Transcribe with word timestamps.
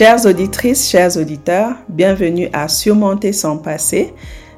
Chères 0.00 0.24
auditrices, 0.24 0.88
chers 0.88 1.18
auditeurs, 1.18 1.74
bienvenue 1.90 2.48
à 2.54 2.68
Surmonter 2.68 3.34
son 3.34 3.58
passé, 3.58 4.14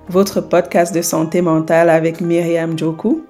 votre 0.08 0.40
podcast 0.40 0.94
de 0.94 1.02
santé 1.02 1.42
mentale 1.42 1.90
avec 1.90 2.20
Myriam 2.20 2.78
Joku. 2.78 3.24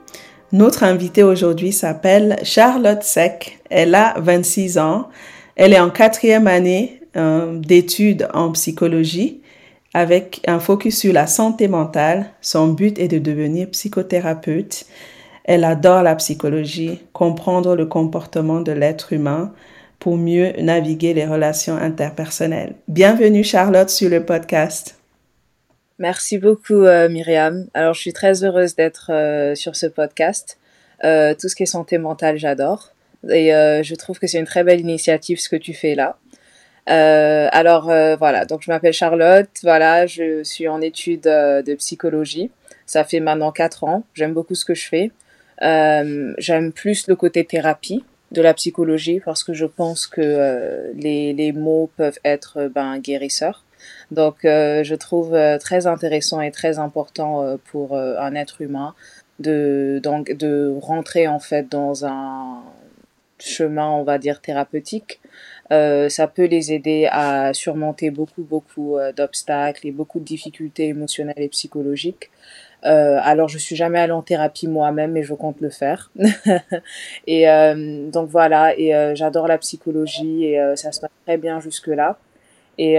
Notre 0.53 0.83
invitée 0.83 1.23
aujourd'hui 1.23 1.73
s'appelle 1.73 2.37
Charlotte 2.43 3.03
Sec. 3.03 3.61
Elle 3.71 3.95
a 3.95 4.13
26 4.19 4.77
ans. 4.77 5.09
Elle 5.57 5.73
est 5.73 5.81
en 5.81 5.89
quatrième 5.89 6.49
année 6.49 7.01
euh, 7.17 7.59
d'études 7.59 8.29
en 8.35 8.53
psychologie 8.53 9.41
avec 9.95 10.43
un 10.47 10.61
focus 10.61 10.99
sur 10.99 11.15
la 11.15 11.27
santé 11.27 11.67
mentale. 11.67 12.27
Son 12.43 12.69
but 12.69 12.99
est 12.99 13.09
de 13.09 13.21
devenir 13.21 13.71
psychothérapeute. 13.71 14.85
Elle 15.45 15.65
adore 15.65 16.03
la 16.03 16.14
psychologie, 16.17 17.00
comprendre 17.14 17.75
le 17.75 17.86
comportement 17.86 18.61
de 18.61 18.72
l'être 18.72 19.14
humain 19.14 19.55
pour 20.03 20.19
mieux 20.19 20.53
naviguer 20.59 21.15
les 21.15 21.27
relations 21.27 21.77
interpersonnelles. 21.77 22.75
Bienvenue 22.89 23.45
Charlotte 23.45 23.89
sur 23.89 24.11
le 24.11 24.27
podcast. 24.27 24.99
Merci 25.99 26.39
beaucoup 26.39 26.83
euh, 26.85 27.09
Myriam. 27.09 27.69
Alors 27.73 27.95
je 27.95 28.01
suis 28.01 28.13
très 28.13 28.45
heureuse 28.45 28.75
d'être 28.75 29.13
euh, 29.13 29.55
sur 29.55 29.77
ce 29.77 29.87
podcast. 29.87 30.59
Euh, 31.05 31.35
tout 31.41 31.49
ce 31.49 31.55
qui 31.55 31.63
est 31.63 31.67
santé 31.67 31.99
mentale, 31.99 32.37
j'adore. 32.37 32.92
Et 33.31 33.51
je 33.51 33.95
trouve 33.95 34.19
que 34.19 34.27
c'est 34.27 34.41
une 34.41 34.47
très 34.47 34.65
belle 34.65 34.81
initiative 34.81 35.39
ce 35.39 35.48
que 35.48 35.55
tu 35.55 35.73
fais 35.73 35.95
là. 35.95 36.19
Euh, 36.91 37.48
alors 37.53 37.91
euh, 37.91 38.17
voilà, 38.17 38.45
donc 38.45 38.62
je 38.62 38.70
m'appelle 38.70 38.92
Charlotte, 38.92 39.48
voilà, 39.62 40.06
je 40.06 40.42
suis 40.42 40.67
en 40.67 40.81
études 40.81 41.28
euh, 41.28 41.62
de 41.62 41.75
psychologie. 41.75 42.50
Ça 42.87 43.05
fait 43.05 43.20
maintenant 43.20 43.53
quatre 43.53 43.84
ans. 43.84 44.05
J'aime 44.14 44.34
beaucoup 44.34 44.55
ce 44.55 44.64
que 44.64 44.75
je 44.75 44.89
fais. 44.89 45.11
J'aime 45.61 46.73
plus 46.73 47.06
le 47.06 47.14
côté 47.14 47.45
thérapie 47.45 48.05
de 48.33 48.42
la 48.42 48.55
psychologie 48.55 49.20
parce 49.25 49.44
que 49.44 49.52
je 49.52 49.66
pense 49.66 50.06
que 50.06 50.92
les, 50.94 51.33
les 51.33 51.52
mots 51.52 51.91
peuvent 51.97 52.19
être 52.25 52.70
ben, 52.75 52.98
guérisseurs. 52.98 53.64
Donc 54.11 54.38
je 54.42 54.94
trouve 54.94 55.36
très 55.58 55.86
intéressant 55.86 56.41
et 56.41 56.50
très 56.50 56.78
important 56.78 57.58
pour 57.70 57.97
un 57.97 58.34
être 58.34 58.60
humain 58.62 58.94
de, 59.38 60.00
donc, 60.03 60.33
de 60.33 60.75
rentrer 60.80 61.28
en 61.28 61.41
fait 61.41 61.69
dans 61.70 62.05
un 62.06 62.62
chemin, 63.38 63.91
on 63.91 64.05
va 64.05 64.19
dire, 64.19 64.41
thérapeutique 64.41 65.20
euh, 65.72 66.10
ça 66.10 66.27
peut 66.27 66.44
les 66.44 66.72
aider 66.72 67.08
à 67.10 67.55
surmonter 67.55 68.10
beaucoup, 68.10 68.42
beaucoup 68.42 68.98
euh, 68.98 69.12
d'obstacles 69.12 69.86
et 69.86 69.91
beaucoup 69.91 70.20
de 70.20 70.25
difficultés 70.25 70.88
émotionnelles 70.88 71.34
et 71.38 71.48
psychologiques. 71.48 72.30
Euh, 72.84 73.19
alors, 73.22 73.48
je 73.48 73.58
suis 73.58 73.77
jamais 73.77 73.98
allée 73.98 74.12
en 74.12 74.22
thérapie 74.22 74.66
moi-même, 74.66 75.12
mais 75.12 75.22
je 75.22 75.34
compte 75.34 75.61
le 75.61 75.70
faire. 75.70 76.11
et 77.27 77.48
euh, 77.48 78.11
donc 78.11 78.28
voilà, 78.28 78.77
et 78.78 78.94
euh, 78.94 79.14
j'adore 79.14 79.47
la 79.47 79.58
psychologie 79.58 80.44
et 80.44 80.77
ça 80.77 80.92
se 80.92 81.00
passe 81.00 81.10
très 81.27 81.36
bien 81.36 81.60
jusque-là. 81.60 82.19
Et 82.78 82.98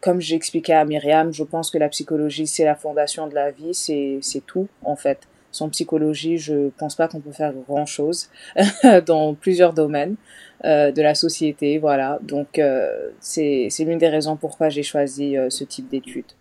comme 0.00 0.20
j'expliquais 0.20 0.72
à 0.72 0.84
Myriam, 0.84 1.32
je 1.32 1.44
pense 1.44 1.70
que 1.70 1.78
la 1.78 1.88
psychologie, 1.90 2.46
c'est 2.46 2.64
la 2.64 2.74
fondation 2.74 3.26
de 3.26 3.34
la 3.34 3.50
vie, 3.50 3.74
c'est 3.74 4.20
tout 4.46 4.68
en 4.84 4.96
fait. 4.96 5.20
Sans 5.50 5.68
psychologie, 5.68 6.38
je 6.38 6.70
pense 6.78 6.94
pas 6.96 7.08
qu'on 7.08 7.20
peut 7.20 7.30
faire 7.30 7.52
grand-chose 7.52 8.30
dans 9.06 9.34
plusieurs 9.34 9.74
domaines. 9.74 10.16
Euh, 10.64 10.92
de 10.92 11.02
la 11.02 11.16
société, 11.16 11.78
voilà. 11.78 12.20
Donc 12.22 12.60
euh, 12.60 13.10
c'est 13.18 13.68
l'une 13.80 13.98
des 13.98 14.08
raisons 14.08 14.36
pourquoi 14.36 14.68
j'ai 14.68 14.84
choisi 14.84 15.36
euh, 15.36 15.50
ce 15.50 15.64
type 15.64 15.88
d'études. 15.88 16.32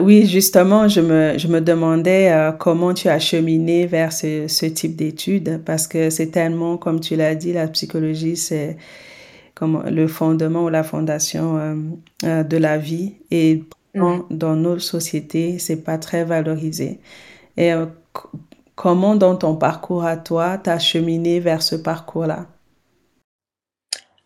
Oui, 0.00 0.26
justement, 0.26 0.88
je 0.88 1.00
me, 1.00 1.38
je 1.38 1.46
me 1.48 1.60
demandais 1.60 2.32
comment 2.58 2.92
tu 2.94 3.08
as 3.08 3.18
cheminé 3.18 3.86
vers 3.86 4.12
ce, 4.12 4.48
ce 4.48 4.66
type 4.66 4.96
d'études 4.96 5.62
parce 5.64 5.86
que 5.86 6.10
c'est 6.10 6.28
tellement, 6.28 6.76
comme 6.76 7.00
tu 7.00 7.16
l'as 7.16 7.34
dit, 7.34 7.52
la 7.52 7.68
psychologie, 7.68 8.36
c'est 8.36 8.76
comme 9.54 9.84
le 9.88 10.08
fondement 10.08 10.64
ou 10.64 10.68
la 10.70 10.82
fondation 10.82 11.76
de 12.22 12.56
la 12.56 12.78
vie 12.78 13.14
et 13.30 13.62
dans, 13.94 14.26
dans 14.30 14.56
nos 14.56 14.78
sociétés, 14.78 15.58
c'est 15.58 15.84
pas 15.84 15.98
très 15.98 16.24
valorisé. 16.24 16.98
Et 17.56 17.72
comment 18.74 19.14
dans 19.16 19.36
ton 19.36 19.56
parcours 19.56 20.04
à 20.04 20.16
toi, 20.16 20.58
tu 20.58 20.70
as 20.70 20.78
cheminé 20.78 21.40
vers 21.40 21.62
ce 21.62 21.76
parcours-là? 21.76 22.46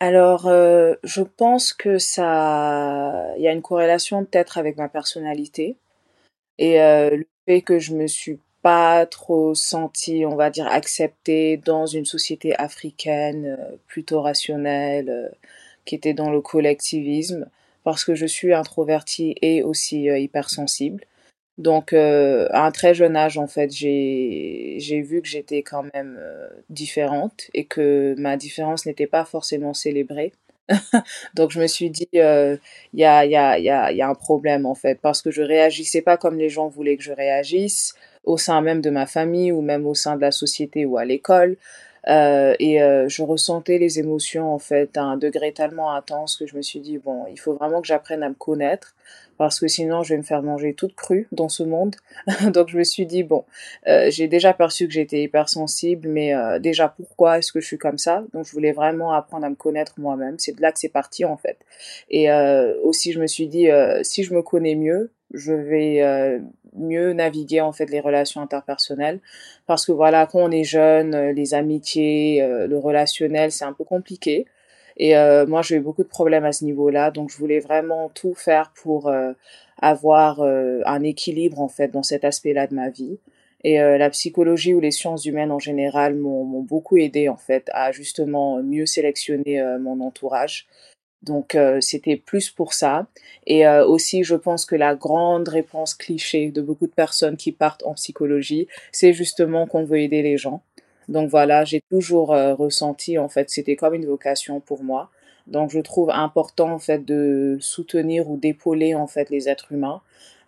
Alors, 0.06 0.48
euh, 0.48 0.96
je 1.02 1.22
pense 1.22 1.72
que 1.72 1.96
ça, 1.96 3.32
il 3.38 3.42
y 3.42 3.48
a 3.48 3.52
une 3.52 3.62
corrélation 3.62 4.22
peut-être 4.26 4.58
avec 4.58 4.76
ma 4.76 4.90
personnalité 4.90 5.78
et 6.58 6.82
euh, 6.82 7.16
le 7.16 7.26
fait 7.46 7.62
que 7.62 7.78
je 7.78 7.94
me 7.94 8.06
suis 8.06 8.38
pas 8.60 9.06
trop 9.06 9.54
sentie, 9.54 10.26
on 10.26 10.36
va 10.36 10.50
dire, 10.50 10.66
acceptée 10.66 11.56
dans 11.56 11.86
une 11.86 12.04
société 12.04 12.54
africaine 12.56 13.56
euh, 13.58 13.76
plutôt 13.86 14.20
rationnelle, 14.20 15.32
qui 15.86 15.94
était 15.94 16.12
dans 16.12 16.30
le 16.30 16.42
collectivisme, 16.42 17.48
parce 17.82 18.04
que 18.04 18.14
je 18.14 18.26
suis 18.26 18.52
introvertie 18.52 19.36
et 19.40 19.62
aussi 19.62 20.04
hypersensible. 20.04 21.06
Donc, 21.56 21.92
euh, 21.92 22.48
à 22.50 22.66
un 22.66 22.70
très 22.72 22.94
jeune 22.94 23.16
âge, 23.16 23.38
en 23.38 23.46
fait, 23.46 23.70
j'ai 23.70 25.04
vu 25.06 25.22
que 25.22 25.28
j'étais 25.28 25.62
quand 25.62 25.84
même 25.94 26.18
euh, 26.20 26.48
différente 26.68 27.44
et 27.54 27.64
que 27.64 28.14
ma 28.18 28.36
différence 28.36 28.86
n'était 28.86 29.06
pas 29.06 29.24
forcément 29.24 29.72
célébrée. 29.72 30.32
Donc, 31.34 31.52
je 31.52 31.60
me 31.60 31.68
suis 31.68 31.90
dit, 31.90 32.08
euh, 32.16 32.56
il 32.92 33.00
y 33.00 33.04
a, 33.04 33.24
y, 33.24 33.36
a, 33.36 33.58
y, 33.58 33.70
a, 33.70 33.92
y 33.92 34.02
a 34.02 34.08
un 34.08 34.14
problème, 34.14 34.66
en 34.66 34.74
fait, 34.74 34.98
parce 35.00 35.22
que 35.22 35.30
je 35.30 35.42
réagissais 35.42 36.02
pas 36.02 36.16
comme 36.16 36.38
les 36.38 36.48
gens 36.48 36.68
voulaient 36.68 36.96
que 36.96 37.04
je 37.04 37.12
réagisse, 37.12 37.94
au 38.24 38.36
sein 38.36 38.60
même 38.60 38.80
de 38.80 38.90
ma 38.90 39.06
famille 39.06 39.52
ou 39.52 39.60
même 39.60 39.86
au 39.86 39.94
sein 39.94 40.16
de 40.16 40.22
la 40.22 40.32
société 40.32 40.86
ou 40.86 40.96
à 40.96 41.04
l'école. 41.04 41.56
Et 42.06 42.78
je 42.78 43.22
ressentais 43.22 43.78
les 43.78 43.98
émotions 43.98 44.52
en 44.52 44.58
fait 44.58 44.96
à 44.96 45.02
un 45.02 45.16
degré 45.16 45.52
tellement 45.52 45.92
intense 45.94 46.36
que 46.36 46.46
je 46.46 46.54
me 46.54 46.60
suis 46.60 46.80
dit 46.80 46.98
bon 46.98 47.24
il 47.30 47.40
faut 47.40 47.54
vraiment 47.54 47.80
que 47.80 47.86
j'apprenne 47.86 48.22
à 48.22 48.28
me 48.28 48.34
connaître 48.34 48.94
parce 49.36 49.60
que 49.60 49.68
sinon 49.68 50.02
je 50.02 50.14
vais 50.14 50.18
me 50.18 50.22
faire 50.22 50.42
manger 50.42 50.74
toute 50.74 50.94
crue 50.94 51.28
dans 51.32 51.48
ce 51.48 51.62
monde. 51.62 51.96
Donc 52.52 52.68
je 52.68 52.78
me 52.78 52.84
suis 52.84 53.06
dit 53.06 53.22
bon, 53.22 53.44
euh, 53.86 54.10
j'ai 54.10 54.28
déjà 54.28 54.52
perçu 54.52 54.86
que 54.86 54.92
j'étais 54.92 55.22
hypersensible, 55.22 56.08
mais 56.08 56.34
euh, 56.34 56.58
déjà 56.58 56.88
pourquoi 56.88 57.38
est-ce 57.38 57.52
que 57.52 57.60
je 57.60 57.66
suis 57.66 57.78
comme 57.78 57.98
ça? 57.98 58.24
Donc 58.32 58.46
je 58.46 58.52
voulais 58.52 58.72
vraiment 58.72 59.12
apprendre 59.12 59.46
à 59.46 59.50
me 59.50 59.54
connaître 59.54 59.94
moi-même. 59.98 60.38
C'est 60.38 60.56
de 60.56 60.62
là 60.62 60.72
que 60.72 60.78
c'est 60.78 60.88
parti 60.88 61.24
en 61.24 61.36
fait. 61.36 61.58
Et 62.10 62.30
euh, 62.30 62.74
aussi 62.82 63.12
je 63.12 63.20
me 63.20 63.26
suis 63.26 63.48
dit 63.48 63.70
euh, 63.70 64.02
si 64.02 64.24
je 64.24 64.34
me 64.34 64.42
connais 64.42 64.74
mieux, 64.74 65.10
je 65.32 65.52
vais 65.52 66.02
euh, 66.02 66.38
mieux 66.76 67.12
naviguer 67.12 67.60
en 67.60 67.72
fait 67.72 67.86
les 67.86 68.00
relations 68.00 68.40
interpersonnelles 68.40 69.20
parce 69.66 69.86
que 69.86 69.92
voilà 69.92 70.26
quand 70.26 70.40
on 70.40 70.50
est 70.50 70.64
jeune, 70.64 71.30
les 71.30 71.54
amitiés, 71.54 72.46
le 72.68 72.78
relationnel 72.78 73.50
c'est 73.52 73.64
un 73.64 73.72
peu 73.72 73.84
compliqué. 73.84 74.46
Et 74.96 75.16
euh, 75.16 75.46
moi, 75.46 75.62
j'ai 75.62 75.76
eu 75.76 75.80
beaucoup 75.80 76.02
de 76.02 76.08
problèmes 76.08 76.44
à 76.44 76.52
ce 76.52 76.64
niveau-là, 76.64 77.10
donc 77.10 77.30
je 77.30 77.36
voulais 77.36 77.60
vraiment 77.60 78.10
tout 78.14 78.34
faire 78.34 78.72
pour 78.74 79.08
euh, 79.08 79.32
avoir 79.80 80.40
euh, 80.40 80.80
un 80.86 81.02
équilibre 81.02 81.60
en 81.60 81.68
fait 81.68 81.88
dans 81.88 82.02
cet 82.02 82.24
aspect-là 82.24 82.66
de 82.66 82.74
ma 82.74 82.90
vie. 82.90 83.18
Et 83.64 83.80
euh, 83.80 83.96
la 83.96 84.10
psychologie 84.10 84.74
ou 84.74 84.80
les 84.80 84.90
sciences 84.90 85.24
humaines 85.24 85.50
en 85.50 85.58
général 85.58 86.14
m'ont 86.14 86.60
beaucoup 86.60 86.98
aidé 86.98 87.28
en 87.28 87.36
fait 87.36 87.70
à 87.72 87.92
justement 87.92 88.62
mieux 88.62 88.86
sélectionner 88.86 89.60
euh, 89.60 89.78
mon 89.78 90.00
entourage. 90.00 90.66
Donc 91.22 91.56
c'était 91.80 92.16
plus 92.16 92.50
pour 92.50 92.74
ça. 92.74 93.06
Et 93.46 93.66
aussi, 93.66 94.24
je 94.24 94.34
pense 94.34 94.66
que 94.66 94.76
la 94.76 94.94
grande 94.94 95.48
réponse 95.48 95.94
cliché 95.94 96.50
de 96.50 96.60
beaucoup 96.60 96.86
de 96.86 96.92
personnes 96.92 97.38
qui 97.38 97.50
partent 97.50 97.82
en 97.84 97.94
psychologie, 97.94 98.68
c'est 98.92 99.14
justement 99.14 99.66
qu'on 99.66 99.84
veut 99.84 100.00
aider 100.00 100.20
les 100.20 100.36
gens. 100.36 100.60
Donc 101.08 101.30
voilà, 101.30 101.64
j'ai 101.64 101.82
toujours 101.90 102.32
euh, 102.32 102.54
ressenti 102.54 103.18
en 103.18 103.28
fait, 103.28 103.50
c'était 103.50 103.76
comme 103.76 103.94
une 103.94 104.06
vocation 104.06 104.60
pour 104.60 104.82
moi. 104.82 105.10
Donc 105.46 105.70
je 105.70 105.80
trouve 105.80 106.10
important 106.10 106.72
en 106.72 106.78
fait 106.78 107.04
de 107.04 107.58
soutenir 107.60 108.30
ou 108.30 108.38
d'épauler 108.38 108.94
en 108.94 109.06
fait 109.06 109.28
les 109.28 109.48
êtres 109.48 109.72
humains, 109.72 110.00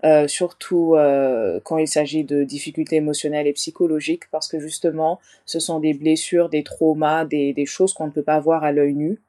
euh, 0.05 0.27
surtout 0.27 0.94
euh, 0.94 1.61
quand 1.65 1.77
il 1.77 1.89
s'agit 1.89 2.25
de 2.25 2.44
difficultés 2.44 2.97
émotionnelles 2.97 3.47
et 3.47 3.53
psychologiques, 3.53 4.31
parce 4.31 4.49
que 4.49 4.58
justement, 4.58 5.20
ce 5.44 5.58
sont 5.61 5.81
des 5.81 5.93
blessures, 5.93 6.49
des 6.49 6.62
traumas, 6.62 7.26
des, 7.26 7.53
des 7.53 7.67
choses 7.67 7.93
qu'on 7.93 8.06
ne 8.06 8.11
peut 8.12 8.23
pas 8.23 8.41
voir 8.41 8.64
à 8.64 8.73
l'œil 8.73 8.94
nu. 8.94 9.20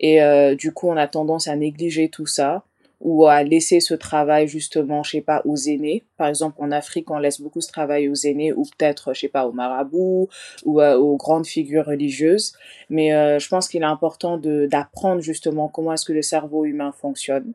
Et 0.00 0.20
du 0.54 0.72
coup, 0.72 0.88
on 0.88 0.96
a 0.96 1.08
tendance 1.08 1.48
à 1.48 1.56
négliger 1.56 2.08
tout 2.08 2.26
ça 2.26 2.62
ou 3.00 3.26
à 3.26 3.42
laisser 3.44 3.80
ce 3.80 3.94
travail 3.94 4.48
justement, 4.48 5.02
je 5.02 5.12
sais 5.12 5.20
pas, 5.20 5.42
aux 5.44 5.56
aînés. 5.56 6.04
Par 6.16 6.28
exemple, 6.28 6.56
en 6.58 6.72
Afrique, 6.72 7.10
on 7.10 7.18
laisse 7.18 7.40
beaucoup 7.40 7.60
ce 7.60 7.68
travail 7.68 8.08
aux 8.08 8.14
aînés 8.14 8.52
ou 8.52 8.62
peut-être, 8.62 9.14
je 9.14 9.20
sais 9.20 9.28
pas, 9.28 9.46
aux 9.46 9.52
marabouts 9.52 10.28
ou 10.64 10.80
euh, 10.80 10.96
aux 10.96 11.16
grandes 11.16 11.46
figures 11.46 11.86
religieuses. 11.86 12.54
Mais 12.90 13.14
euh, 13.14 13.38
je 13.38 13.48
pense 13.48 13.68
qu'il 13.68 13.82
est 13.82 13.86
important 13.86 14.36
de 14.36 14.66
d'apprendre 14.66 15.20
justement 15.20 15.68
comment 15.68 15.92
est-ce 15.92 16.04
que 16.04 16.12
le 16.12 16.22
cerveau 16.22 16.64
humain 16.64 16.92
fonctionne 16.92 17.52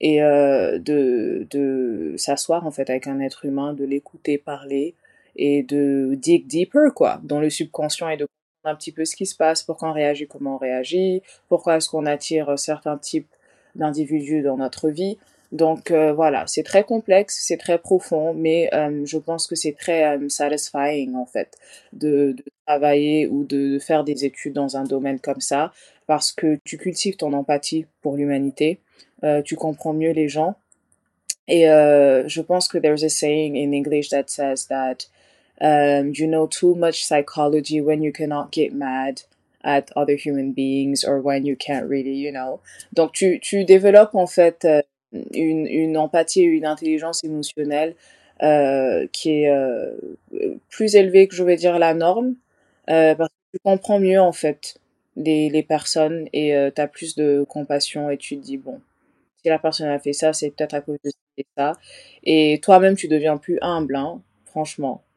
et 0.00 0.22
euh, 0.22 0.78
de 0.78 1.46
de 1.50 2.14
s'asseoir 2.16 2.66
en 2.66 2.70
fait 2.70 2.90
avec 2.90 3.06
un 3.06 3.20
être 3.20 3.46
humain, 3.46 3.72
de 3.72 3.84
l'écouter 3.84 4.36
parler 4.36 4.94
et 5.36 5.62
de 5.62 6.14
dig 6.14 6.46
deeper 6.46 6.92
quoi, 6.94 7.20
dans 7.24 7.40
le 7.40 7.48
subconscient 7.48 8.08
et 8.10 8.18
de 8.18 8.26
comprendre 8.26 8.74
un 8.74 8.76
petit 8.76 8.92
peu 8.92 9.04
ce 9.06 9.16
qui 9.16 9.24
se 9.26 9.34
passe, 9.36 9.62
pourquoi 9.62 9.88
on 9.90 9.92
réagit, 9.92 10.26
comment 10.26 10.56
on 10.56 10.58
réagit, 10.58 11.22
pourquoi 11.48 11.76
est-ce 11.76 11.88
qu'on 11.88 12.04
attire 12.04 12.58
certains 12.58 12.98
types 12.98 13.28
d'individus 13.74 14.42
dans 14.42 14.56
notre 14.56 14.88
vie. 14.88 15.18
Donc 15.52 15.90
euh, 15.90 16.14
voilà, 16.14 16.46
c'est 16.46 16.62
très 16.62 16.82
complexe, 16.82 17.44
c'est 17.46 17.58
très 17.58 17.76
profond, 17.76 18.32
mais 18.32 18.70
euh, 18.72 19.04
je 19.04 19.18
pense 19.18 19.46
que 19.46 19.54
c'est 19.54 19.72
très 19.72 20.16
euh, 20.16 20.28
satisfying 20.30 21.14
en 21.14 21.26
fait 21.26 21.58
de, 21.92 22.34
travailler 22.66 23.26
ou 23.26 23.44
de 23.44 23.78
faire 23.78 24.02
des 24.02 24.24
études 24.24 24.54
dans 24.54 24.78
un 24.78 24.84
domaine 24.84 25.20
comme 25.20 25.42
ça 25.42 25.72
parce 26.06 26.32
que 26.32 26.58
tu 26.64 26.78
cultives 26.78 27.16
ton 27.16 27.34
empathie 27.34 27.84
pour 28.00 28.16
l'humanité, 28.16 28.78
tu 29.44 29.56
comprends 29.56 29.92
mieux 29.92 30.12
les 30.12 30.28
gens. 30.28 30.54
Et 31.48 31.62
je 31.64 32.40
pense 32.40 32.68
que 32.68 32.78
there's 32.78 33.02
a 33.04 33.08
saying 33.08 33.56
in 33.56 33.72
English 33.72 34.10
that 34.10 34.24
says 34.28 34.66
that 34.68 35.06
um, 35.60 36.12
you 36.14 36.26
know 36.26 36.46
too 36.46 36.74
much 36.74 37.04
psychology 37.04 37.80
when 37.80 38.02
you 38.02 38.12
cannot 38.12 38.52
get 38.52 38.72
mad 38.72 39.22
at 39.64 39.86
other 39.96 40.16
human 40.16 40.52
beings 40.52 41.04
or 41.04 41.20
when 41.20 41.44
you 41.46 41.56
can't 41.56 41.88
really, 41.88 42.14
you 42.14 42.32
know. 42.32 42.60
Donc 42.92 43.12
tu, 43.12 43.38
tu 43.40 43.64
développes 43.64 44.14
en 44.14 44.26
fait 44.26 44.66
une, 45.12 45.66
une 45.66 45.96
empathie 45.96 46.42
et 46.42 46.44
une 46.44 46.66
intelligence 46.66 47.22
émotionnelle 47.24 47.94
euh, 48.42 49.06
qui 49.12 49.42
est 49.42 49.50
euh, 49.50 49.94
plus 50.68 50.94
élevée 50.96 51.28
que 51.28 51.34
je 51.34 51.44
vais 51.44 51.56
dire 51.56 51.78
la 51.78 51.94
norme 51.94 52.34
euh, 52.90 53.14
parce 53.14 53.28
que 53.30 53.56
tu 53.58 53.60
comprends 53.62 53.98
mieux 54.00 54.20
en 54.20 54.32
fait 54.32 54.78
les, 55.16 55.50
les 55.50 55.62
personnes 55.62 56.28
et 56.32 56.54
euh, 56.56 56.70
tu 56.74 56.80
as 56.80 56.88
plus 56.88 57.14
de 57.14 57.44
compassion 57.48 58.10
et 58.10 58.16
tu 58.16 58.36
te 58.36 58.42
dis 58.42 58.56
bon 58.56 58.80
si 59.42 59.48
la 59.48 59.58
personne 59.58 59.88
a 59.88 59.98
fait 59.98 60.12
ça 60.12 60.32
c'est 60.32 60.50
peut-être 60.50 60.74
à 60.74 60.80
cause 60.80 60.98
de 61.04 61.10
ça 61.56 61.72
et 62.24 62.58
toi-même 62.62 62.96
tu 62.96 63.08
deviens 63.08 63.36
plus 63.36 63.58
humble 63.62 63.96
hein, 63.96 64.20
franchement 64.46 65.02
euh, 65.06 65.11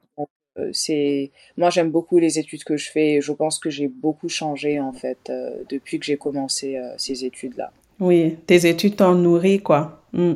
c'est 0.71 1.31
moi 1.57 1.69
j'aime 1.69 1.91
beaucoup 1.91 2.17
les 2.17 2.39
études 2.39 2.63
que 2.63 2.77
je 2.77 2.89
fais 2.89 3.15
et 3.15 3.21
je 3.21 3.31
pense 3.31 3.59
que 3.59 3.69
j'ai 3.69 3.87
beaucoup 3.87 4.29
changé 4.29 4.79
en 4.79 4.93
fait 4.93 5.29
euh, 5.29 5.63
depuis 5.69 5.99
que 5.99 6.05
j'ai 6.05 6.17
commencé 6.17 6.79
ces 6.97 7.25
études 7.25 7.57
là 7.57 7.71
oui, 7.99 8.37
tes 8.45 8.67
études 8.67 8.97
t'ont 8.97 9.15
nourri, 9.15 9.61
quoi. 9.61 10.01
Mm. 10.13 10.33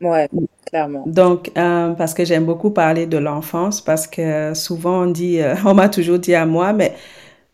Ouais, 0.00 0.28
clairement. 0.66 1.04
Donc, 1.06 1.50
euh, 1.56 1.90
parce 1.92 2.14
que 2.14 2.24
j'aime 2.24 2.44
beaucoup 2.44 2.70
parler 2.70 3.06
de 3.06 3.18
l'enfance, 3.18 3.80
parce 3.80 4.06
que 4.06 4.54
souvent 4.54 5.02
on 5.02 5.06
dit, 5.06 5.40
euh, 5.40 5.54
on 5.64 5.74
m'a 5.74 5.88
toujours 5.88 6.18
dit 6.18 6.34
à 6.34 6.46
moi, 6.46 6.72
mais 6.72 6.94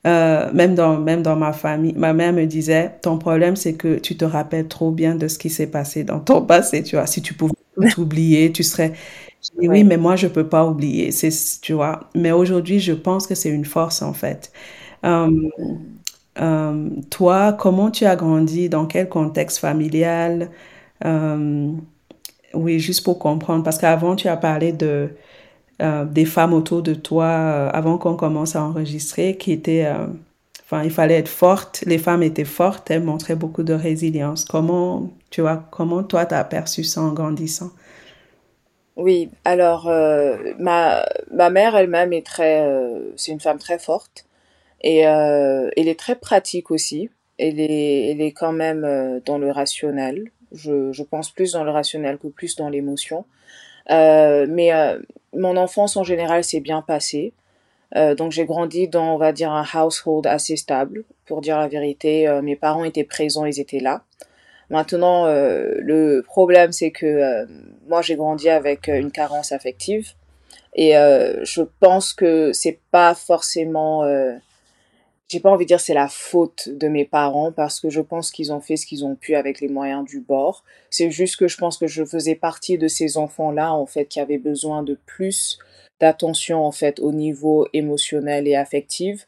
euh, 0.07 0.51
même 0.53 0.75
dans 0.75 0.99
même 0.99 1.23
dans 1.23 1.37
ma 1.37 1.53
famille, 1.53 1.95
ma 1.95 2.13
mère 2.13 2.33
me 2.33 2.45
disait, 2.45 2.93
ton 3.03 3.17
problème 3.19 3.57
c'est 3.57 3.75
que 3.75 3.99
tu 3.99 4.17
te 4.17 4.25
rappelles 4.25 4.69
trop 4.69 4.91
bien 4.91 5.15
de 5.15 5.29
ce 5.29 5.39
qui 5.39 5.49
s'est 5.49 5.67
passé 5.67 6.05
dans 6.05 6.21
ton 6.21 6.43
passé, 6.43 6.83
tu 6.83 6.97
vois. 6.97 7.07
Si 7.07 7.23
tu 7.23 7.35
pouvais 7.35 7.55
oublier, 7.99 8.53
tu 8.53 8.63
serais. 8.63 8.93
Oui, 9.57 9.85
mais 9.85 9.97
moi 9.97 10.17
je 10.17 10.27
peux 10.27 10.49
pas 10.49 10.67
oublier, 10.67 11.13
c'est 11.13 11.31
tu 11.61 11.73
vois. 11.75 12.09
Mais 12.15 12.33
aujourd'hui, 12.33 12.81
je 12.81 12.93
pense 12.93 13.27
que 13.27 13.35
c'est 13.35 13.51
une 13.51 13.65
force 13.65 14.03
en 14.03 14.13
fait. 14.13 14.53
Euh, 16.41 16.91
toi, 17.11 17.53
comment 17.53 17.91
tu 17.91 18.05
as 18.07 18.17
grandi, 18.17 18.69
dans 18.69 18.87
quel 18.87 19.09
contexte 19.09 19.59
familial? 19.59 20.51
Euh, 21.05 21.73
Oui, 22.55 22.81
juste 22.81 23.05
pour 23.05 23.19
comprendre, 23.21 23.65
parce 23.65 23.79
qu'avant, 23.79 24.17
tu 24.17 24.29
as 24.29 24.37
parlé 24.39 24.73
de, 24.73 25.11
euh, 25.83 26.05
des 26.07 26.25
femmes 26.27 26.55
autour 26.55 26.83
de 26.83 26.95
toi, 26.95 27.29
avant 27.71 27.99
qu'on 27.99 28.17
commence 28.17 28.57
à 28.57 28.65
enregistrer, 28.65 29.37
qui 29.39 29.53
étaient... 29.53 29.89
Enfin, 30.65 30.85
il 30.85 30.91
fallait 30.93 31.17
être 31.19 31.29
forte, 31.29 31.85
les 31.87 31.99
femmes 31.99 32.23
étaient 32.25 32.45
fortes, 32.47 32.91
elles 32.91 33.05
montraient 33.05 33.37
beaucoup 33.37 33.63
de 33.65 33.75
résilience. 33.75 34.45
Comment, 34.47 35.11
tu 35.31 35.43
vois, 35.43 35.59
comment 35.73 36.03
toi, 36.05 36.27
tu 36.27 36.35
as 36.35 36.45
perçu 36.45 36.85
ça 36.85 37.03
en 37.03 37.13
grandissant? 37.13 37.71
Oui, 38.97 39.31
alors, 39.45 39.91
ma, 40.59 41.05
ma 41.31 41.51
mère 41.51 41.77
elle-même 41.77 42.13
est 42.13 42.25
très... 42.27 42.65
c'est 43.17 43.33
une 43.33 43.41
femme 43.41 43.59
très 43.59 43.79
forte. 43.79 44.27
Et 44.83 45.09
euh, 45.09 45.71
elle 45.79 45.89
est 45.89 45.99
très 45.99 46.15
pratique 46.15 46.71
aussi. 46.71 47.09
Elle 47.39 47.59
est, 47.59 48.11
elle 48.11 48.21
est 48.21 48.33
quand 48.33 48.53
même 48.53 48.85
euh, 48.85 49.19
dans 49.25 49.39
le 49.39 49.51
rationnel. 49.51 50.31
Je, 50.53 50.93
je 50.93 51.03
pense 51.03 51.31
plus 51.31 51.53
dans 51.53 51.65
le 51.65 51.71
rationnel 51.71 52.19
que 52.19 52.29
plus 52.29 52.55
dans 52.55 52.69
l'émotion. 52.69 53.25
Euh, 53.91 54.47
mais 54.49 54.75
euh, 54.75 54.99
mon 55.33 55.57
enfance 55.57 55.97
en 55.97 56.05
général 56.05 56.45
s'est 56.45 56.61
bien 56.61 56.83
passée. 56.83 57.33
Euh, 57.97 58.15
donc 58.15 58.31
j'ai 58.31 58.45
grandi 58.45 58.87
dans, 58.87 59.15
on 59.15 59.17
va 59.17 59.33
dire, 59.33 59.53
un 59.53 59.65
household 59.75 60.27
assez 60.27 60.57
stable. 60.57 61.05
Pour 61.25 61.41
dire 61.41 61.59
la 61.59 61.69
vérité, 61.69 62.29
euh, 62.29 62.43
mes 62.43 62.55
parents 62.55 62.85
étaient 62.85 63.05
présents, 63.05 63.47
ils 63.47 63.59
étaient 63.59 63.81
là. 63.81 64.03
Maintenant, 64.71 65.27
le 65.27 66.21
problème, 66.23 66.73
c'est 66.73 66.91
que 66.91 67.47
moi, 67.87 68.03
j'ai 68.03 68.17
grandi 68.17 68.49
avec 68.49 68.89
une 68.89 69.11
carence 69.11 69.53
affective. 69.53 70.13
Et 70.75 70.93
je 70.93 71.63
pense 71.81 72.13
que 72.13 72.53
c'est 72.53 72.81
pas 72.91 73.15
forcément 73.15 74.03
j'ai 75.29 75.41
pas 75.41 75.51
envie 75.51 75.65
de 75.65 75.69
dire 75.69 75.81
c'est 75.81 75.95
la 75.95 76.09
faute 76.09 76.69
de 76.69 76.87
mes 76.87 77.05
parents 77.05 77.51
parce 77.51 77.81
que 77.81 77.91
je 77.91 78.01
pense 78.01 78.31
qu'ils 78.31 78.53
ont 78.53 78.61
fait 78.61 78.77
ce 78.77 78.87
qu'ils 78.87 79.05
ont 79.05 79.17
pu 79.17 79.35
avec 79.35 79.61
les 79.61 79.69
moyens 79.69 80.05
du 80.05 80.21
bord. 80.21 80.65
C'est 80.91 81.11
juste 81.11 81.37
que 81.37 81.49
je 81.49 81.57
pense 81.57 81.79
que 81.79 81.87
je 81.87 82.05
faisais 82.05 82.35
partie 82.35 82.79
de 82.79 82.89
ces 82.89 83.17
enfants-là 83.17 83.73
en 83.73 83.87
fait 83.87 84.05
qui 84.07 84.21
avaient 84.21 84.39
besoin 84.39 84.83
de 84.83 84.99
plus 85.07 85.59
d'attention 86.01 86.65
en 86.65 86.73
fait 86.73 87.01
au 87.01 87.13
niveau 87.13 87.67
émotionnel 87.73 88.47
et 88.47 88.55
affectif. 88.55 89.27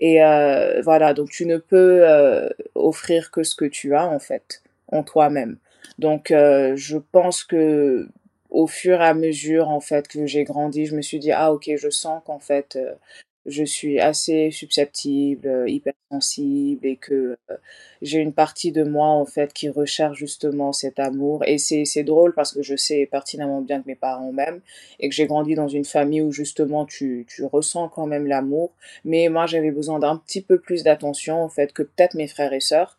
Et 0.00 0.22
euh, 0.22 0.82
voilà, 0.82 1.14
donc 1.14 1.30
tu 1.30 1.46
ne 1.46 1.56
peux 1.56 2.00
euh, 2.02 2.48
offrir 2.74 3.30
que 3.30 3.42
ce 3.42 3.54
que 3.54 3.64
tu 3.64 3.94
as 3.94 4.06
en 4.06 4.18
fait 4.18 4.62
en 4.88 5.02
toi-même. 5.02 5.58
Donc 5.98 6.30
euh, 6.30 6.74
je 6.76 6.98
pense 6.98 7.44
que 7.44 8.08
au 8.50 8.66
fur 8.66 9.00
et 9.00 9.04
à 9.04 9.14
mesure 9.14 9.68
en 9.68 9.80
fait 9.80 10.08
que 10.08 10.26
j'ai 10.26 10.44
grandi, 10.44 10.86
je 10.86 10.96
me 10.96 11.02
suis 11.02 11.18
dit 11.18 11.32
ah 11.32 11.52
ok 11.52 11.70
je 11.76 11.90
sens 11.90 12.22
qu'en 12.24 12.38
fait 12.38 12.76
euh, 12.76 12.94
je 13.46 13.62
suis 13.62 14.00
assez 14.00 14.50
susceptible, 14.50 15.46
euh, 15.46 15.68
hypersensible 15.68 16.84
et 16.84 16.96
que 16.96 17.36
j'ai 18.02 18.18
une 18.18 18.32
partie 18.32 18.72
de 18.72 18.82
moi 18.82 19.06
en 19.06 19.24
fait 19.24 19.52
qui 19.52 19.68
recherche 19.68 20.18
justement 20.18 20.72
cet 20.72 20.98
amour. 20.98 21.44
Et 21.46 21.58
c'est 21.58 21.84
c'est 21.84 22.02
drôle 22.02 22.34
parce 22.34 22.52
que 22.52 22.62
je 22.62 22.76
sais 22.76 23.06
pertinemment 23.06 23.62
bien 23.62 23.80
que 23.80 23.86
mes 23.86 23.94
parents 23.94 24.32
m'aiment 24.32 24.60
et 24.98 25.08
que 25.08 25.14
j'ai 25.14 25.26
grandi 25.26 25.54
dans 25.54 25.68
une 25.68 25.84
famille 25.84 26.22
où 26.22 26.32
justement 26.32 26.86
tu 26.86 27.24
tu 27.28 27.44
ressens 27.44 27.88
quand 27.88 28.06
même 28.06 28.26
l'amour. 28.26 28.72
Mais 29.04 29.28
moi 29.28 29.46
j'avais 29.46 29.70
besoin 29.70 29.98
d'un 30.00 30.16
petit 30.16 30.42
peu 30.42 30.58
plus 30.58 30.82
d'attention 30.82 31.42
en 31.42 31.48
fait 31.48 31.72
que 31.72 31.82
peut-être 31.82 32.14
mes 32.14 32.28
frères 32.28 32.52
et 32.52 32.60
sœurs 32.60 32.98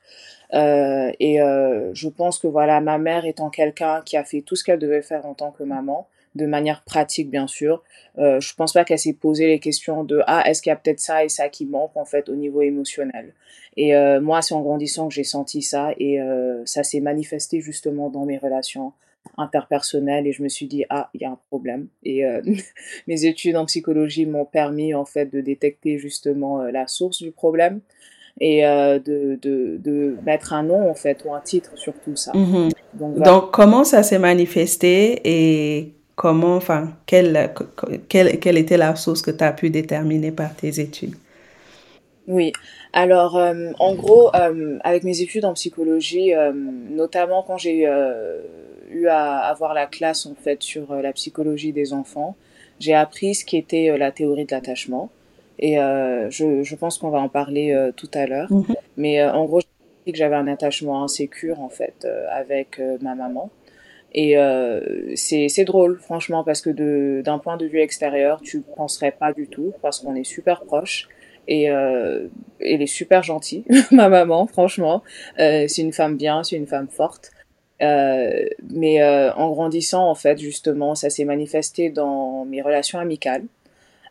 euh, 0.54 1.12
et 1.20 1.42
euh, 1.42 1.94
je 1.94 2.08
pense 2.08 2.40
que 2.40 2.48
voilà 2.48 2.80
ma 2.80 2.98
mère 2.98 3.26
étant 3.26 3.50
quelqu'un 3.50 4.02
qui 4.06 4.16
a 4.16 4.24
fait 4.24 4.42
tout 4.42 4.56
ce 4.56 4.64
qu'elle 4.64 4.80
devait 4.80 5.02
faire 5.02 5.26
en 5.26 5.34
tant 5.34 5.52
que 5.52 5.64
maman 5.64 6.08
de 6.36 6.46
manière 6.46 6.84
pratique 6.84 7.30
bien 7.30 7.48
sûr. 7.48 7.84
Euh, 8.18 8.40
je 8.40 8.54
pense 8.54 8.74
pas 8.74 8.86
qu'elle 8.86 9.00
s'est 9.00 9.14
posé 9.14 9.48
les 9.48 9.60
questions 9.60 10.04
de 10.04 10.22
ah 10.28 10.48
est-ce 10.48 10.62
qu'il 10.62 10.70
y 10.70 10.74
a 10.74 10.76
peut-être 10.76 11.00
ça 11.00 11.26
et 11.26 11.30
ça 11.30 11.50
qui 11.50 11.66
manque 11.66 11.96
en 11.96 12.06
fait 12.06 12.30
au 12.30 12.36
niveau 12.36 12.62
émotionnel. 12.62 13.34
Et 13.76 13.96
euh, 13.96 14.22
moi 14.22 14.42
c'est 14.42 14.54
en 14.54 14.62
grandissant 14.62 15.08
que 15.08 15.14
j'ai 15.14 15.24
senti 15.24 15.62
ça 15.62 15.94
et 15.98 16.20
ça 16.66 16.84
s'est 16.84 17.02
manifesté 17.02 17.60
justement 17.60 18.10
dans 18.10 18.26
mes 18.26 18.38
relations 18.38 18.94
interpersonnelles 19.38 20.26
et 20.26 20.32
je 20.32 20.42
me 20.42 20.48
suis 20.48 20.68
dit 20.68 20.86
ah 20.90 21.10
il 21.14 21.22
y 21.22 21.26
a 21.26 21.32
un 21.32 21.40
problème 21.50 21.88
et 22.04 22.24
mes 23.08 23.26
études 23.26 23.58
en 23.58 23.66
psychologie 23.66 24.26
m'ont 24.26 24.46
permis 24.46 24.94
en 24.94 25.06
fait 25.06 25.26
de 25.26 25.42
détecter 25.42 25.98
justement 25.98 26.62
la 26.64 26.88
source 26.88 27.22
du 27.22 27.32
problème 27.32 27.82
et 28.40 28.66
euh, 28.66 29.00
de, 29.00 29.38
de, 29.42 29.78
de, 29.78 30.16
mettre 30.26 30.54
un 30.54 30.64
nom 30.64 30.90
en 30.90 30.94
fait 30.94 31.24
ou 31.26 31.34
un 31.34 31.40
titre 31.42 31.72
sur 31.76 31.94
tout 32.04 32.16
ça. 32.16 32.32
Mm 32.34 32.44
-hmm. 32.44 32.72
Donc, 32.94 33.16
voilà. 33.18 33.32
Donc, 33.32 33.52
comment 33.52 33.84
ça 33.84 34.04
s'est 34.04 34.20
manifesté 34.20 35.22
et 35.24 35.94
comment, 36.16 36.56
enfin, 36.56 36.94
quelle, 37.06 37.52
quelle, 38.10 38.40
quelle 38.40 38.58
était 38.58 38.78
la 38.78 38.96
source 38.96 39.22
que 39.22 39.32
tu 39.32 39.44
as 39.44 39.54
pu 39.54 39.70
déterminer 39.70 40.32
par 40.32 40.56
tes 40.56 40.80
études? 40.80 41.16
Oui, 42.28 42.52
alors 42.92 43.38
euh, 43.38 43.72
en 43.80 43.96
gros, 43.96 44.36
euh, 44.36 44.80
avec 44.84 45.04
mes 45.06 45.22
études 45.22 45.46
en 45.46 45.54
psychologie, 45.54 46.34
euh, 46.36 46.52
notamment 46.54 47.42
quand 47.42 47.58
j'ai 47.58 47.88
eu 48.92 49.08
à 49.08 49.38
avoir 49.38 49.74
la 49.74 49.86
classe 49.86 50.26
en 50.26 50.36
fait 50.36 50.62
sur 50.62 50.94
la 50.94 51.14
psychologie 51.14 51.72
des 51.72 51.94
enfants, 51.94 52.36
j'ai 52.80 52.94
appris 52.94 53.34
ce 53.34 53.46
qui 53.46 53.56
était 53.56 53.98
la 53.98 54.12
théorie 54.12 54.46
de 54.46 54.52
l'attachement. 54.52 55.10
Et 55.60 55.76
je, 55.76 56.62
je, 56.64 56.76
pense 56.76 56.98
qu'on 57.00 57.10
va 57.10 57.20
en 57.20 57.30
parler 57.30 57.76
tout 57.96 58.10
à 58.14 58.28
l'heure. 58.28 58.52
Mm 58.52 58.62
-hmm. 58.62 58.76
Mais 58.98 59.24
en 59.24 59.46
gros, 59.46 59.60
j'ai 59.62 59.68
appris 59.68 60.12
que 60.14 60.18
j'avais 60.18 60.36
un 60.36 60.48
attachement 60.48 61.04
insécure 61.04 61.60
en 61.60 61.70
fait 61.70 62.08
avec 62.42 62.70
ma 63.02 63.16
maman. 63.16 63.50
Et 64.14 64.38
euh, 64.38 64.82
c'est 65.16 65.66
drôle, 65.66 66.00
franchement, 66.00 66.44
parce 66.44 66.62
que 66.62 67.22
d'un 67.22 67.40
point 67.40 67.58
de 67.58 67.66
vue 67.66 67.80
extérieur, 67.80 68.42
tu 68.42 68.62
penserais 68.62 69.12
pas 69.12 69.34
du 69.34 69.48
tout, 69.48 69.74
parce 69.82 70.00
qu'on 70.00 70.16
est 70.16 70.24
super 70.24 70.62
proches. 70.62 71.08
Et 71.48 71.70
euh, 71.70 72.28
elle 72.60 72.82
est 72.82 72.88
super 72.88 73.24
gentille, 73.24 73.64
ma 73.92 74.10
maman, 74.10 74.48
franchement. 74.48 75.04
Euh, 75.40 75.66
c'est 75.68 75.82
une 75.82 75.94
femme 75.94 76.18
bien, 76.18 76.44
c'est 76.44 76.58
une 76.58 76.68
femme 76.68 76.88
forte. 76.90 77.32
Euh, 77.82 78.46
mais 78.72 79.02
euh, 79.02 79.32
en 79.34 79.52
grandissant, 79.52 80.10
en 80.10 80.16
fait, 80.16 80.40
justement, 80.40 80.96
ça 80.96 81.10
s'est 81.10 81.26
manifesté 81.26 81.90
dans 81.90 82.44
mes 82.46 82.62
relations 82.62 83.00
amicales. 83.00 83.44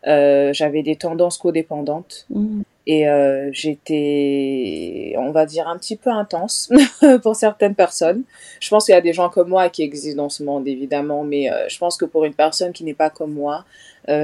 Euh, 0.06 0.52
J'avais 0.52 0.82
des 0.82 0.96
tendances 0.96 1.38
codépendantes. 1.38 2.26
Mmh. 2.30 2.62
Et 2.88 3.08
euh, 3.08 3.50
j'étais, 3.52 5.14
on 5.18 5.32
va 5.32 5.44
dire, 5.44 5.66
un 5.66 5.76
petit 5.76 5.96
peu 5.96 6.10
intense 6.10 6.70
pour 7.22 7.34
certaines 7.34 7.74
personnes. 7.74 8.22
Je 8.60 8.68
pense 8.70 8.84
qu'il 8.84 8.94
y 8.94 8.98
a 8.98 9.00
des 9.00 9.12
gens 9.12 9.28
comme 9.28 9.48
moi 9.48 9.68
qui 9.70 9.82
existent 9.82 10.22
dans 10.22 10.28
ce 10.28 10.44
monde, 10.44 10.68
évidemment, 10.68 11.24
mais 11.24 11.50
euh, 11.50 11.68
je 11.68 11.78
pense 11.78 11.96
que 11.96 12.04
pour 12.04 12.24
une 12.24 12.34
personne 12.34 12.72
qui 12.72 12.84
n'est 12.84 12.94
pas 12.94 13.10
comme 13.10 13.32
moi, 13.32 13.64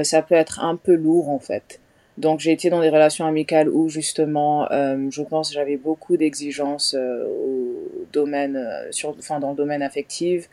ça 0.03 0.21
peut 0.21 0.35
être 0.35 0.63
un 0.63 0.77
peu 0.77 0.95
lourd, 0.95 1.29
en 1.29 1.39
fait. 1.39 1.81
Donc 2.17 2.41
j'ai 2.41 2.51
été 2.51 2.69
dans 2.69 2.81
des 2.81 2.89
relations 2.89 3.25
amicales 3.25 3.69
où 3.69 3.89
justement, 3.89 4.71
euh, 4.71 5.07
je 5.09 5.23
pense, 5.23 5.51
j'avais 5.51 5.77
beaucoup 5.77 6.15
d'exigences 6.15 6.93
euh, 6.97 7.25
domaine, 8.11 8.55
euh, 8.55 8.91
sur, 8.91 9.15
enfin 9.17 9.39
dans 9.39 9.51
le 9.51 9.55
domaine 9.55 9.81
affectif, 9.81 10.47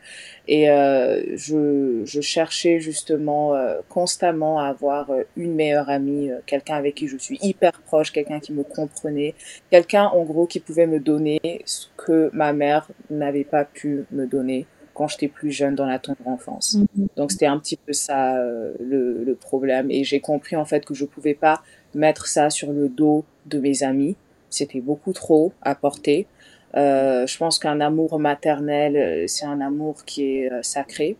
et 0.47 0.71
euh, 0.71 1.21
je, 1.37 2.01
je 2.03 2.21
cherchais 2.21 2.79
justement 2.79 3.53
constamment 3.89 4.59
à 4.59 4.69
avoir 4.69 5.11
une 5.37 5.53
meilleure 5.53 5.89
amie, 5.89 6.31
quelqu'un 6.47 6.75
avec 6.75 6.95
qui 6.95 7.07
je 7.07 7.17
suis 7.17 7.37
hyper 7.43 7.73
proche, 7.81 8.11
quelqu'un 8.11 8.39
qui 8.39 8.53
me 8.53 8.63
comprenait, 8.63 9.35
quelqu'un 9.69 10.05
en 10.05 10.23
gros 10.23 10.47
qui 10.47 10.59
pouvait 10.59 10.87
me 10.87 10.99
donner 10.99 11.39
ce 11.65 11.87
que 11.95 12.31
ma 12.33 12.53
mère 12.53 12.87
n'avait 13.11 13.43
pas 13.43 13.65
pu 13.65 14.05
me 14.11 14.25
donner 14.25 14.65
quand 15.01 15.07
j'étais 15.07 15.27
plus 15.27 15.51
jeune 15.51 15.73
dans 15.75 15.87
la 15.87 15.99
tendre 15.99 16.25
enfance. 16.25 16.75
Mhm. 16.75 17.07
Donc 17.17 17.31
c'était 17.31 17.47
un 17.47 17.57
petit 17.57 17.77
peu 17.77 17.93
ça 17.93 18.35
le, 18.79 19.23
le 19.23 19.35
problème, 19.35 19.89
et 19.89 20.03
j'ai 20.03 20.19
compris 20.19 20.55
en 20.55 20.65
fait 20.65 20.85
que 20.85 20.93
je 20.93 21.05
pouvais 21.05 21.33
pas 21.33 21.61
mettre 21.95 22.27
ça 22.27 22.49
sur 22.49 22.71
le 22.71 22.87
dos 22.87 23.25
de 23.47 23.59
mes 23.59 23.83
amis 23.83 24.15
c'était 24.51 24.81
beaucoup 24.81 25.13
trop 25.13 25.53
à 25.61 25.73
porter. 25.73 26.27
Euh, 26.75 27.25
je 27.25 27.37
pense 27.37 27.57
qu'un 27.57 27.81
amour 27.81 28.19
maternel, 28.19 28.95
euh, 28.95 29.25
c'est 29.27 29.45
un 29.45 29.59
amour 29.59 30.05
qui 30.05 30.37
est 30.37 30.51
euh, 30.51 30.61
sacré. 30.61 31.17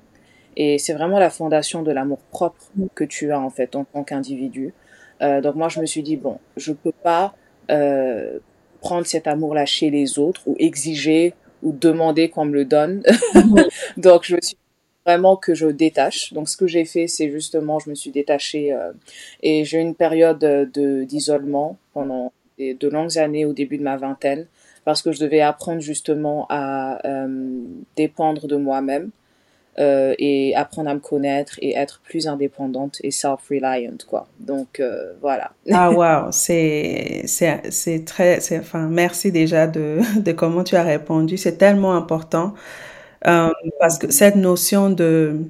Et 0.58 0.78
c'est 0.78 0.94
vraiment 0.94 1.18
la 1.18 1.30
fondation 1.30 1.82
de 1.82 1.92
l'amour 1.92 2.20
propre 2.30 2.70
que 2.94 3.04
tu 3.04 3.32
as 3.32 3.40
en 3.40 3.50
fait 3.50 3.76
en 3.76 3.86
tant 3.86 4.04
qu'individu. 4.04 4.74
Euh, 5.22 5.42
donc 5.42 5.56
moi, 5.56 5.70
je 5.70 5.80
me 5.80 5.86
suis 5.86 6.04
dit, 6.04 6.18
bon, 6.18 6.40
je 6.58 6.74
peux 6.74 6.92
pas 6.92 7.34
euh, 7.70 8.40
prendre 8.82 9.06
cet 9.06 9.28
amour-là 9.28 9.66
chez 9.66 9.90
les 9.90 10.20
autres 10.20 10.42
ou 10.46 10.56
exiger 10.60 11.34
ou 11.64 11.72
demander 11.72 12.30
qu'on 12.30 12.46
me 12.46 12.54
le 12.54 12.66
donne. 12.66 13.04
donc 13.98 14.24
je 14.24 14.36
me 14.36 14.42
suis 14.42 14.58
vraiment 15.06 15.36
que 15.36 15.54
je 15.54 15.68
détache. 15.68 16.34
Donc 16.34 16.50
ce 16.50 16.58
que 16.58 16.68
j'ai 16.68 16.86
fait, 16.86 17.08
c'est 17.08 17.30
justement, 17.32 17.80
je 17.80 17.90
me 17.90 17.96
suis 17.96 18.12
détachée 18.12 18.74
euh, 18.74 18.92
et 19.42 19.66
j'ai 19.66 19.80
eu 19.80 19.82
une 19.82 19.96
période 19.96 20.40
de 20.40 21.04
d'isolement 21.04 21.78
pendant 21.94 22.32
de 22.60 22.88
longues 22.88 23.18
années 23.18 23.46
au 23.46 23.54
début 23.54 23.78
de 23.78 23.84
ma 23.84 23.98
vingtaine 23.98 24.46
parce 24.86 25.02
que 25.02 25.12
je 25.12 25.20
devais 25.20 25.42
apprendre 25.42 25.82
justement 25.82 26.46
à 26.50 27.06
euh, 27.08 27.64
dépendre 27.96 28.48
de 28.48 28.56
moi-même 28.56 29.12
euh, 29.80 30.14
et 30.20 30.54
apprendre 30.56 30.90
à 30.90 30.94
me 30.94 31.00
connaître 31.00 31.56
et 31.62 31.76
être 31.76 32.02
plus 32.04 32.28
indépendante 32.28 33.00
et 33.04 33.12
self-reliant 33.12 33.98
quoi. 34.08 34.28
Donc 34.40 34.80
euh, 34.80 35.14
voilà. 35.22 35.52
ah 35.72 35.92
wow, 36.26 36.32
c'est 36.32 37.26
très 38.06 38.40
enfin 38.60 38.88
merci 38.88 39.32
déjà 39.32 39.68
de 39.68 40.00
de 40.20 40.32
comment 40.32 40.64
tu 40.64 40.76
as 40.76 40.84
répondu, 40.84 41.38
c'est 41.38 41.58
tellement 41.58 41.94
important 41.96 42.54
parce 43.80 44.00
que 44.00 44.12
cette 44.12 44.36
notion 44.36 44.90
de 44.90 45.42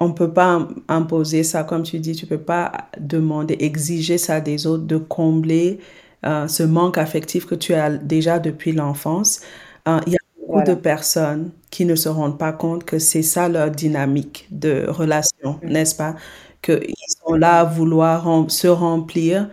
on 0.00 0.12
peut 0.12 0.32
pas 0.32 0.66
imposer 0.88 1.44
ça 1.44 1.62
comme 1.62 1.82
tu 1.82 1.98
dis, 1.98 2.16
tu 2.16 2.26
peux 2.26 2.38
pas 2.38 2.88
demander 2.98 3.56
exiger 3.60 4.18
ça 4.18 4.40
des 4.40 4.66
autres 4.66 4.84
de 4.84 4.96
combler 4.96 5.78
euh, 6.26 6.48
ce 6.48 6.62
manque 6.62 6.98
affectif 6.98 7.46
que 7.46 7.54
tu 7.54 7.74
as 7.74 7.90
déjà 7.90 8.38
depuis 8.38 8.72
l'enfance, 8.72 9.40
euh, 9.88 10.00
il 10.06 10.12
y 10.14 10.16
a 10.16 10.19
beaucoup 10.50 10.66
de 10.66 10.74
personnes 10.74 11.50
qui 11.70 11.84
ne 11.84 11.94
se 11.94 12.08
rendent 12.08 12.38
pas 12.38 12.52
compte 12.52 12.84
que 12.84 12.98
c'est 12.98 13.22
ça 13.22 13.48
leur 13.48 13.70
dynamique 13.70 14.48
de 14.50 14.86
relation, 14.88 15.58
mm. 15.62 15.68
n'est-ce 15.68 15.94
pas? 15.94 16.14
Qu'ils 16.62 16.94
sont 17.24 17.34
là 17.34 17.60
à 17.60 17.64
vouloir 17.64 18.26
se 18.48 18.68
remplir, 18.68 19.48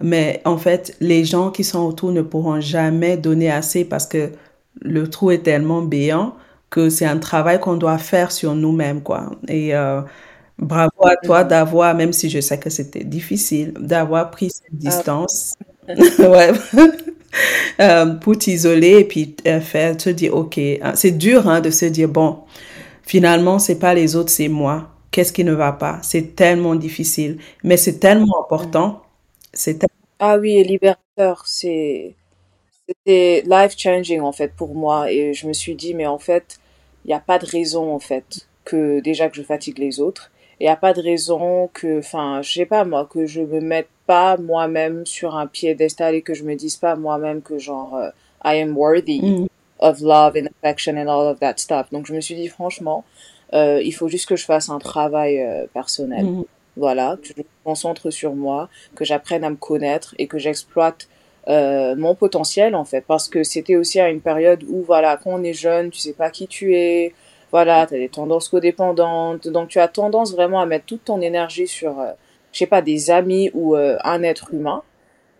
mais 0.00 0.40
en 0.44 0.56
fait, 0.56 0.96
les 1.00 1.24
gens 1.24 1.50
qui 1.50 1.64
sont 1.64 1.80
autour 1.80 2.12
ne 2.12 2.22
pourront 2.22 2.60
jamais 2.60 3.16
donner 3.16 3.50
assez 3.50 3.84
parce 3.84 4.06
que 4.06 4.30
le 4.80 5.08
trou 5.08 5.30
est 5.30 5.42
tellement 5.42 5.82
béant 5.82 6.34
que 6.70 6.90
c'est 6.90 7.06
un 7.06 7.18
travail 7.18 7.60
qu'on 7.60 7.76
doit 7.76 7.98
faire 7.98 8.32
sur 8.32 8.54
nous-mêmes, 8.54 9.02
quoi. 9.02 9.30
Et 9.48 9.74
euh, 9.74 10.02
bravo 10.58 11.06
à 11.06 11.16
toi 11.16 11.44
d'avoir, 11.44 11.94
même 11.94 12.12
si 12.12 12.28
je 12.28 12.40
sais 12.40 12.58
que 12.58 12.70
c'était 12.70 13.04
difficile, 13.04 13.72
d'avoir 13.78 14.30
pris 14.30 14.50
cette 14.50 14.66
ah. 14.72 14.76
distance. 14.76 15.54
ouais. 16.18 16.52
euh, 17.80 18.14
pour 18.14 18.38
t'isoler 18.38 19.00
et 19.00 19.04
puis 19.04 19.36
euh, 19.46 19.60
faire 19.60 19.96
te 19.96 20.10
dire 20.10 20.34
ok 20.34 20.58
hein, 20.58 20.92
c'est 20.94 21.12
dur 21.12 21.48
hein, 21.48 21.60
de 21.60 21.70
se 21.70 21.86
dire 21.86 22.08
bon 22.08 22.40
finalement 23.02 23.58
c'est 23.58 23.78
pas 23.78 23.94
les 23.94 24.16
autres 24.16 24.30
c'est 24.30 24.48
moi. 24.48 24.90
Qu'est-ce 25.10 25.32
qui 25.32 25.44
ne 25.44 25.54
va 25.54 25.72
pas? 25.72 25.98
C'est 26.02 26.36
tellement 26.36 26.74
difficile 26.74 27.38
mais 27.62 27.76
c'est 27.76 27.98
tellement 27.98 28.40
important. 28.44 29.02
C'est 29.52 29.84
ah 30.18 30.38
oui 30.38 30.58
et 30.58 30.64
libérateur 30.64 31.44
c'est 31.46 32.14
c'était 32.88 33.42
life 33.46 33.74
changing 33.76 34.20
en 34.20 34.32
fait 34.32 34.52
pour 34.56 34.74
moi. 34.74 35.10
Et 35.10 35.34
je 35.34 35.46
me 35.46 35.52
suis 35.52 35.74
dit 35.74 35.94
mais 35.94 36.06
en 36.06 36.18
fait 36.18 36.58
il 37.04 37.08
n'y 37.08 37.14
a 37.14 37.20
pas 37.20 37.38
de 37.38 37.46
raison 37.46 37.94
en 37.94 38.00
fait 38.00 38.46
que 38.64 39.00
déjà 39.00 39.28
que 39.30 39.36
je 39.36 39.42
fatigue 39.42 39.78
les 39.78 40.00
autres. 40.00 40.30
Il 40.60 40.64
n'y 40.64 40.70
a 40.70 40.76
pas 40.76 40.92
de 40.94 41.02
raison 41.02 41.68
que, 41.72 41.98
enfin, 41.98 42.40
je 42.42 42.52
sais 42.52 42.66
pas 42.66 42.84
moi, 42.84 43.06
que 43.10 43.26
je 43.26 43.42
me 43.42 43.60
mette 43.60 43.88
pas 44.06 44.36
moi-même 44.36 45.06
sur 45.06 45.36
un 45.36 45.46
piédestal 45.46 46.14
et 46.14 46.22
que 46.22 46.34
je 46.34 46.44
me 46.44 46.54
dise 46.54 46.76
pas 46.76 46.96
moi-même 46.96 47.42
que 47.42 47.58
genre, 47.58 47.96
euh, 47.96 48.10
I 48.44 48.60
am 48.60 48.76
worthy 48.76 49.20
mm. 49.20 49.46
of 49.80 50.00
love 50.00 50.36
and 50.36 50.46
affection 50.46 50.96
and 50.96 51.08
all 51.08 51.28
of 51.28 51.40
that 51.40 51.54
stuff. 51.58 51.90
Donc 51.90 52.06
je 52.06 52.14
me 52.14 52.20
suis 52.20 52.34
dit 52.34 52.48
franchement, 52.48 53.04
euh, 53.52 53.80
il 53.82 53.92
faut 53.92 54.08
juste 54.08 54.28
que 54.28 54.36
je 54.36 54.44
fasse 54.44 54.68
un 54.68 54.78
travail 54.78 55.40
euh, 55.40 55.66
personnel. 55.72 56.24
Mm. 56.24 56.44
Voilà, 56.78 57.16
que 57.20 57.28
je 57.28 57.32
me 57.38 57.44
concentre 57.64 58.10
sur 58.10 58.34
moi, 58.34 58.68
que 58.94 59.04
j'apprenne 59.04 59.44
à 59.44 59.50
me 59.50 59.56
connaître 59.56 60.14
et 60.18 60.26
que 60.26 60.38
j'exploite 60.38 61.08
euh, 61.48 61.94
mon 61.96 62.14
potentiel 62.14 62.74
en 62.74 62.84
fait 62.84 63.04
parce 63.06 63.28
que 63.28 63.44
c'était 63.44 63.76
aussi 63.76 64.00
à 64.00 64.10
une 64.10 64.20
période 64.20 64.64
où 64.68 64.82
voilà 64.82 65.16
quand 65.16 65.30
on 65.30 65.44
est 65.44 65.52
jeune 65.52 65.90
tu 65.90 66.00
sais 66.00 66.12
pas 66.12 66.28
qui 66.28 66.48
tu 66.48 66.74
es 66.74 67.14
voilà, 67.52 67.86
tu 67.86 67.94
as 67.94 67.98
des 67.98 68.08
tendances 68.08 68.48
codépendantes, 68.48 69.48
donc 69.48 69.68
tu 69.68 69.78
as 69.78 69.88
tendance 69.88 70.32
vraiment 70.32 70.60
à 70.60 70.66
mettre 70.66 70.86
toute 70.86 71.04
ton 71.04 71.20
énergie 71.20 71.68
sur, 71.68 72.00
euh, 72.00 72.12
je 72.56 72.60
sais 72.60 72.66
pas, 72.66 72.80
des 72.80 73.10
amis 73.10 73.50
ou 73.52 73.76
euh, 73.76 73.98
un 74.02 74.22
être 74.22 74.54
humain, 74.54 74.82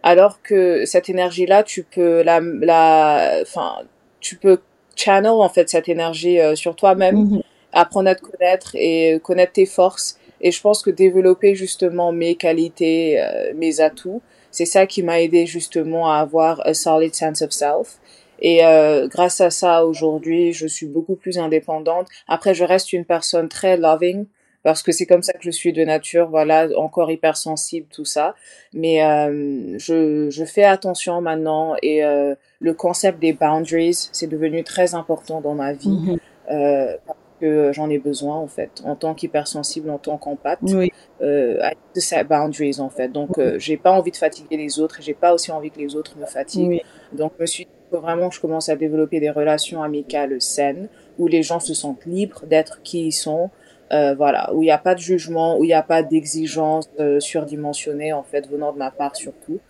alors 0.02 0.42
que 0.42 0.84
cette 0.84 1.08
énergie-là, 1.08 1.62
tu 1.62 1.82
peux 1.82 2.20
la, 2.22 2.40
la, 2.40 3.38
enfin, 3.40 3.76
tu 4.20 4.36
peux 4.36 4.60
channel 4.96 5.30
en 5.30 5.48
fait 5.48 5.70
cette 5.70 5.88
énergie 5.88 6.38
euh, 6.38 6.54
sur 6.56 6.76
toi-même, 6.76 7.16
mhm. 7.16 7.42
apprendre 7.72 8.10
à 8.10 8.14
te 8.14 8.20
connaître 8.20 8.72
et 8.74 9.18
connaître 9.22 9.52
tes 9.54 9.64
forces. 9.64 10.18
Et 10.42 10.50
je 10.50 10.60
pense 10.60 10.82
que 10.82 10.90
développer 10.90 11.54
justement 11.54 12.12
mes 12.12 12.34
qualités, 12.34 13.18
mes 13.54 13.80
atouts, 13.80 14.20
c'est 14.50 14.66
ça 14.66 14.86
qui 14.86 15.02
m'a 15.02 15.22
aidé 15.22 15.46
justement 15.46 16.12
à 16.12 16.18
avoir 16.18 16.60
a 16.66 16.74
solid 16.74 17.14
sense 17.14 17.40
of 17.40 17.52
self 17.52 17.98
et 18.38 18.64
euh, 18.64 19.08
grâce 19.08 19.40
à 19.40 19.50
ça, 19.50 19.86
aujourd'hui, 19.86 20.52
je 20.52 20.66
suis 20.66 20.86
beaucoup 20.86 21.16
plus 21.16 21.38
indépendante. 21.38 22.08
Après, 22.28 22.54
je 22.54 22.64
reste 22.64 22.92
une 22.92 23.04
personne 23.04 23.48
très 23.48 23.76
loving 23.76 24.26
parce 24.66 24.82
que 24.82 24.90
c'est 24.90 25.06
comme 25.06 25.22
ça 25.22 25.32
que 25.32 25.44
je 25.44 25.52
suis 25.52 25.72
de 25.72 25.84
nature, 25.84 26.28
voilà, 26.28 26.66
encore 26.76 27.08
hypersensible, 27.08 27.86
tout 27.88 28.04
ça. 28.04 28.34
Mais 28.72 29.00
euh, 29.00 29.78
je, 29.78 30.28
je 30.28 30.44
fais 30.44 30.64
attention 30.64 31.20
maintenant 31.20 31.76
et 31.82 32.04
euh, 32.04 32.34
le 32.58 32.74
concept 32.74 33.20
des 33.20 33.32
boundaries, 33.32 34.08
c'est 34.10 34.26
devenu 34.26 34.64
très 34.64 34.96
important 34.96 35.40
dans 35.40 35.54
ma 35.54 35.72
vie. 35.72 35.88
Mm-hmm. 35.88 36.18
euh, 36.50 36.96
parce 37.06 37.18
que 37.40 37.70
j'en 37.72 37.88
ai 37.90 37.98
besoin 37.98 38.34
en 38.34 38.48
fait 38.48 38.82
en 38.82 38.96
tant 38.96 39.14
qu'hypersensible 39.14 39.90
en 39.90 39.98
tant 39.98 40.16
qu'empathe 40.16 40.58
oui. 40.62 40.90
euh, 41.20 41.60
de 41.94 42.00
ces 42.00 42.24
boundaries 42.24 42.80
en 42.80 42.88
fait 42.88 43.08
donc 43.08 43.36
euh, 43.36 43.58
j'ai 43.58 43.76
pas 43.76 43.90
envie 43.90 44.10
de 44.10 44.16
fatiguer 44.16 44.56
les 44.56 44.80
autres 44.80 45.00
et 45.00 45.02
j'ai 45.02 45.12
pas 45.12 45.34
aussi 45.34 45.52
envie 45.52 45.70
que 45.70 45.78
les 45.78 45.96
autres 45.96 46.16
me 46.16 46.24
fatiguent 46.24 46.68
oui. 46.68 46.82
donc 47.12 47.32
je 47.36 47.42
me 47.42 47.46
suis 47.46 47.68
vraiment 47.90 48.28
que 48.28 48.34
je 48.34 48.40
commence 48.40 48.68
à 48.68 48.76
développer 48.76 49.20
des 49.20 49.30
relations 49.30 49.82
amicales 49.82 50.40
saines, 50.40 50.88
où 51.18 51.26
les 51.26 51.42
gens 51.42 51.60
se 51.60 51.74
sentent 51.74 52.04
libres 52.04 52.44
d'être 52.46 52.82
qui 52.82 53.06
ils 53.06 53.12
sont, 53.12 53.50
euh, 53.92 54.14
voilà, 54.14 54.52
où 54.54 54.62
il 54.62 54.66
n'y 54.66 54.72
a 54.72 54.78
pas 54.78 54.94
de 54.94 55.00
jugement, 55.00 55.58
où 55.58 55.64
il 55.64 55.68
n'y 55.68 55.74
a 55.74 55.82
pas 55.82 56.02
d'exigence 56.02 56.90
euh, 56.98 57.20
surdimensionnée, 57.20 58.12
en 58.12 58.22
fait, 58.22 58.48
venant 58.48 58.72
de 58.72 58.78
ma 58.78 58.90
part 58.90 59.16
surtout. 59.16 59.60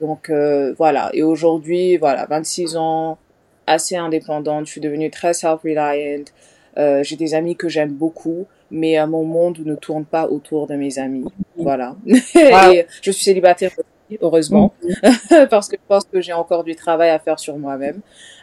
Donc 0.00 0.30
euh, 0.30 0.74
voilà, 0.76 1.10
et 1.14 1.22
aujourd'hui, 1.22 1.96
voilà, 1.96 2.26
26 2.26 2.76
ans, 2.76 3.18
assez 3.66 3.96
indépendante, 3.96 4.66
je 4.66 4.72
suis 4.72 4.80
devenue 4.80 5.10
très 5.10 5.32
self-reliant, 5.32 6.24
euh, 6.78 7.02
j'ai 7.02 7.16
des 7.16 7.34
amis 7.34 7.54
que 7.56 7.68
j'aime 7.68 7.92
beaucoup, 7.92 8.46
mais 8.70 8.98
euh, 8.98 9.06
mon 9.06 9.24
monde 9.24 9.60
ne 9.64 9.74
tourne 9.74 10.04
pas 10.04 10.26
autour 10.26 10.66
de 10.66 10.74
mes 10.74 10.98
amis, 10.98 11.24
voilà. 11.56 11.96
Wow. 12.34 12.72
et 12.72 12.86
je 13.00 13.10
suis 13.10 13.24
célibataire 13.24 13.70
heureusement, 14.20 14.72
mm. 14.82 15.46
parce 15.50 15.68
que 15.68 15.76
je 15.76 15.86
pense 15.86 16.04
que 16.04 16.20
j'ai 16.20 16.32
encore 16.32 16.64
du 16.64 16.74
travail 16.74 17.10
à 17.10 17.18
faire 17.18 17.38
sur 17.38 17.56
moi-même 17.56 18.00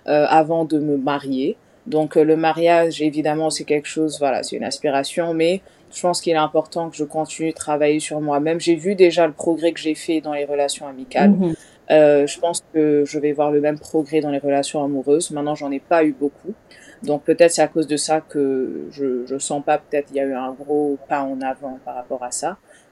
euh, 0.07 0.25
avant 0.29 0.65
de 0.65 0.79
me 0.79 0.98
marier. 0.98 1.57
Donc 1.89 2.15
euh, 2.15 2.24
le 2.24 2.38
mariage, 2.38 3.01
évidemment, 3.01 3.50
c'est 3.50 3.65
quelque 3.65 3.88
chose, 3.88 4.19
voilà, 4.19 4.43
c'est 4.43 4.55
une 4.55 4.63
aspiration, 4.63 5.34
mais 5.34 5.62
je 5.91 6.01
pense 6.01 6.22
qu'il 6.22 6.34
est 6.34 6.46
important 6.50 6.89
que 6.89 6.96
je 6.96 7.03
continue 7.03 7.50
de 7.50 7.55
travailler 7.55 8.00
sur 8.00 8.22
moi-même. 8.22 8.60
J'ai 8.60 8.75
vu 8.75 8.93
déjà 8.96 9.25
le 9.25 9.34
progrès 9.34 9.72
que 9.72 9.79
j'ai 9.79 9.96
fait 9.96 10.22
dans 10.22 10.34
les 10.34 10.46
relations 10.46 10.88
amicales. 10.88 11.31
Mm 11.31 11.41
-hmm. 11.41 11.55
euh, 11.91 12.27
je 12.27 12.39
pense 12.39 12.63
que 12.74 13.03
je 13.12 13.17
vais 13.24 13.34
voir 13.39 13.50
le 13.51 13.60
même 13.67 13.79
progrès 13.79 14.22
dans 14.22 14.34
les 14.36 14.43
relations 14.48 14.79
amoureuses. 14.88 15.31
Maintenant, 15.31 15.55
j'en 15.55 15.72
ai 15.72 15.81
pas 15.93 16.01
eu 16.03 16.13
beaucoup. 16.24 16.53
Donc 17.10 17.24
peut-être 17.24 17.51
c'est 17.55 17.62
à 17.69 17.72
cause 17.75 17.88
de 17.88 17.98
ça 17.98 18.17
que 18.31 18.43
je, 18.91 19.25
je 19.25 19.38
sens 19.38 19.62
pas, 19.69 19.77
peut-être 19.84 20.08
il 20.12 20.17
y 20.17 20.19
a 20.19 20.25
eu 20.31 20.34
un 20.34 20.51
gros 20.51 20.98
pas 21.12 21.22
en 21.34 21.38
avant 21.41 21.75
par 21.86 21.96
rapport 22.00 22.24
à 22.29 22.31
ça. 22.41 22.51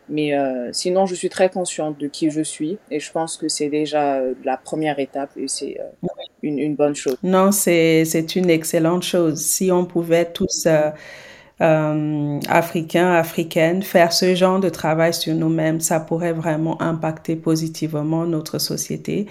Mais 0.09 0.33
euh, 0.33 0.69
sinon, 0.71 1.05
je 1.05 1.15
suis 1.15 1.29
très 1.29 1.49
consciente 1.49 1.97
de 1.99 2.07
qui 2.07 2.29
je 2.29 2.41
suis 2.41 2.77
et 2.91 2.99
je 2.99 3.11
pense 3.11 3.37
que 3.37 3.49
c'est 3.49 3.69
déjà 3.69 4.15
euh, 4.15 4.33
la 4.43 4.57
première 4.57 4.99
étape 4.99 5.31
et 5.35 5.47
c'est 5.47 5.79
euh, 5.79 6.07
une, 6.41 6.75
bonne 6.75 6.95
chose. 6.95 7.17
Non, 7.23 7.51
c'est 7.51 8.35
une 8.35 8.49
excellente 8.49 9.03
chose. 9.03 9.39
Si 9.39 9.71
on 9.71 9.85
pouvait 9.85 10.25
tous, 10.25 10.67
Africains, 11.59 13.11
Africaines, 13.11 13.83
faire 13.83 14.13
ce 14.13 14.35
genre 14.35 14.59
de 14.59 14.69
travail 14.69 15.13
sur 15.13 15.33
nous-mêmes, 15.33 15.81
ça 15.81 15.99
pourrait 15.99 16.33
vraiment 16.33 16.81
impacter 16.81 17.35
positivement 17.35 18.25
notre 18.25 18.59
société. 18.59 19.27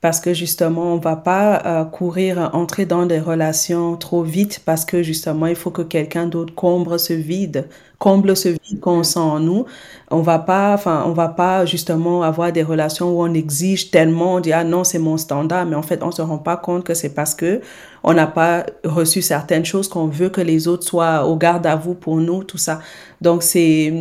Parce 0.00 0.20
que 0.20 0.32
justement, 0.32 0.94
on 0.94 0.96
va 0.98 1.16
pas 1.16 1.62
euh, 1.66 1.84
courir, 1.84 2.50
entrer 2.54 2.86
dans 2.86 3.04
des 3.06 3.20
relations 3.20 3.96
trop 3.96 4.22
vite 4.22 4.62
parce 4.64 4.84
que 4.86 5.02
justement, 5.02 5.46
il 5.46 5.56
faut 5.56 5.70
que 5.70 5.82
quelqu'un 5.82 6.26
d'autre 6.26 6.54
comble 6.54 6.98
ce 6.98 7.12
vide, 7.12 7.68
comble 7.98 8.34
ce 8.36 8.48
vide 8.48 8.80
qu'on 8.80 9.02
sent 9.02 9.18
en 9.18 9.40
nous. 9.40 9.66
On 10.10 10.22
va 10.22 10.38
pas, 10.38 10.72
enfin, 10.72 11.04
on 11.06 11.12
va 11.12 11.28
pas 11.28 11.66
justement 11.66 12.22
avoir 12.22 12.50
des 12.50 12.62
relations 12.62 13.10
où 13.10 13.22
on 13.22 13.34
exige 13.34 13.90
tellement, 13.90 14.36
on 14.36 14.40
dit 14.40 14.52
ah 14.52 14.64
non 14.64 14.84
c'est 14.84 14.98
mon 14.98 15.18
standard, 15.18 15.66
mais 15.66 15.76
en 15.76 15.82
fait 15.82 16.02
on 16.02 16.10
se 16.10 16.22
rend 16.22 16.38
pas 16.38 16.56
compte 16.56 16.84
que 16.84 16.94
c'est 16.94 17.14
parce 17.14 17.34
que 17.34 17.60
on 18.02 18.14
n'a 18.14 18.26
pas 18.26 18.66
reçu 18.84 19.22
certaines 19.22 19.64
choses 19.64 19.88
qu'on 19.88 20.06
veut 20.06 20.30
que 20.30 20.40
les 20.40 20.68
autres 20.68 20.84
soient 20.84 21.26
au 21.26 21.36
garde 21.36 21.66
à 21.66 21.76
vous 21.76 21.94
pour 21.94 22.16
nous, 22.16 22.44
tout 22.44 22.58
ça. 22.58 22.80
Donc 23.20 23.42
c'est, 23.42 23.92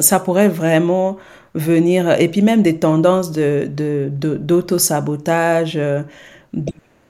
ça 0.00 0.20
pourrait 0.20 0.48
vraiment 0.48 1.16
venir, 1.54 2.10
et 2.20 2.28
puis 2.28 2.42
même 2.42 2.62
des 2.62 2.78
tendances 2.78 3.32
de, 3.32 3.68
de, 3.68 4.10
d'auto-sabotage, 4.36 5.76
euh, 5.76 6.02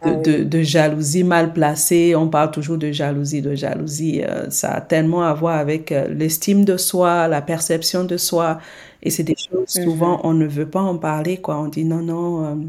ah 0.04 0.14
de, 0.14 0.42
de, 0.42 0.62
jalousie 0.62 1.22
mal 1.22 1.52
placée. 1.52 2.16
On 2.16 2.26
parle 2.26 2.50
toujours 2.50 2.76
de 2.76 2.90
jalousie, 2.90 3.40
de 3.40 3.54
jalousie. 3.54 4.22
Euh, 4.24 4.50
ça 4.50 4.72
a 4.72 4.80
tellement 4.80 5.22
à 5.22 5.32
voir 5.32 5.58
avec 5.58 5.92
euh, 5.92 6.08
l'estime 6.08 6.64
de 6.64 6.76
soi, 6.76 7.28
la 7.28 7.40
perception 7.40 8.02
de 8.04 8.16
soi. 8.16 8.58
Et 9.04 9.10
c'est 9.10 9.22
des 9.22 9.36
choses, 9.36 9.76
mhm. 9.76 9.84
souvent, 9.84 10.20
on 10.24 10.34
ne 10.34 10.46
veut 10.46 10.68
pas 10.68 10.80
en 10.80 10.98
parler, 10.98 11.36
quoi. 11.36 11.56
On 11.58 11.68
dit 11.68 11.84
non, 11.84 12.02
non. 12.02 12.66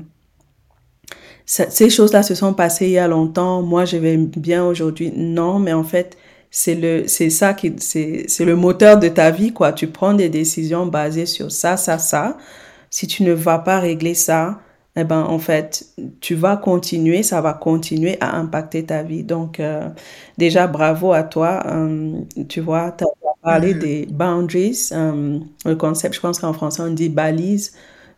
Ces 1.46 1.90
choses-là 1.90 2.24
se 2.24 2.36
sont 2.36 2.54
passées 2.54 2.86
il 2.86 2.92
y 2.92 2.98
a 2.98 3.08
longtemps. 3.08 3.62
Moi, 3.62 3.86
je 3.86 3.98
vais 3.98 4.18
bien 4.18 4.66
aujourd'hui. 4.66 5.12
Non, 5.16 5.60
mais 5.60 5.74
en 5.74 5.84
fait, 5.84 6.18
c'est 6.56 6.76
le 6.76 7.08
c'est 7.08 7.32
ça 7.32 7.56
qui 7.56 7.74
c'est 7.80 8.26
c'est 8.28 8.46
le 8.46 8.56
moteur 8.56 9.00
de 9.00 9.08
ta 9.08 9.32
vie 9.32 9.52
quoi 9.52 9.74
tu 9.74 9.88
prends 9.88 10.14
des 10.14 10.30
décisions 10.30 10.86
basées 10.86 11.26
sur 11.26 11.52
ça 11.52 11.78
ça 11.78 11.98
ça 11.98 12.38
si 12.92 13.08
tu 13.08 13.24
ne 13.24 13.34
vas 13.34 13.58
pas 13.58 13.80
régler 13.80 14.14
ça 14.14 14.60
eh 14.96 15.04
ben 15.04 15.24
en 15.24 15.40
fait 15.40 15.88
tu 16.22 16.36
vas 16.36 16.56
continuer 16.56 17.24
ça 17.24 17.42
va 17.42 17.54
continuer 17.54 18.18
à 18.22 18.38
impacter 18.38 18.86
ta 18.86 19.02
vie 19.02 19.24
donc 19.24 19.60
euh, 19.60 19.90
déjà 20.38 20.68
bravo 20.68 21.12
à 21.12 21.24
toi 21.24 21.64
euh, 21.66 22.20
tu 22.48 22.62
vois 22.62 22.92
tu 22.92 23.04
as 23.04 23.08
parlé 23.42 23.74
mm-hmm. 23.74 23.80
des 23.80 24.06
boundaries 24.12 24.90
euh, 24.92 25.40
le 25.66 25.76
concept 25.76 26.14
je 26.14 26.20
pense 26.20 26.38
qu'en 26.38 26.54
français 26.54 26.84
on 26.84 26.92
dit 26.92 27.10
balises 27.10 27.74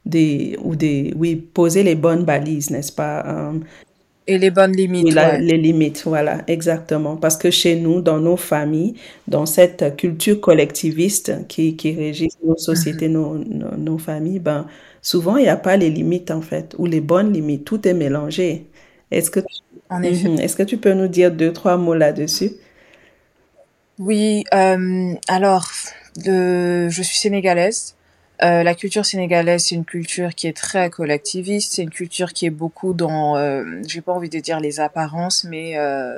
des 0.05 0.57
ou 0.63 0.75
des 0.75 1.13
oui 1.15 1.35
poser 1.35 1.83
les 1.83 1.95
bonnes 1.95 2.23
balises 2.23 2.69
n'est-ce 2.69 2.91
pas 2.91 3.53
et 4.27 4.37
les 4.39 4.49
bonnes 4.49 4.71
limites. 4.71 5.13
Les 5.13 5.57
limites, 5.57 6.03
voilà, 6.05 6.41
exactement. 6.47 7.15
Parce 7.15 7.37
que 7.37 7.51
chez 7.51 7.75
nous, 7.75 8.01
dans 8.01 8.19
nos 8.19 8.37
familles, 8.37 8.95
dans 9.27 9.45
cette 9.45 9.95
culture 9.97 10.41
collectiviste 10.41 11.47
qui, 11.47 11.75
qui 11.75 11.93
régit 11.93 12.29
nos 12.43 12.57
sociétés, 12.57 13.07
mm-hmm. 13.07 13.47
nos, 13.47 13.77
nos, 13.77 13.97
familles, 13.99 14.39
ben, 14.39 14.65
souvent, 15.01 15.37
il 15.37 15.43
n'y 15.43 15.49
a 15.49 15.57
pas 15.57 15.77
les 15.77 15.91
limites, 15.91 16.31
en 16.31 16.41
fait, 16.41 16.73
ou 16.79 16.87
les 16.87 17.01
bonnes 17.01 17.33
limites. 17.33 17.65
Tout 17.65 17.87
est 17.87 17.93
mélangé. 17.93 18.65
Est-ce 19.11 19.29
que, 19.29 19.41
en 19.91 20.01
effet. 20.01 20.27
Mm-hmm. 20.27 20.41
Est-ce 20.41 20.55
que 20.55 20.63
tu 20.63 20.77
peux 20.77 20.93
nous 20.93 21.07
dire 21.07 21.31
deux, 21.31 21.53
trois 21.53 21.77
mots 21.77 21.93
là-dessus? 21.93 22.51
Oui, 23.99 24.43
euh, 24.55 25.13
alors, 25.27 25.69
je 26.17 27.01
suis 27.03 27.17
sénégalaise. 27.17 27.95
Euh, 28.43 28.63
la 28.63 28.75
culture 28.75 29.05
sénégalaise, 29.05 29.65
c'est 29.65 29.75
une 29.75 29.85
culture 29.85 30.35
qui 30.35 30.47
est 30.47 30.57
très 30.57 30.89
collectiviste, 30.89 31.73
c'est 31.73 31.83
une 31.83 31.89
culture 31.89 32.33
qui 32.33 32.45
est 32.45 32.49
beaucoup 32.51 32.93
dans, 32.93 33.37
euh, 33.37 33.63
j'ai 33.87 34.01
pas 34.01 34.11
envie 34.11 34.29
de 34.29 34.39
dire 34.39 34.59
les 34.59 34.79
apparences, 34.79 35.45
mais 35.45 35.77
euh, 35.77 36.17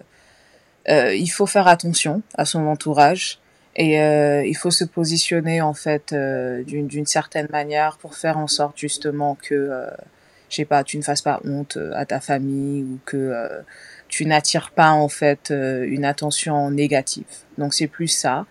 euh 0.89 1.13
il 1.13 1.27
faut 1.27 1.45
faire 1.45 1.67
attention 1.67 2.23
à 2.35 2.45
son 2.45 2.65
entourage 2.65 3.39
et 3.75 4.01
euh, 4.01 4.43
il 4.45 4.55
faut 4.55 4.71
se 4.71 4.83
positionner 4.83 5.61
en 5.61 5.73
fait 5.73 6.13
d'une 6.13 7.05
certaine 7.05 7.47
manière 7.51 7.97
pour 7.97 8.15
faire 8.15 8.37
en 8.37 8.47
sorte 8.47 8.77
justement 8.77 9.35
que, 9.35 9.87
je 10.49 10.55
sais 10.55 10.65
pas, 10.65 10.83
tu 10.83 10.97
ne 10.97 11.03
fasses 11.03 11.21
pas 11.21 11.39
honte 11.45 11.77
à 11.93 12.05
ta 12.05 12.19
famille 12.19 12.83
ou 12.83 12.99
que 13.05 13.33
tu 14.07 14.25
n'attires 14.25 14.71
pas 14.71 14.91
en 14.91 15.09
fait 15.09 15.51
une 15.51 16.05
attention 16.05 16.71
négative. 16.71 17.25
Donc 17.59 17.75
c'est 17.75 17.87
plus 17.87 18.07
ça. 18.07 18.47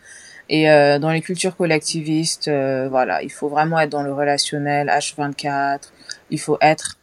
Et 0.49 0.71
euh, 0.71 0.99
dans 0.99 1.11
les 1.11 1.21
cultures 1.21 1.57
collectivistes, 1.57 2.49
euh, 2.49 2.89
voilà, 2.89 3.23
il 3.23 3.31
faut 3.33 3.49
vraiment 3.49 3.81
être 3.81 3.91
dans 3.91 4.03
le 4.03 4.13
relationnel 4.13 4.89
H24. 4.89 5.81
Il 6.31 6.39
faut 6.39 6.59
être 6.61 6.97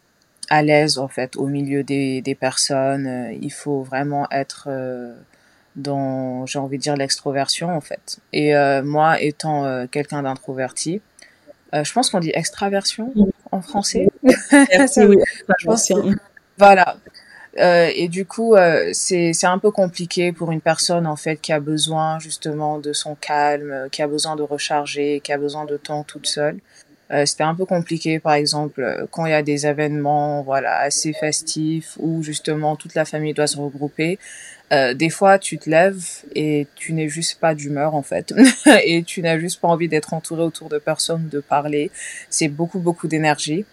à 0.50 0.62
l'aise 0.62 0.98
en 0.98 1.08
fait 1.08 1.36
au 1.36 1.48
milieu 1.48 1.84
des, 1.84 2.22
des 2.22 2.36
personnes. 2.36 3.08
Euh, 3.08 3.38
il 3.42 3.52
faut 3.52 3.82
vraiment 3.82 4.28
être 4.32 4.68
euh, 4.70 5.14
dans, 5.76 6.46
j'ai 6.46 6.60
envie 6.60 6.78
de 6.78 6.84
dire 6.84 6.96
l'extroversion 6.96 7.70
en 7.76 7.82
fait. 7.82 8.20
Et 8.32 8.54
moi, 8.84 9.20
étant 9.22 9.88
quelqu'un 9.88 10.22
d'introverti, 10.22 11.02
je 11.74 11.92
pense 11.92 12.12
qu'on 12.12 12.20
dit 12.20 12.32
extraversion 12.34 13.12
en 13.52 13.62
français. 13.62 14.08
Merci, 14.52 15.04
oui, 15.04 15.18
je 15.60 15.66
pense 15.66 15.92
voilà. 16.58 16.98
Euh, 17.60 17.92
et 17.96 18.08
du 18.08 18.26
coup, 18.26 18.56
euh, 18.56 18.90
c'est 18.94 19.46
un 19.46 19.60
peu 19.60 19.72
compliqué 19.72 20.32
pour 20.32 20.52
une 20.52 20.62
personne 20.62 21.06
en 21.06 21.16
fait 21.16 21.38
qui 21.38 21.54
a 21.54 21.60
besoin 21.60 22.20
justement 22.20 22.80
de 22.80 22.94
son 22.94 23.16
calme, 23.16 23.90
qui 23.92 24.02
a 24.02 24.08
besoin 24.08 24.36
de 24.36 24.42
recharger, 24.42 25.22
qui 25.24 25.32
a 25.32 25.38
besoin 25.38 25.66
de 25.66 25.78
temps 25.78 26.04
toute 26.04 26.28
seule. 26.28 26.58
Euh, 27.12 27.26
C'était 27.26 27.44
un 27.44 27.54
peu 27.54 27.66
compliqué, 27.66 28.20
par 28.20 28.34
exemple, 28.34 29.08
quand 29.12 29.26
il 29.26 29.32
y 29.32 29.36
a 29.36 29.44
des 29.44 29.68
événements, 29.68 30.42
voilà, 30.42 30.80
assez 30.80 31.14
festifs 31.14 31.96
où 32.00 32.24
justement 32.24 32.76
toute 32.76 32.96
la 32.96 33.06
famille 33.06 33.34
doit 33.34 33.48
se 33.48 33.58
regrouper. 33.58 34.18
Euh, 34.72 34.94
des 34.96 35.10
fois, 35.12 35.38
tu 35.38 35.60
te 35.60 35.70
lèves 35.70 36.04
et 36.36 36.66
tu 36.76 36.94
n'es 36.94 37.08
juste 37.08 37.40
pas 37.40 37.54
d'humeur 37.54 37.94
en 37.94 38.02
fait, 38.02 38.34
et 38.84 39.04
tu 39.04 39.22
n'as 39.22 39.38
juste 39.38 39.62
pas 39.62 39.68
envie 39.68 39.88
d'être 39.88 40.14
entouré 40.14 40.42
autour 40.42 40.70
de 40.70 40.80
personnes, 40.80 41.30
de 41.30 41.40
parler. 41.40 41.92
C'est 42.30 42.48
beaucoup 42.48 42.80
beaucoup 42.80 43.08
d'énergie. 43.08 43.66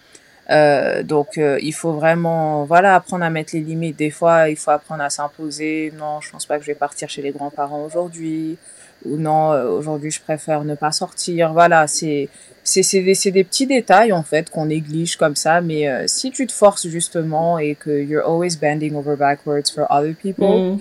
Euh, 0.51 1.05
donc 1.05 1.39
euh, 1.39 1.59
il 1.63 1.73
faut 1.73 1.93
vraiment 1.93 2.65
voilà 2.65 2.97
apprendre 2.97 3.25
à 3.25 3.31
mettre 3.31 3.55
les 3.55 3.61
limites. 3.61 3.97
Des 3.97 4.11
fois, 4.11 4.49
il 4.49 4.57
faut 4.57 4.71
apprendre 4.71 5.03
à 5.03 5.11
s'imposer. 5.11 5.93
Non, 5.97 6.21
je 6.21 6.31
pense 6.31 6.47
pas 6.47 6.59
que 6.59 6.63
je 6.65 6.69
vais 6.69 6.75
partir 6.77 7.09
chez 7.09 7.23
les 7.23 7.31
grands-parents 7.31 7.85
aujourd'hui. 7.85 8.59
Ou 9.05 9.17
non, 9.17 9.53
euh, 9.53 9.69
aujourd'hui 9.69 10.11
je 10.11 10.21
préfère 10.21 10.65
ne 10.65 10.75
pas 10.75 10.93
sortir. 10.93 11.53
Voilà, 11.53 11.87
c'est 11.87 12.29
c'est 12.65 12.83
c'est 12.83 13.03
des, 13.03 13.31
des 13.31 13.45
petits 13.45 13.67
détails 13.67 14.13
en 14.13 14.23
fait 14.23 14.51
qu'on 14.51 14.67
néglige 14.67 15.17
comme 15.17 15.37
ça. 15.37 15.61
Mais 15.61 15.89
euh, 15.89 16.05
si 16.07 16.31
tu 16.33 16.47
te 16.47 16.53
forces 16.53 16.89
justement 16.89 17.59
et 17.59 17.77
que 17.77 18.03
you're 18.03 18.27
always 18.27 18.57
bending 18.61 18.95
over 18.95 19.17
backwards 19.17 19.71
for 19.73 19.87
other 19.91 20.15
people. 20.15 20.75
Mm. 20.75 20.79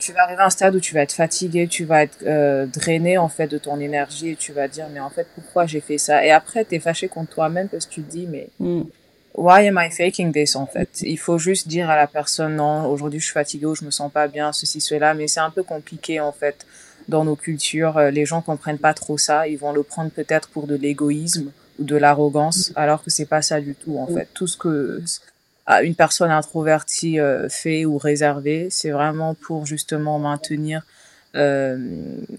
Tu 0.00 0.12
vas 0.12 0.22
arriver 0.22 0.42
à 0.42 0.46
un 0.46 0.50
stade 0.50 0.74
où 0.74 0.80
tu 0.80 0.94
vas 0.94 1.02
être 1.02 1.12
fatigué, 1.12 1.68
tu 1.68 1.84
vas 1.84 2.02
être 2.02 2.24
drainé 2.66 3.18
en 3.18 3.28
fait 3.28 3.46
de 3.48 3.58
ton 3.58 3.80
énergie 3.80 4.30
et 4.30 4.36
tu 4.36 4.52
vas 4.52 4.68
dire 4.68 4.86
mais 4.92 5.00
en 5.00 5.10
fait 5.10 5.26
pourquoi 5.34 5.66
j'ai 5.66 5.80
fait 5.80 5.98
ça? 5.98 6.24
Et 6.24 6.30
après 6.30 6.64
tu 6.64 6.74
es 6.74 6.80
fâché 6.80 7.08
contre 7.08 7.30
toi-même 7.30 7.68
parce 7.68 7.86
que 7.86 7.92
tu 7.92 8.02
te 8.02 8.10
dis 8.10 8.26
mais 8.26 8.48
mm. 8.60 8.82
why 9.34 9.66
am 9.68 9.78
I 9.80 9.90
faking 9.90 10.32
this 10.32 10.56
en 10.56 10.66
fait? 10.66 10.88
Il 11.02 11.18
faut 11.18 11.38
juste 11.38 11.68
dire 11.68 11.90
à 11.90 11.96
la 11.96 12.06
personne 12.06 12.56
non, 12.56 12.86
aujourd'hui 12.86 13.20
je 13.20 13.24
suis 13.24 13.32
fatiguée 13.32 13.66
ou 13.66 13.74
je 13.74 13.84
me 13.84 13.90
sens 13.90 14.10
pas 14.12 14.28
bien, 14.28 14.52
ceci 14.52 14.80
cela, 14.80 15.14
mais 15.14 15.28
c'est 15.28 15.40
un 15.40 15.50
peu 15.50 15.62
compliqué 15.62 16.20
en 16.20 16.32
fait 16.32 16.66
dans 17.08 17.24
nos 17.24 17.36
cultures. 17.36 17.98
Euh, 17.98 18.10
les 18.10 18.24
gens 18.24 18.40
comprennent 18.40 18.78
pas 18.78 18.94
trop 18.94 19.18
ça, 19.18 19.46
ils 19.48 19.58
vont 19.58 19.72
le 19.72 19.82
prendre 19.82 20.10
peut-être 20.10 20.48
pour 20.48 20.66
de 20.66 20.74
l'égoïsme 20.74 21.50
ou 21.78 21.84
de 21.84 21.96
l'arrogance, 21.96 22.72
alors 22.76 23.02
que 23.02 23.10
c'est 23.10 23.26
pas 23.26 23.42
ça 23.42 23.60
du 23.60 23.74
tout 23.74 23.98
en 23.98 24.06
fait. 24.06 24.28
Tout 24.32 24.46
ce 24.46 24.56
que 24.56 25.02
une 25.82 25.94
personne 25.94 26.30
introvertie 26.30 27.18
euh, 27.18 27.48
fait 27.48 27.84
ou 27.84 27.98
réservée, 27.98 28.68
c'est 28.70 28.90
vraiment 28.90 29.34
pour 29.34 29.66
justement 29.66 30.18
maintenir 30.18 30.82
euh, 31.36 31.76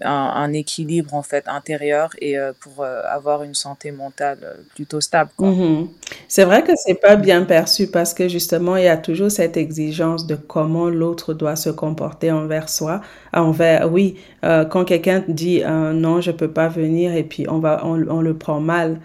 un, 0.00 0.52
équilibre 0.54 1.12
en 1.12 1.22
fait 1.22 1.46
intérieur 1.48 2.12
et 2.18 2.38
euh, 2.38 2.52
pour 2.58 2.82
avoir 2.82 3.42
une 3.42 3.54
santé 3.54 3.90
mentale 3.90 4.38
plutôt 4.74 5.02
stable. 5.02 5.30
Mm-hmm. 5.38 5.88
C'est 6.28 6.44
vrai 6.44 6.62
que 6.62 6.72
c'est 6.76 6.94
pas 6.94 7.16
bien 7.16 7.42
perçu 7.42 7.88
parce 7.88 8.14
que 8.14 8.26
justement 8.28 8.76
il 8.76 8.84
y 8.84 8.88
a 8.88 8.96
toujours 8.96 9.30
cette 9.30 9.58
exigence 9.58 10.26
de 10.26 10.34
comment 10.34 10.88
l'autre 10.88 11.34
doit 11.34 11.56
se 11.56 11.68
comporter 11.68 12.30
envers 12.30 12.70
soi, 12.70 13.02
envers 13.34 13.92
oui 13.92 14.16
quand 14.42 14.84
quelqu'un 14.84 15.22
dit 15.28 15.62
non 15.66 16.22
je 16.22 16.30
peux 16.30 16.50
pas 16.50 16.68
venir 16.68 17.14
et 17.14 17.24
puis 17.24 17.46
on 17.50 17.58
va 17.58 17.84
on 17.84 18.20
le 18.20 18.34
prend 18.34 18.60
mal. 18.60 18.98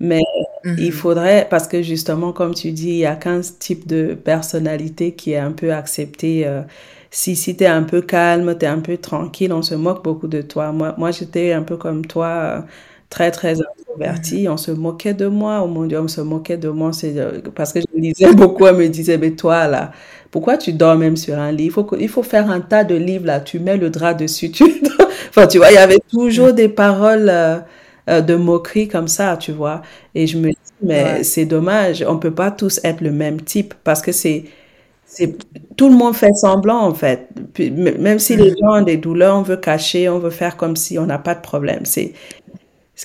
Mais 0.00 0.22
il 0.64 0.70
mm-hmm. 0.70 0.90
faudrait, 0.92 1.46
parce 1.48 1.68
que 1.68 1.82
justement, 1.82 2.32
comme 2.32 2.54
tu 2.54 2.72
dis, 2.72 2.90
il 2.90 2.96
y 2.96 3.06
a 3.06 3.16
15 3.16 3.58
types 3.58 3.86
de 3.86 4.14
personnalités 4.14 5.12
qui 5.12 5.32
est 5.32 5.38
un 5.38 5.52
peu 5.52 5.72
accepté 5.72 6.46
si, 7.14 7.36
si 7.36 7.56
tu 7.56 7.62
es 7.62 7.68
un 7.68 7.84
peu 7.84 8.02
calme, 8.02 8.56
tu 8.58 8.64
es 8.64 8.68
un 8.68 8.80
peu 8.80 8.96
tranquille, 8.96 9.52
on 9.52 9.62
se 9.62 9.76
moque 9.76 10.02
beaucoup 10.02 10.26
de 10.26 10.42
toi. 10.42 10.72
Moi, 10.72 10.94
moi 10.98 11.12
j'étais 11.12 11.52
un 11.52 11.62
peu 11.62 11.76
comme 11.76 12.04
toi, 12.04 12.26
euh, 12.26 12.60
très, 13.08 13.30
très 13.30 13.56
introvertie. 13.60 14.48
On 14.48 14.56
se 14.56 14.72
moquait 14.72 15.14
de 15.14 15.28
moi. 15.28 15.62
Oh 15.64 15.68
mon 15.68 15.86
Dieu, 15.86 16.00
on 16.00 16.08
se 16.08 16.20
moquait 16.20 16.56
de 16.56 16.68
moi. 16.70 16.92
C'est 16.92 17.16
euh, 17.16 17.40
parce 17.54 17.72
que 17.72 17.80
je 17.80 17.86
lisais 17.96 18.32
beaucoup. 18.34 18.66
Elle 18.66 18.76
me 18.76 18.88
disait, 18.88 19.16
mais 19.16 19.30
toi, 19.30 19.68
là, 19.68 19.92
pourquoi 20.32 20.56
tu 20.58 20.72
dors 20.72 20.96
même 20.96 21.16
sur 21.16 21.38
un 21.38 21.52
lit? 21.52 21.66
Il 21.66 21.70
faut, 21.70 21.88
il 22.00 22.08
faut 22.08 22.24
faire 22.24 22.50
un 22.50 22.60
tas 22.60 22.82
de 22.82 22.96
livres, 22.96 23.26
là. 23.26 23.38
Tu 23.38 23.60
mets 23.60 23.76
le 23.76 23.90
drap 23.90 24.14
dessus. 24.14 24.50
Tu... 24.54 24.64
enfin, 25.30 25.46
tu 25.46 25.58
vois, 25.58 25.70
il 25.70 25.74
y 25.74 25.78
avait 25.78 26.00
toujours 26.10 26.52
des 26.52 26.68
paroles 26.68 27.32
euh, 28.08 28.20
de 28.20 28.34
moquerie 28.34 28.88
comme 28.88 29.08
ça, 29.08 29.36
tu 29.36 29.52
vois. 29.52 29.82
Et 30.14 30.26
je 30.26 30.38
me 30.38 30.50
dis, 30.50 30.56
mais 30.82 31.22
c'est 31.24 31.46
dommage. 31.46 32.04
On 32.06 32.18
peut 32.18 32.34
pas 32.34 32.50
tous 32.50 32.80
être 32.84 33.00
le 33.00 33.12
même 33.12 33.40
type 33.40 33.74
parce 33.84 34.02
que 34.02 34.12
c'est 34.12 34.44
c'est 35.06 35.36
tout 35.76 35.88
le 35.88 35.94
monde 35.94 36.14
fait 36.14 36.32
semblant 36.34 36.80
en 36.80 36.94
fait. 36.94 37.28
même 37.58 38.18
si 38.18 38.36
les 38.36 38.50
mm. 38.50 38.56
gens 38.60 38.80
ont 38.80 38.82
des 38.82 38.96
douleurs, 38.96 39.36
on 39.36 39.42
veut 39.42 39.56
cacher, 39.56 40.08
on 40.08 40.18
veut 40.18 40.30
faire 40.30 40.56
comme 40.56 40.76
si 40.76 40.98
on 40.98 41.06
n'a 41.06 41.18
pas 41.18 41.34
de 41.34 41.40
problème. 41.40 41.84
C'est 41.84 42.14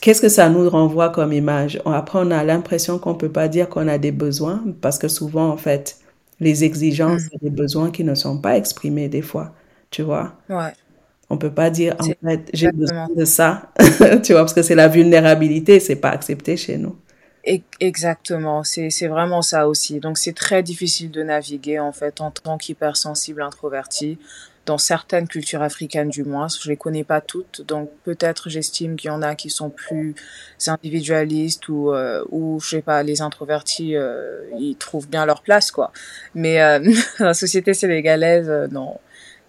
qu'est-ce 0.01 0.21
que 0.21 0.29
ça 0.29 0.49
nous 0.49 0.69
renvoie 0.69 1.09
comme 1.09 1.33
image? 1.33 1.81
Après, 1.85 2.19
on 2.21 2.31
a 2.31 2.43
l'impression 2.43 2.99
qu'on 2.99 3.15
peut 3.15 3.31
pas 3.31 3.47
dire 3.47 3.69
qu'on 3.69 3.87
a 3.87 3.97
des 3.97 4.11
besoins 4.11 4.63
parce 4.81 4.97
que 4.97 5.07
souvent, 5.07 5.49
en 5.49 5.57
fait, 5.57 5.97
les 6.39 6.63
exigences 6.63 7.23
mm. 7.23 7.29
et 7.33 7.37
les 7.43 7.49
besoins 7.51 7.91
qui 7.91 8.03
ne 8.03 8.15
sont 8.15 8.39
pas 8.39 8.57
exprimés 8.57 9.09
des 9.09 9.21
fois, 9.21 9.53
tu 9.91 10.01
vois? 10.01 10.33
Ouais. 10.49 10.73
On 11.29 11.37
peut 11.37 11.53
pas 11.53 11.69
dire, 11.69 11.95
en 11.99 12.27
fait, 12.27 12.49
j'ai 12.53 12.71
besoin 12.71 13.07
de 13.15 13.23
ça, 13.23 13.71
tu 14.23 14.33
vois, 14.33 14.41
parce 14.41 14.53
que 14.53 14.63
c'est 14.63 14.75
la 14.75 14.87
vulnérabilité, 14.87 15.79
c'est 15.79 15.95
pas 15.95 16.09
accepté 16.09 16.57
chez 16.57 16.77
nous. 16.77 16.95
Exactement, 17.79 18.63
c'est 18.63 19.07
vraiment 19.07 19.41
ça 19.41 19.67
aussi. 19.67 19.99
Donc 19.99 20.17
c'est 20.17 20.33
très 20.33 20.61
difficile 20.61 21.09
de 21.09 21.23
naviguer 21.23 21.79
en 21.79 21.91
fait 21.91 22.21
en 22.21 22.31
tant 22.31 22.57
qu'hypersensible 22.57 23.41
introverti 23.41 24.17
dans 24.65 24.77
certaines 24.77 25.27
cultures 25.27 25.63
africaines 25.63 26.09
du 26.09 26.23
moins. 26.23 26.47
Je 26.47 26.69
les 26.69 26.77
connais 26.77 27.03
pas 27.03 27.21
toutes, 27.21 27.61
donc 27.61 27.89
peut-être 28.03 28.49
j'estime 28.49 28.97
qu'il 28.97 29.07
y 29.07 29.11
en 29.11 29.23
a 29.23 29.33
qui 29.33 29.49
sont 29.49 29.71
plus 29.71 30.13
individualistes 30.67 31.69
ou 31.69 31.91
euh, 31.91 32.23
ou 32.29 32.59
je 32.59 32.69
sais 32.69 32.81
pas, 32.83 33.01
les 33.01 33.21
introvertis 33.21 33.95
euh, 33.95 34.43
ils 34.59 34.75
trouvent 34.75 35.09
bien 35.09 35.25
leur 35.25 35.41
place 35.41 35.71
quoi. 35.71 35.91
Mais 36.35 36.61
euh, 36.61 36.79
la 37.19 37.33
société 37.33 37.73
sénégalaise 37.73 38.51
non, 38.71 38.99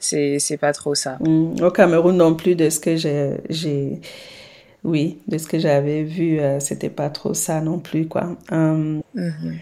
c'est 0.00 0.38
c'est 0.40 0.56
pas 0.56 0.72
trop 0.72 0.94
ça. 0.96 1.18
Mmh. 1.20 1.62
Au 1.62 1.70
Cameroun 1.70 2.16
non 2.16 2.34
plus 2.34 2.56
de 2.56 2.68
ce 2.68 2.80
que 2.80 2.96
j'ai 2.96 4.00
oui, 4.84 5.18
de 5.28 5.38
ce 5.38 5.46
que 5.46 5.58
j'avais 5.58 6.02
vu, 6.02 6.40
euh, 6.40 6.58
c'était 6.60 6.90
pas 6.90 7.10
trop 7.10 7.34
ça 7.34 7.60
non 7.60 7.78
plus, 7.78 8.08
quoi. 8.08 8.36
Hum, 8.50 9.02
mm-hmm. 9.14 9.54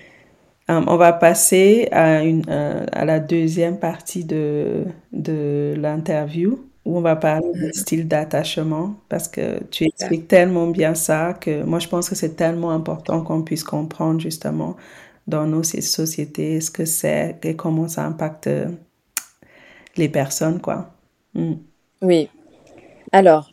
hum, 0.69 0.85
on 0.87 0.97
va 0.97 1.13
passer 1.13 1.89
à, 1.91 2.23
une, 2.23 2.45
euh, 2.49 2.87
à 2.93 3.05
la 3.05 3.19
deuxième 3.19 3.79
partie 3.79 4.25
de, 4.25 4.85
de 5.13 5.75
l'interview 5.77 6.65
où 6.85 6.97
on 6.97 7.01
va 7.01 7.17
parler 7.17 7.51
du 7.53 7.65
mm-hmm. 7.65 7.73
style 7.73 8.09
d'attachement 8.09 8.95
parce 9.09 9.29
que 9.29 9.63
tu 9.71 9.85
expliques 9.85 10.29
tellement 10.29 10.69
bien 10.69 10.95
ça 10.95 11.35
que 11.39 11.65
moi 11.65 11.81
je 11.81 11.89
pense 11.89 12.09
que 12.09 12.15
c'est 12.15 12.37
tellement 12.37 12.71
important 12.71 13.23
qu'on 13.23 13.43
puisse 13.43 13.65
comprendre 13.65 14.21
justement 14.21 14.77
dans 15.27 15.47
nos 15.47 15.63
sociétés 15.65 16.61
ce 16.61 16.71
que 16.71 16.85
c'est 16.85 17.37
et 17.43 17.57
comment 17.57 17.89
ça 17.89 18.07
impacte 18.07 18.49
les 19.99 20.09
personnes, 20.09 20.61
quoi. 20.61 20.91
Mm. 21.35 21.55
Oui. 22.03 22.29
Alors, 23.13 23.51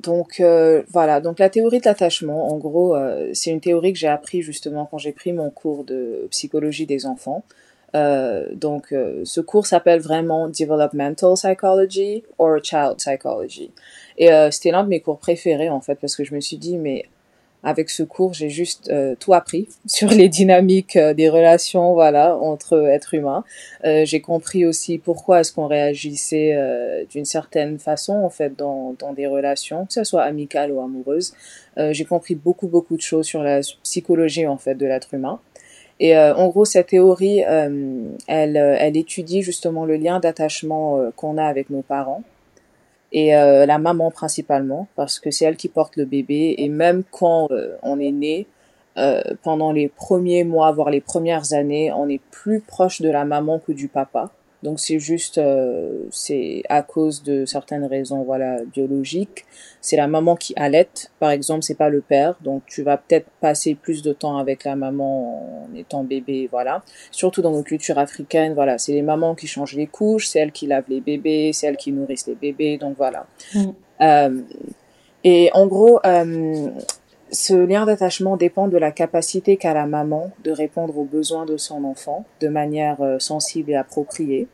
donc 0.00 0.40
euh, 0.40 0.82
voilà, 0.88 1.20
donc 1.20 1.38
la 1.38 1.50
théorie 1.50 1.78
de 1.80 1.84
l'attachement, 1.84 2.48
en 2.50 2.56
gros, 2.56 2.96
euh, 2.96 3.30
c'est 3.34 3.50
une 3.50 3.60
théorie 3.60 3.92
que 3.92 3.98
j'ai 3.98 4.08
appris 4.08 4.40
justement 4.40 4.86
quand 4.86 4.98
j'ai 4.98 5.12
pris 5.12 5.32
mon 5.32 5.50
cours 5.50 5.84
de 5.84 6.26
psychologie 6.30 6.86
des 6.86 7.06
enfants. 7.06 7.44
Euh, 7.96 8.46
donc 8.54 8.94
ce 9.24 9.40
cours 9.40 9.66
s'appelle 9.66 10.00
vraiment 10.00 10.48
Developmental 10.48 11.34
Psychology 11.34 12.22
or 12.38 12.58
Child 12.62 12.96
Psychology. 12.98 13.72
Et 14.16 14.28
c'était 14.50 14.70
l'un 14.70 14.84
de 14.84 14.88
mes 14.88 15.00
cours 15.00 15.18
préférés 15.18 15.70
en 15.70 15.80
fait 15.80 15.96
parce 15.96 16.14
que 16.14 16.24
je 16.24 16.34
me 16.34 16.40
suis 16.40 16.56
dit 16.56 16.78
mais 16.78 17.06
avec 17.62 17.90
ce 17.90 18.02
cours, 18.02 18.32
j'ai 18.32 18.48
juste 18.48 18.88
euh, 18.90 19.14
tout 19.18 19.34
appris 19.34 19.68
sur 19.86 20.08
les 20.08 20.28
dynamiques 20.28 20.96
euh, 20.96 21.14
des 21.14 21.28
relations, 21.28 21.92
voilà, 21.92 22.36
entre 22.36 22.88
êtres 22.88 23.14
humains. 23.14 23.44
Euh, 23.84 24.04
j'ai 24.04 24.20
compris 24.20 24.64
aussi 24.64 24.98
pourquoi 24.98 25.40
est-ce 25.40 25.52
qu'on 25.52 25.66
réagissait 25.66 26.56
d'une 27.10 27.24
certaine 27.24 27.78
façon, 27.78 28.14
en 28.14 28.30
fait, 28.30 28.56
dans, 28.56 28.94
dans 28.98 29.12
des 29.12 29.26
relations, 29.26 29.86
que 29.86 29.92
ce 29.92 30.04
soit 30.04 30.22
amicales 30.22 30.72
ou 30.72 30.80
amoureuses. 30.80 31.34
j'ai 31.76 32.04
compris 32.04 32.34
beaucoup, 32.34 32.68
beaucoup 32.68 32.96
de 32.96 33.02
choses 33.02 33.26
sur 33.26 33.42
la 33.42 33.60
psychologie, 33.82 34.46
en 34.46 34.56
fait, 34.56 34.74
de 34.74 34.86
l'être 34.86 35.14
humain. 35.14 35.40
Et 35.98 36.16
en 36.16 36.48
gros, 36.48 36.64
cette 36.64 36.88
théorie, 36.88 37.40
elle, 37.40 38.56
elle 38.56 38.96
étudie 38.96 39.42
justement 39.42 39.84
le 39.84 39.96
lien 39.96 40.20
d'attachement 40.20 41.10
qu'on 41.16 41.38
a 41.38 41.44
avec 41.44 41.70
nos 41.70 41.82
parents 41.82 42.22
et 43.12 43.34
euh, 43.34 43.66
la 43.66 43.78
maman 43.78 44.10
principalement 44.10 44.88
parce 44.96 45.18
que 45.18 45.30
c'est 45.30 45.44
elle 45.44 45.56
qui 45.56 45.68
porte 45.68 45.96
le 45.96 46.04
bébé. 46.04 46.54
Et 46.58 46.68
même 46.68 47.02
quand 47.10 47.50
euh, 47.50 47.76
on 47.82 47.98
est 47.98 48.12
né 48.12 48.46
euh, 48.98 49.22
pendant 49.42 49.72
les 49.72 49.88
premiers 49.88 50.44
mois 50.44 50.72
voire 50.72 50.90
les 50.90 51.00
premières 51.00 51.52
années 51.52 51.92
on 51.92 52.08
est 52.08 52.20
plus 52.32 52.60
proche 52.60 53.00
de 53.00 53.08
la 53.08 53.24
maman 53.24 53.60
que 53.60 53.70
du 53.70 53.86
papa 53.86 54.32
donc 54.62 54.78
c'est 54.78 54.98
juste, 54.98 55.38
euh, 55.38 56.04
c'est 56.10 56.62
à 56.68 56.82
cause 56.82 57.22
de 57.22 57.46
certaines 57.46 57.84
raisons, 57.84 58.22
voilà, 58.22 58.62
biologiques. 58.64 59.46
C'est 59.80 59.96
la 59.96 60.06
maman 60.06 60.36
qui 60.36 60.52
allait, 60.56 60.88
par 61.18 61.30
exemple, 61.30 61.62
c'est 61.62 61.76
pas 61.76 61.88
le 61.88 62.02
père. 62.02 62.36
Donc 62.42 62.62
tu 62.66 62.82
vas 62.82 62.98
peut-être 62.98 63.26
passer 63.40 63.74
plus 63.74 64.02
de 64.02 64.12
temps 64.12 64.36
avec 64.36 64.64
la 64.64 64.76
maman 64.76 65.64
en 65.64 65.74
étant 65.74 66.04
bébé, 66.04 66.48
voilà. 66.50 66.82
Surtout 67.10 67.40
dans 67.40 67.52
nos 67.52 67.62
cultures 67.62 67.98
africaines, 67.98 68.52
voilà, 68.54 68.76
c'est 68.76 68.92
les 68.92 69.02
mamans 69.02 69.34
qui 69.34 69.46
changent 69.46 69.76
les 69.76 69.86
couches, 69.86 70.28
c'est 70.28 70.40
elles 70.40 70.52
qui 70.52 70.66
lavent 70.66 70.84
les 70.88 71.00
bébés, 71.00 71.52
c'est 71.54 71.66
elles 71.66 71.78
qui 71.78 71.92
nourrissent 71.92 72.26
les 72.26 72.34
bébés, 72.34 72.76
donc 72.76 72.96
voilà. 72.98 73.26
Mm. 73.54 73.70
Euh, 74.02 74.42
et 75.24 75.50
en 75.54 75.66
gros, 75.66 76.00
euh, 76.04 76.70
ce 77.32 77.54
lien 77.54 77.86
d'attachement 77.86 78.36
dépend 78.36 78.68
de 78.68 78.76
la 78.76 78.90
capacité 78.90 79.56
qu'a 79.56 79.74
la 79.74 79.86
maman 79.86 80.30
de 80.44 80.50
répondre 80.50 80.98
aux 80.98 81.04
besoins 81.04 81.46
de 81.46 81.56
son 81.56 81.84
enfant 81.84 82.24
de 82.40 82.48
manière 82.48 83.00
euh, 83.00 83.18
sensible 83.18 83.70
et 83.70 83.76
appropriée. 83.76 84.48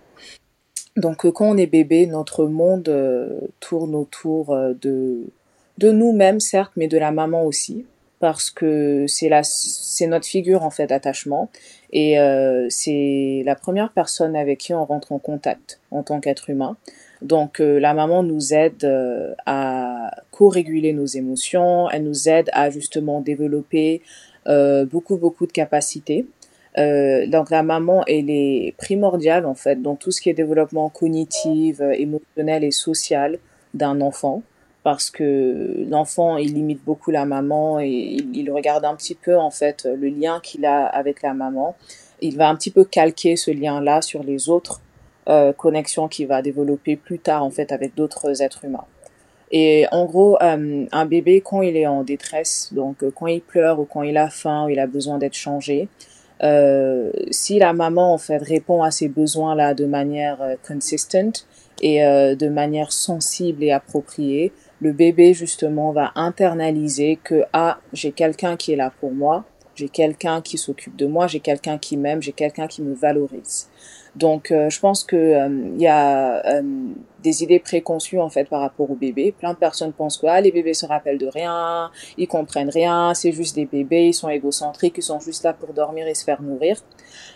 Donc 0.96 1.24
euh, 1.24 1.32
quand 1.32 1.48
on 1.48 1.56
est 1.56 1.66
bébé, 1.66 2.06
notre 2.06 2.46
monde 2.46 2.88
euh, 2.88 3.40
tourne 3.60 3.94
autour 3.94 4.56
de, 4.56 5.24
de 5.78 5.90
nous-mêmes, 5.90 6.40
certes, 6.40 6.72
mais 6.76 6.88
de 6.88 6.98
la 6.98 7.12
maman 7.12 7.44
aussi, 7.44 7.86
parce 8.18 8.50
que 8.50 9.06
c'est 9.08 9.30
c'est 9.42 10.06
notre 10.06 10.26
figure 10.26 10.62
en 10.62 10.70
fait 10.70 10.86
d'attachement 10.86 11.50
et 11.92 12.16
c'est 12.70 13.42
la 13.44 13.54
première 13.54 13.92
personne 13.92 14.36
avec 14.36 14.58
qui 14.58 14.74
on 14.74 14.84
rentre 14.84 15.12
en 15.12 15.18
contact 15.18 15.80
en 15.90 16.02
tant 16.02 16.20
qu'être 16.20 16.50
humain. 16.50 16.76
Donc 17.22 17.60
euh, 17.60 17.78
la 17.80 17.94
maman 17.94 18.22
nous 18.22 18.52
aide 18.52 18.84
euh, 18.84 19.34
à 19.46 20.10
co-réguler 20.30 20.92
nos 20.92 21.06
émotions, 21.06 21.88
elle 21.90 22.04
nous 22.04 22.28
aide 22.28 22.50
à 22.52 22.70
justement 22.70 23.20
développer 23.20 24.02
euh, 24.46 24.84
beaucoup 24.84 25.16
beaucoup 25.16 25.46
de 25.46 25.52
capacités. 25.52 26.26
donc 26.76 27.48
la 27.50 27.62
maman 27.62 28.04
elle 28.06 28.28
est 28.28 28.74
primordiale 28.76 29.46
en 29.46 29.54
fait 29.54 29.80
dans 29.80 29.96
tout 29.96 30.10
ce 30.10 30.20
qui 30.20 30.28
est 30.28 30.34
développement 30.34 30.90
cognitif, 30.90 31.80
émotionnel 31.80 32.64
et 32.64 32.70
social 32.70 33.38
d'un 33.72 34.02
enfant 34.02 34.42
parce 34.82 35.10
que 35.10 35.86
l'enfant 35.88 36.36
il 36.36 36.52
limite 36.52 36.84
beaucoup 36.84 37.10
la 37.10 37.24
maman 37.24 37.80
et 37.80 37.88
il, 37.88 38.36
il, 38.36 38.50
regarde 38.52 38.84
un 38.84 38.94
petit 38.94 39.14
peu 39.14 39.36
en 39.38 39.50
fait 39.50 39.88
le 40.02 40.08
lien 40.08 40.38
qu'il 40.42 40.66
a 40.66 40.84
avec 40.84 41.22
la 41.22 41.32
maman. 41.32 41.74
Il 42.20 42.36
va 42.36 42.48
un 42.48 42.56
petit 42.56 42.70
peu 42.70 42.84
calquer 42.84 43.36
ce 43.36 43.50
lien 43.50 43.80
là 43.80 44.02
sur 44.02 44.22
les 44.22 44.48
autres 44.48 44.80
euh, 45.28 45.52
connexion 45.52 46.08
qu'il 46.08 46.26
va 46.26 46.42
développer 46.42 46.96
plus 46.96 47.18
tard 47.18 47.42
en 47.42 47.50
fait 47.50 47.72
avec 47.72 47.94
d'autres 47.94 48.42
êtres 48.42 48.64
humains. 48.64 48.84
Et 49.52 49.86
en 49.92 50.06
gros, 50.06 50.36
euh, 50.42 50.86
un 50.90 51.06
bébé 51.06 51.40
quand 51.40 51.62
il 51.62 51.76
est 51.76 51.86
en 51.86 52.02
détresse, 52.02 52.70
donc 52.72 53.02
euh, 53.02 53.12
quand 53.14 53.26
il 53.28 53.40
pleure 53.40 53.78
ou 53.78 53.84
quand 53.84 54.02
il 54.02 54.16
a 54.16 54.28
faim 54.28 54.66
ou 54.66 54.70
il 54.70 54.78
a 54.78 54.86
besoin 54.86 55.18
d'être 55.18 55.34
changé, 55.34 55.88
euh, 56.42 57.12
si 57.30 57.58
la 57.58 57.72
maman 57.72 58.12
en 58.12 58.18
fait 58.18 58.42
répond 58.42 58.82
à 58.82 58.90
ces 58.90 59.08
besoins-là 59.08 59.74
de 59.74 59.86
manière 59.86 60.38
consistent 60.66 61.46
et 61.80 62.00
de 62.00 62.48
manière 62.48 62.90
sensible 62.90 63.62
et 63.62 63.70
appropriée, 63.70 64.52
le 64.80 64.92
bébé 64.92 65.34
justement 65.34 65.92
va 65.92 66.12
internaliser 66.14 67.18
que 67.22 67.44
ah 67.52 67.78
j'ai 67.92 68.12
quelqu'un 68.12 68.56
qui 68.56 68.72
est 68.72 68.76
là 68.76 68.92
pour 69.00 69.12
moi, 69.12 69.44
j'ai 69.74 69.88
quelqu'un 69.88 70.40
qui 70.40 70.58
s'occupe 70.58 70.96
de 70.96 71.06
moi, 71.06 71.26
j'ai 71.26 71.40
quelqu'un 71.40 71.78
qui 71.78 71.96
m'aime, 71.96 72.22
j'ai 72.22 72.32
quelqu'un 72.32 72.66
qui 72.66 72.82
me 72.82 72.94
valorise. 72.94 73.68
Donc, 74.16 74.50
euh, 74.50 74.70
je 74.70 74.80
pense 74.80 75.04
que 75.04 75.14
euh, 75.14 75.48
il 75.74 75.80
y 75.80 75.86
a 75.86 76.42
euh, 76.46 76.62
des 77.22 77.42
idées 77.42 77.58
préconçues 77.58 78.18
en 78.18 78.30
fait 78.30 78.48
par 78.48 78.60
rapport 78.60 78.90
aux 78.90 78.94
bébés. 78.94 79.34
Plein 79.38 79.52
de 79.52 79.58
personnes 79.58 79.92
pensent 79.92 80.16
que 80.16 80.26
ah, 80.26 80.40
les 80.40 80.50
bébés 80.50 80.72
se 80.72 80.86
rappellent 80.86 81.18
de 81.18 81.26
rien, 81.26 81.90
ils 82.16 82.26
comprennent 82.26 82.70
rien, 82.70 83.12
c'est 83.12 83.32
juste 83.32 83.54
des 83.56 83.66
bébés, 83.66 84.06
ils 84.06 84.14
sont 84.14 84.30
égocentriques, 84.30 84.94
ils 84.96 85.02
sont 85.02 85.20
juste 85.20 85.44
là 85.44 85.52
pour 85.52 85.74
dormir 85.74 86.06
et 86.06 86.14
se 86.14 86.24
faire 86.24 86.40
nourrir. 86.40 86.78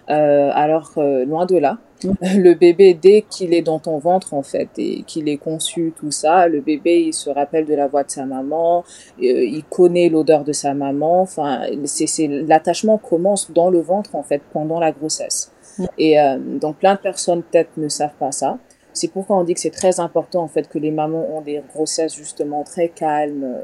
alors, 0.09 0.93
loin 0.97 1.45
de 1.45 1.59
là, 1.59 1.79
le 2.23 2.55
bébé 2.55 2.95
dès 2.95 3.23
qu'il 3.29 3.53
est 3.53 3.63
dans 3.63 3.79
ton 3.79 3.99
ventre 3.99 4.33
en 4.33 4.43
fait 4.43 4.71
et 4.79 5.03
qu'il 5.03 5.29
est 5.29 5.37
conçu 5.37 5.93
tout 5.99 6.11
ça, 6.11 6.49
le 6.49 6.61
bébé 6.61 7.03
il 7.03 7.13
se 7.13 7.29
rappelle 7.29 7.67
de 7.67 7.75
la 7.75 7.89
voix 7.89 8.05
de 8.05 8.11
sa 8.11 8.25
maman, 8.25 8.85
il 9.19 9.63
connaît 9.69 10.09
l'odeur 10.09 10.45
de 10.45 10.53
sa 10.53 10.73
maman. 10.73 11.21
Enfin, 11.21 11.63
c'est 11.85 12.27
l'attachement 12.27 12.97
commence 12.97 13.51
dans 13.51 13.69
le 13.71 13.81
ventre 13.81 14.15
en 14.15 14.23
fait 14.23 14.41
pendant 14.53 14.81
la 14.81 14.93
grossesse. 14.93 15.53
Et 15.99 16.21
euh, 16.21 16.39
donc 16.39 16.79
plein 16.79 16.95
de 16.95 17.01
personnes 17.01 17.43
peut-être 17.43 17.71
ne 17.77 17.89
savent 17.89 18.15
pas 18.19 18.33
ça. 18.33 18.59
C'est 18.93 19.09
pourquoi 19.09 19.37
on 19.39 19.45
dit 19.45 19.55
que 19.55 19.61
c'est 19.61 19.71
très 19.71 20.01
important 20.01 20.43
en 20.43 20.49
fait 20.49 20.69
que 20.69 20.79
les 20.79 20.91
mamans 20.91 21.37
ont 21.37 21.41
des 21.41 21.63
grossesses 21.73 22.15
justement 22.15 22.65
très 22.65 22.89
calmes, 22.89 23.57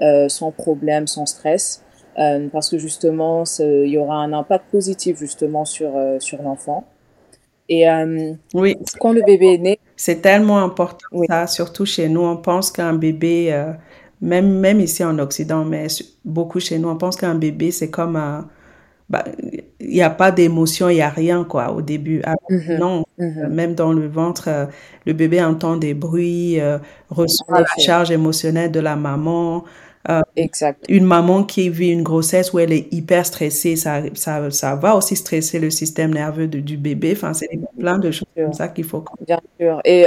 euh, 0.00 0.28
sans 0.28 0.52
problème, 0.52 1.06
sans 1.06 1.26
stress, 1.26 1.84
euh, 2.18 2.48
parce 2.50 2.70
que 2.70 2.78
justement 2.78 3.44
il 3.58 3.88
y 3.88 3.98
aura 3.98 4.16
un 4.16 4.32
impact 4.32 4.64
positif 4.70 5.18
justement 5.18 5.64
sur 5.64 5.92
sur 6.18 6.42
l'enfant. 6.42 6.84
Et 7.68 7.84
oui. 8.54 8.76
quand 8.98 9.12
le 9.12 9.22
bébé 9.22 9.54
est 9.54 9.58
né, 9.58 9.78
c'est 9.94 10.22
tellement 10.22 10.58
important 10.58 11.06
ça, 11.28 11.46
surtout 11.46 11.84
chez 11.84 12.08
nous, 12.08 12.22
on 12.22 12.36
pense 12.36 12.72
qu'un 12.72 12.94
bébé, 12.94 13.64
même 14.20 14.58
même 14.58 14.80
ici 14.80 15.04
en 15.04 15.18
Occident, 15.18 15.64
mais 15.64 15.86
beaucoup 16.24 16.58
chez 16.58 16.78
nous, 16.78 16.88
on 16.88 16.96
pense 16.96 17.16
qu'un 17.16 17.36
bébé 17.36 17.70
c'est 17.70 17.90
comme 17.90 18.16
un 18.16 18.48
bah, 19.10 19.24
il 19.80 19.90
n'y 19.90 20.02
a 20.02 20.08
pas 20.08 20.30
d'émotion, 20.30 20.88
il 20.88 20.94
n'y 20.94 21.02
a 21.02 21.08
rien, 21.08 21.42
quoi, 21.42 21.72
au 21.72 21.82
début. 21.82 22.22
Ah, 22.24 22.36
mm-hmm. 22.48 22.78
Non, 22.78 23.04
mm-hmm. 23.18 23.48
même 23.48 23.74
dans 23.74 23.92
le 23.92 24.06
ventre, 24.06 24.44
euh, 24.46 24.66
le 25.04 25.12
bébé 25.12 25.42
entend 25.42 25.76
des 25.76 25.94
bruits, 25.94 26.60
euh, 26.60 26.78
reçoit 27.08 27.60
la 27.60 27.82
charge 27.82 28.12
émotionnelle 28.12 28.70
de 28.70 28.78
la 28.78 28.94
maman. 28.94 29.64
Euh, 30.08 30.20
exact. 30.36 30.86
Une 30.88 31.04
maman 31.04 31.42
qui 31.42 31.68
vit 31.70 31.90
une 31.90 32.04
grossesse 32.04 32.52
où 32.52 32.60
elle 32.60 32.72
est 32.72 32.86
hyper 32.92 33.26
stressée, 33.26 33.74
ça, 33.74 34.00
ça, 34.14 34.48
ça 34.52 34.76
va 34.76 34.94
aussi 34.94 35.16
stresser 35.16 35.58
le 35.58 35.70
système 35.70 36.14
nerveux 36.14 36.46
du 36.46 36.76
bébé. 36.76 37.12
Enfin, 37.12 37.34
c'est 37.34 37.50
plein 37.78 37.98
de 37.98 38.12
choses 38.12 38.28
comme 38.36 38.52
ça 38.52 38.68
qu'il 38.68 38.84
faut. 38.84 39.04
Bien 39.26 39.40
sûr. 39.58 39.80
Et 39.84 40.06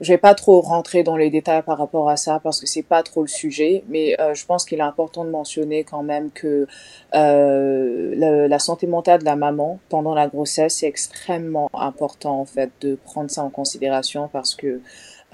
je 0.00 0.12
vais 0.12 0.18
pas 0.18 0.34
trop 0.34 0.60
rentrer 0.60 1.02
dans 1.02 1.16
les 1.16 1.30
détails 1.30 1.62
par 1.62 1.78
rapport 1.78 2.08
à 2.08 2.16
ça 2.16 2.40
parce 2.42 2.60
que 2.60 2.66
c'est 2.66 2.82
pas 2.82 3.02
trop 3.02 3.22
le 3.22 3.28
sujet, 3.28 3.84
mais 3.88 4.20
euh, 4.20 4.34
je 4.34 4.46
pense 4.46 4.64
qu'il 4.64 4.78
est 4.78 4.82
important 4.82 5.24
de 5.24 5.30
mentionner 5.30 5.84
quand 5.84 6.02
même 6.02 6.30
que 6.30 6.66
euh, 7.14 8.48
la, 8.48 8.58
santé 8.58 8.86
mentale 8.86 9.20
de 9.20 9.24
la 9.24 9.36
maman 9.36 9.78
pendant 9.88 10.14
la 10.14 10.28
grossesse 10.28 10.76
c'est 10.76 10.86
extrêmement 10.86 11.70
important 11.72 12.40
en 12.40 12.44
fait 12.44 12.70
de 12.80 12.96
prendre 12.96 13.30
ça 13.30 13.42
en 13.42 13.50
considération 13.50 14.28
parce 14.32 14.54
que 14.54 14.80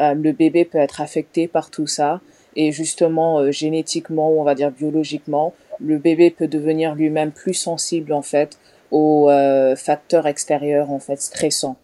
euh, 0.01 0.15
le 0.15 0.33
bébé 0.33 0.65
peut 0.65 0.79
être 0.79 1.01
affecté 1.01 1.47
par 1.49 1.71
tout 1.71 1.87
ça. 1.87 2.21
Et 2.57 2.73
justement 2.73 3.41
euh, 3.41 3.51
génétiquement 3.51 4.31
ou 4.31 4.41
on 4.41 4.45
va 4.45 4.55
dire 4.55 4.71
biologiquement 4.71 5.55
le 5.81 5.99
bébé 5.99 6.31
peut 6.31 6.47
devenir 6.47 6.95
lui-même 6.95 7.33
plus 7.33 7.55
sensible 7.55 8.13
en 8.13 8.23
fait 8.23 8.59
aux 8.93 9.29
euh, 9.29 9.75
facteurs 9.75 10.29
extérieurs 10.29 10.93
en 10.93 11.01
fait 11.01 11.21
stressants 11.21 11.77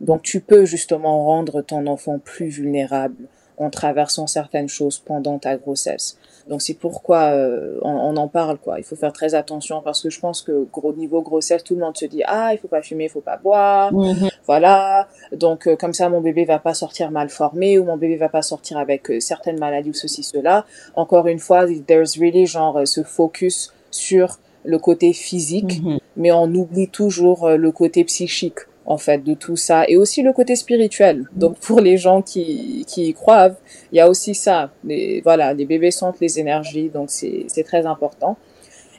donc 0.00 0.22
tu 0.22 0.40
peux 0.40 0.64
justement 0.64 1.24
rendre 1.24 1.62
ton 1.62 1.86
enfant 1.86 2.18
plus 2.18 2.48
vulnérable 2.48 3.28
en 3.58 3.70
traversant 3.70 4.26
certaines 4.26 4.68
choses 4.68 4.98
pendant 4.98 5.38
ta 5.38 5.56
grossesse. 5.56 6.16
Donc 6.48 6.62
c'est 6.62 6.74
pourquoi 6.74 7.32
euh, 7.32 7.78
on, 7.82 8.16
en 8.16 8.28
parle 8.28 8.56
quoi. 8.58 8.78
Il 8.78 8.84
faut 8.84 8.96
faire 8.96 9.12
très 9.12 9.34
attention 9.34 9.82
parce 9.82 10.02
que 10.02 10.10
je 10.10 10.20
pense 10.20 10.42
que 10.42 10.66
gros 10.72 10.92
niveau 10.92 11.22
grossesse, 11.22 11.64
tout 11.64 11.74
le 11.74 11.80
monde 11.80 11.96
se 11.96 12.06
dit 12.06 12.22
ah 12.24 12.50
il 12.52 12.58
faut 12.58 12.68
pas 12.68 12.82
fumer, 12.82 13.04
il 13.04 13.10
faut 13.10 13.20
pas 13.20 13.36
boire, 13.36 13.92
mhm. 13.92 14.28
voilà. 14.46 15.08
Donc 15.32 15.66
euh, 15.66 15.76
comme 15.76 15.92
ça 15.92 16.08
mon 16.08 16.20
bébé 16.20 16.44
va 16.44 16.58
pas 16.58 16.74
sortir 16.74 17.10
mal 17.10 17.28
formé 17.28 17.78
ou 17.78 17.84
mon 17.84 17.96
bébé 17.96 18.16
va 18.16 18.28
pas 18.28 18.42
sortir 18.42 18.78
avec 18.78 19.10
euh, 19.10 19.20
certaines 19.20 19.58
maladies 19.58 19.90
ou 19.90 19.94
ceci 19.94 20.22
cela. 20.22 20.64
Encore 20.94 21.26
une 21.26 21.40
fois, 21.40 21.66
there's 21.86 22.16
really 22.18 22.46
genre 22.46 22.86
ce 22.86 23.02
focus 23.02 23.74
sur 23.90 24.38
le 24.64 24.78
côté 24.78 25.12
physique, 25.12 25.82
mhm. 25.82 25.98
mais 26.16 26.30
on 26.30 26.46
oublie 26.54 26.88
toujours 26.88 27.48
le 27.50 27.72
côté 27.72 28.04
psychique 28.04 28.67
en 28.88 28.96
fait 28.96 29.18
de 29.18 29.34
tout 29.34 29.56
ça 29.56 29.84
et 29.86 29.96
aussi 29.98 30.22
le 30.22 30.32
côté 30.32 30.56
spirituel. 30.56 31.28
Donc 31.36 31.58
pour 31.58 31.80
les 31.80 31.98
gens 31.98 32.22
qui 32.22 32.84
qui 32.88 33.08
y 33.10 33.14
croient, 33.14 33.50
il 33.92 33.98
y 33.98 34.00
a 34.00 34.08
aussi 34.08 34.34
ça. 34.34 34.70
Mais 34.82 35.20
voilà, 35.22 35.52
les 35.52 35.66
bébés 35.66 35.90
sentent 35.90 36.20
les 36.20 36.40
énergies, 36.40 36.88
donc 36.88 37.10
c'est 37.10 37.44
c'est 37.48 37.64
très 37.64 37.84
important. 37.84 38.38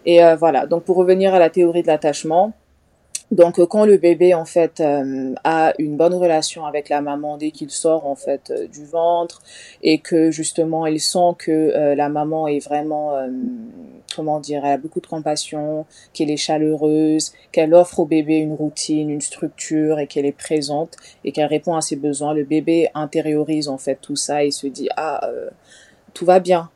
Et 0.06 0.24
euh, 0.24 0.36
voilà. 0.36 0.68
Donc 0.68 0.84
pour 0.84 0.96
revenir 0.96 1.34
à 1.34 1.40
la 1.40 1.50
théorie 1.50 1.82
de 1.82 1.88
l'attachement, 1.88 2.54
donc 3.32 3.60
euh, 3.60 3.68
quand 3.68 3.86
le 3.86 3.98
bébé 3.98 4.34
en 4.34 4.46
fait 4.46 4.80
euh, 4.80 5.36
a 5.44 5.74
une 5.78 5.98
bonne 5.98 6.16
relation 6.16 6.66
avec 6.66 6.90
la 6.90 7.02
maman 7.02 7.38
dès 7.38 7.52
qu'il 7.52 7.70
sort 7.70 8.08
en 8.08 8.16
fait 8.16 8.50
euh, 8.50 8.68
du 8.68 8.86
ventre 8.86 9.42
et 9.84 10.00
que 10.00 10.32
justement 10.32 10.88
il 10.88 11.00
sent 11.00 11.36
que 11.38 11.94
la 11.96 12.10
maman 12.10 12.48
est 12.48 12.60
vraiment 12.60 13.16
comment 14.16 14.40
dire 14.40 14.66
elle 14.66 14.74
a 14.74 14.78
beaucoup 14.78 15.00
de 15.00 15.08
compassion, 15.08 15.86
qu'elle 16.14 16.32
est 16.32 16.38
chaleureuse, 16.38 17.34
qu'elle 17.52 17.74
offre 17.74 18.00
au 18.00 18.06
bébé 18.06 18.38
une 18.38 18.54
routine, 18.54 19.10
une 19.10 19.22
structure 19.22 20.00
et 20.00 20.08
qu'elle 20.08 20.26
est 20.26 20.32
présente 20.32 20.96
et 21.24 21.32
qu'elle 21.32 21.46
répond 21.46 21.76
à 21.76 21.82
ses 21.82 21.96
besoins, 21.96 22.34
le 22.34 22.44
bébé 22.44 22.90
intériorise 22.96 23.68
en 23.68 23.78
fait 23.78 24.00
tout 24.02 24.16
ça 24.16 24.44
et 24.44 24.52
se 24.52 24.68
dit 24.68 24.90
ah 24.98 25.30
tout 26.14 26.26
va 26.26 26.40
bien, 26.40 26.70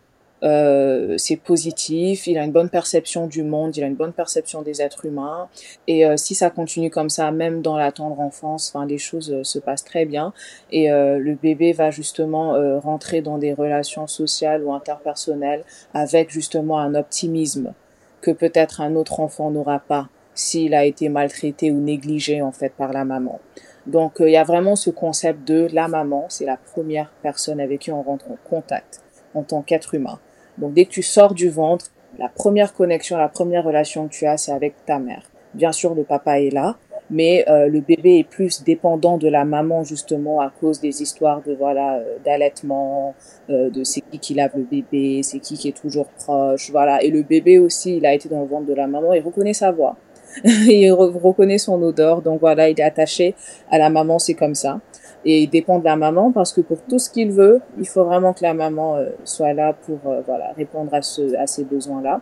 euh, 0.44 1.16
c'est 1.18 1.38
positif, 1.38 2.28
il 2.28 2.38
a 2.38 2.44
une 2.44 2.52
bonne 2.52 2.70
perception 2.70 3.28
du 3.28 3.44
monde, 3.44 3.78
il 3.78 3.84
a 3.84 3.88
une 3.88 3.96
bonne 3.96 4.12
perception 4.12 4.62
des 4.62 4.82
êtres 4.82 5.06
humains. 5.06 5.48
Et 5.88 6.06
euh, 6.06 6.18
si 6.18 6.36
ça 6.36 6.50
continue 6.50 6.90
comme 6.90 7.10
ça, 7.10 7.32
même 7.32 7.62
dans 7.62 7.78
la 7.78 7.92
tendre 7.92 8.20
enfance, 8.20 8.72
enfin 8.74 8.86
les 8.86 8.98
choses 8.98 9.32
euh, 9.32 9.44
se 9.44 9.60
passent 9.60 9.86
très 9.86 10.06
bien. 10.06 10.34
Et 10.72 10.90
le 10.90 11.36
bébé 11.36 11.72
va 11.72 11.92
justement 11.92 12.54
rentrer 12.80 13.22
dans 13.22 13.38
des 13.38 13.54
relations 13.54 14.08
sociales 14.08 14.64
ou 14.64 14.74
interpersonnelles 14.74 15.64
avec 15.94 16.30
justement 16.30 16.80
un 16.80 16.96
optimisme 16.96 17.74
que 18.22 18.32
peut-être 18.32 18.82
un 18.82 18.96
autre 18.96 19.20
enfant 19.20 19.52
n'aura 19.52 19.80
pas 19.80 20.10
s'il 20.34 20.74
a 20.74 20.86
été 20.86 21.10
maltraité 21.10 21.72
ou 21.72 21.80
négligé 21.80 22.42
en 22.42 22.52
fait 22.52 22.74
par 22.74 22.92
la 22.92 23.06
maman. 23.06 23.40
Donc 23.86 24.16
il 24.20 24.30
y 24.30 24.38
a 24.38 24.44
vraiment 24.44 24.76
ce 24.76 24.90
concept 24.90 25.48
de 25.48 25.68
la 25.72 25.88
maman, 25.88 26.26
c'est 26.30 26.46
la 26.46 26.58
première 26.58 27.12
personne 27.22 27.60
avec 27.60 27.82
qui 27.82 27.92
on 27.92 28.02
rentre 28.02 28.32
en 28.32 28.38
contact 28.44 29.02
en 29.34 29.44
tant 29.44 29.62
qu'être 29.62 29.94
humain. 29.94 30.20
Donc 30.58 30.74
dès 30.74 30.86
que 30.86 30.92
tu 30.92 31.04
sors 31.04 31.34
du 31.34 31.50
ventre, 31.50 31.92
la 32.20 32.30
première 32.30 32.74
connexion, 32.74 33.18
la 33.18 33.30
première 33.30 33.64
relation 33.64 34.08
que 34.08 34.14
tu 34.14 34.26
as, 34.26 34.38
c'est 34.38 34.52
avec 34.52 34.86
ta 34.86 35.00
mère. 35.00 35.24
Bien 35.54 35.72
sûr, 35.72 35.94
le 35.96 36.04
papa 36.04 36.40
est 36.40 36.50
là, 36.50 36.78
mais 37.10 37.46
euh, 37.48 37.68
le 37.68 37.82
bébé 37.82 38.20
est 38.20 38.24
plus 38.24 38.64
dépendant 38.64 39.18
de 39.18 39.28
la 39.28 39.46
maman 39.46 39.84
justement 39.84 40.42
à 40.42 40.50
cause 40.50 40.80
des 40.80 41.02
histoires 41.02 41.42
de 41.44 41.54
voilà 41.54 41.98
euh, 41.98 42.18
d'allaitement, 42.24 43.14
euh, 43.50 43.70
de 43.70 43.84
c'est 43.84 44.02
qui 44.02 44.20
qui 44.20 44.34
lave 44.34 44.52
le 44.56 44.64
bébé, 44.64 45.22
c'est 45.24 45.40
qui 45.40 45.56
qui 45.56 45.70
est 45.70 45.80
toujours 45.80 46.08
proche, 46.08 46.72
voilà. 46.72 47.04
Et 47.04 47.10
le 47.10 47.24
bébé 47.24 47.60
aussi, 47.60 47.98
il 47.98 48.06
a 48.06 48.14
été 48.14 48.30
dans 48.30 48.42
le 48.42 48.48
ventre 48.48 48.66
de 48.66 48.74
la 48.74 48.88
maman, 48.88 49.14
il 49.14 49.22
reconnaît 49.22 49.54
sa 49.54 49.72
voix, 49.72 49.96
il 50.44 50.92
reconnaît 50.92 51.58
son 51.58 51.82
odeur, 51.82 52.22
donc 52.22 52.40
voilà, 52.40 52.70
il 52.70 52.80
est 52.80 52.84
attaché 52.84 53.36
à 53.70 53.78
la 53.78 53.90
maman, 53.90 54.20
c'est 54.20 54.36
comme 54.36 54.56
ça 54.56 54.80
et 55.26 55.44
il 55.44 55.50
dépend 55.50 55.80
de 55.80 55.86
la 55.86 55.96
maman 55.96 56.32
parce 56.32 56.54
que 56.54 56.62
pour 56.62 56.82
tout 56.84 57.00
ce 57.00 57.10
qu'il 57.10 57.32
veut, 57.32 57.62
il 57.78 57.88
faut 57.88 58.04
vraiment 58.04 58.34
que 58.34 58.44
la 58.44 58.54
maman 58.54 58.98
euh, 58.98 59.10
soit 59.24 59.54
là 59.54 59.74
pour 59.74 60.00
euh, 60.06 60.22
voilà 60.26 60.52
répondre 60.54 60.94
à 60.94 61.02
ce 61.02 61.36
à 61.36 61.48
ces 61.48 61.64
besoins-là. 61.64 62.22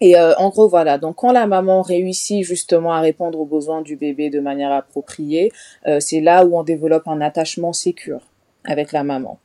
Et 0.00 0.18
euh, 0.18 0.34
en 0.36 0.48
gros 0.48 0.68
voilà, 0.68 0.98
donc 0.98 1.16
quand 1.16 1.32
la 1.32 1.46
maman 1.46 1.80
réussit 1.80 2.44
justement 2.44 2.92
à 2.92 3.00
répondre 3.00 3.38
aux 3.38 3.46
besoins 3.46 3.82
du 3.82 3.96
bébé 3.96 4.30
de 4.30 4.40
manière 4.40 4.72
appropriée, 4.72 5.52
c'est 6.00 6.20
là 6.20 6.44
où 6.44 6.58
on 6.58 6.64
développe 6.64 7.06
un 7.06 7.20
attachement 7.20 7.72
sécure 7.72 8.20
avec 8.64 8.90
la 8.90 9.04
maman. 9.04 9.38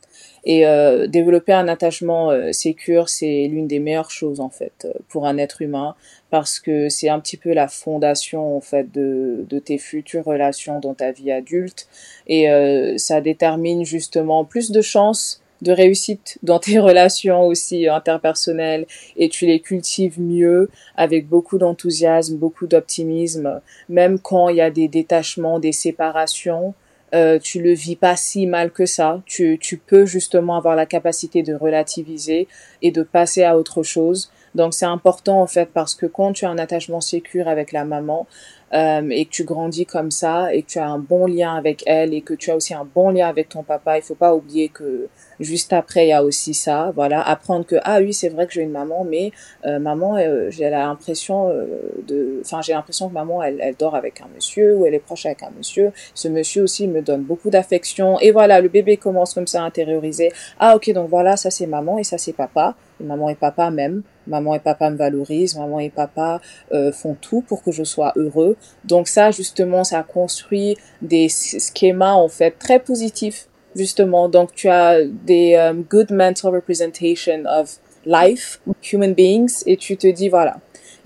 Et 0.50 0.66
euh, 0.66 1.08
développer 1.08 1.52
un 1.52 1.68
attachement 1.68 2.32
euh, 2.32 2.54
sécure, 2.54 3.10
c'est 3.10 3.50
l'une 3.52 3.68
des 3.68 3.80
meilleures 3.80 4.12
choses 4.12 4.40
en 4.40 4.50
fait 4.50 4.86
euh, 4.86 4.94
pour 5.10 5.28
un 5.28 5.38
être 5.38 5.62
humain 5.62 5.94
parce 6.30 6.62
que 6.62 6.88
c'est 6.88 7.10
un 7.10 7.20
petit 7.20 7.36
peu 7.36 7.52
la 7.52 7.68
fondation 7.68 8.56
en 8.56 8.62
fait 8.62 8.90
de, 8.90 9.46
de 9.50 9.60
tes 9.60 9.78
futures 9.78 10.24
relations 10.24 10.80
dans 10.80 10.94
ta 10.94 11.12
vie 11.12 11.34
adulte. 11.34 11.90
Et 12.28 12.50
euh, 12.50 12.98
ça 12.98 13.20
détermine 13.20 13.84
justement 13.84 14.46
plus 14.46 14.72
de 14.72 14.80
chances 14.80 15.42
de 15.62 15.74
réussite 15.74 16.38
dans 16.44 16.60
tes 16.60 16.80
relations 16.90 17.46
aussi 17.46 17.90
interpersonnelles. 17.90 18.86
Et 19.18 19.28
tu 19.28 19.48
les 19.48 19.60
cultives 19.60 20.18
mieux 20.18 20.70
avec 20.96 21.28
beaucoup 21.28 21.58
d'enthousiasme, 21.58 22.38
beaucoup 22.38 22.68
d'optimisme, 22.68 23.60
même 23.90 24.18
quand 24.18 24.48
il 24.48 24.56
y 24.56 24.62
a 24.62 24.72
des 24.72 24.88
détachements, 24.88 25.60
des 25.60 25.74
séparations, 25.74 26.74
euh, 27.14 27.40
tu 27.40 27.62
le 27.62 27.72
vis 27.74 27.96
pas 27.96 28.16
si 28.16 28.46
mal 28.46 28.72
que 28.72 28.86
ça. 28.86 29.22
Tu, 29.26 29.58
tu 29.60 29.78
peux 29.78 30.06
justement 30.06 30.58
avoir 30.58 30.76
la 30.76 30.86
capacité 30.86 31.44
de 31.44 31.54
relativiser 31.54 32.48
et 32.82 32.92
de 32.92 33.04
passer 33.04 33.44
à 33.44 33.58
autre 33.58 33.84
chose. 33.84 34.32
Donc 34.56 34.74
c'est 34.74 34.86
important 34.86 35.42
en 35.42 35.48
fait 35.48 35.70
parce 35.74 35.96
que 35.96 36.06
quand 36.06 36.34
tu 36.34 36.46
as 36.46 36.50
un 36.50 36.58
attachement 36.58 37.02
sécure 37.02 37.48
avec 37.48 37.72
la 37.72 37.86
maman, 37.86 38.28
euh, 38.74 39.10
et 39.10 39.26
que 39.26 39.32
tu 39.32 39.44
grandis 39.44 39.86
comme 39.86 40.12
ça 40.12 40.54
et 40.54 40.62
que 40.62 40.68
tu 40.68 40.80
as 40.80 40.88
un 40.88 41.00
bon 41.00 41.26
lien 41.26 41.56
avec 41.56 41.84
elle 41.86 42.14
et 42.14 42.22
que 42.22 42.34
tu 42.34 42.52
as 42.52 42.56
aussi 42.56 42.74
un 42.74 42.86
bon 42.86 43.12
lien 43.12 43.28
avec 43.28 43.50
ton 43.50 43.64
papa, 43.64 43.98
il 43.98 44.02
faut 44.02 44.16
pas 44.16 44.36
oublier 44.36 44.70
que 44.70 45.08
juste 45.40 45.74
après 45.74 46.06
il 46.06 46.10
y 46.10 46.14
a 46.14 46.24
aussi 46.24 46.54
ça, 46.54 46.92
voilà, 46.96 47.22
apprendre 47.22 47.66
que 47.66 47.76
ah 47.84 48.00
oui 48.00 48.14
c'est 48.14 48.30
vrai 48.30 48.48
que 48.48 48.54
j'ai 48.54 48.64
une 48.64 48.72
maman, 48.72 49.04
mais 49.04 49.32
euh, 49.66 49.80
maman 49.80 50.18
euh, 50.18 50.50
j'ai 50.50 50.70
l'impression 50.70 51.50
euh, 51.50 51.66
de, 52.08 52.42
enfin 52.42 52.62
j'ai 52.62 52.74
l'impression 52.74 53.08
que 53.10 53.14
maman 53.14 53.44
elle, 53.44 53.60
elle 53.62 53.76
dort 53.76 53.96
avec 53.96 54.22
un 54.22 54.28
monsieur 54.36 54.76
ou 54.76 54.86
elle 54.86 54.94
est 54.94 55.00
proche 55.00 55.26
avec 55.26 55.44
un 55.44 55.52
monsieur, 55.58 55.92
ce 56.14 56.28
monsieur 56.28 56.64
aussi 56.64 56.88
me 56.88 57.02
donne 57.02 57.22
beaucoup 57.22 57.50
d'affection. 57.50 58.20
Et 58.20 58.32
voilà 58.32 58.62
le 58.62 58.70
bébé 58.70 58.98
commence 58.98 59.34
comme 59.34 59.48
ça 59.48 59.62
à 59.62 59.66
intérioriser. 59.66 60.32
Ah 60.60 60.76
ok 60.76 60.92
donc 60.94 61.10
voilà 61.10 61.38
ça 61.38 61.50
c'est 61.52 61.68
maman 61.68 61.98
et 62.00 62.04
ça 62.04 62.18
c'est 62.18 62.34
papa 62.34 62.76
maman 63.00 63.30
et 63.30 63.36
papa 63.36 63.70
même. 63.70 64.04
Maman 64.28 64.56
et 64.56 64.60
papa 64.60 64.90
me 64.90 64.98
valorisent, 64.98 65.56
maman 65.56 65.80
et 65.80 65.90
papa 65.90 66.42
euh, 66.74 66.92
font 66.92 67.16
tout 67.20 67.42
pour 67.42 67.64
que 67.64 67.72
je 67.72 67.84
sois 67.84 68.14
heureux. 68.16 68.58
Donc 68.86 69.08
ça, 69.08 69.32
justement, 69.32 69.84
ça 69.84 70.04
construit 70.04 70.78
des 71.02 71.28
schémas 71.30 72.14
en 72.14 72.28
fait 72.28 72.52
très 72.60 72.80
positifs, 72.80 73.48
justement. 73.76 74.30
Donc 74.30 74.54
tu 74.54 74.70
as 74.70 75.04
des 75.04 75.56
um, 75.56 75.84
good 75.84 76.12
mental 76.12 76.52
representation 76.52 77.44
of 77.46 77.78
life, 78.06 78.60
human 78.92 79.14
beings, 79.14 79.64
et 79.66 79.78
tu 79.78 79.98
te 79.98 80.08
dis 80.08 80.30
voilà. 80.30 80.58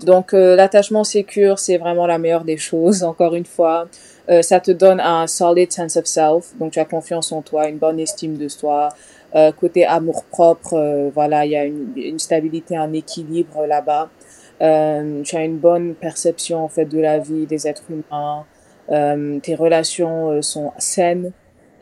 Donc 0.04 0.34
euh, 0.34 0.56
l'attachement 0.56 1.04
sécure, 1.04 1.58
c'est 1.58 1.78
vraiment 1.78 2.06
la 2.06 2.18
meilleure 2.18 2.44
des 2.44 2.56
choses. 2.56 3.04
Encore 3.04 3.34
une 3.34 3.44
fois, 3.46 3.88
euh, 4.28 4.42
ça 4.42 4.60
te 4.60 4.70
donne 4.70 5.00
un 5.00 5.26
solid 5.26 5.72
sense 5.72 5.96
of 5.96 6.06
self. 6.06 6.56
Donc 6.58 6.72
tu 6.72 6.80
as 6.80 6.84
confiance 6.84 7.32
en 7.32 7.42
toi, 7.42 7.68
une 7.68 7.78
bonne 7.78 8.00
estime 8.00 8.36
de 8.36 8.48
soi. 8.48 8.90
Euh, 9.34 9.52
côté 9.52 9.84
amour 9.86 10.24
propre, 10.24 10.74
euh, 10.74 11.10
voilà, 11.14 11.46
il 11.46 11.52
y 11.52 11.56
a 11.56 11.64
une, 11.64 11.92
une, 11.96 12.18
stabilité, 12.18 12.76
un 12.76 12.92
équilibre 12.92 13.66
là-bas. 13.66 14.10
Euh, 14.60 15.22
tu 15.22 15.36
as 15.36 15.44
une 15.44 15.58
bonne 15.58 15.94
perception 15.94 16.62
en 16.62 16.68
fait 16.68 16.84
de 16.84 17.00
la 17.00 17.18
vie 17.18 17.46
des 17.46 17.66
êtres 17.66 17.84
humains. 17.90 18.44
tes 19.40 19.54
relations 19.54 20.42
sont 20.42 20.72
saines 20.78 21.32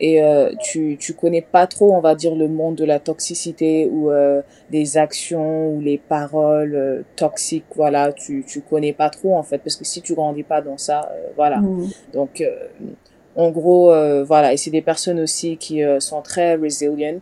et 0.01 0.21
euh, 0.23 0.51
tu 0.59 0.97
tu 0.99 1.13
connais 1.13 1.43
pas 1.43 1.67
trop, 1.67 1.93
on 1.93 2.01
va 2.01 2.15
dire, 2.15 2.35
le 2.35 2.47
monde 2.47 2.75
de 2.75 2.85
la 2.85 2.99
toxicité 2.99 3.87
ou 3.89 4.09
euh, 4.09 4.41
des 4.71 4.97
actions 4.97 5.69
ou 5.69 5.79
les 5.79 5.99
paroles 5.99 6.75
euh, 6.75 7.01
toxiques, 7.15 7.65
voilà, 7.75 8.11
tu 8.11 8.43
tu 8.45 8.61
connais 8.61 8.93
pas 8.93 9.11
trop 9.11 9.35
en 9.35 9.43
fait, 9.43 9.59
parce 9.59 9.75
que 9.75 9.85
si 9.85 10.01
tu 10.01 10.15
grandis 10.15 10.43
pas 10.43 10.61
dans 10.61 10.79
ça, 10.79 11.11
euh, 11.13 11.27
voilà. 11.35 11.57
Mhm. 11.57 11.89
Donc 12.13 12.43
en 13.35 13.49
gros, 13.51 13.93
voilà, 14.25 14.51
et 14.51 14.57
c'est 14.57 14.71
des 14.71 14.81
personnes 14.81 15.19
aussi 15.19 15.55
qui 15.55 15.81
sont 15.99 16.21
très 16.21 16.55
resilient 16.55 17.21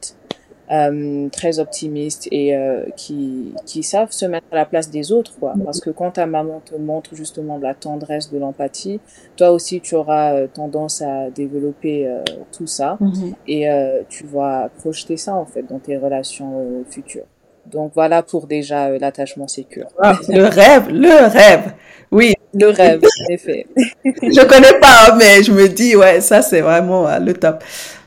euh, 0.72 1.30
très 1.30 1.60
optimistes 1.60 2.28
et 2.32 2.56
euh, 2.56 2.84
qui, 2.96 3.54
qui 3.66 3.82
savent 3.84 4.12
se 4.12 4.26
mettre 4.26 4.46
à 4.52 4.56
la 4.56 4.66
place 4.66 4.90
des 4.92 5.12
autres, 5.12 5.34
quoi. 5.40 5.54
Parce 5.66 5.80
que 5.80 5.90
quand 5.90 6.12
ta 6.12 6.26
maman 6.26 6.62
te 6.64 6.76
montre 6.76 7.16
justement 7.16 7.58
de 7.58 7.64
la 7.64 7.74
tendresse, 7.74 8.32
de 8.32 8.38
l'empathie, 8.38 9.00
toi 9.36 9.52
aussi 9.52 9.82
tu 9.82 9.96
auras 9.96 10.34
euh, 10.34 10.48
tendance 10.48 11.02
à 11.02 11.30
développer 11.32 12.08
euh, 12.08 12.24
tout 12.56 12.68
ça 12.68 12.98
Mhm. 13.00 13.34
et 13.48 13.70
euh, 13.70 14.02
tu 14.10 14.26
vas 14.26 14.70
projeter 14.80 15.18
ça 15.18 15.34
en 15.36 15.46
fait 15.46 15.64
dans 15.64 15.80
tes 15.80 15.98
relations 15.98 16.60
euh, 16.60 16.84
futures. 16.90 17.26
Donc 17.66 17.92
voilà 17.94 18.24
pour 18.24 18.48
déjà 18.48 18.90
l'attachement 18.98 19.48
sécure. 19.48 19.88
Ah, 20.02 20.18
le 20.30 20.44
rêve, 20.46 20.90
le 20.90 21.28
rêve. 21.30 21.74
Oui, 22.12 22.34
Le 22.54 22.68
rêve, 22.70 23.00
en 23.04 23.34
effet. 23.34 23.68
je 23.76 24.46
connais 24.48 24.80
pas, 24.80 25.12
hein, 25.12 25.16
mais 25.20 25.44
je 25.44 25.52
me 25.52 25.68
dis, 25.68 25.96
ouais, 25.96 26.20
ça 26.22 26.42
c'est 26.42 26.62
vraiment 26.62 27.06
le 27.20 27.34
top. 27.34 27.64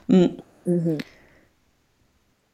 Mm. 0.08 0.26
Mhm. 0.66 0.98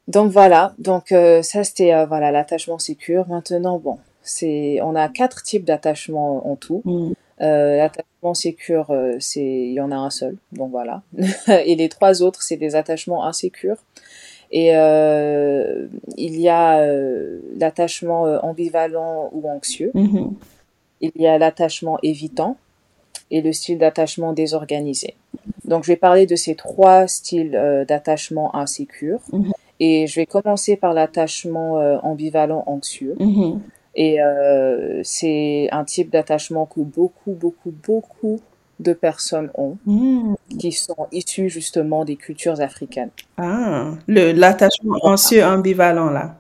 Donc 0.08 0.32
voilà, 0.32 0.74
donc 0.78 1.12
euh, 1.12 1.42
ça 1.42 1.64
c'était 1.64 1.92
euh, 1.92 2.06
voilà 2.06 2.32
l'attachement 2.32 2.78
sécure. 2.78 3.28
Maintenant 3.28 3.78
bon, 3.78 3.98
c'est 4.22 4.80
on 4.82 4.94
a 4.94 5.08
quatre 5.08 5.42
types 5.42 5.64
d'attachement 5.64 6.50
en 6.50 6.56
tout. 6.56 6.82
Mm. 6.86 7.12
Euh, 7.40 7.76
l'attachement 7.76 8.34
sécure, 8.34 8.90
euh, 8.90 9.16
c'est 9.20 9.44
il 9.44 9.72
y 9.74 9.80
en 9.80 9.92
a 9.92 9.96
un 9.96 10.08
seul, 10.08 10.36
donc 10.52 10.70
voilà. 10.70 11.02
Et 11.66 11.76
les 11.76 11.90
trois 11.90 12.22
autres 12.22 12.42
c'est 12.42 12.56
des 12.56 12.74
attachements 12.74 13.26
insécures. 13.26 13.76
Et 14.50 14.74
euh, 14.74 15.88
il 16.16 16.40
y 16.40 16.48
a 16.48 16.78
euh, 16.78 17.40
l'attachement 17.58 18.22
ambivalent 18.42 19.28
ou 19.32 19.46
anxieux. 19.46 19.90
Mhm. 19.92 20.34
Il 21.02 21.12
y 21.16 21.26
a 21.26 21.36
l'attachement 21.36 21.98
évitant 22.02 22.56
et 23.30 23.42
le 23.42 23.52
style 23.52 23.76
d'attachement 23.76 24.32
désorganisé. 24.32 25.14
Donc 25.66 25.84
je 25.84 25.92
vais 25.92 25.96
parler 25.96 26.24
de 26.24 26.34
ces 26.34 26.54
trois 26.54 27.06
styles 27.06 27.50
d'attachement 27.86 28.56
insécure. 28.56 29.20
Mhm. 29.32 29.52
Et 29.80 30.06
je 30.06 30.16
vais 30.16 30.26
commencer 30.26 30.76
par 30.76 30.92
l'attachement 30.92 31.78
euh, 31.78 31.98
ambivalent 32.02 32.64
anxieux. 32.66 33.14
Mhm. 33.20 33.60
Et 33.94 34.22
euh, 34.22 35.00
c'est 35.04 35.68
un 35.72 35.84
type 35.84 36.10
d'attachement 36.10 36.66
que 36.66 36.80
beaucoup, 36.80 37.32
beaucoup, 37.32 37.72
beaucoup 37.86 38.40
de 38.80 38.92
personnes 38.92 39.50
ont, 39.54 39.76
Mm. 39.86 40.34
qui 40.60 40.70
sont 40.70 41.08
issues 41.10 41.48
justement 41.48 42.04
des 42.04 42.14
cultures 42.14 42.60
africaines. 42.60 43.10
Ah, 43.38 43.90
l'attachement 44.06 44.98
anxieux 45.02 45.44
ambivalent 45.44 46.10
là. 46.10 46.36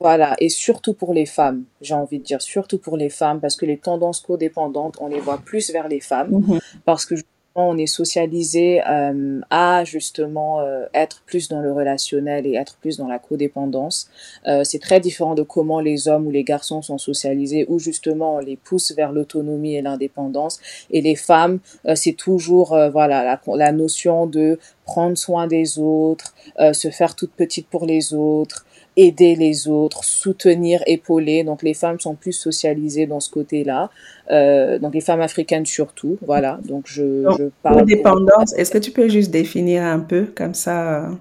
Voilà, 0.00 0.36
et 0.40 0.48
surtout 0.50 0.92
pour 0.94 1.12
les 1.14 1.26
femmes, 1.26 1.64
j'ai 1.82 1.94
envie 1.94 2.18
de 2.18 2.24
dire, 2.24 2.40
surtout 2.42 2.78
pour 2.78 2.96
les 2.98 3.08
femmes, 3.10 3.40
parce 3.40 3.56
que 3.56 3.64
les 3.66 3.78
tendances 3.78 4.20
codépendantes, 4.20 4.96
on 5.00 5.06
les 5.08 5.20
voit 5.20 5.38
plus 5.38 5.70
vers 5.70 5.88
les 5.88 6.00
femmes, 6.00 6.28
Mhm. 6.30 6.60
parce 6.84 7.04
que 7.06 7.14
on 7.64 7.78
est 7.78 7.86
socialisé 7.86 8.82
euh, 8.86 9.40
à 9.50 9.84
justement 9.84 10.60
euh, 10.60 10.84
être 10.92 11.22
plus 11.26 11.48
dans 11.48 11.60
le 11.60 11.72
relationnel 11.72 12.46
et 12.46 12.54
être 12.54 12.76
plus 12.76 12.98
dans 12.98 13.08
la 13.08 13.18
codépendance. 13.18 14.08
Euh, 14.46 14.62
c'est 14.64 14.78
très 14.78 15.00
différent 15.00 15.34
de 15.34 15.42
comment 15.42 15.80
les 15.80 16.08
hommes 16.08 16.26
ou 16.26 16.30
les 16.30 16.44
garçons 16.44 16.82
sont 16.82 16.98
socialisés, 16.98 17.64
où 17.68 17.78
justement 17.78 18.36
on 18.36 18.38
les 18.38 18.56
pousse 18.56 18.92
vers 18.92 19.12
l'autonomie 19.12 19.74
et 19.74 19.82
l'indépendance. 19.82 20.60
Et 20.90 21.00
les 21.00 21.16
femmes, 21.16 21.60
euh, 21.86 21.94
c'est 21.94 22.12
toujours 22.12 22.74
euh, 22.74 22.90
voilà 22.90 23.24
la, 23.24 23.40
la 23.56 23.72
notion 23.72 24.26
de 24.26 24.58
prendre 24.84 25.16
soin 25.16 25.46
des 25.46 25.78
autres, 25.78 26.34
euh, 26.60 26.72
se 26.72 26.90
faire 26.90 27.16
toute 27.16 27.32
petite 27.32 27.68
pour 27.68 27.86
les 27.86 28.14
autres, 28.14 28.65
aider 28.96 29.36
les 29.36 29.68
autres, 29.68 30.04
soutenir, 30.04 30.82
épauler. 30.86 31.44
Donc 31.44 31.62
les 31.62 31.74
femmes 31.74 32.00
sont 32.00 32.14
plus 32.14 32.32
socialisées 32.32 33.06
dans 33.06 33.20
ce 33.20 33.30
côté-là. 33.30 33.90
Euh, 34.30 34.78
donc 34.78 34.94
les 34.94 35.00
femmes 35.00 35.20
africaines 35.20 35.66
surtout, 35.66 36.18
voilà. 36.26 36.58
Donc 36.64 36.84
je, 36.86 37.24
Donc, 37.24 37.38
je 37.38 37.44
parle. 37.62 37.86
pour- 38.02 38.58
est-ce 38.58 38.70
que 38.70 38.78
tu 38.78 38.90
peux 38.90 39.08
juste 39.08 39.30
définir 39.30 39.82
un 39.82 40.00
peu 40.00 40.26
comme 40.34 40.54
ça? 40.54 41.04
euh, 41.10 41.14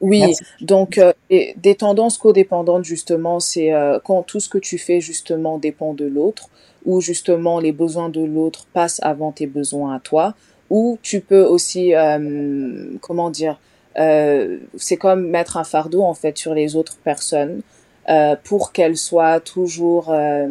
Oui, 0.00 0.20
Merci. 0.20 0.44
donc 0.60 0.98
euh, 0.98 1.12
et 1.30 1.54
des 1.56 1.74
tendances 1.76 2.18
codépendantes 2.18 2.84
justement, 2.84 3.40
c'est 3.40 3.72
euh, 3.72 3.98
quand 4.04 4.22
tout 4.22 4.40
ce 4.40 4.48
que 4.48 4.58
tu 4.58 4.76
fais 4.78 5.00
justement 5.00 5.58
dépend 5.58 5.94
de 5.94 6.04
l'autre, 6.04 6.48
ou 6.84 7.00
justement 7.00 7.58
les 7.60 7.72
besoins 7.72 8.10
de 8.10 8.20
l'autre 8.22 8.66
passent 8.72 9.00
avant 9.02 9.32
tes 9.32 9.46
besoins 9.46 9.94
à 9.94 10.00
toi, 10.00 10.34
ou 10.70 10.98
tu 11.02 11.20
peux 11.20 11.42
aussi, 11.42 11.92
comment 13.00 13.30
dire, 13.30 13.58
euh, 13.98 14.58
c'est 14.76 14.96
comme 14.96 15.28
mettre 15.28 15.56
un 15.56 15.64
fardeau 15.64 16.02
en 16.02 16.14
fait 16.14 16.36
sur 16.38 16.54
les 16.54 16.76
autres 16.76 16.96
personnes 17.04 17.62
euh, 18.08 18.36
pour 18.44 18.72
qu'elles 18.72 18.96
soient 18.96 19.40
toujours 19.40 20.10
euh, 20.10 20.48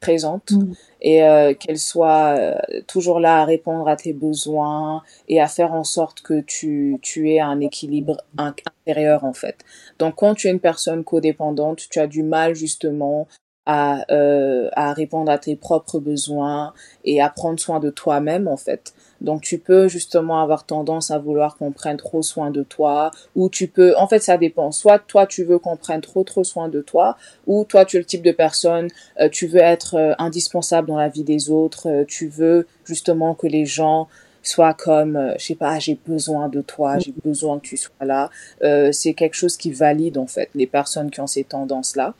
présentes 0.00 0.52
Mm. 0.52 0.72
et 1.00 1.22
euh, 1.24 1.54
qu'elles 1.54 1.78
soient 1.78 2.36
euh, 2.38 2.54
toujours 2.86 3.18
là 3.20 3.40
à 3.40 3.44
répondre 3.44 3.88
à 3.88 3.96
tes 3.96 4.12
besoins 4.12 5.02
et 5.28 5.40
à 5.40 5.48
faire 5.48 5.72
en 5.72 5.84
sorte 5.84 6.20
que 6.22 6.40
tu, 6.40 6.98
tu 7.02 7.30
aies 7.30 7.40
un 7.40 7.60
équilibre 7.60 8.18
in- 8.38 8.54
intérieur 8.86 9.24
en 9.24 9.32
fait. 9.32 9.56
Donc 9.98 10.16
quand 10.16 10.34
tu 10.34 10.48
es 10.48 10.50
une 10.50 10.60
personne 10.60 11.02
codépendante, 11.04 11.82
tu 11.90 11.98
as 11.98 12.06
du 12.06 12.22
mal 12.22 12.54
justement 12.54 13.26
à, 13.66 14.04
euh, 14.12 14.68
à 14.74 14.92
répondre 14.92 15.30
à 15.32 15.38
tes 15.38 15.56
propres 15.56 15.98
besoins 15.98 16.72
et 17.04 17.20
à 17.20 17.28
prendre 17.30 17.58
soin 17.58 17.80
de 17.80 17.90
toi-même 17.90 18.46
en 18.48 18.56
fait. 18.56 18.94
Donc 19.20 19.42
tu 19.42 19.58
peux 19.58 19.88
justement 19.88 20.40
avoir 20.42 20.64
tendance 20.64 21.10
à 21.10 21.18
vouloir 21.18 21.56
qu'on 21.56 21.72
prenne 21.72 21.96
trop 21.96 22.22
soin 22.22 22.50
de 22.50 22.62
toi 22.62 23.10
ou 23.34 23.48
tu 23.48 23.68
peux 23.68 23.96
en 23.96 24.06
fait 24.08 24.20
ça 24.20 24.36
dépend. 24.36 24.72
Soit 24.72 24.98
toi 24.98 25.26
tu 25.26 25.44
veux 25.44 25.58
qu'on 25.58 25.76
prenne 25.76 26.00
trop 26.00 26.24
trop 26.24 26.44
soin 26.44 26.68
de 26.68 26.80
toi 26.80 27.16
ou 27.46 27.64
toi 27.64 27.84
tu 27.84 27.96
es 27.96 28.00
le 28.00 28.04
type 28.04 28.22
de 28.22 28.32
personne 28.32 28.88
euh, 29.20 29.28
tu 29.28 29.46
veux 29.46 29.60
être 29.60 29.94
euh, 29.96 30.14
indispensable 30.18 30.88
dans 30.88 30.98
la 30.98 31.08
vie 31.08 31.24
des 31.24 31.50
autres 31.50 31.88
euh, 31.88 32.04
tu 32.06 32.28
veux 32.28 32.66
justement 32.84 33.34
que 33.34 33.46
les 33.46 33.66
gens 33.66 34.08
soient 34.42 34.74
comme 34.74 35.16
euh, 35.16 35.34
je 35.38 35.46
sais 35.46 35.54
pas 35.54 35.78
j'ai 35.78 35.98
besoin 36.06 36.48
de 36.48 36.60
toi 36.60 36.98
j'ai 36.98 37.14
besoin 37.24 37.58
que 37.58 37.66
tu 37.66 37.76
sois 37.76 37.92
là. 38.02 38.30
Euh, 38.62 38.92
c'est 38.92 39.14
quelque 39.14 39.34
chose 39.34 39.56
qui 39.56 39.72
valide 39.72 40.18
en 40.18 40.26
fait 40.26 40.50
les 40.54 40.66
personnes 40.66 41.10
qui 41.10 41.20
ont 41.20 41.26
ces 41.26 41.44
tendances 41.44 41.96
là 41.96 42.14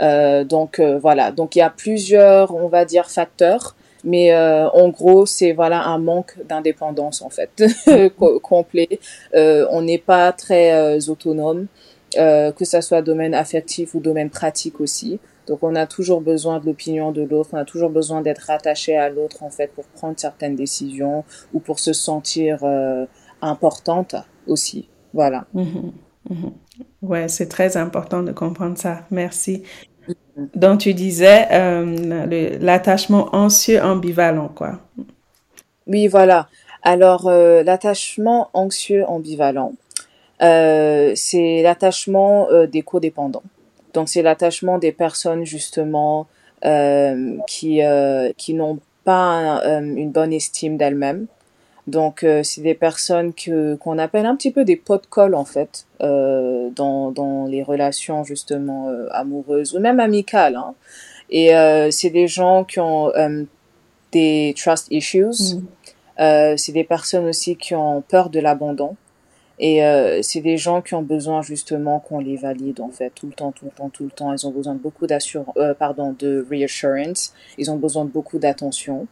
euh, 0.00 0.44
donc 0.44 0.78
euh, 0.78 0.98
voilà, 0.98 1.32
donc 1.32 1.56
il 1.56 1.60
y 1.60 1.62
a 1.62 1.70
plusieurs, 1.70 2.54
on 2.54 2.68
va 2.68 2.84
dire, 2.84 3.10
facteurs, 3.10 3.74
mais 4.04 4.32
euh, 4.32 4.68
en 4.70 4.88
gros, 4.88 5.26
c'est 5.26 5.52
voilà 5.52 5.82
un 5.84 5.98
manque 5.98 6.36
d'indépendance 6.48 7.22
en 7.22 7.30
fait 7.30 7.50
co- 8.18 8.40
complet. 8.40 9.00
Euh, 9.34 9.66
on 9.70 9.82
n'est 9.82 9.98
pas 9.98 10.32
très 10.32 10.72
euh, 10.72 10.98
autonome, 11.08 11.66
euh, 12.16 12.52
que 12.52 12.64
ça 12.64 12.80
soit 12.80 13.02
domaine 13.02 13.34
affectif 13.34 13.94
ou 13.94 14.00
domaine 14.00 14.30
pratique 14.30 14.80
aussi. 14.80 15.20
Donc 15.46 15.60
on 15.62 15.74
a 15.74 15.86
toujours 15.86 16.20
besoin 16.20 16.58
de 16.60 16.66
l'opinion 16.66 17.10
de 17.12 17.22
l'autre, 17.22 17.50
on 17.52 17.56
a 17.58 17.64
toujours 17.64 17.90
besoin 17.90 18.20
d'être 18.20 18.46
rattaché 18.46 18.96
à 18.96 19.08
l'autre 19.08 19.42
en 19.42 19.50
fait 19.50 19.72
pour 19.74 19.84
prendre 19.86 20.14
certaines 20.18 20.56
décisions 20.56 21.24
ou 21.54 21.60
pour 21.60 21.78
se 21.78 21.92
sentir 21.92 22.58
euh, 22.64 23.06
importante 23.40 24.14
aussi. 24.46 24.88
Voilà. 25.14 25.46
Mhm. 25.54 25.92
Mhm. 26.30 26.52
Ouais, 27.02 27.28
c'est 27.28 27.48
très 27.48 27.76
important 27.78 28.22
de 28.22 28.32
comprendre 28.32 28.76
ça. 28.76 29.06
Merci. 29.10 29.62
Donc, 30.54 30.80
tu 30.80 30.94
disais 30.94 31.46
euh, 31.50 32.58
l'attachement 32.60 33.28
anxieux 33.32 33.82
ambivalent, 33.82 34.48
quoi. 34.48 34.78
Oui, 35.86 36.06
voilà. 36.06 36.48
Alors, 36.82 37.26
euh, 37.28 37.62
l'attachement 37.64 38.50
anxieux 38.52 39.04
ambivalent, 39.06 39.72
euh, 40.42 41.12
c'est 41.16 41.62
l'attachement 41.62 42.48
euh, 42.50 42.66
des 42.66 42.82
codépendants. 42.82 43.42
Donc, 43.94 44.08
c'est 44.08 44.22
l'attachement 44.22 44.78
des 44.78 44.92
personnes 44.92 45.44
justement 45.44 46.28
euh, 46.64 47.36
qui 47.48 47.82
euh, 47.82 48.30
qui 48.36 48.54
n'ont 48.54 48.78
pas 49.04 49.60
un- 49.64 49.96
une 49.96 50.10
bonne 50.10 50.32
estime 50.32 50.76
d'elles-mêmes. 50.76 51.26
Donc, 51.88 52.22
euh, 52.22 52.42
c'est 52.42 52.60
des 52.60 52.74
personnes 52.74 53.32
que 53.32 53.74
qu'on 53.76 53.96
appelle 53.96 54.26
un 54.26 54.36
petit 54.36 54.50
peu 54.50 54.64
des 54.64 54.76
pots 54.76 54.98
de 54.98 55.06
colle 55.06 55.34
en 55.34 55.46
fait 55.46 55.86
euh, 56.02 56.68
dans 56.76 57.10
dans 57.10 57.46
les 57.46 57.62
relations 57.62 58.24
justement 58.24 58.90
euh, 58.90 59.08
amoureuses 59.10 59.74
ou 59.74 59.80
même 59.80 59.98
amicales. 59.98 60.56
Hein. 60.56 60.74
Et 61.30 61.56
euh, 61.56 61.90
c'est 61.90 62.10
des 62.10 62.28
gens 62.28 62.64
qui 62.64 62.78
ont 62.78 63.10
euh, 63.16 63.44
des 64.12 64.54
trust 64.54 64.88
issues. 64.90 65.24
Mhm. 65.24 65.64
Euh, 66.20 66.54
c'est 66.58 66.72
des 66.72 66.84
personnes 66.84 67.26
aussi 67.26 67.56
qui 67.56 67.74
ont 67.74 68.02
peur 68.02 68.28
de 68.28 68.38
l'abandon. 68.38 68.96
Et 69.60 69.84
euh, 69.84 70.20
c'est 70.22 70.40
des 70.40 70.56
gens 70.56 70.82
qui 70.82 70.94
ont 70.94 71.02
besoin 71.02 71.42
justement 71.42 72.00
qu'on 72.00 72.20
les 72.20 72.36
valide 72.36 72.80
en 72.80 72.90
fait 72.90 73.10
tout 73.14 73.26
le 73.26 73.32
temps, 73.32 73.50
tout 73.50 73.64
le 73.64 73.70
temps, 73.70 73.88
tout 73.88 74.04
le 74.04 74.10
temps. 74.10 74.32
Ils 74.32 74.46
ont 74.46 74.50
besoin 74.50 74.74
de 74.74 74.78
beaucoup 74.78 75.06
d'assurance, 75.06 75.54
euh, 75.56 75.74
pardon, 75.74 76.14
de 76.18 76.46
reassurance. 76.48 77.32
Ils 77.56 77.70
ont 77.70 77.76
besoin 77.76 78.04
de 78.04 78.10
beaucoup 78.10 78.38
d'attention. 78.38 79.06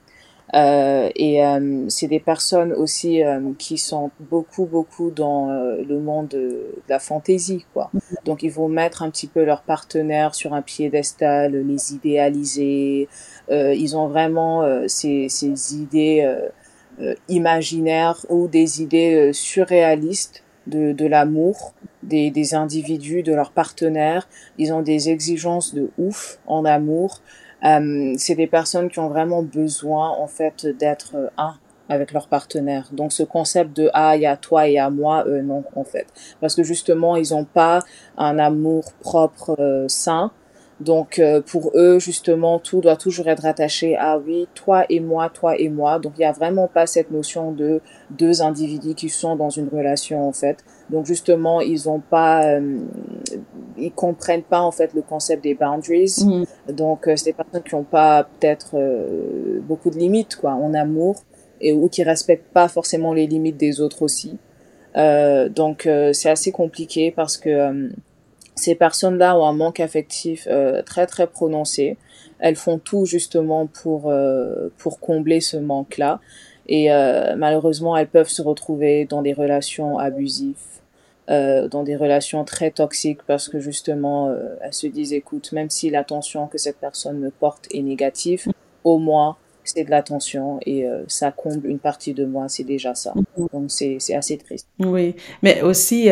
Euh, 0.54 1.10
et 1.16 1.44
euh, 1.44 1.86
c'est 1.88 2.06
des 2.06 2.20
personnes 2.20 2.72
aussi 2.72 3.22
euh, 3.22 3.40
qui 3.58 3.78
sont 3.78 4.10
beaucoup, 4.20 4.64
beaucoup 4.64 5.10
dans 5.10 5.50
euh, 5.50 5.82
le 5.82 5.98
monde 5.98 6.28
de, 6.28 6.74
la 6.88 6.98
fantaisie, 6.98 7.64
quoi. 7.72 7.90
Donc 8.24 8.42
ils 8.42 8.50
vont 8.50 8.68
mettre 8.68 9.02
un 9.02 9.10
petit 9.10 9.26
peu 9.26 9.44
leurs 9.44 9.62
partenaires 9.62 10.34
sur 10.34 10.54
un 10.54 10.62
piédestal, 10.62 11.52
les 11.66 11.94
idéaliser. 11.94 13.08
Euh, 13.50 13.74
ils 13.74 13.96
ont 13.96 14.06
vraiment 14.06 14.62
euh, 14.62 14.84
ces, 14.86 15.28
ces 15.28 15.74
idées. 15.74 16.36
imaginaires 17.28 18.24
ou 18.30 18.48
des 18.48 18.80
idées 18.80 19.30
surréalistes 19.34 20.42
de, 20.66 20.92
de 20.92 21.06
l'amour 21.06 21.74
des, 22.06 22.30
des 22.30 22.54
individus, 22.54 23.22
de 23.22 23.34
leurs 23.34 23.52
partenaires. 23.52 24.28
Ils 24.58 24.72
ont 24.72 24.82
des 24.82 25.10
exigences 25.10 25.74
de 25.74 25.90
ouf 25.98 26.38
en 26.46 26.64
amour. 26.64 27.20
Euh, 27.66 28.14
c'est 28.16 28.34
des 28.34 28.46
personnes 28.46 28.88
qui 28.88 28.98
ont 28.98 29.08
vraiment 29.08 29.42
besoin 29.42 30.10
en 30.10 30.28
fait 30.28 30.66
d'être 30.66 31.30
un 31.36 31.54
avec 31.88 32.12
leur 32.12 32.28
partenaire. 32.28 32.88
Donc 32.92 33.12
ce 33.12 33.22
concept 33.22 33.76
de 33.76 33.90
ah 33.92 34.16
il 34.16 34.22
y 34.22 34.26
a 34.26 34.36
toi 34.36 34.68
et 34.68 34.78
à 34.78 34.90
moi 34.90 35.24
euh, 35.26 35.42
non 35.42 35.64
en 35.74 35.84
fait. 35.84 36.06
Parce 36.40 36.54
que 36.54 36.62
justement 36.62 37.16
ils 37.16 37.34
ont 37.34 37.44
pas 37.44 37.80
un 38.16 38.38
amour 38.38 38.92
propre 39.00 39.56
euh, 39.58 39.86
sain. 39.88 40.30
Donc 40.80 41.18
euh, 41.18 41.40
pour 41.40 41.72
eux 41.74 41.98
justement 41.98 42.58
tout 42.58 42.80
doit 42.80 42.96
toujours 42.96 43.28
être 43.28 43.46
attaché 43.46 43.96
à 43.96 44.18
oui 44.18 44.46
toi 44.54 44.84
et 44.90 45.00
moi 45.00 45.30
toi 45.30 45.56
et 45.56 45.68
moi. 45.68 45.98
Donc 45.98 46.14
il 46.18 46.22
y 46.22 46.26
a 46.26 46.32
vraiment 46.32 46.68
pas 46.68 46.86
cette 46.86 47.10
notion 47.10 47.52
de 47.52 47.80
deux 48.10 48.42
individus 48.42 48.94
qui 48.94 49.08
sont 49.08 49.36
dans 49.36 49.50
une 49.50 49.68
relation 49.68 50.28
en 50.28 50.32
fait 50.32 50.64
donc 50.90 51.06
justement 51.06 51.60
ils 51.60 51.88
ont 51.88 52.00
pas 52.00 52.44
euh, 52.44 52.78
ils 53.76 53.92
comprennent 53.92 54.42
pas 54.42 54.60
en 54.60 54.70
fait 54.70 54.94
le 54.94 55.02
concept 55.02 55.42
des 55.42 55.54
boundaries 55.54 56.24
mmh. 56.24 56.72
donc 56.72 57.06
euh, 57.06 57.16
c'est 57.16 57.26
des 57.26 57.32
personnes 57.32 57.62
qui 57.62 57.74
ont 57.74 57.84
pas 57.84 58.24
peut-être 58.24 58.70
euh, 58.74 59.60
beaucoup 59.62 59.90
de 59.90 59.98
limites 59.98 60.36
quoi 60.36 60.52
en 60.52 60.74
amour 60.74 61.22
et 61.60 61.72
ou 61.72 61.88
qui 61.88 62.02
respectent 62.02 62.52
pas 62.52 62.68
forcément 62.68 63.12
les 63.12 63.26
limites 63.26 63.56
des 63.56 63.80
autres 63.80 64.02
aussi 64.02 64.38
donc 65.54 65.86
c'est 66.14 66.30
assez 66.30 66.52
compliqué 66.52 67.10
parce 67.10 67.36
que 67.36 67.90
ces 68.56 68.74
personnes-là 68.74 69.38
ont 69.38 69.46
un 69.46 69.52
manque 69.52 69.80
affectif 69.80 70.48
euh, 70.50 70.82
très 70.82 71.06
très 71.06 71.26
prononcé. 71.26 71.98
Elles 72.38 72.56
font 72.56 72.78
tout 72.78 73.04
justement 73.04 73.66
pour 73.66 74.10
euh, 74.10 74.68
pour 74.78 74.98
combler 74.98 75.40
ce 75.40 75.58
manque-là. 75.58 76.20
Et 76.68 76.92
euh, 76.92 77.36
malheureusement, 77.36 77.96
elles 77.96 78.08
peuvent 78.08 78.28
se 78.28 78.42
retrouver 78.42 79.04
dans 79.04 79.22
des 79.22 79.32
relations 79.32 79.98
abusives, 79.98 80.56
euh, 81.30 81.68
dans 81.68 81.82
des 81.82 81.96
relations 81.96 82.44
très 82.44 82.70
toxiques 82.70 83.22
parce 83.26 83.48
que 83.48 83.60
justement, 83.60 84.28
euh, 84.28 84.56
elles 84.62 84.74
se 84.74 84.86
disent, 84.86 85.12
écoute, 85.12 85.52
même 85.52 85.70
si 85.70 85.90
l'attention 85.90 86.46
que 86.46 86.58
cette 86.58 86.78
personne 86.78 87.18
me 87.18 87.30
porte 87.30 87.68
est 87.72 87.82
négative, 87.82 88.46
au 88.84 88.98
moins 88.98 89.36
c'est 89.64 89.82
de 89.82 89.90
l'attention 89.90 90.60
et 90.64 90.86
euh, 90.86 91.02
ça 91.08 91.32
comble 91.32 91.66
une 91.66 91.80
partie 91.80 92.14
de 92.14 92.24
moi, 92.24 92.48
c'est 92.48 92.62
déjà 92.62 92.94
ça. 92.94 93.12
Mm-hmm. 93.14 93.52
Donc 93.52 93.64
c'est 93.70 94.14
assez 94.14 94.38
triste. 94.38 94.68
Oui, 94.78 95.16
mais 95.42 95.62
aussi 95.62 96.10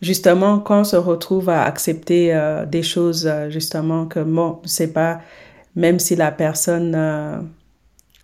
justement, 0.00 0.58
quand 0.58 0.80
on 0.80 0.84
se 0.84 0.96
retrouve 0.96 1.48
à 1.48 1.64
accepter 1.64 2.34
euh, 2.34 2.64
des 2.66 2.82
choses, 2.82 3.30
justement, 3.48 4.06
que 4.06 4.20
bon, 4.20 4.58
c'est 4.64 4.92
pas, 4.92 5.20
même 5.74 5.98
si 5.98 6.16
la 6.16 6.32
personne, 6.32 7.50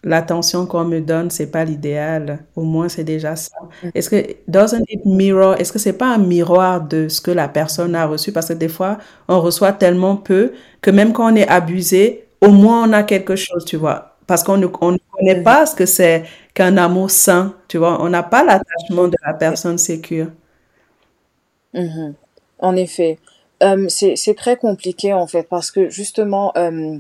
l'attention 0.04 0.66
qu'on 0.66 0.84
me 0.84 1.00
donne, 1.00 1.30
c'est 1.30 1.50
pas 1.50 1.64
l'idéal, 1.64 2.44
au 2.56 2.62
moins 2.62 2.88
c'est 2.88 3.04
déjà 3.04 3.36
ça. 3.36 3.56
Est-ce 3.94 4.10
que, 4.10 4.36
doesn't 4.48 4.84
it 4.88 5.04
mirror, 5.04 5.54
est-ce 5.58 5.72
que 5.72 5.78
c'est 5.78 5.94
pas 5.94 6.14
un 6.14 6.18
miroir 6.18 6.82
de 6.82 7.08
ce 7.08 7.20
que 7.20 7.30
la 7.30 7.48
personne 7.48 7.94
a 7.94 8.06
reçu? 8.06 8.30
Parce 8.32 8.48
que 8.48 8.52
des 8.52 8.68
fois, 8.68 8.98
on 9.28 9.40
reçoit 9.40 9.72
tellement 9.72 10.16
peu 10.16 10.52
que 10.80 10.90
même 10.90 11.12
quand 11.12 11.32
on 11.32 11.36
est 11.36 11.48
abusé, 11.48 12.26
au 12.40 12.50
moins 12.50 12.88
on 12.88 12.92
a 12.92 13.02
quelque 13.02 13.36
chose, 13.36 13.64
tu 13.64 13.76
vois. 13.76 14.16
Parce 14.26 14.42
qu'on 14.42 14.56
ne, 14.58 14.66
on 14.80 14.92
ne 14.92 14.98
connaît 15.12 15.42
pas 15.42 15.66
ce 15.66 15.74
que 15.74 15.86
c'est 15.86 16.24
qu'un 16.54 16.76
amour 16.76 17.10
sain, 17.10 17.54
tu 17.68 17.78
vois. 17.78 18.02
On 18.02 18.08
n'a 18.08 18.22
pas 18.22 18.44
l'attachement 18.44 19.08
de 19.08 19.16
la 19.26 19.34
personne 19.34 19.78
sécure. 19.78 20.28
Mhm. 21.74 22.14
En 22.58 22.76
effet. 22.76 23.18
Euh, 23.62 23.86
c'est 23.88 24.34
très 24.36 24.56
compliqué 24.56 25.12
en 25.12 25.26
fait 25.26 25.48
parce 25.48 25.70
que 25.70 25.88
justement 25.88 26.52
euh, 26.56 26.98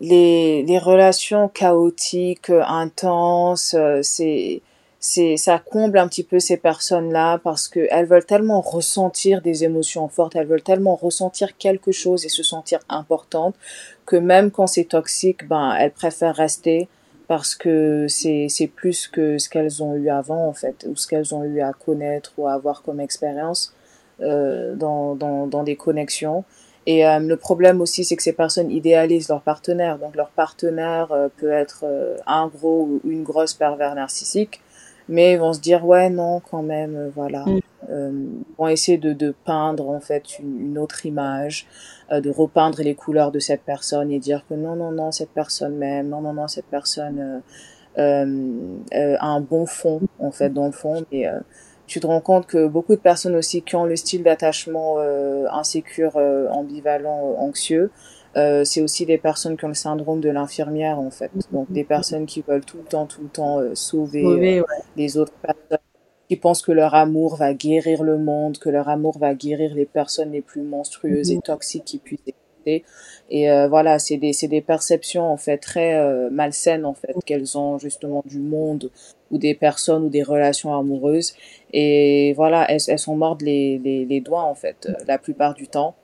les, 0.00 0.62
les 0.62 0.78
relations 0.78 1.48
chaotiques, 1.48 2.50
intenses, 2.50 3.74
euh, 3.74 4.00
c'est 4.02 4.62
c'est 4.98 5.36
ça 5.36 5.58
comble 5.58 5.98
un 5.98 6.08
petit 6.08 6.24
peu 6.24 6.40
ces 6.40 6.56
personnes-là 6.56 7.38
parce 7.38 7.68
que 7.68 7.86
elles 7.90 8.06
veulent 8.06 8.24
tellement 8.24 8.60
ressentir 8.60 9.40
des 9.40 9.62
émotions 9.62 10.08
fortes, 10.08 10.34
elles 10.34 10.46
veulent 10.46 10.62
tellement 10.62 10.96
ressentir 10.96 11.56
quelque 11.58 11.92
chose 11.92 12.24
et 12.24 12.28
se 12.28 12.42
sentir 12.42 12.80
importantes 12.88 13.54
que 14.04 14.16
même 14.16 14.50
quand 14.50 14.66
c'est 14.66 14.84
toxique, 14.84 15.46
ben 15.46 15.74
elles 15.78 15.92
préfèrent 15.92 16.34
rester 16.34 16.88
parce 17.28 17.54
que 17.54 18.06
c'est 18.08 18.46
c'est 18.48 18.66
plus 18.66 19.06
que 19.06 19.38
ce 19.38 19.48
qu'elles 19.48 19.82
ont 19.82 19.94
eu 19.94 20.08
avant 20.08 20.48
en 20.48 20.52
fait 20.52 20.86
ou 20.88 20.96
ce 20.96 21.06
qu'elles 21.06 21.34
ont 21.34 21.44
eu 21.44 21.60
à 21.60 21.72
connaître 21.72 22.32
ou 22.38 22.46
à 22.48 22.54
avoir 22.54 22.82
comme 22.82 23.00
expérience 23.00 23.74
euh, 24.20 24.74
dans, 24.74 25.14
dans, 25.14 25.46
dans, 25.46 25.62
des 25.62 25.76
connexions. 25.76 26.44
Et 26.86 27.06
euh, 27.06 27.18
le 27.18 27.36
problème 27.36 27.80
aussi, 27.80 28.04
c'est 28.04 28.16
que 28.16 28.22
ces 28.22 28.32
personnes 28.32 28.70
idéalisent 28.70 29.28
leur 29.28 29.42
partenaire. 29.42 29.98
Donc 29.98 30.14
leur 30.14 30.30
partenaire 30.30 31.10
euh, 31.12 31.28
peut 31.36 31.50
être 31.50 31.84
un 32.26 32.46
gros 32.46 32.82
ou 32.82 33.00
une 33.08 33.24
grosse 33.24 33.54
pervers 33.54 33.94
narcissique, 33.94 34.60
mais 35.08 35.32
ils 35.32 35.38
vont 35.38 35.52
se 35.52 35.60
dire 35.60 35.84
ouais 35.84 36.10
non 36.10 36.40
quand 36.40 36.62
même, 36.62 37.10
voilà. 37.14 37.44
Mm. 37.44 37.60
ils 37.88 38.54
vont 38.56 38.68
essayer 38.68 38.98
de, 38.98 39.12
de 39.12 39.34
peindre 39.44 39.88
en 39.88 40.00
fait 40.00 40.38
une, 40.38 40.60
une 40.60 40.78
autre 40.78 41.06
image, 41.06 41.66
de 42.10 42.30
repeindre 42.30 42.80
les 42.82 42.94
couleurs 42.94 43.32
de 43.32 43.38
cette 43.40 43.62
personne 43.62 44.10
et 44.10 44.18
dire 44.18 44.44
que 44.48 44.54
non 44.54 44.76
non 44.76 44.92
non 44.92 45.12
cette 45.12 45.30
personne 45.30 45.76
même, 45.76 46.08
non 46.08 46.20
non 46.20 46.32
non 46.32 46.48
cette 46.48 46.66
personne 46.66 47.42
a 47.96 48.24
un 49.26 49.40
bon 49.40 49.66
fond 49.66 50.00
en 50.18 50.30
fait 50.30 50.50
dans 50.50 50.66
le 50.66 50.72
fond, 50.72 51.04
mais 51.12 51.28
tu 51.86 52.00
te 52.00 52.06
rends 52.06 52.20
compte 52.20 52.46
que 52.46 52.66
beaucoup 52.66 52.94
de 52.94 53.00
personnes 53.00 53.36
aussi 53.36 53.62
qui 53.62 53.76
ont 53.76 53.84
le 53.84 53.96
style 53.96 54.22
d'attachement 54.22 54.96
euh, 54.98 55.46
insécure, 55.52 56.16
euh, 56.16 56.48
ambivalent, 56.48 57.30
euh, 57.30 57.36
anxieux, 57.38 57.90
euh, 58.36 58.64
c'est 58.64 58.82
aussi 58.82 59.06
des 59.06 59.16
personnes 59.16 59.56
qui 59.56 59.64
ont 59.64 59.68
le 59.68 59.74
syndrome 59.74 60.20
de 60.20 60.28
l'infirmière 60.28 60.98
en 60.98 61.10
fait. 61.10 61.30
Donc 61.52 61.70
des 61.72 61.84
personnes 61.84 62.26
qui 62.26 62.42
veulent 62.46 62.64
tout 62.64 62.78
le 62.78 62.84
temps, 62.84 63.06
tout 63.06 63.22
le 63.22 63.28
temps 63.28 63.60
euh, 63.60 63.74
sauver 63.74 64.24
ouais. 64.24 64.62
les 64.96 65.16
autres 65.16 65.32
personnes, 65.40 65.78
qui 66.28 66.36
pensent 66.36 66.60
que 66.60 66.72
leur 66.72 66.94
amour 66.94 67.36
va 67.36 67.54
guérir 67.54 68.02
le 68.02 68.18
monde, 68.18 68.58
que 68.58 68.68
leur 68.68 68.88
amour 68.88 69.18
va 69.18 69.34
guérir 69.34 69.74
les 69.74 69.86
personnes 69.86 70.32
les 70.32 70.42
plus 70.42 70.62
monstrueuses 70.62 71.30
et 71.30 71.38
toxiques 71.40 71.84
qui 71.84 71.98
puissent 71.98 72.20
Et 72.66 73.50
euh, 73.50 73.68
voilà, 73.68 73.98
c'est 73.98 74.16
des, 74.16 74.32
des 74.42 74.60
perceptions 74.60 75.24
en 75.24 75.36
fait 75.36 75.58
très 75.58 75.94
euh, 75.94 76.30
malsaines 76.30 76.84
en 76.84 76.94
fait 76.94 77.14
qu'elles 77.24 77.58
ont 77.58 77.78
justement 77.78 78.22
du 78.24 78.38
monde 78.38 78.90
ou 79.30 79.38
des 79.38 79.54
personnes 79.54 80.04
ou 80.04 80.08
des 80.08 80.22
relations 80.22 80.76
amoureuses. 80.76 81.34
Et 81.72 82.32
voilà, 82.34 82.70
elles, 82.70 82.80
elles 82.88 82.98
sont 82.98 83.16
mortes 83.16 83.42
les, 83.42 83.78
les, 83.78 84.20
doigts 84.20 84.44
en 84.44 84.54
fait, 84.54 84.86
euh, 84.88 84.92
la 85.06 85.18
plupart 85.18 85.54
du 85.54 85.68
temps. 85.68 85.94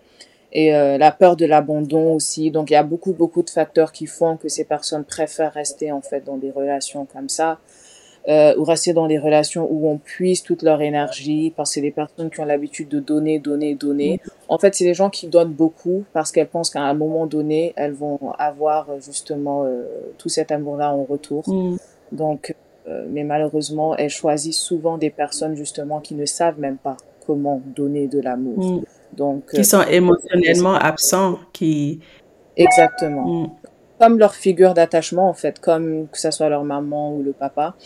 Et 0.55 0.71
la 0.71 1.11
peur 1.13 1.35
de 1.37 1.47
l'abandon 1.47 2.13
aussi. 2.13 2.51
Donc 2.51 2.69
il 2.69 2.75
y 2.75 2.77
a 2.77 2.83
beaucoup, 2.83 3.15
beaucoup 3.15 3.43
de 3.43 3.49
facteurs 3.49 3.91
qui 3.91 4.05
font 4.05 4.37
que 4.37 4.51
ces 4.51 4.65
personnes 4.65 5.03
préfèrent 5.03 5.55
rester 5.55 5.93
en 5.93 6.03
fait 6.03 6.25
dans 6.25 6.37
des 6.37 6.51
relations 6.51 7.07
comme 7.07 7.31
ça. 7.31 7.59
Euh, 8.29 8.55
ou 8.57 8.63
rester 8.63 8.93
dans 8.93 9.09
des 9.09 9.19
relations 9.19 9.67
où 9.69 9.89
on 9.89 9.99
puise 9.99 10.45
toute 10.45 10.63
leur 10.63 10.81
énergie, 10.81 11.53
parce 11.57 11.71
que 11.71 11.75
c'est 11.75 11.81
des 11.81 11.91
personnes 11.91 12.31
qui 12.31 12.39
ont 12.39 12.45
l'habitude 12.45 12.89
de 12.89 13.01
donner, 13.01 13.41
donner, 13.41 13.75
donner. 13.75 14.21
En 14.49 14.59
fait, 14.59 14.77
c'est 14.77 14.85
des 14.85 14.95
gens 14.95 15.11
qui 15.11 15.27
donnent 15.27 15.53
beaucoup 15.53 16.05
parce 16.13 16.31
qu'elles 16.31 16.47
pensent 16.47 16.71
qu'à 16.71 16.83
un 16.83 16.95
moment 16.95 17.27
donné, 17.27 17.73
elles 17.75 17.95
vont 17.95 18.21
avoir 18.39 18.87
justement 19.01 19.65
euh, 19.65 19.83
tout 20.19 20.29
cet 20.29 20.53
amour-là 20.53 20.95
en 20.95 21.03
retour. 21.03 21.43
Mm. 21.49 21.79
Donc, 22.13 22.55
euh, 22.87 23.05
mais 23.11 23.25
malheureusement, 23.25 23.97
elles 23.97 24.11
choisissent 24.11 24.61
souvent 24.61 24.99
des 24.99 25.11
personnes 25.11 25.57
justement 25.57 25.99
qui 25.99 26.15
ne 26.15 26.25
savent 26.25 26.61
même 26.61 26.77
pas 26.77 26.97
comment 27.27 27.61
donner 27.75 28.07
de 28.07 28.21
l'amour. 28.21 28.65
Mm. 28.65 28.83
Donc, 29.17 29.51
qui 29.53 29.65
sont 29.65 29.83
émotionnellement 29.83 30.75
absents, 30.75 31.41
qui 31.53 31.99
exactement. 32.57 33.27
Mm. 33.27 33.51
Comme 34.03 34.19
leur 34.19 34.35
figure 34.35 34.75
d'attachement 34.75 35.29
en 35.29 35.33
fait, 35.33 35.61
comme 35.61 36.09
que 36.09 36.19
ça 36.19 36.33
soit 36.33 36.49
leur 36.49 36.65
maman 36.65 37.15
ou 37.15 37.23
le 37.23 37.33
papa 37.33 37.77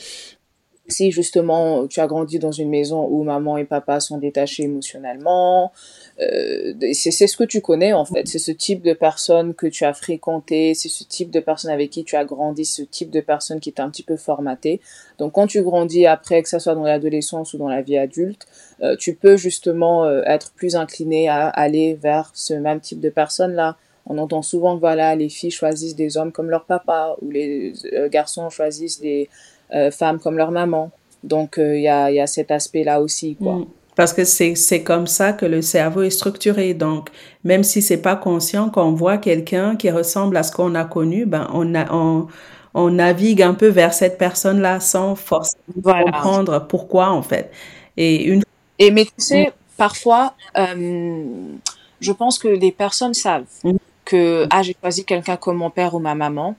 si 0.88 1.10
justement 1.10 1.86
tu 1.86 2.00
as 2.00 2.06
grandi 2.06 2.38
dans 2.38 2.52
une 2.52 2.68
maison 2.68 3.06
où 3.06 3.22
maman 3.22 3.56
et 3.56 3.64
papa 3.64 4.00
sont 4.00 4.18
détachés 4.18 4.64
émotionnellement, 4.64 5.72
euh, 6.20 6.74
c'est 6.92 7.26
ce 7.26 7.36
que 7.36 7.44
tu 7.44 7.60
connais 7.60 7.92
en 7.92 8.04
fait, 8.04 8.26
c'est 8.26 8.38
ce 8.38 8.52
type 8.52 8.82
de 8.82 8.92
personne 8.92 9.54
que 9.54 9.66
tu 9.66 9.84
as 9.84 9.94
fréquenté, 9.94 10.74
c'est 10.74 10.88
ce 10.88 11.04
type 11.04 11.30
de 11.30 11.40
personne 11.40 11.70
avec 11.70 11.90
qui 11.90 12.04
tu 12.04 12.16
as 12.16 12.24
grandi, 12.24 12.64
ce 12.64 12.82
type 12.82 13.10
de 13.10 13.20
personne 13.20 13.60
qui 13.60 13.70
est 13.70 13.80
un 13.80 13.90
petit 13.90 14.02
peu 14.02 14.16
formaté. 14.16 14.80
Donc 15.18 15.32
quand 15.32 15.46
tu 15.46 15.62
grandis 15.62 16.06
après, 16.06 16.42
que 16.42 16.48
ça 16.48 16.58
soit 16.58 16.74
dans 16.74 16.84
l'adolescence 16.84 17.54
ou 17.54 17.58
dans 17.58 17.68
la 17.68 17.82
vie 17.82 17.98
adulte, 17.98 18.46
euh, 18.82 18.96
tu 18.96 19.14
peux 19.14 19.36
justement 19.36 20.04
euh, 20.04 20.22
être 20.26 20.52
plus 20.52 20.76
incliné 20.76 21.28
à 21.28 21.48
aller 21.48 21.94
vers 21.94 22.30
ce 22.34 22.54
même 22.54 22.80
type 22.80 23.00
de 23.00 23.10
personne 23.10 23.54
là. 23.54 23.76
On 24.06 24.18
entend 24.18 24.42
souvent 24.42 24.76
que 24.76 24.80
voilà, 24.80 25.14
les 25.16 25.28
filles 25.28 25.50
choisissent 25.50 25.96
des 25.96 26.16
hommes 26.16 26.32
comme 26.32 26.48
leur 26.48 26.64
papa 26.64 27.16
ou 27.20 27.30
les 27.30 27.72
euh, 27.92 28.08
garçons 28.08 28.48
choisissent 28.50 29.00
des 29.00 29.28
euh, 29.74 29.90
femmes 29.90 30.20
comme 30.20 30.36
leur 30.36 30.52
maman. 30.52 30.90
Donc, 31.24 31.54
il 31.56 31.62
euh, 31.62 31.78
y, 31.78 31.88
a, 31.88 32.10
y, 32.10 32.20
a, 32.20 32.26
cet 32.26 32.50
aspect-là 32.50 33.00
aussi, 33.00 33.36
quoi. 33.36 33.56
Mm. 33.56 33.66
Parce 33.96 34.12
que 34.12 34.24
c'est 34.24 34.82
comme 34.82 35.06
ça 35.06 35.32
que 35.32 35.46
le 35.46 35.62
cerveau 35.62 36.02
est 36.02 36.10
structuré. 36.10 36.74
Donc, 36.74 37.08
même 37.44 37.64
si 37.64 37.80
c'est 37.80 37.96
pas 37.96 38.14
conscient, 38.14 38.68
quand 38.68 38.86
on 38.86 38.92
voit 38.92 39.16
quelqu'un 39.16 39.74
qui 39.74 39.90
ressemble 39.90 40.36
à 40.36 40.42
ce 40.42 40.52
qu'on 40.52 40.74
a 40.74 40.84
connu, 40.84 41.24
ben, 41.24 41.48
on, 41.54 41.74
a, 41.74 41.90
on, 41.90 42.26
on 42.74 42.90
navigue 42.90 43.40
un 43.40 43.54
peu 43.54 43.68
vers 43.68 43.94
cette 43.94 44.18
personne-là 44.18 44.80
sans 44.80 45.14
forcément 45.14 45.62
voilà. 45.82 46.04
comprendre 46.04 46.66
pourquoi, 46.68 47.08
en 47.10 47.22
fait. 47.22 47.50
Et 47.96 48.24
une... 48.24 48.42
Et 48.78 48.90
mais 48.90 49.06
tu 49.06 49.12
sais, 49.16 49.54
parfois, 49.78 50.34
euh, 50.58 51.24
je 52.00 52.12
pense 52.12 52.38
que 52.38 52.48
les 52.48 52.72
personnes 52.72 53.14
savent 53.14 53.46
mm. 53.64 53.76
Que, 54.06 54.46
ah, 54.50 54.62
j'ai 54.62 54.74
choisi 54.80 55.04
quelqu'un 55.04 55.36
comme 55.36 55.56
mon 55.58 55.70
père 55.70 55.94
ou 55.94 55.98
ma 55.98 56.14
maman, 56.14 56.54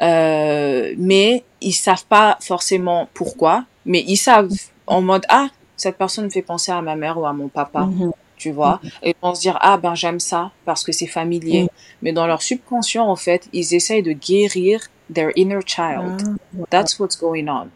Euh, 0.00 0.94
mais 0.98 1.44
ils 1.60 1.72
savent 1.74 2.06
pas 2.06 2.36
forcément 2.40 3.08
pourquoi, 3.14 3.64
mais 3.84 4.02
ils 4.08 4.16
savent 4.16 4.50
en 4.86 5.00
mode 5.00 5.24
ah 5.28 5.48
cette 5.76 5.96
personne 5.96 6.24
me 6.24 6.30
fait 6.30 6.42
penser 6.42 6.72
à 6.72 6.80
ma 6.82 6.96
mère 6.96 7.18
ou 7.18 7.26
à 7.26 7.32
mon 7.32 7.48
papa, 7.48 7.82
Mhm. 7.82 8.10
tu 8.36 8.50
vois, 8.50 8.80
et 9.02 9.10
ils 9.10 9.14
vont 9.22 9.34
se 9.34 9.42
dire 9.42 9.58
ah 9.60 9.76
ben 9.76 9.94
j'aime 9.94 10.18
ça 10.18 10.50
parce 10.64 10.82
que 10.82 10.92
c'est 10.92 11.06
familier. 11.06 11.62
Mhm. 11.64 11.68
Mais 12.02 12.12
dans 12.12 12.26
leur 12.26 12.42
subconscient 12.42 13.06
en 13.06 13.16
fait, 13.16 13.42
ils 13.52 13.74
essayent 13.74 14.02
de 14.02 14.12
guérir 14.12 14.80
their 15.14 15.30
inner 15.36 15.60
child. 15.66 16.16
Ah, 16.24 16.64
That's 16.70 16.98
what's 16.98 17.16
going 17.26 17.46
on. 17.48 17.68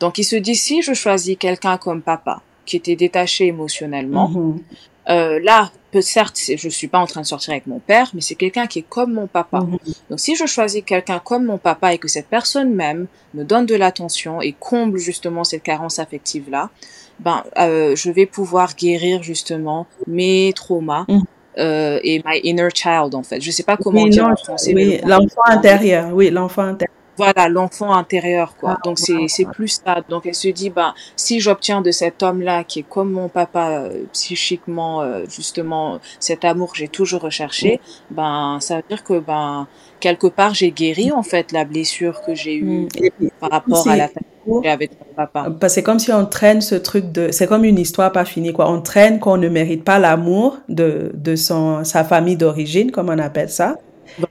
Donc 0.00 0.18
ils 0.18 0.24
se 0.32 0.36
disent 0.36 0.62
si 0.62 0.82
je 0.82 0.92
choisis 0.92 1.36
quelqu'un 1.38 1.76
comme 1.78 2.02
papa 2.02 2.36
qui 2.66 2.76
était 2.76 2.96
détaché 2.96 3.46
émotionnellement, 3.46 4.28
mhm. 4.28 4.58
euh, 5.08 5.40
là, 5.42 5.72
peut 5.94 6.02
certes, 6.02 6.38
je 6.64 6.68
suis 6.78 6.88
pas 6.88 6.98
en 6.98 7.06
train 7.06 7.20
de 7.22 7.26
sortir 7.34 7.52
avec 7.52 7.66
mon 7.66 7.78
père, 7.78 8.10
mais 8.14 8.20
c'est 8.26 8.34
quelqu'un 8.34 8.66
qui 8.66 8.80
est 8.80 8.88
comme 8.96 9.12
mon 9.20 9.26
papa. 9.38 9.60
Mhm. 9.60 9.78
Donc, 10.10 10.18
si 10.20 10.34
je 10.40 10.46
choisis 10.46 10.82
quelqu'un 10.84 11.20
comme 11.28 11.44
mon 11.46 11.58
papa 11.58 11.94
et 11.94 11.98
que 11.98 12.08
cette 12.08 12.28
personne 12.28 12.70
même 12.74 13.06
me 13.34 13.42
donne 13.44 13.66
de 13.66 13.74
l'attention 13.76 14.40
et 14.42 14.52
comble 14.70 14.98
justement 14.98 15.44
cette 15.44 15.62
carence 15.62 15.98
affective 15.98 16.46
là, 16.50 16.70
ben, 17.20 17.42
euh, 17.58 17.94
je 17.96 18.10
vais 18.10 18.26
pouvoir 18.26 18.74
guérir 18.74 19.22
justement 19.22 19.86
mes 20.06 20.52
traumas. 20.54 21.04
Mhm. 21.08 21.22
euh, 21.58 22.00
et 22.02 22.20
my 22.26 22.40
inner 22.42 22.68
child 22.74 23.14
en 23.14 23.22
fait. 23.22 23.40
Je 23.40 23.50
sais 23.52 23.62
pas 23.62 23.76
comment 23.76 24.02
Oui, 24.02 24.10
dire 24.10 24.26
en 24.26 24.34
français. 24.34 24.72
oui, 24.74 24.98
le- 25.00 25.08
l'enfant 25.08 25.42
intérieur, 25.46 26.04
oui, 26.12 26.28
l'enfant 26.30 26.62
intérieur. 26.62 26.96
Voilà 27.16 27.48
l'enfant 27.48 27.92
intérieur 27.92 28.56
quoi 28.56 28.76
Ah, 28.76 28.78
donc 28.84 28.98
c'est 28.98 29.28
c'est 29.28 29.44
plus 29.46 29.80
ça 29.84 30.02
donc 30.08 30.26
elle 30.26 30.34
se 30.34 30.48
dit 30.48 30.70
bah 30.70 30.94
si 31.16 31.40
j'obtiens 31.40 31.80
de 31.80 31.90
cet 31.90 32.22
homme 32.22 32.42
là 32.42 32.64
qui 32.64 32.80
est 32.80 32.88
comme 32.88 33.10
mon 33.12 33.28
papa 33.28 33.70
euh, 33.70 34.04
psychiquement 34.12 35.02
euh, 35.02 35.24
justement 35.28 36.00
cet 36.20 36.44
amour 36.44 36.72
que 36.72 36.78
j'ai 36.78 36.88
toujours 36.88 37.22
recherché 37.22 37.80
ben 38.10 38.58
ça 38.60 38.76
veut 38.76 38.84
dire 38.88 39.04
que 39.04 39.18
ben 39.18 39.66
quelque 40.00 40.26
part 40.26 40.54
j'ai 40.54 40.70
guéri 40.70 41.12
en 41.12 41.22
fait 41.22 41.52
la 41.52 41.64
blessure 41.64 42.20
que 42.26 42.34
j'ai 42.34 42.56
eue 42.56 42.74
Mm. 43.20 43.28
Par 43.40 43.50
rapport 43.50 43.88
à 43.88 43.96
la 43.96 44.08
avec 44.66 44.90
mon 44.92 45.14
papa 45.14 45.48
que 45.58 45.68
c'est 45.68 45.82
comme 45.82 45.98
si 45.98 46.12
on 46.12 46.26
traîne 46.26 46.60
ce 46.60 46.74
truc 46.74 47.10
de, 47.12 47.30
c'est 47.30 47.46
comme 47.46 47.64
une 47.64 47.78
histoire 47.78 48.12
pas 48.12 48.26
finie, 48.26 48.52
quoi. 48.52 48.70
On 48.70 48.82
traîne 48.82 49.18
qu'on 49.18 49.38
ne 49.38 49.48
mérite 49.48 49.84
pas 49.84 49.98
l'amour 49.98 50.58
de, 50.68 51.12
de 51.14 51.34
son, 51.34 51.82
sa 51.84 52.04
famille 52.04 52.36
d'origine, 52.36 52.90
comme 52.90 53.08
on 53.08 53.18
appelle 53.18 53.48
ça. 53.48 53.76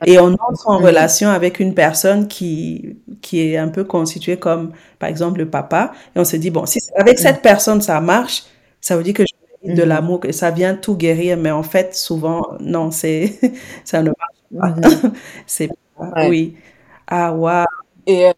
Et 0.05 0.19
on 0.19 0.28
entre 0.34 0.67
en 0.69 0.80
relation 0.80 1.30
avec 1.30 1.59
une 1.59 1.74
personne 1.74 2.28
qui, 2.28 2.97
qui 3.21 3.41
est 3.41 3.57
un 3.57 3.69
peu 3.69 3.84
constituée 3.84 4.38
comme, 4.38 4.71
par 4.99 5.09
exemple, 5.09 5.39
le 5.39 5.49
papa. 5.49 5.91
Et 6.15 6.19
on 6.19 6.26
se 6.26 6.36
dit, 6.38 6.49
bon, 6.51 6.65
si 6.65 6.80
avec 6.97 7.19
cette 7.19 7.41
personne 7.41 7.82
ça 7.82 7.99
marche, 8.01 8.43
ça 8.82 8.97
veut 8.97 9.03
dire 9.03 9.13
que 9.13 9.24
je 9.26 9.34
mérite 9.63 9.78
de 9.78 9.84
Mhm. 9.84 9.89
l'amour, 9.89 10.19
que 10.21 10.32
ça 10.32 10.51
vient 10.51 10.76
tout 10.76 10.95
guérir. 10.97 11.38
Mais 11.38 11.51
en 11.51 11.63
fait, 11.63 11.95
souvent, 11.95 12.41
non, 12.59 12.91
c'est, 12.91 13.39
ça 13.86 14.01
ne 14.01 14.09
marche 14.11 14.76
pas. 14.84 14.89
Mhm. 14.89 15.13
C'est 15.47 15.67
pas, 15.69 15.74
Ouais. 16.15 16.28
oui. 16.30 16.57
Ah, 17.07 17.34
waouh. 17.34 17.65
Et 18.07 18.28
euh, 18.28 18.34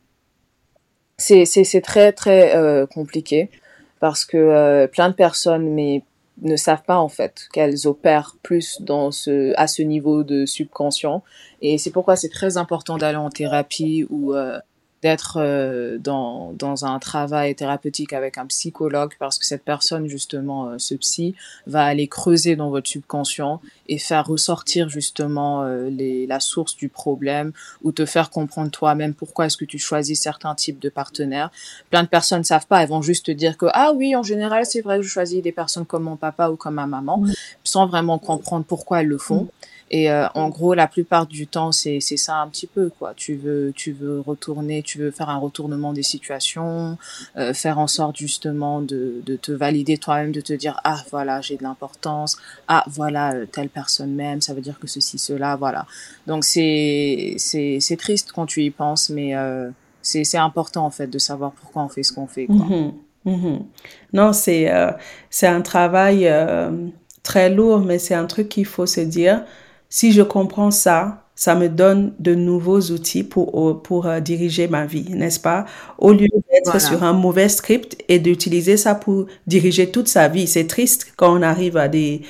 c'est 1.17 1.45
c'est 1.45 1.63
c'est 1.63 1.81
très 1.81 2.11
très 2.11 2.55
euh, 2.55 2.85
compliqué 2.85 3.49
parce 3.99 4.25
que 4.25 4.37
euh, 4.37 4.87
plein 4.87 5.09
de 5.09 5.13
personnes 5.15 5.69
mais 5.73 6.03
ne 6.41 6.55
savent 6.55 6.83
pas 6.83 6.97
en 6.97 7.07
fait 7.09 7.47
qu'elles 7.53 7.87
opèrent 7.87 8.35
plus 8.43 8.81
dans 8.81 9.11
ce 9.11 9.53
à 9.57 9.67
ce 9.67 9.81
niveau 9.81 10.23
de 10.23 10.45
subconscient. 10.45 11.23
Et 11.61 11.77
c'est 11.77 11.91
pourquoi 11.91 12.15
c'est 12.15 12.29
très 12.29 12.57
important 12.57 12.97
d'aller 12.97 13.17
en 13.17 13.29
thérapie 13.29 14.05
ou 14.09 14.33
euh, 14.33 14.59
d'être 15.05 15.37
euh, 15.37 15.99
dans 15.99 16.51
dans 16.53 16.83
un 16.83 16.97
travail 16.97 17.53
thérapeutique 17.53 18.11
avec 18.11 18.39
un 18.39 18.47
psychologue 18.47 19.13
parce 19.19 19.37
que 19.37 19.45
cette 19.45 19.63
personne 19.63 20.07
justement 20.07 20.69
euh, 20.69 20.75
ce 20.79 20.95
psy 20.95 21.35
va 21.67 21.83
aller 21.83 22.07
creuser 22.07 22.55
dans 22.55 22.71
votre 22.71 22.89
subconscient 22.89 23.61
et 23.87 23.99
faire 23.99 24.25
ressortir 24.25 24.89
justement 24.89 25.61
euh, 25.61 25.91
les 25.91 26.25
la 26.25 26.39
source 26.39 26.75
du 26.75 26.89
problème 26.89 27.51
ou 27.83 27.91
te 27.91 28.03
faire 28.07 28.31
comprendre 28.31 28.71
toi-même 28.71 29.13
pourquoi 29.13 29.45
est-ce 29.45 29.57
que 29.57 29.65
tu 29.65 29.77
choisis 29.77 30.19
certains 30.19 30.55
types 30.55 30.79
de 30.79 30.89
partenaires. 30.89 31.51
Plein 31.91 32.01
de 32.01 32.07
personnes 32.07 32.39
ne 32.39 32.43
savent 32.43 32.65
pas, 32.65 32.81
elles 32.81 32.89
vont 32.89 33.03
juste 33.03 33.27
te 33.27 33.31
dire 33.31 33.59
que 33.59 33.67
ah 33.73 33.91
oui, 33.95 34.15
en 34.15 34.23
général, 34.23 34.65
c'est 34.65 34.81
vrai 34.81 34.97
que 34.97 35.03
je 35.03 35.09
choisis 35.09 35.39
des 35.43 35.51
personnes 35.51 35.85
comme 35.85 36.05
mon 36.05 36.15
papa 36.15 36.49
ou 36.49 36.55
comme 36.55 36.73
ma 36.73 36.87
maman, 36.87 37.23
sans 37.63 37.85
vraiment 37.85 38.17
comprendre 38.17 38.65
pourquoi 38.65 39.01
elles 39.01 39.07
le 39.07 39.19
font. 39.19 39.49
Et 39.91 40.11
euh, 40.11 40.27
en 40.33 40.49
gros, 40.49 40.73
la 40.73 40.87
plupart 40.87 41.27
du 41.27 41.45
temps, 41.45 41.71
c'est 41.71 41.99
ça 41.99 42.37
un 42.37 42.47
petit 42.47 42.67
peu 42.67 42.89
quoi. 42.97 43.13
Tu 43.15 43.35
veux 43.35 43.71
tu 43.75 43.91
veux 43.91 44.19
retourner, 44.19 44.81
tu 44.81 44.97
veux 44.97 45.11
faire 45.11 45.29
un 45.29 45.37
retournement 45.37 45.93
des 45.93 46.03
situations, 46.03 46.97
euh, 47.37 47.53
faire 47.53 47.77
en 47.77 47.87
sorte 47.87 48.17
justement 48.17 48.81
de 48.81 49.21
de 49.25 49.35
te 49.35 49.51
valider 49.51 49.97
toi-même, 49.97 50.31
de 50.31 50.41
te 50.41 50.53
dire 50.53 50.79
ah 50.83 51.03
voilà 51.11 51.41
j'ai 51.41 51.57
de 51.57 51.63
l'importance, 51.63 52.37
ah 52.67 52.83
voilà 52.87 53.33
euh, 53.33 53.45
telle 53.45 53.69
personne 53.69 54.13
m'aime, 54.13 54.41
ça 54.41 54.53
veut 54.53 54.61
dire 54.61 54.79
que 54.79 54.87
ceci 54.87 55.19
cela 55.19 55.55
voilà. 55.55 55.85
Donc 56.25 56.45
c'est 56.45 57.35
c'est 57.37 57.79
c'est 57.79 57.97
triste 57.97 58.31
quand 58.33 58.47
tu 58.47 58.63
y 58.63 58.71
penses, 58.71 59.09
mais 59.09 59.35
euh, 59.35 59.69
c'est 60.01 60.23
c'est 60.23 60.37
important 60.37 60.85
en 60.85 60.91
fait 60.91 61.07
de 61.07 61.19
savoir 61.19 61.51
pourquoi 61.51 61.83
on 61.83 61.89
fait 61.89 62.03
ce 62.03 62.13
qu'on 62.13 62.27
fait 62.27 62.45
quoi. 62.45 62.55
Mhm, 62.55 62.93
mhm. 63.25 63.65
Non, 64.13 64.33
c'est 64.33 64.71
euh, 64.71 64.91
c'est 65.29 65.47
un 65.47 65.61
travail 65.61 66.27
euh, 66.27 66.71
très 67.23 67.49
lourd, 67.49 67.79
mais 67.81 67.99
c'est 67.99 68.13
un 68.13 68.25
truc 68.25 68.49
qu'il 68.49 68.65
faut 68.65 68.85
se 68.85 69.01
dire, 69.01 69.43
si 69.89 70.11
je 70.11 70.21
comprends 70.21 70.71
ça, 70.71 71.23
ça 71.35 71.55
me 71.55 71.67
donne 71.69 72.13
de 72.19 72.33
nouveaux 72.35 72.79
outils 72.91 73.23
pour, 73.23 73.81
pour 73.83 74.05
euh, 74.07 74.19
diriger 74.21 74.67
ma 74.67 74.85
vie, 74.85 75.05
n'est-ce 75.11 75.39
pas? 75.39 75.65
Au 75.97 76.11
lieu 76.13 76.27
d'être 76.51 76.77
Voilà. 76.77 76.79
sur 76.79 77.03
un 77.03 77.13
mauvais 77.13 77.49
script 77.49 77.97
et 78.07 78.19
d'utiliser 78.19 78.77
ça 78.77 78.95
pour 78.95 79.25
diriger 79.47 79.91
toute 79.91 80.07
sa 80.07 80.27
vie. 80.29 80.47
C'est 80.47 80.67
triste 80.67 81.13
quand 81.17 81.37
on 81.37 81.41
arrive 81.41 81.75
à 81.77 81.87
des, 81.89 82.21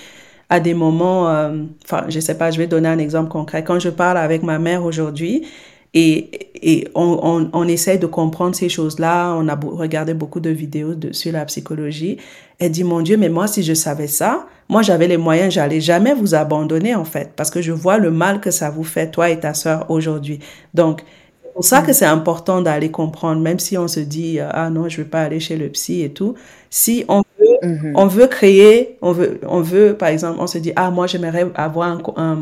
à 0.49 0.59
des 0.59 0.73
moments, 0.73 1.29
euh, 1.29 1.63
enfin, 1.85 2.05
je 2.09 2.19
sais 2.19 2.37
pas, 2.37 2.51
je 2.51 2.57
vais 2.57 2.67
donner 2.67 2.89
un 2.89 2.99
exemple 2.99 3.29
concret. 3.29 3.63
Quand 3.63 3.79
je 3.79 3.89
parle 3.89 4.17
avec 4.17 4.43
ma 4.43 4.59
mère 4.59 4.83
aujourd'hui, 4.85 5.47
et, 5.95 6.29
et 6.61 6.87
on, 6.93 7.19
on, 7.23 7.49
on 7.53 7.67
essaie 7.67 7.97
de 7.97 8.05
comprendre 8.05 8.53
ces 8.55 8.69
choses-là. 8.69 9.33
On 9.39 9.47
a 9.47 9.55
regardé 9.55 10.13
beaucoup 10.13 10.41
de 10.41 10.49
vidéos 10.51 10.93
de, 10.93 11.13
sur 11.13 11.31
la 11.31 11.45
psychologie. 11.45 12.17
Elle 12.59 12.71
dit, 12.71 12.83
mon 12.83 13.01
Dieu, 13.01 13.17
mais 13.17 13.29
moi, 13.29 13.47
si 13.47 13.63
je 13.63 13.73
savais 13.73 14.07
ça, 14.07 14.45
moi, 14.69 14.81
j'avais 14.81 15.07
les 15.07 15.17
moyens, 15.17 15.53
j'allais 15.53 15.79
jamais 15.81 16.13
vous 16.13 16.35
abandonner, 16.35 16.93
en 16.95 17.05
fait, 17.05 17.31
parce 17.35 17.49
que 17.49 17.61
je 17.61 17.71
vois 17.71 17.97
le 17.97 18.11
mal 18.11 18.41
que 18.41 18.51
ça 18.51 18.69
vous 18.69 18.83
fait, 18.83 19.09
toi 19.09 19.29
et 19.29 19.39
ta 19.39 19.53
sœur, 19.53 19.85
aujourd'hui. 19.89 20.39
Donc, 20.73 21.01
c'est 21.43 21.53
pour 21.53 21.63
ça 21.63 21.81
que 21.81 21.93
c'est 21.93 22.05
important 22.05 22.61
d'aller 22.61 22.91
comprendre, 22.91 23.41
même 23.41 23.59
si 23.59 23.77
on 23.77 23.87
se 23.87 24.01
dit, 24.01 24.39
euh, 24.41 24.49
ah 24.51 24.69
non, 24.69 24.89
je 24.89 24.97
veux 25.01 25.07
pas 25.07 25.21
aller 25.21 25.39
chez 25.39 25.55
le 25.55 25.69
psy 25.69 26.01
et 26.03 26.09
tout. 26.11 26.35
Si 26.69 27.05
on 27.07 27.19
veut, 27.39 27.45
Mhm. 27.63 27.93
on 27.95 28.07
veut 28.07 28.27
créer, 28.27 28.97
on 29.01 29.13
veut, 29.13 29.39
on 29.47 29.61
veut, 29.61 29.95
par 29.97 30.09
exemple, 30.09 30.39
on 30.41 30.47
se 30.47 30.57
dit, 30.57 30.73
ah, 30.75 30.91
moi, 30.91 31.07
j'aimerais 31.07 31.47
avoir 31.55 31.87
un, 31.89 31.99
un, 32.17 32.37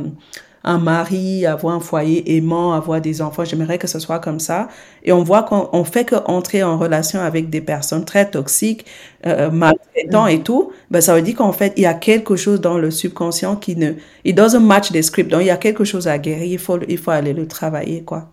un 0.64 0.78
mari, 0.78 1.45
avoir 1.45 1.76
un 1.76 1.80
foyer 1.80 2.38
aimant, 2.38 2.74
avoir 2.74 3.01
des 3.01 3.22
enfants, 3.22 3.43
j'aimerais 3.43 3.78
que 3.78 3.88
ce 3.88 3.99
soit 3.99 4.20
comme 4.20 4.39
ça. 4.39 4.70
Et 5.03 5.11
on 5.11 5.24
voit 5.24 5.43
qu'on 5.43 5.70
on 5.74 5.84
fait 5.84 6.05
que 6.05 6.16
entrer 6.26 6.64
en 6.64 6.78
relation 6.78 7.20
avec 7.20 7.49
des 7.49 7.59
personnes 7.59 8.05
très 8.05 8.30
toxiques, 8.30 8.86
euh, 9.26 9.51
maltraitantes 9.51 10.30
et 10.30 10.39
tout, 10.41 10.72
ben, 10.89 11.01
ça 11.01 11.16
veut 11.16 11.22
dire 11.22 11.36
qu'en 11.36 11.51
fait, 11.51 11.74
il 11.76 11.84
y 11.84 11.86
a 11.86 11.93
quelque 11.93 12.36
chose 12.38 12.61
dans 12.61 12.78
le 12.78 12.91
subconscient 12.91 13.57
qui 13.57 13.76
ne, 13.76 13.93
it 14.24 14.36
doesn't 14.36 14.61
match 14.61 14.91
the 14.91 15.01
script. 15.01 15.30
Donc, 15.30 15.41
il 15.41 15.47
y 15.47 15.51
a 15.51 15.57
quelque 15.57 15.84
chose 15.84 16.07
à 16.07 16.18
guérir, 16.18 16.45
il 16.45 16.59
faut, 16.59 16.80
il 16.88 16.97
faut 16.97 17.11
aller 17.11 17.34
le 17.34 17.47
travailler, 17.47 18.03
quoi. 18.03 18.30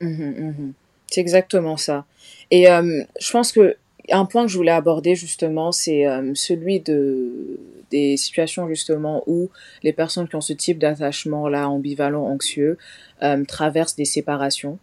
Mhm, 0.00 0.34
mhm. 0.38 0.72
C'est 1.10 1.20
exactement 1.20 1.76
ça. 1.76 2.04
Et 2.50 2.70
euh, 2.70 3.02
je 3.20 3.32
pense 3.32 3.52
que 3.52 3.76
un 4.10 4.24
point 4.26 4.44
que 4.44 4.52
je 4.52 4.56
voulais 4.56 4.72
aborder 4.72 5.14
justement, 5.14 5.72
c'est 5.72 6.06
euh, 6.06 6.32
celui 6.34 6.80
de 6.80 7.58
des 7.90 8.16
situations 8.16 8.68
justement 8.68 9.22
où 9.26 9.50
les 9.82 9.92
personnes 9.92 10.28
qui 10.28 10.36
ont 10.36 10.40
ce 10.40 10.52
type 10.52 10.78
d'attachement 10.78 11.48
là 11.48 11.68
ambivalent, 11.68 12.24
anxieux, 12.24 12.78
euh, 13.22 13.44
traversent 13.44 13.96
des 13.96 14.04
séparations. 14.04 14.78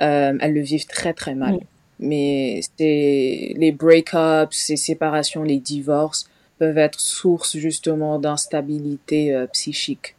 Euh, 0.00 0.36
elles 0.40 0.54
le 0.54 0.60
vivent 0.60 0.86
très 0.86 1.12
très 1.12 1.34
mal. 1.34 1.58
Mais 2.00 2.60
c'est 2.76 3.54
les 3.56 3.72
break-ups, 3.72 4.56
ces 4.56 4.76
séparations, 4.76 5.42
les 5.42 5.58
divorces 5.58 6.28
peuvent 6.58 6.78
être 6.78 7.00
source 7.00 7.56
justement 7.56 8.18
d'instabilité 8.18 9.34
euh, 9.34 9.46
psychique 9.48 10.14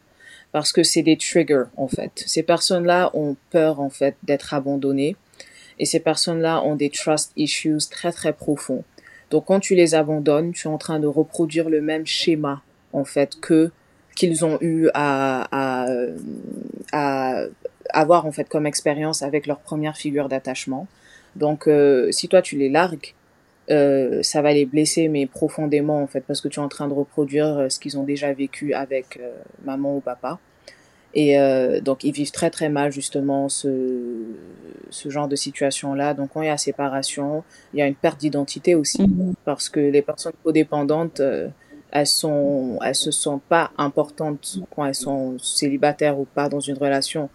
parce 0.51 0.71
que 0.71 0.83
c'est 0.83 1.01
des 1.01 1.17
triggers 1.17 1.65
en 1.75 1.89
fait. 1.89 2.23
Ces 2.25 2.41
personnes-là 2.41 3.11
ont 3.13 3.35
peur 3.51 3.81
en 3.81 3.89
fait 3.89 4.15
d'être 4.23 4.53
abandonnées 4.53 5.17
et 5.79 5.85
ces 5.85 5.99
personnes-là 5.99 6.63
ont 6.63 6.75
des 6.75 6.89
trust 6.89 7.33
issues 7.35 7.77
très 7.91 8.13
très 8.13 8.31
profonds. 8.31 8.85
Donc 9.35 9.47
quand 9.47 9.59
tu 9.59 9.75
les 9.75 9.95
abandonnes, 9.95 10.53
tu 10.53 10.69
es 10.69 10.71
en 10.71 10.77
train 10.77 10.97
de 10.97 11.07
reproduire 11.07 11.67
le 11.67 11.81
même 11.81 12.05
schéma 12.05 12.61
en 12.93 13.03
fait 13.03 13.37
que 13.41 13.69
qu'ils 14.15 14.45
ont 14.45 14.57
eu 14.61 14.87
à, 14.93 15.45
à, 16.93 17.43
avoir 17.89 18.25
en 18.25 18.31
fait 18.31 18.47
comme 18.47 18.65
expérience 18.65 19.23
avec 19.23 19.45
leur 19.45 19.59
première 19.59 19.97
figure 19.97 20.29
d'attachement. 20.29 20.87
Donc 21.35 21.67
euh, 21.67 22.13
si 22.13 22.29
toi 22.29 22.41
tu 22.41 22.55
les 22.55 22.69
largues, 22.69 23.13
euh, 23.71 24.23
ça 24.23 24.41
va 24.41 24.53
les 24.53 24.65
blesser 24.65 25.09
mais 25.09 25.25
profondément 25.25 26.01
en 26.01 26.07
fait 26.07 26.21
parce 26.21 26.39
que 26.39 26.47
tu 26.47 26.61
es 26.61 26.63
en 26.63 26.69
train 26.69 26.87
de 26.87 26.93
reproduire 26.93 27.57
euh, 27.57 27.67
ce 27.67 27.77
qu'ils 27.81 27.99
ont 27.99 28.03
déjà 28.03 28.31
vécu 28.31 28.73
avec 28.73 29.19
maman 29.65 29.97
ou 29.97 29.99
papa. 29.99 30.39
Et 31.15 31.39
euh, 31.39 31.79
donc 31.79 32.03
ils 32.03 32.11
vivent 32.11 32.31
très 32.31 32.49
très 32.49 32.67
mal 32.69 32.91
justement 32.91 33.47
ce, 33.47 33.69
ce 34.89 35.09
genre 35.09 35.27
de 35.27 35.35
situation-là. 35.35 36.13
Donc 36.13 36.31
quand 36.33 36.41
il 36.41 36.47
y 36.47 36.49
a 36.49 36.57
séparation, 36.57 37.43
il 37.73 37.79
y 37.79 37.81
a 37.81 37.87
une 37.87 37.95
perte 37.95 38.19
d'identité 38.19 38.75
aussi 38.75 39.03
Mhm. 39.03 39.33
parce 39.45 39.69
que 39.69 39.79
les 39.79 40.01
personnes 40.01 40.33
codépendantes, 40.43 41.21
euh, 41.21 41.47
elles 41.91 42.07
sont, 42.07 42.77
elles 42.83 42.95
se 42.95 43.11
sentent 43.11 43.43
pas 43.47 43.71
importantes 43.77 44.57
quand 44.75 44.85
elles 44.85 44.95
sont 44.95 45.37
célibataires 45.39 46.19
ou 46.19 46.25
pas 46.25 46.49
dans 46.49 46.59
une 46.59 46.77
relation 46.77 47.29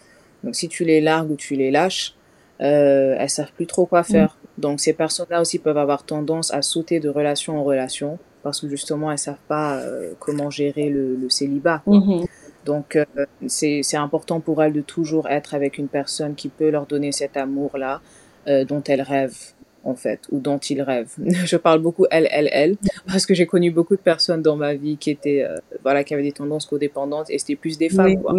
Donc 0.45 0.55
si 0.57 0.69
tu 0.69 0.85
les 0.85 1.01
largues 1.01 1.31
ou 1.33 1.37
tu 1.37 1.55
les 1.55 1.71
lâches, 1.71 2.15
euh, 2.63 3.15
elles 3.19 3.31
savent 3.31 3.53
plus 3.53 3.67
trop 3.67 3.87
quoi 3.87 4.03
faire. 4.03 4.37
Mm. 4.59 4.61
Donc 4.61 4.81
ces 4.81 4.93
personnes-là 4.95 5.41
aussi 5.41 5.59
peuvent 5.59 5.79
avoir 5.79 6.03
tendance 6.05 6.53
à 6.53 6.61
sauter 6.63 7.01
de 7.01 7.09
relation 7.09 7.59
en 7.59 7.65
relation 7.65 8.19
parce 8.43 8.61
que 8.61 8.69
justement 8.69 9.11
elles 9.13 9.19
savent 9.19 9.47
pas 9.49 9.79
euh, 9.79 10.13
comment 10.19 10.51
gérer 10.51 10.89
le, 10.91 11.15
le 11.17 11.29
célibat. 11.31 11.83
Mm-hmm. 11.87 12.27
Donc 12.65 12.97
euh, 12.97 13.05
c'est 13.47 13.97
important 13.97 14.41
pour 14.41 14.63
elles 14.63 14.73
de 14.73 14.81
toujours 14.81 15.29
être 15.29 15.55
avec 15.55 15.79
une 15.79 15.89
personne 15.89 16.35
qui 16.35 16.49
peut 16.49 16.71
leur 16.71 16.87
donner 16.87 17.13
cet 17.13 17.37
amour-là 17.37 18.01
euh, 18.49 18.65
dont 18.65 18.83
elles 18.85 19.03
rêvent 19.03 19.55
en 19.85 19.95
fait, 19.95 20.21
ou 20.31 20.41
dont 20.41 20.59
ils 20.59 20.83
rêvent. 20.83 21.15
Je 21.45 21.57
parle 21.57 21.81
beaucoup 21.81 22.07
elle, 22.11 22.29
elle, 22.31 22.49
elle, 22.53 22.77
parce 23.07 23.27
que 23.27 23.35
j'ai 23.35 23.47
connu 23.47 23.71
beaucoup 23.71 23.97
de 23.97 24.01
personnes 24.01 24.43
dans 24.43 24.57
ma 24.57 24.75
vie 24.75 24.97
qui 24.97 25.11
étaient, 25.11 25.43
euh, 25.43 25.57
voilà, 25.83 26.05
qui 26.05 26.15
avaient 26.15 26.23
des 26.23 26.33
tendances 26.33 26.67
codépendantes 26.67 27.31
et 27.31 27.39
c'était 27.39 27.57
plus 27.57 27.79
des 27.79 27.89
femmes, 27.89 28.21
quoi. 28.21 28.35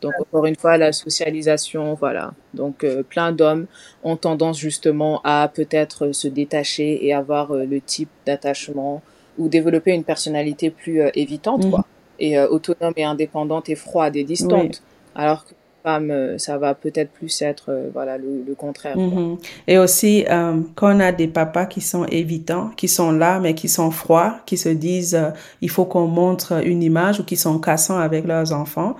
Donc 0.00 0.12
encore 0.20 0.46
une 0.46 0.56
fois, 0.56 0.76
la 0.76 0.92
socialisation, 0.92 1.94
voilà. 1.94 2.32
Donc 2.54 2.84
euh, 2.84 3.02
plein 3.02 3.32
d'hommes 3.32 3.66
ont 4.02 4.16
tendance 4.16 4.58
justement 4.58 5.20
à 5.24 5.50
peut-être 5.52 6.12
se 6.12 6.28
détacher 6.28 7.06
et 7.06 7.14
avoir 7.14 7.52
euh, 7.52 7.64
le 7.64 7.80
type 7.80 8.10
d'attachement 8.26 9.02
ou 9.38 9.48
développer 9.48 9.92
une 9.92 10.04
personnalité 10.04 10.70
plus 10.70 11.02
évitante, 11.14 11.70
quoi, 11.70 11.86
et 12.20 12.38
autonome 12.38 12.92
et 12.96 13.04
indépendante 13.04 13.68
et 13.68 13.74
froide 13.74 14.16
et 14.16 14.24
distante. 14.24 14.82
Alors 15.14 15.44
que 15.44 15.54
femme, 15.82 16.10
euh, 16.10 16.38
ça 16.38 16.58
va 16.58 16.74
peut-être 16.74 17.10
plus 17.10 17.42
être 17.42 17.66
euh, 17.70 17.90
voilà 17.92 18.18
le, 18.18 18.54
contraire. 18.56 18.96
Mm-hmm. 18.96 19.38
Et 19.68 19.78
aussi, 19.78 20.24
euh, 20.30 20.60
quand 20.74 20.96
on 20.96 21.00
a 21.00 21.12
des 21.12 21.28
papas 21.28 21.66
qui 21.66 21.80
sont 21.80 22.04
évitants, 22.06 22.70
qui 22.76 22.88
sont 22.88 23.12
là, 23.12 23.40
mais 23.40 23.54
qui 23.54 23.68
sont 23.68 23.90
froids, 23.90 24.40
qui 24.46 24.56
se 24.56 24.68
disent 24.68 25.18
il 25.60 25.70
faut 25.70 25.84
qu'on 25.84 26.06
montre 26.06 26.64
une 26.64 26.82
image 26.82 27.20
ou 27.20 27.24
qui 27.24 27.36
sont 27.36 27.58
cassants 27.58 27.98
avec 27.98 28.26
leurs 28.26 28.52
enfants, 28.52 28.96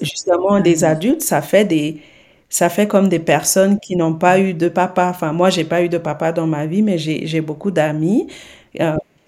justement, 0.00 0.60
des 0.60 0.78
mm-hmm. 0.78 0.86
adultes, 0.86 1.22
ça 1.22 1.42
fait 1.42 1.64
des 1.64 2.00
ça 2.48 2.68
fait 2.68 2.86
comme 2.86 3.08
des 3.08 3.18
personnes 3.18 3.80
qui 3.80 3.96
n'ont 3.96 4.12
pas 4.12 4.38
eu 4.38 4.52
de 4.52 4.68
papa. 4.68 5.08
Enfin, 5.08 5.32
moi, 5.32 5.48
j'ai 5.48 5.64
pas 5.64 5.82
eu 5.82 5.88
de 5.88 5.96
papa 5.96 6.32
dans 6.32 6.46
ma 6.46 6.66
vie, 6.66 6.82
mais 6.82 6.98
j'ai 6.98 7.40
beaucoup 7.40 7.70
d'amis 7.70 8.26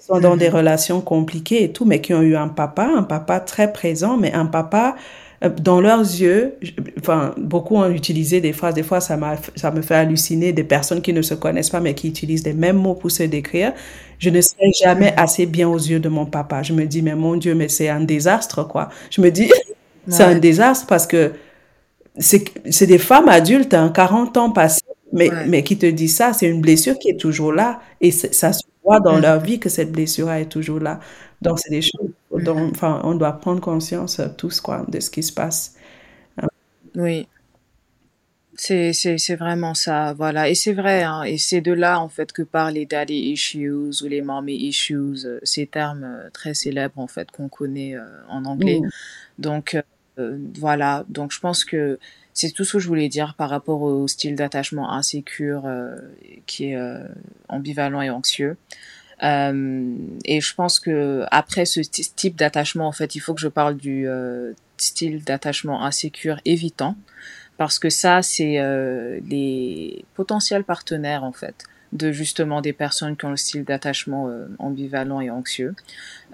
sont 0.06 0.20
dans 0.20 0.36
des 0.36 0.48
mm-hmm. 0.48 0.52
relations 0.52 1.00
compliquées 1.00 1.64
et 1.64 1.72
tout, 1.72 1.84
mais 1.84 2.00
qui 2.00 2.12
ont 2.12 2.22
eu 2.22 2.36
un 2.36 2.48
papa, 2.48 2.88
un 2.96 3.02
papa 3.02 3.40
très 3.40 3.72
présent, 3.72 4.16
mais 4.16 4.32
un 4.32 4.46
papa 4.46 4.96
euh, 5.42 5.48
dans 5.48 5.80
leurs 5.80 6.00
yeux, 6.00 6.56
enfin, 6.98 7.34
beaucoup 7.38 7.76
ont 7.76 7.88
utilisé 7.90 8.40
des 8.40 8.52
phrases, 8.52 8.74
des 8.74 8.82
fois 8.82 9.00
ça, 9.00 9.18
ça 9.56 9.70
me 9.70 9.80
fait 9.80 9.94
halluciner 9.94 10.52
des 10.52 10.64
personnes 10.64 11.00
qui 11.00 11.12
ne 11.12 11.22
se 11.22 11.34
connaissent 11.34 11.70
pas 11.70 11.80
mais 11.80 11.94
qui 11.94 12.08
utilisent 12.08 12.44
les 12.44 12.52
mêmes 12.52 12.76
mots 12.76 12.94
pour 12.94 13.10
se 13.10 13.22
décrire. 13.22 13.72
Je 14.18 14.30
ne 14.30 14.40
serai 14.40 14.72
jamais 14.72 15.14
assez 15.16 15.46
bien 15.46 15.68
aux 15.68 15.78
yeux 15.78 16.00
de 16.00 16.08
mon 16.08 16.26
papa. 16.26 16.62
Je 16.62 16.72
me 16.72 16.84
dis, 16.84 17.02
mais 17.02 17.14
mon 17.14 17.36
Dieu, 17.36 17.54
mais 17.54 17.68
c'est 17.68 17.88
un 17.88 18.00
désastre, 18.00 18.66
quoi. 18.66 18.90
Je 19.10 19.20
me 19.20 19.30
dis, 19.30 19.50
c'est 20.08 20.22
un 20.22 20.38
désastre 20.38 20.86
parce 20.86 21.06
que 21.06 21.32
c'est 22.18 22.86
des 22.86 22.98
femmes 22.98 23.28
adultes, 23.28 23.74
hein, 23.74 23.90
40 23.92 24.36
ans 24.36 24.50
passés, 24.50 24.80
mais, 25.12 25.30
mais 25.48 25.62
qui 25.64 25.78
te 25.78 25.86
disent 25.86 26.16
ça, 26.16 26.32
c'est 26.32 26.46
une 26.46 26.60
blessure 26.60 26.98
qui 26.98 27.08
est 27.08 27.18
toujours 27.18 27.52
là 27.52 27.80
et 28.00 28.10
ça 28.10 28.52
se 28.52 28.62
voit 28.84 29.00
dans 29.00 29.18
leur 29.18 29.40
vie 29.40 29.58
que 29.58 29.68
cette 29.68 29.92
blessure 29.92 30.30
est 30.30 30.48
toujours 30.48 30.80
là. 30.80 31.00
Donc, 31.42 31.58
c'est 31.58 31.70
des 31.70 31.82
choses 31.82 32.10
dont 32.44 32.70
enfin, 32.70 33.00
on 33.04 33.14
doit 33.14 33.32
prendre 33.32 33.60
conscience 33.60 34.18
euh, 34.20 34.28
tous 34.36 34.60
quoi, 34.60 34.84
de 34.88 35.00
ce 35.00 35.10
qui 35.10 35.22
se 35.22 35.32
passe. 35.32 35.76
Oui. 36.94 37.26
C'est 38.56 39.36
vraiment 39.36 39.74
ça, 39.74 40.12
voilà. 40.14 40.48
Et 40.48 40.54
c'est 40.54 40.72
vrai, 40.72 41.02
hein, 41.02 41.22
et 41.24 41.38
c'est 41.38 41.60
de 41.60 41.72
là, 41.72 41.98
en 41.98 42.08
fait, 42.08 42.32
que 42.32 42.42
parlent 42.42 42.74
les 42.74 42.86
daddy 42.86 43.32
issues 43.32 43.72
ou 43.72 43.90
les 44.08 44.22
mommy 44.22 44.54
issues, 44.54 45.26
euh, 45.26 45.40
ces 45.42 45.66
termes 45.66 46.04
euh, 46.04 46.30
très 46.32 46.54
célèbres, 46.54 47.00
en 47.00 47.08
fait, 47.08 47.30
qu'on 47.32 47.48
connaît 47.48 47.96
en 48.28 48.44
anglais. 48.44 48.80
Mm. 48.80 48.88
Donc, 49.38 49.76
voilà. 50.56 51.04
Donc, 51.08 51.32
je 51.32 51.40
pense 51.40 51.64
que 51.64 51.98
c'est 52.34 52.50
tout 52.50 52.64
ce 52.64 52.74
que 52.74 52.78
je 52.80 52.88
voulais 52.88 53.08
dire 53.08 53.34
par 53.38 53.48
rapport 53.48 53.80
au 53.82 54.06
style 54.08 54.34
d'attachement 54.34 54.92
insécure 54.92 55.70
qui 56.46 56.66
est 56.66 56.78
ambivalent 57.48 58.02
et 58.02 58.10
anxieux. 58.10 58.56
Euh, 59.22 59.96
et 60.24 60.40
je 60.40 60.54
pense 60.54 60.80
que 60.80 61.24
après 61.30 61.64
ce 61.64 61.80
type 61.80 62.36
d'attachement, 62.36 62.86
en 62.86 62.92
fait, 62.92 63.14
il 63.14 63.20
faut 63.20 63.34
que 63.34 63.40
je 63.40 63.48
parle 63.48 63.76
du 63.76 64.08
euh, 64.08 64.52
style 64.76 65.22
d'attachement 65.22 65.84
insécure 65.84 66.40
évitant, 66.44 66.96
parce 67.56 67.78
que 67.78 67.90
ça, 67.90 68.22
c'est 68.22 68.58
euh, 68.58 69.20
les 69.28 70.04
potentiels 70.14 70.64
partenaires, 70.64 71.24
en 71.24 71.32
fait, 71.32 71.64
de 71.94 72.12
justement 72.12 72.60
des 72.60 72.72
personnes 72.72 73.16
qui 73.16 73.24
ont 73.24 73.30
le 73.30 73.36
style 73.36 73.64
d'attachement 73.64 74.28
euh, 74.28 74.46
ambivalent 74.58 75.20
et 75.20 75.30
anxieux. 75.30 75.74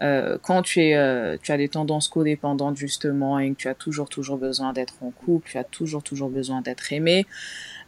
Euh, 0.03 0.39
quand 0.43 0.63
tu 0.63 0.81
es, 0.81 1.39
tu 1.43 1.53
as 1.53 1.57
des 1.57 1.69
tendances 1.69 2.09
codépendantes 2.09 2.77
justement 2.77 3.39
et 3.39 3.51
que 3.51 3.57
tu 3.57 3.69
as 3.69 3.75
toujours 3.75 4.09
toujours 4.09 4.39
besoin 4.39 4.73
d'être 4.73 4.95
en 5.03 5.11
couple, 5.11 5.51
tu 5.51 5.59
as 5.59 5.65
toujours 5.65 6.03
toujours 6.03 6.31
besoin 6.31 6.63
d'être 6.63 6.93
aimé, 6.93 7.27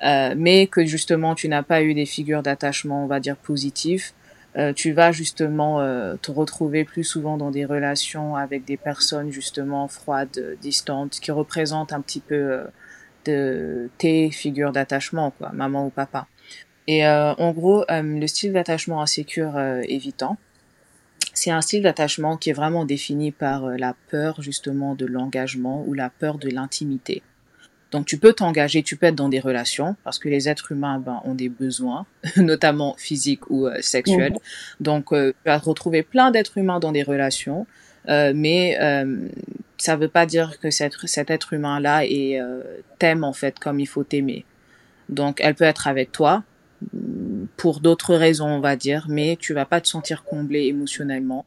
mais 0.03 0.67
que 0.67 0.85
justement 0.85 1.35
tu 1.35 1.49
n'as 1.49 1.63
pas 1.63 1.83
eu 1.83 1.95
des 1.95 2.07
figures 2.07 2.43
d'attachement, 2.43 3.05
on 3.05 3.07
va 3.07 3.21
dire 3.21 3.37
positives, 3.37 4.13
euh, 4.59 4.73
tu 4.75 4.93
vas 4.93 5.13
justement 5.13 5.81
euh, 5.81 6.17
te 6.21 6.31
retrouver 6.31 6.85
plus 6.85 7.05
souvent 7.05 7.39
dans 7.39 7.51
des 7.51 7.65
relations 7.65 8.37
avec 8.37 8.65
des 8.67 8.77
personnes 8.77 9.31
justement 9.31 9.89
froides, 9.89 10.57
distantes, 10.61 11.21
qui 11.21 11.31
représentent 11.31 11.93
un 11.95 12.03
petit 12.03 12.21
peu 12.21 12.35
euh, 12.35 12.65
de 13.25 13.89
tes 13.97 14.31
figures 14.31 14.73
d'attachement, 14.73 15.31
quoi, 15.31 15.51
maman 15.53 15.87
ou 15.87 15.91
papa. 15.91 16.27
Et 16.89 17.07
en 17.07 17.53
gros, 17.53 17.85
le 17.89 18.27
style 18.27 18.53
d'attachement 18.53 19.03
insécure 19.03 19.59
évitant, 19.89 20.37
c'est 21.33 21.51
un 21.51 21.61
style 21.61 21.83
d'attachement 21.83 22.37
qui 22.37 22.51
est 22.51 22.55
vraiment 22.55 22.85
défini 22.85 23.31
par 23.31 23.67
la 23.67 23.95
peur 24.11 24.43
justement 24.43 24.95
de 24.95 25.07
l'engagement 25.07 25.85
ou 25.87 25.95
la 25.95 26.11
peur 26.11 26.39
de 26.39 26.49
l'intimité. 26.49 27.23
Donc 27.93 28.07
tu 28.07 28.17
peux 28.17 28.33
t'engager, 28.33 28.83
tu 28.83 28.97
peux 28.97 29.07
être 29.07 29.15
dans 29.15 29.29
des 29.29 29.39
relations 29.39 29.97
parce 30.03 30.19
que 30.19 30.31
les 30.31 30.49
êtres 30.49 30.73
humains 30.73 30.99
ben, 30.99 31.21
ont 31.25 31.35
des 31.35 31.51
besoins, 31.51 32.07
notamment 32.39 32.97
physiques 32.99 33.49
ou 33.51 33.67
euh, 33.67 33.77
sexuels. 33.83 34.35
Donc 34.81 35.13
euh, 35.13 35.33
tu 35.33 35.37
vas 35.45 35.59
retrouver 35.59 36.03
plein 36.03 36.31
d'êtres 36.31 36.57
humains 36.57 36.81
dans 36.81 36.91
des 36.91 37.03
relations, 37.03 37.67
euh, 38.09 38.33
mais 38.35 38.79
euh, 38.81 39.29
ça 39.77 39.97
veut 39.97 40.09
pas 40.09 40.25
dire 40.25 40.59
que 40.59 40.71
cet, 40.71 40.95
cet 41.05 41.31
être 41.31 41.53
humain-là 41.53 42.07
est 42.07 42.41
t'aime 42.99 43.25
en 43.25 43.35
fait 43.35 43.59
comme 43.59 43.79
il 43.79 43.87
faut 43.87 44.05
t'aimer. 44.05 44.47
Donc 45.11 45.41
elle 45.43 45.55
peut 45.55 45.65
être 45.65 45.87
avec 45.87 46.13
toi 46.13 46.43
pour 47.57 47.81
d'autres 47.81 48.15
raisons, 48.15 48.49
on 48.49 48.61
va 48.61 48.77
dire, 48.77 49.07
mais 49.09 49.37
tu 49.41 49.55
vas 49.55 49.65
pas 49.65 49.81
te 49.81 49.89
sentir 49.89 50.25
comblé 50.25 50.67
émotionnellement. 50.67 51.45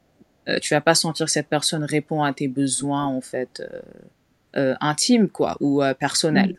tu 0.62 0.74
vas 0.74 0.82
pas 0.82 0.96
sentir 0.96 1.26
que 1.26 1.32
cette 1.32 1.48
personne 1.48 1.84
répond 1.84 2.24
à 2.24 2.34
tes 2.34 2.48
besoins 2.48 3.06
en 3.06 3.22
fait 3.22 3.64
euh, 4.58 4.74
intime 4.80 5.28
quoi 5.28 5.58
ou 5.60 5.84
euh, 5.84 5.94
personnel. 5.94 6.52
Mm. 6.52 6.56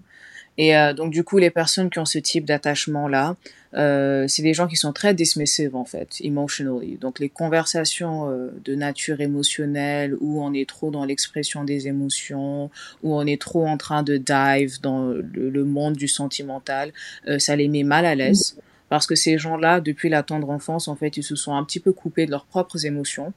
Et 0.59 0.77
euh, 0.77 0.95
donc 0.95 1.13
du 1.13 1.23
coup, 1.23 1.39
les 1.39 1.51
personnes 1.51 1.91
qui 1.91 1.99
ont 1.99 2.07
ce 2.07 2.19
type 2.19 2.47
d'attachement-là, 2.47 3.37
euh, 3.75 4.25
c'est 4.27 4.43
des 4.43 4.55
gens 4.55 4.67
qui 4.67 4.77
sont 4.77 4.93
très 4.93 5.13
dismissive 5.13 5.77
en 5.77 5.85
fait, 5.85 6.17
emotionally. 6.21 6.97
Donc 6.97 7.19
les 7.19 7.29
conversations 7.29 8.31
de 8.65 8.75
nature 8.75 9.21
émotionnelle, 9.21 10.15
où 10.21 10.43
on 10.43 10.55
est 10.55 10.67
trop 10.67 10.91
dans 10.91 11.05
l'expression 11.05 11.65
des 11.65 11.89
émotions, 11.89 12.71
où 13.03 13.15
on 13.15 13.27
est 13.27 13.41
trop 13.41 13.67
en 13.67 13.77
train 13.77 14.03
de 14.03 14.17
dive 14.17 14.81
dans 14.81 15.09
le, 15.09 15.65
monde 15.65 15.95
du 15.95 16.09
sentimental, 16.09 16.93
ça 17.39 17.55
les 17.55 17.69
met 17.69 17.83
mal 17.83 18.07
à 18.07 18.15
l'aise. 18.15 18.57
Parce 18.89 19.07
que 19.07 19.15
ces 19.15 19.39
gens-là, 19.39 19.81
depuis 19.81 20.09
la 20.09 20.23
tendre 20.23 20.51
enfance, 20.51 20.89
en 20.89 20.97
fait, 20.97 21.17
ils 21.17 21.23
se 21.23 21.37
sont 21.37 21.55
un 21.55 21.65
petit 21.65 21.81
peu 21.81 21.93
coupés 21.93 22.27
de 22.27 22.31
leurs 22.31 22.47
propres 22.47 22.87
émotions 22.87 23.33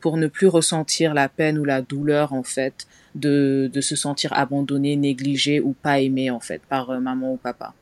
pour 0.00 0.16
ne 0.16 0.26
plus 0.26 0.46
ressentir 0.46 1.14
la 1.14 1.28
peine 1.28 1.58
ou 1.58 1.64
la 1.64 1.82
douleur, 1.82 2.32
en 2.32 2.42
fait, 2.42 2.86
de, 3.14 3.70
de 3.72 3.80
se 3.80 3.96
sentir 3.96 4.32
abandonné, 4.32 4.96
négligé 4.96 5.60
ou 5.60 5.72
pas 5.72 6.00
aimé 6.00 6.30
en 6.30 6.40
fait 6.40 6.62
par 6.68 6.90
euh, 6.90 7.00
maman 7.00 7.32
ou 7.32 7.36
papa. 7.36 7.74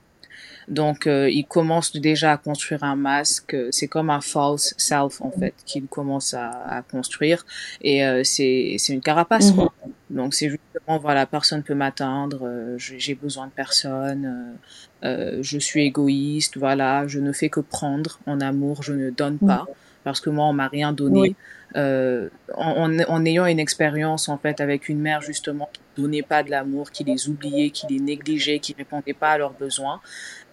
Donc, 0.69 1.07
euh, 1.07 1.29
il 1.29 1.45
commence 1.45 1.93
déjà 1.97 2.33
à 2.33 2.37
construire 2.37 2.85
un 2.85 2.97
masque. 2.97 3.57
C'est 3.71 3.89
comme 3.89 4.11
un 4.11 4.21
false 4.21 4.75
self, 4.79 5.21
en 5.21 5.31
fait, 5.31 5.55
qu'il 5.67 5.87
commence 5.87 6.35
à, 6.35 6.51
à, 6.51 6.83
construire. 6.83 7.45
Et 7.81 8.05
euh, 8.05 8.23
c'est 8.25 8.77
une 8.89 9.01
carapace, 9.01 9.53
quoi. 9.53 9.73
Mhm. 9.85 10.17
Donc, 10.17 10.35
c'est 10.35 10.51
justement, 10.51 10.99
voilà, 10.99 11.27
personne 11.27 11.63
peut 11.63 11.75
m'atteindre. 11.75 12.41
Euh, 12.43 12.77
j'ai 12.79 13.15
besoin 13.15 13.47
de 13.47 13.53
personne. 13.53 14.57
je 15.03 15.59
suis 15.59 15.85
égoïste. 15.85 16.57
Voilà, 16.57 17.07
je 17.07 17.19
ne 17.19 17.33
fais 17.33 17.49
que 17.49 17.61
prendre 17.61 18.21
en 18.27 18.41
amour. 18.41 18.83
Je 18.83 18.93
ne 18.93 19.11
donne 19.11 19.39
pas. 19.39 19.67
Parce 20.05 20.21
que 20.21 20.31
moi, 20.31 20.47
on 20.47 20.53
m'a 20.53 20.69
rien 20.69 20.93
donné 20.93 21.37
euh, 21.77 22.29
en, 22.55 22.99
en, 23.01 23.25
ayant 23.25 23.47
une 23.47 23.59
expérience 23.59 24.29
en 24.29 24.37
fait 24.37 24.61
avec 24.61 24.89
une 24.89 25.01
mère 25.01 25.23
justement 25.23 25.71
qui 25.73 25.81
donnait 26.03 26.23
pas 26.23 26.43
de 26.43 26.51
l'amour, 26.51 26.91
qui 26.91 27.03
les 27.05 27.29
oubliait, 27.29 27.71
qui 27.71 27.87
les 27.89 27.99
négligeait, 27.99 28.59
qui 28.59 28.75
répondait 28.77 29.15
pas 29.15 29.31
à 29.31 29.39
leurs 29.39 29.55
besoins, 29.55 30.01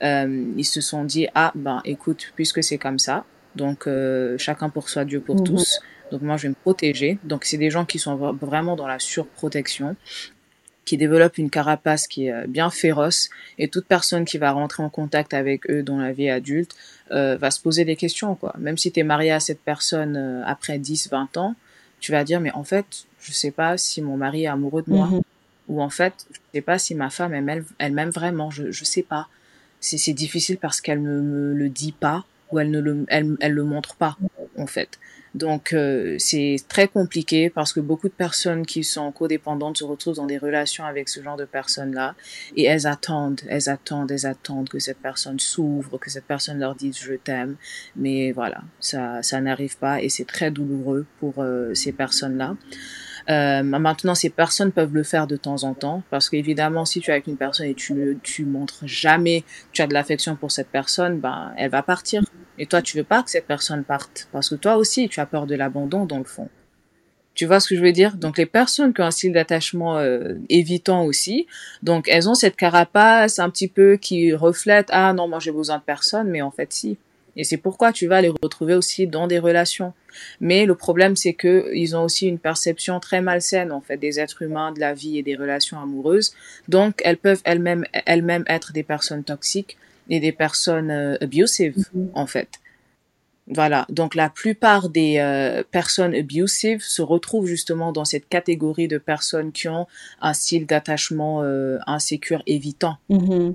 euh, 0.01 0.45
ils 0.55 0.65
se 0.65 0.79
sont 0.79 1.03
dit 1.03 1.27
ah 1.35 1.51
ben 1.55 1.81
écoute 1.83 2.31
puisque 2.35 2.63
c'est 2.63 2.77
comme 2.77 2.99
ça, 2.99 3.25
donc 3.55 3.87
euh, 3.87 4.37
chacun 4.37 4.69
pour 4.69 4.87
soi, 4.87 5.03
Dieu 5.03 5.19
pour 5.19 5.35
mhm. 5.35 5.43
tous. 5.43 5.81
Donc 6.11 6.21
moi 6.21 6.37
je 6.37 6.43
vais 6.43 6.49
me 6.49 6.55
protéger. 6.55 7.19
Donc 7.23 7.43
c'est 7.43 7.57
des 7.57 7.69
gens 7.69 7.85
qui 7.85 7.99
sont 7.99 8.15
vraiment 8.15 8.75
dans 8.75 8.87
la 8.87 8.99
surprotection 8.99 9.95
qui 10.89 10.97
développent 10.97 11.37
une 11.37 11.51
carapace 11.51 12.07
qui 12.07 12.25
est 12.25 12.33
euh, 12.33 12.47
bien 12.47 12.71
féroce 12.71 13.29
et 13.59 13.67
toute 13.67 13.85
personne 13.85 14.25
qui 14.25 14.39
va 14.39 14.51
rentrer 14.51 14.81
en 14.81 14.89
contact 14.89 15.35
avec 15.35 15.69
eux 15.69 15.83
dans 15.83 15.99
la 15.99 16.11
vie 16.13 16.31
adulte 16.31 16.75
euh, 17.11 17.37
va 17.37 17.51
se 17.51 17.61
poser 17.61 17.85
des 17.85 17.95
questions 17.95 18.33
quoi. 18.33 18.55
Même 18.57 18.75
si 18.75 18.91
tu 18.91 18.99
es 18.99 19.03
marié 19.03 19.31
à 19.31 19.39
cette 19.39 19.59
personne 19.59 20.17
euh, 20.17 20.41
après 20.47 20.79
10 20.79 21.09
20 21.11 21.37
ans, 21.37 21.53
tu 21.99 22.11
vas 22.11 22.23
dire 22.23 22.39
mais 22.39 22.51
en 22.53 22.63
fait, 22.63 23.05
je 23.21 23.31
sais 23.31 23.51
pas 23.51 23.77
si 23.77 24.01
mon 24.01 24.17
mari 24.17 24.45
est 24.45 24.47
amoureux 24.47 24.81
de 24.81 24.91
moi. 24.91 25.05
Mhm. 25.05 25.21
Ou 25.67 25.83
en 25.83 25.91
fait, 25.91 26.25
je 26.31 26.39
sais 26.55 26.61
pas 26.61 26.79
si 26.79 26.95
ma 26.95 27.11
femme 27.11 27.35
elle, 27.35 27.63
elle 27.77 27.93
m'aime 27.93 28.09
vraiment, 28.09 28.49
je 28.49 28.71
je 28.71 28.83
sais 28.83 29.03
pas. 29.03 29.27
C'est 29.79 30.13
difficile 30.13 30.57
parce 30.57 30.81
qu'elle 30.81 31.03
ne 31.03 31.21
me 31.21 31.53
le 31.53 31.69
dit 31.69 31.91
pas 31.91 32.25
ou 32.51 32.57
elle 32.57 32.71
ne 32.71 32.79
le 32.79 33.05
elle, 33.09 33.37
elle 33.41 33.53
le 33.53 33.63
montre 33.63 33.93
pas 33.93 34.17
en 34.57 34.65
fait. 34.65 34.97
Donc 35.35 35.73
euh, 35.73 36.15
c'est 36.17 36.57
très 36.67 36.87
compliqué 36.87 37.49
parce 37.49 37.73
que 37.73 37.79
beaucoup 37.79 38.07
de 38.07 38.13
personnes 38.13 38.65
qui 38.65 38.83
sont 38.83 39.11
codépendantes 39.11 39.77
se 39.77 39.83
retrouvent 39.83 40.15
dans 40.15 40.25
des 40.25 40.37
relations 40.37 40.85
avec 40.85 41.09
ce 41.09 41.21
genre 41.21 41.37
de 41.37 41.45
personnes-là 41.45 42.15
et 42.55 42.63
elles 42.63 42.87
attendent, 42.87 43.41
elles 43.47 43.69
attendent, 43.69 44.11
elles 44.11 44.25
attendent 44.25 44.69
que 44.69 44.79
cette 44.79 44.99
personne 44.99 45.39
s'ouvre, 45.39 45.97
que 45.97 46.09
cette 46.09 46.25
personne 46.25 46.59
leur 46.59 46.75
dise 46.75 46.97
je 46.97 47.13
t'aime, 47.13 47.55
mais 47.95 48.31
voilà, 48.31 48.61
ça 48.79 49.21
ça 49.21 49.39
n'arrive 49.41 49.77
pas 49.77 50.01
et 50.01 50.09
c'est 50.09 50.25
très 50.25 50.51
douloureux 50.51 51.05
pour 51.19 51.35
euh, 51.39 51.73
ces 51.73 51.91
personnes-là. 51.91 52.55
Euh, 53.29 53.61
maintenant, 53.61 54.15
ces 54.15 54.29
personnes 54.29 54.71
peuvent 54.71 54.93
le 54.93 55.03
faire 55.03 55.27
de 55.27 55.35
temps 55.35 55.63
en 55.63 55.75
temps, 55.75 56.01
parce 56.09 56.29
qu'évidemment, 56.29 56.85
si 56.85 56.99
tu 56.99 57.11
es 57.11 57.13
avec 57.13 57.27
une 57.27 57.37
personne 57.37 57.67
et 57.67 57.75
tu 57.75 58.17
tu 58.23 58.43
montres 58.45 58.87
jamais 58.87 59.43
tu 59.71 59.81
as 59.83 59.87
de 59.87 59.93
l'affection 59.93 60.35
pour 60.35 60.51
cette 60.51 60.69
personne, 60.69 61.19
ben 61.19 61.53
elle 61.57 61.69
va 61.69 61.83
partir. 61.83 62.23
Et 62.57 62.65
toi, 62.65 62.81
tu 62.81 62.97
veux 62.97 63.03
pas 63.03 63.21
que 63.21 63.29
cette 63.29 63.45
personne 63.45 63.83
parte, 63.83 64.27
parce 64.31 64.49
que 64.49 64.55
toi 64.55 64.77
aussi, 64.77 65.09
tu 65.09 65.19
as 65.19 65.25
peur 65.27 65.45
de 65.45 65.55
l'abandon 65.55 66.05
dans 66.05 66.17
le 66.17 66.23
fond. 66.23 66.49
Tu 67.35 67.45
vois 67.45 67.59
ce 67.59 67.69
que 67.69 67.75
je 67.75 67.81
veux 67.81 67.93
dire? 67.93 68.17
Donc 68.17 68.37
les 68.37 68.47
personnes 68.47 68.93
qui 68.93 69.01
ont 69.01 69.05
un 69.05 69.11
style 69.11 69.31
d'attachement 69.31 69.97
euh, 69.97 70.33
évitant 70.49 71.05
aussi, 71.05 71.47
donc 71.83 72.09
elles 72.09 72.27
ont 72.27 72.33
cette 72.33 72.55
carapace 72.57 73.39
un 73.39 73.49
petit 73.49 73.69
peu 73.69 73.95
qui 73.95 74.33
reflète 74.33 74.87
ah 74.91 75.13
non 75.13 75.27
moi 75.29 75.39
j'ai 75.39 75.51
besoin 75.51 75.77
de 75.77 75.83
personne, 75.83 76.29
mais 76.29 76.41
en 76.41 76.51
fait 76.51 76.73
si. 76.73 76.97
Et 77.39 77.45
c'est 77.45 77.55
pourquoi 77.55 77.93
tu 77.93 78.05
vas 78.05 78.19
les 78.19 78.27
retrouver 78.43 78.73
aussi 78.73 79.07
dans 79.07 79.25
des 79.25 79.39
relations. 79.39 79.93
Mais 80.41 80.65
le 80.65 80.75
problème, 80.75 81.15
c'est 81.15 81.31
que 81.31 81.71
ils 81.73 81.95
ont 81.95 82.03
aussi 82.03 82.27
une 82.27 82.37
perception 82.37 82.99
très 82.99 83.21
malsaine, 83.21 83.71
en 83.71 83.79
fait, 83.79 83.95
des 83.95 84.19
êtres 84.19 84.41
humains, 84.41 84.73
de 84.73 84.81
la 84.81 84.93
vie 84.93 85.17
et 85.17 85.23
des 85.23 85.37
relations 85.37 85.79
amoureuses. 85.79 86.33
Donc, 86.67 87.01
elles 87.05 87.15
peuvent 87.15 87.39
elles-mêmes, 87.45 87.85
elles-mêmes 88.05 88.43
être 88.47 88.73
des 88.73 88.83
personnes 88.83 89.23
toxiques 89.23 89.77
et 90.09 90.19
des 90.19 90.33
personnes 90.33 90.91
euh, 90.91 91.15
abusives, 91.21 91.77
mm-hmm. 91.77 92.09
en 92.13 92.27
fait. 92.27 92.49
Voilà. 93.47 93.85
Donc, 93.87 94.15
la 94.15 94.29
plupart 94.29 94.89
des 94.89 95.19
euh, 95.19 95.63
personnes 95.71 96.13
abusives 96.13 96.83
se 96.83 97.01
retrouvent 97.01 97.47
justement 97.47 97.93
dans 97.93 98.05
cette 98.05 98.27
catégorie 98.27 98.89
de 98.89 98.97
personnes 98.97 99.53
qui 99.53 99.69
ont 99.69 99.87
un 100.19 100.33
style 100.33 100.65
d'attachement 100.65 101.41
euh, 101.43 101.77
insécure 101.87 102.43
évitant. 102.47 102.97
Mm-hmm 103.09 103.53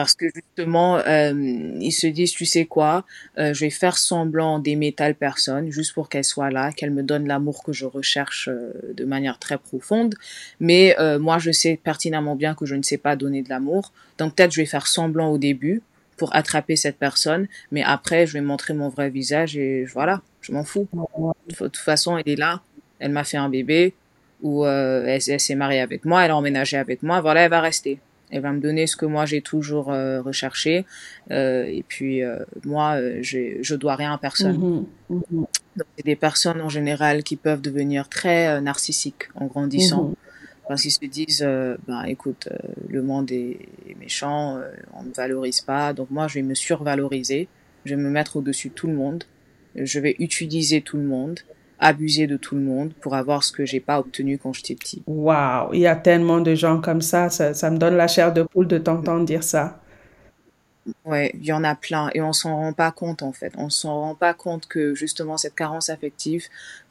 parce 0.00 0.14
que 0.14 0.30
justement 0.34 0.96
euh, 0.96 1.34
ils 1.78 1.92
se 1.92 2.06
disent 2.06 2.32
tu 2.32 2.46
sais 2.46 2.64
quoi 2.64 3.04
euh, 3.36 3.52
je 3.52 3.66
vais 3.66 3.70
faire 3.70 3.98
semblant 3.98 4.58
d'aimer 4.58 4.92
telle 4.92 5.14
personne 5.14 5.70
juste 5.70 5.92
pour 5.92 6.08
qu'elle 6.08 6.24
soit 6.24 6.50
là 6.50 6.72
qu'elle 6.72 6.90
me 6.90 7.02
donne 7.02 7.28
l'amour 7.28 7.62
que 7.62 7.74
je 7.74 7.84
recherche 7.84 8.48
euh, 8.48 8.72
de 8.94 9.04
manière 9.04 9.38
très 9.38 9.58
profonde. 9.58 10.14
Mais 10.58 10.96
moi 11.18 11.36
je 11.38 11.50
sais 11.50 11.78
pertinemment 11.82 12.34
bien 12.34 12.54
que 12.54 12.64
je 12.64 12.74
ne 12.76 12.82
sais 12.82 12.96
pas 12.96 13.14
donner 13.14 13.42
de 13.42 13.50
l'amour. 13.50 13.92
Donc 14.16 14.36
peut-être 14.36 14.52
je 14.52 14.62
vais 14.62 14.66
faire 14.66 14.86
semblant 14.86 15.28
au 15.30 15.36
début 15.36 15.82
pour 16.16 16.34
attraper 16.34 16.76
cette 16.76 16.96
personne 16.96 17.46
mais 17.70 17.82
après 17.82 18.26
je 18.26 18.32
vais 18.32 18.40
montrer 18.40 18.72
mon 18.72 18.88
vrai 18.88 19.10
visage 19.10 19.54
et 19.58 19.84
voilà 19.84 20.22
je 20.40 20.52
m'en 20.52 20.64
fous. 20.64 20.88
De 20.94 21.54
toute 21.54 21.76
façon 21.76 22.16
elle 22.16 22.28
est 22.28 22.36
là 22.36 22.62
elle 23.00 23.12
m'a 23.12 23.24
fait 23.24 23.36
un 23.36 23.50
bébé 23.50 23.92
ou 24.40 24.66
elle 24.66 25.20
s'est 25.20 25.54
mariée 25.54 25.80
avec 25.80 26.06
moi 26.06 26.24
elle 26.24 26.30
a 26.30 26.36
emménagé 26.36 26.78
avec 26.78 27.02
moi 27.02 27.20
voilà 27.20 27.42
elle 27.42 27.50
va 27.50 27.60
rester 27.60 27.98
elle 28.30 28.42
va 28.42 28.52
me 28.52 28.60
donner 28.60 28.86
ce 28.86 28.96
que 28.96 29.06
moi 29.06 29.26
j'ai 29.26 29.42
toujours 29.42 29.90
euh, 29.90 30.20
recherché. 30.22 30.84
Euh, 31.30 31.64
et 31.64 31.84
puis 31.86 32.22
euh, 32.22 32.38
moi, 32.64 32.94
euh, 32.94 33.18
je 33.22 33.74
dois 33.74 33.96
rien 33.96 34.12
à 34.12 34.18
personne. 34.18 34.86
Mm-hmm. 35.10 35.16
Mm-hmm. 35.16 35.46
Donc 35.76 35.86
c'est 35.96 36.04
des 36.04 36.16
personnes 36.16 36.60
en 36.60 36.68
général 36.68 37.22
qui 37.22 37.36
peuvent 37.36 37.60
devenir 37.60 38.08
très 38.08 38.48
euh, 38.48 38.60
narcissiques 38.60 39.28
en 39.34 39.46
grandissant. 39.46 40.10
Mm-hmm. 40.10 40.68
Parce 40.68 40.82
qu'ils 40.82 40.92
se 40.92 41.04
disent, 41.04 41.48
ben 41.88 42.04
écoute, 42.04 42.48
le 42.88 43.02
monde 43.02 43.32
est, 43.32 43.58
est 43.88 43.96
méchant, 43.98 44.60
on 44.94 45.02
ne 45.02 45.12
valorise 45.12 45.62
pas, 45.62 45.92
donc 45.92 46.12
moi 46.12 46.28
je 46.28 46.34
vais 46.34 46.42
me 46.42 46.54
survaloriser, 46.54 47.48
je 47.84 47.96
vais 47.96 48.00
me 48.00 48.08
mettre 48.08 48.36
au-dessus 48.36 48.68
de 48.68 48.74
tout 48.74 48.86
le 48.86 48.92
monde, 48.94 49.24
je 49.74 49.98
vais 49.98 50.14
utiliser 50.20 50.80
tout 50.80 50.96
le 50.96 51.02
monde, 51.02 51.40
abuser 51.80 52.26
de 52.26 52.36
tout 52.36 52.54
le 52.54 52.60
monde 52.60 52.92
pour 53.00 53.14
avoir 53.14 53.42
ce 53.42 53.50
que 53.50 53.64
j'ai 53.64 53.80
pas 53.80 53.98
obtenu 53.98 54.38
quand 54.38 54.52
j'étais 54.52 54.74
petit. 54.74 55.02
Waouh, 55.06 55.74
il 55.74 55.80
y 55.80 55.86
a 55.86 55.96
tellement 55.96 56.40
de 56.40 56.54
gens 56.54 56.80
comme 56.80 57.00
ça, 57.00 57.30
ça, 57.30 57.54
ça 57.54 57.70
me 57.70 57.78
donne 57.78 57.96
la 57.96 58.06
chair 58.06 58.32
de 58.32 58.42
poule 58.42 58.68
de 58.68 58.78
t'entendre 58.78 59.24
dire 59.24 59.42
ça. 59.42 59.80
Ouais, 61.04 61.30
il 61.34 61.44
y 61.44 61.52
en 61.52 61.62
a 61.62 61.74
plein 61.74 62.10
et 62.14 62.22
on 62.22 62.32
s'en 62.32 62.56
rend 62.56 62.72
pas 62.72 62.90
compte 62.90 63.22
en 63.22 63.32
fait. 63.32 63.52
On 63.56 63.68
s'en 63.68 64.00
rend 64.00 64.14
pas 64.14 64.34
compte 64.34 64.66
que 64.66 64.94
justement 64.94 65.36
cette 65.36 65.54
carence 65.54 65.90
affective 65.90 66.46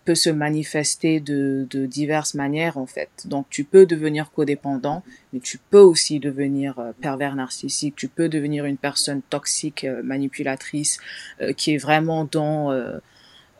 peut 0.06 0.16
se 0.16 0.30
manifester 0.30 1.20
de, 1.20 1.68
de 1.70 1.86
diverses 1.86 2.36
manières 2.36 2.78
en 2.78 2.86
fait. 2.86 3.10
Donc 3.26 3.48
tu 3.50 3.64
peux 3.64 3.86
devenir 3.86 4.32
codépendant, 4.32 5.04
mais 5.34 5.40
tu 5.40 5.58
peux 5.58 5.80
aussi 5.80 6.20
devenir 6.20 6.80
euh, 6.80 6.92
pervers 7.02 7.36
narcissique. 7.36 7.96
Tu 7.96 8.08
peux 8.08 8.30
devenir 8.30 8.66
une 8.66 8.78
personne 8.78 9.22
toxique, 9.24 9.84
euh, 9.84 10.02
manipulatrice, 10.04 11.00
euh, 11.42 11.52
qui 11.54 11.74
est 11.74 11.78
vraiment 11.78 12.28
dans 12.32 12.72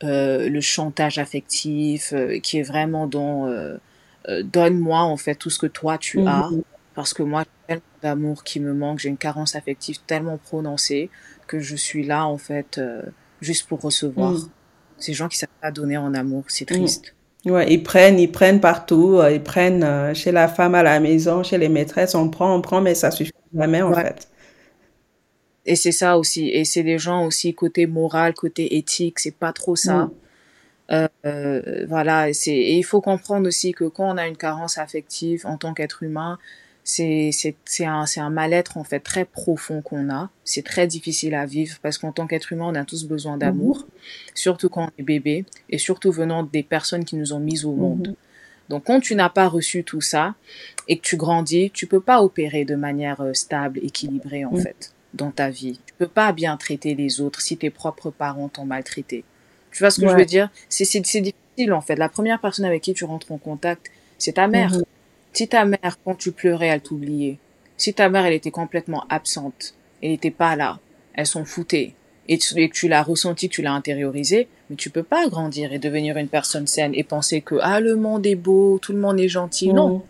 euh, 0.02 0.48
le 0.48 0.60
chantage 0.62 1.18
affectif, 1.18 2.14
euh, 2.14 2.38
qui 2.38 2.58
est 2.58 2.62
vraiment 2.62 3.06
dans 3.06 3.46
euh, 3.46 3.76
donne-moi 4.42 5.00
en 5.00 5.18
fait 5.18 5.34
tout 5.34 5.50
ce 5.50 5.58
que 5.58 5.66
toi 5.66 5.98
tu 5.98 6.20
as, 6.26 6.48
mhm. 6.48 6.62
parce 6.94 7.12
que 7.12 7.22
moi 7.22 7.42
j'ai 7.42 7.66
tellement 7.66 7.82
d'amour 8.02 8.44
qui 8.44 8.60
me 8.60 8.72
manque, 8.72 9.00
j'ai 9.00 9.10
une 9.10 9.18
carence 9.18 9.56
affective 9.56 9.98
tellement 10.06 10.38
prononcée 10.38 11.10
que 11.46 11.60
je 11.60 11.76
suis 11.76 12.02
là 12.02 12.26
en 12.26 12.38
fait 12.38 12.80
juste 13.42 13.68
pour 13.68 13.82
recevoir. 13.82 14.32
Mhm. 14.32 14.48
Ces 14.96 15.12
gens 15.12 15.28
qui 15.28 15.36
savent 15.36 15.48
pas 15.60 15.70
donner 15.70 15.98
en 15.98 16.14
amour, 16.14 16.44
c'est 16.48 16.70
mhm. 16.70 16.78
triste. 16.78 17.14
Ouais, 17.44 17.70
ils 17.72 17.82
prennent, 17.82 18.18
ils 18.18 18.30
prennent 18.30 18.60
partout, 18.60 19.20
ils 19.30 19.42
prennent 19.42 20.14
chez 20.14 20.32
la 20.32 20.48
femme 20.48 20.74
à 20.74 20.82
la 20.82 20.98
maison, 21.00 21.42
chez 21.42 21.58
les 21.58 21.68
maîtresses, 21.68 22.14
on 22.14 22.28
prend, 22.30 22.54
on 22.54 22.62
prend, 22.62 22.80
mais 22.80 22.94
ça 22.94 23.10
suffit 23.10 23.32
jamais 23.54 23.82
en 23.82 23.92
fait. 23.92 24.29
Et 25.66 25.76
c'est 25.76 25.92
ça 25.92 26.18
aussi. 26.18 26.48
Et 26.48 26.64
c'est 26.64 26.82
des 26.82 26.98
gens 26.98 27.24
aussi 27.24 27.54
côté 27.54 27.86
moral, 27.86 28.34
côté 28.34 28.76
éthique, 28.76 29.18
c'est 29.18 29.36
pas 29.36 29.52
trop 29.52 29.76
ça. 29.76 30.06
Mm. 30.06 30.10
Euh, 30.92 31.08
euh, 31.24 31.86
voilà, 31.88 32.32
c'est 32.32 32.50
et 32.50 32.76
il 32.76 32.82
faut 32.82 33.00
comprendre 33.00 33.46
aussi 33.46 33.72
que 33.72 33.84
quand 33.84 34.12
on 34.12 34.16
a 34.16 34.26
une 34.26 34.36
carence 34.36 34.76
affective 34.78 35.46
en 35.46 35.56
tant 35.56 35.72
qu'être 35.72 36.02
humain, 36.02 36.38
c'est 36.82 37.30
c'est 37.32 37.54
c'est 37.64 37.84
un 37.84 38.06
c'est 38.06 38.18
un 38.20 38.30
mal-être 38.30 38.76
en 38.76 38.82
fait 38.82 38.98
très 38.98 39.24
profond 39.24 39.82
qu'on 39.82 40.10
a. 40.10 40.30
C'est 40.44 40.64
très 40.64 40.88
difficile 40.88 41.34
à 41.34 41.46
vivre 41.46 41.76
parce 41.82 41.96
qu'en 41.98 42.10
tant 42.10 42.26
qu'être 42.26 42.52
humain, 42.52 42.66
on 42.68 42.74
a 42.74 42.84
tous 42.84 43.04
besoin 43.04 43.36
d'amour, 43.36 43.78
mm-hmm. 43.78 44.30
surtout 44.34 44.68
quand 44.68 44.86
on 44.86 44.90
est 44.98 45.04
bébé 45.04 45.44
et 45.68 45.78
surtout 45.78 46.10
venant 46.10 46.42
des 46.42 46.64
personnes 46.64 47.04
qui 47.04 47.14
nous 47.14 47.32
ont 47.32 47.40
mis 47.40 47.64
au 47.64 47.72
monde. 47.72 48.08
Mm-hmm. 48.08 48.70
Donc 48.70 48.84
quand 48.84 49.00
tu 49.00 49.14
n'as 49.14 49.28
pas 49.28 49.46
reçu 49.46 49.84
tout 49.84 50.00
ça 50.00 50.34
et 50.88 50.96
que 50.96 51.02
tu 51.02 51.16
grandis, 51.16 51.70
tu 51.70 51.86
peux 51.86 52.00
pas 52.00 52.22
opérer 52.22 52.64
de 52.64 52.74
manière 52.74 53.20
euh, 53.20 53.34
stable, 53.34 53.78
équilibrée 53.82 54.44
en 54.44 54.52
mm. 54.52 54.60
fait 54.60 54.92
dans 55.14 55.30
ta 55.30 55.50
vie. 55.50 55.78
Tu 55.86 55.94
peux 55.98 56.08
pas 56.08 56.32
bien 56.32 56.56
traiter 56.56 56.94
les 56.94 57.20
autres 57.20 57.40
si 57.40 57.56
tes 57.56 57.70
propres 57.70 58.10
parents 58.10 58.48
t'ont 58.48 58.64
maltraité. 58.64 59.24
Tu 59.72 59.78
vois 59.80 59.90
ce 59.90 60.00
que 60.00 60.08
je 60.08 60.14
veux 60.14 60.24
dire? 60.24 60.50
C'est 60.68 60.84
c'est 60.84 61.00
difficile 61.00 61.72
en 61.72 61.80
fait. 61.80 61.96
La 61.96 62.08
première 62.08 62.40
personne 62.40 62.64
avec 62.64 62.82
qui 62.82 62.94
tu 62.94 63.04
rentres 63.04 63.30
en 63.32 63.38
contact, 63.38 63.90
c'est 64.18 64.32
ta 64.32 64.48
mère. 64.48 64.72
Mhm. 64.72 64.84
Si 65.32 65.48
ta 65.48 65.64
mère, 65.64 65.98
quand 66.04 66.16
tu 66.16 66.32
pleurais, 66.32 66.68
elle 66.68 66.80
t'oubliait. 66.80 67.38
Si 67.76 67.94
ta 67.94 68.08
mère, 68.08 68.26
elle 68.26 68.34
était 68.34 68.50
complètement 68.50 69.04
absente, 69.08 69.74
elle 70.02 70.10
n'était 70.10 70.30
pas 70.32 70.56
là, 70.56 70.80
elle 71.14 71.26
s'en 71.26 71.44
foutait, 71.44 71.94
et, 72.28 72.38
tu, 72.38 72.54
que 72.54 72.72
tu 72.72 72.88
l'as 72.88 73.02
ressenti, 73.02 73.48
tu 73.48 73.62
l'as 73.62 73.72
intériorisé, 73.72 74.48
mais 74.68 74.76
tu 74.76 74.90
peux 74.90 75.02
pas 75.02 75.28
grandir 75.28 75.72
et 75.72 75.78
devenir 75.78 76.16
une 76.16 76.28
personne 76.28 76.66
saine 76.66 76.92
et 76.94 77.04
penser 77.04 77.40
que 77.40 77.56
ah 77.62 77.80
le 77.80 77.96
monde 77.96 78.26
est 78.26 78.34
beau, 78.34 78.78
tout 78.80 78.92
le 78.92 78.98
monde 78.98 79.18
est 79.18 79.28
gentil. 79.28 79.72
Non, 79.72 79.94
mhm. 79.94 80.00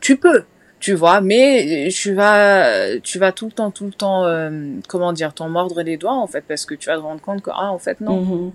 tu 0.00 0.16
peux, 0.16 0.44
tu 0.82 0.94
vois 0.94 1.20
mais 1.20 1.88
tu 1.92 2.12
vas 2.12 2.98
tu 2.98 3.20
vas 3.20 3.30
tout 3.30 3.46
le 3.46 3.52
temps 3.52 3.70
tout 3.70 3.86
le 3.86 3.92
temps 3.92 4.24
euh, 4.24 4.50
comment 4.88 5.12
dire 5.12 5.32
t'en 5.32 5.48
mordre 5.48 5.80
les 5.80 5.96
doigts 5.96 6.16
en 6.16 6.26
fait 6.26 6.44
parce 6.46 6.66
que 6.66 6.74
tu 6.74 6.88
vas 6.88 6.96
te 6.96 7.02
rendre 7.02 7.20
compte 7.20 7.40
que 7.40 7.50
ah 7.54 7.70
en 7.70 7.78
fait 7.78 8.00
non. 8.00 8.20
Mm-hmm. 8.20 8.50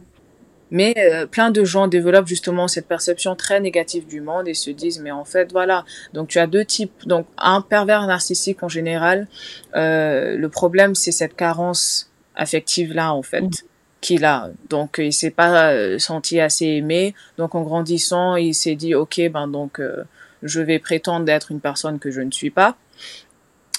mais 0.71 0.93
euh, 0.97 1.25
plein 1.25 1.51
de 1.51 1.63
gens 1.63 1.87
développent 1.87 2.27
justement 2.27 2.67
cette 2.67 2.85
perception 2.85 3.37
très 3.37 3.61
négative 3.61 4.05
du 4.07 4.19
monde 4.19 4.49
et 4.49 4.53
se 4.53 4.69
disent 4.69 4.99
mais 4.99 5.11
en 5.11 5.23
fait 5.23 5.53
voilà. 5.53 5.85
Donc 6.13 6.27
tu 6.27 6.37
as 6.37 6.47
deux 6.47 6.65
types. 6.65 7.07
Donc 7.07 7.27
un 7.37 7.61
pervers 7.61 8.05
narcissique 8.05 8.61
en 8.61 8.67
général 8.67 9.29
euh, 9.77 10.35
le 10.35 10.49
problème 10.49 10.95
c'est 10.95 11.13
cette 11.13 11.35
carence 11.35 12.11
affective 12.35 12.93
là 12.93 13.13
en 13.13 13.23
fait 13.23 13.39
mm-hmm. 13.39 13.63
qu'il 14.01 14.25
a. 14.25 14.49
Donc 14.69 14.97
il 14.97 15.13
s'est 15.13 15.31
pas 15.31 15.71
euh, 15.71 15.97
senti 15.97 16.41
assez 16.41 16.65
aimé. 16.65 17.15
Donc 17.37 17.55
en 17.55 17.61
grandissant 17.61 18.35
il 18.35 18.53
s'est 18.53 18.75
dit 18.75 18.95
ok 18.95 19.21
ben 19.31 19.47
donc 19.47 19.79
je 20.43 20.61
vais 20.61 20.79
prétendre 20.79 21.25
d'être 21.25 21.51
une 21.51 21.59
personne 21.59 21.99
que 21.99 22.11
je 22.11 22.21
ne 22.21 22.31
suis 22.31 22.49
pas, 22.49 22.77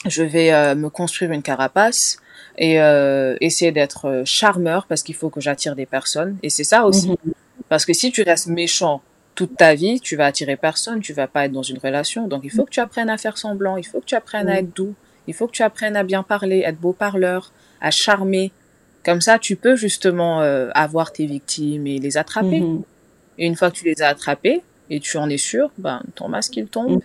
je 0.06 0.22
vais 0.22 0.52
euh, 0.52 0.74
me 0.74 0.90
construire 0.90 1.32
une 1.32 1.42
carapace 1.42 2.18
et 2.56 2.80
euh, 2.80 3.36
essayer 3.40 3.72
d'être 3.72 4.06
euh, 4.06 4.22
charmeur 4.24 4.86
parce 4.86 5.02
qu'il 5.02 5.14
faut 5.14 5.30
que 5.30 5.40
j'attire 5.40 5.74
des 5.74 5.86
personnes. 5.86 6.36
Et 6.42 6.50
c'est 6.50 6.64
ça 6.64 6.86
aussi. 6.86 7.10
Mhm. 7.10 7.32
Parce 7.68 7.84
que 7.84 7.92
si 7.92 8.12
tu 8.12 8.22
restes 8.22 8.46
méchant 8.46 9.02
toute 9.34 9.56
ta 9.56 9.74
vie, 9.74 10.00
tu 10.00 10.16
vas 10.16 10.26
attirer 10.26 10.56
personne, 10.56 11.00
tu 11.00 11.12
vas 11.12 11.26
pas 11.26 11.46
être 11.46 11.52
dans 11.52 11.62
une 11.62 11.78
relation. 11.78 12.28
Donc 12.28 12.42
il 12.44 12.50
faut 12.50 12.64
que 12.64 12.70
tu 12.70 12.80
apprennes 12.80 13.10
à 13.10 13.18
faire 13.18 13.38
semblant, 13.38 13.76
il 13.76 13.86
faut 13.86 14.00
que 14.00 14.06
tu 14.06 14.14
apprennes 14.14 14.48
à 14.48 14.58
être 14.58 14.74
doux, 14.74 14.94
il 15.26 15.34
faut 15.34 15.46
que 15.46 15.52
tu 15.52 15.62
apprennes 15.62 15.96
à 15.96 16.02
bien 16.02 16.22
parler, 16.22 16.62
être 16.64 16.78
beau 16.78 16.92
parleur, 16.92 17.52
à 17.80 17.90
charmer. 17.90 18.52
Comme 19.04 19.20
ça, 19.20 19.38
tu 19.38 19.54
peux 19.54 19.76
justement 19.76 20.40
avoir 20.74 21.12
tes 21.12 21.26
victimes 21.26 21.86
et 21.86 21.98
les 21.98 22.16
attraper. 22.16 22.60
Mhm. 22.60 22.82
Et 23.38 23.46
une 23.46 23.54
fois 23.54 23.70
que 23.70 23.76
tu 23.76 23.84
les 23.84 24.02
as 24.02 24.08
attrapées, 24.08 24.62
et 24.90 25.00
tu 25.00 25.16
en 25.18 25.28
es 25.28 25.36
sûr, 25.36 25.70
ben 25.78 26.02
ton 26.14 26.28
masque 26.28 26.56
il 26.56 26.66
tombe. 26.66 27.00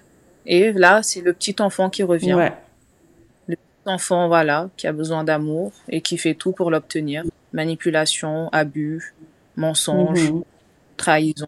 Et 0.46 0.72
là, 0.74 1.02
c'est 1.04 1.22
le 1.22 1.34
petit 1.34 1.56
enfant 1.60 1.90
qui 1.90 2.04
revient. 2.04 2.38
Le 3.48 3.56
petit 3.56 3.62
enfant, 3.86 4.28
voilà, 4.28 4.70
qui 4.78 4.88
a 4.88 4.92
besoin 4.92 5.24
d'amour 5.24 5.72
et 5.90 6.02
qui 6.02 6.18
fait 6.18 6.34
tout 6.34 6.52
pour 6.52 6.72
l'obtenir. 6.72 7.24
Manipulation, 7.54 8.50
abus, 8.52 9.14
mensonge, 9.56 10.32
mhm. 10.32 10.44
trahison, 10.98 11.48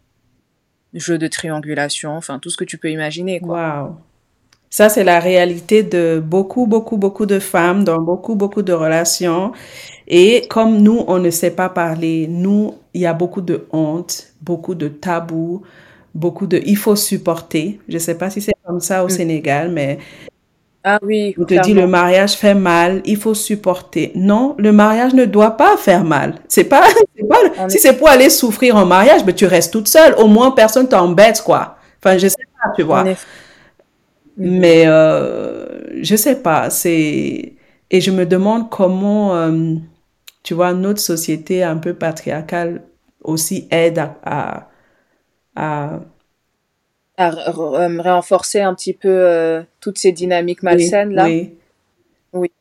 jeu 0.94 1.18
de 1.18 1.28
triangulation, 1.28 2.12
enfin 2.16 2.40
tout 2.40 2.50
ce 2.50 2.58
que 2.58 2.64
tu 2.64 2.78
peux 2.78 2.90
imaginer. 2.90 3.40
Quoi. 3.40 3.98
Ça, 4.70 4.90
c'est 4.90 5.04
la 5.04 5.20
réalité 5.20 5.84
de 5.84 6.22
beaucoup, 6.24 6.68
beaucoup, 6.68 6.98
beaucoup 6.98 7.26
de 7.26 7.40
femmes 7.40 7.84
dans 7.84 8.02
beaucoup, 8.02 8.36
beaucoup 8.36 8.62
de 8.62 8.74
relations. 8.74 9.54
Et 10.08 10.46
comme 10.50 10.82
nous, 10.82 11.04
on 11.08 11.18
ne 11.18 11.30
sait 11.30 11.52
pas 11.52 11.70
parler, 11.70 12.28
nous, 12.28 12.76
il 12.94 13.02
y 13.02 13.06
a 13.06 13.14
beaucoup 13.14 13.42
de 13.42 13.68
honte, 13.72 14.34
beaucoup 14.42 14.76
de 14.76 14.90
tabous, 14.90 15.64
beaucoup 16.16 16.48
de 16.48 16.60
il 16.66 16.78
faut 16.78 16.96
supporter. 16.96 17.80
Je 17.88 17.94
ne 17.94 18.00
sais 18.00 18.18
pas 18.18 18.30
si 18.32 18.42
c'est 18.42 18.54
comme 18.66 18.80
ça 18.80 19.04
au 19.04 19.08
mm. 19.08 19.12
Sénégal, 19.12 19.72
mais 19.72 20.00
ah 20.88 21.00
oui, 21.02 21.36
on 21.38 21.46
te 21.46 21.60
dit 21.62 21.74
le 21.74 21.88
mariage 21.88 22.34
fait 22.34 22.54
mal, 22.54 23.02
il 23.06 23.18
faut 23.18 23.34
supporter. 23.34 24.12
Non, 24.16 24.56
le 24.58 24.72
mariage 24.72 25.14
ne 25.14 25.26
doit 25.26 25.58
pas 25.58 25.78
faire 25.78 26.04
mal. 26.04 26.36
C'est 26.48 26.64
pas, 26.64 26.84
pas 27.30 27.70
si 27.70 27.80
c'est 27.80 27.98
pour 27.98 28.08
aller 28.08 28.30
souffrir 28.30 28.76
en 28.76 28.86
mariage, 28.86 29.22
mais 29.26 29.34
tu 29.34 29.46
restes 29.46 29.74
toute 29.74 29.88
seule. 29.88 30.14
Au 30.18 30.28
moins 30.28 30.52
personne 30.52 30.88
t'embête 30.88 31.42
quoi. 31.42 31.78
Enfin, 32.00 32.18
je 32.18 32.28
sais 32.28 32.36
pas, 32.64 32.72
tu 32.76 32.84
vois. 32.84 33.04
Mais 34.38 34.84
euh, 34.86 36.02
je 36.02 36.16
sais 36.16 36.36
pas. 36.36 36.70
C'est 36.70 37.54
et 37.92 38.02
je 38.02 38.12
me 38.12 38.26
demande 38.26 38.70
comment, 38.70 39.36
euh, 39.36 39.76
tu 40.44 40.54
vois, 40.54 40.74
notre 40.74 41.00
société 41.00 41.64
un 41.64 41.78
peu 41.78 41.94
patriarcale 41.94 42.84
aussi 43.24 43.68
aide 43.72 44.00
à, 44.00 44.18
à 44.24 44.68
à 45.56 46.00
euh, 47.20 48.02
renforcer 48.02 48.62
un 48.62 48.74
petit 48.74 48.94
peu 48.94 49.10
euh, 49.10 49.64
toutes 49.80 49.98
ces 49.98 50.12
dynamiques 50.12 50.64
malsaines 50.64 51.14
là. 51.14 51.26
Oui. 51.26 51.54
oui. 52.34 52.52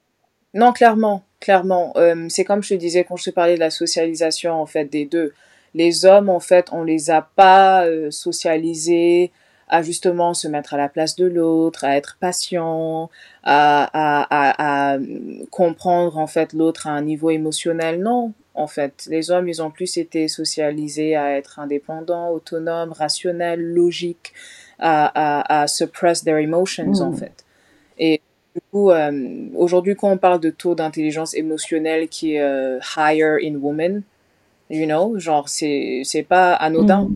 Non, 0.52 0.72
clairement, 0.72 1.24
clairement. 1.40 1.92
Euh, 1.96 2.26
c'est 2.28 2.44
comme 2.44 2.62
je 2.62 2.70
te 2.70 2.74
disais 2.74 3.04
quand 3.04 3.16
je 3.16 3.24
te 3.24 3.30
parlais 3.30 3.54
de 3.54 3.60
la 3.60 3.70
socialisation 3.70 4.52
en 4.52 4.66
fait 4.66 4.84
des 4.84 5.04
deux. 5.04 5.32
Les 5.74 6.04
hommes 6.04 6.28
en 6.28 6.40
fait, 6.40 6.68
on 6.70 6.84
les 6.84 7.10
a 7.10 7.22
pas 7.22 7.84
socialisés 8.10 9.32
à 9.66 9.82
justement 9.82 10.34
se 10.34 10.46
mettre 10.46 10.74
à 10.74 10.76
la 10.76 10.88
place 10.88 11.16
de 11.16 11.26
l'autre, 11.26 11.84
à 11.84 11.96
être 11.96 12.16
patient, 12.20 13.10
à, 13.42 13.88
à, 13.92 14.26
à, 14.30 14.94
à 14.94 14.98
comprendre 15.50 16.18
en 16.18 16.28
fait 16.28 16.52
l'autre 16.52 16.86
à 16.86 16.90
un 16.90 17.02
niveau 17.02 17.30
émotionnel. 17.30 18.00
Non, 18.00 18.34
en 18.54 18.66
fait. 18.66 19.06
Les 19.10 19.30
hommes, 19.30 19.48
ils 19.48 19.62
ont 19.62 19.70
plus 19.70 19.96
été 19.96 20.28
socialisés 20.28 21.16
à 21.16 21.36
être 21.36 21.58
indépendants, 21.58 22.30
autonomes, 22.30 22.92
rationnels, 22.92 23.60
logiques, 23.60 24.32
à, 24.78 25.62
à, 25.62 25.66
suppress 25.66 26.24
their 26.24 26.38
emotions, 26.38 26.92
en 27.00 27.10
hmm. 27.10 27.16
fait. 27.16 27.44
Et 27.98 28.20
du 28.54 28.60
coup, 28.70 28.90
euh, 28.90 29.48
aujourd'hui, 29.56 29.96
quand 29.96 30.10
on 30.10 30.18
parle 30.18 30.40
de 30.40 30.50
taux 30.50 30.74
d'intelligence 30.74 31.34
émotionnelle 31.34 32.08
qui 32.08 32.34
est 32.34 32.40
euh, 32.40 32.78
higher 32.96 33.38
in 33.42 33.56
women, 33.56 34.02
you 34.70 34.86
know, 34.86 35.18
genre, 35.18 35.48
c'est, 35.48 36.02
c'est 36.04 36.22
pas 36.22 36.54
anodin. 36.54 37.04
Hmm. 37.04 37.14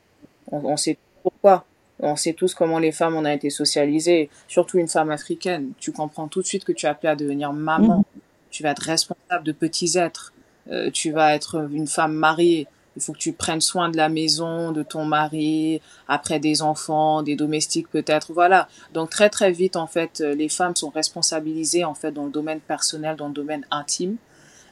On, 0.52 0.64
on 0.64 0.76
sait 0.76 0.98
pourquoi. 1.22 1.64
On 2.00 2.14
sait 2.14 2.32
tous 2.32 2.54
comment 2.54 2.78
les 2.78 2.92
femmes 2.92 3.16
ont 3.16 3.26
été 3.26 3.50
socialisées, 3.50 4.30
surtout 4.46 4.78
une 4.78 4.86
femme 4.86 5.10
africaine. 5.10 5.72
Tu 5.80 5.90
comprends 5.90 6.28
tout 6.28 6.42
de 6.42 6.46
suite 6.46 6.64
que 6.64 6.70
tu 6.70 6.86
as 6.86 6.90
appelé 6.90 7.10
à 7.10 7.16
devenir 7.16 7.52
maman. 7.52 7.98
Hmm. 7.98 8.20
Tu 8.50 8.62
vas 8.62 8.70
être 8.70 8.82
responsable 8.82 9.44
de 9.44 9.52
petits 9.52 9.98
êtres 9.98 10.32
euh, 10.70 10.90
tu 10.90 11.12
vas 11.12 11.34
être 11.34 11.68
une 11.72 11.86
femme 11.86 12.12
mariée. 12.12 12.66
Il 12.96 13.02
faut 13.02 13.12
que 13.12 13.18
tu 13.18 13.32
prennes 13.32 13.60
soin 13.60 13.88
de 13.90 13.96
la 13.96 14.08
maison, 14.08 14.72
de 14.72 14.82
ton 14.82 15.04
mari, 15.04 15.80
après 16.08 16.40
des 16.40 16.62
enfants, 16.62 17.22
des 17.22 17.36
domestiques 17.36 17.88
peut-être, 17.88 18.32
voilà. 18.32 18.68
Donc 18.92 19.10
très 19.10 19.30
très 19.30 19.52
vite 19.52 19.76
en 19.76 19.86
fait, 19.86 20.20
euh, 20.20 20.34
les 20.34 20.48
femmes 20.48 20.74
sont 20.74 20.90
responsabilisées 20.90 21.84
en 21.84 21.94
fait 21.94 22.10
dans 22.10 22.24
le 22.24 22.30
domaine 22.30 22.60
personnel, 22.60 23.14
dans 23.14 23.28
le 23.28 23.34
domaine 23.34 23.64
intime, 23.70 24.16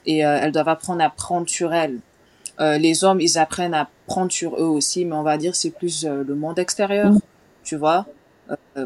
et 0.07 0.27
euh, 0.27 0.39
elles 0.43 0.51
doivent 0.51 0.69
apprendre 0.69 1.05
à 1.05 1.11
prendre 1.11 1.49
sur 1.49 1.73
elles. 1.73 2.01
les 2.59 3.05
hommes, 3.05 3.21
ils 3.21 3.39
apprennent 3.39 3.75
à 3.75 3.89
prendre 4.07 4.33
sur 4.33 4.57
eux 4.57 4.71
aussi, 4.79 5.05
mais 5.05 5.15
on 5.15 5.23
va 5.23 5.39
dire 5.39 5.55
c'est 5.55 5.71
plus 5.71 6.05
le 6.05 6.35
monde 6.35 6.59
extérieur, 6.59 7.13
tu 7.63 7.77
vois. 7.77 8.07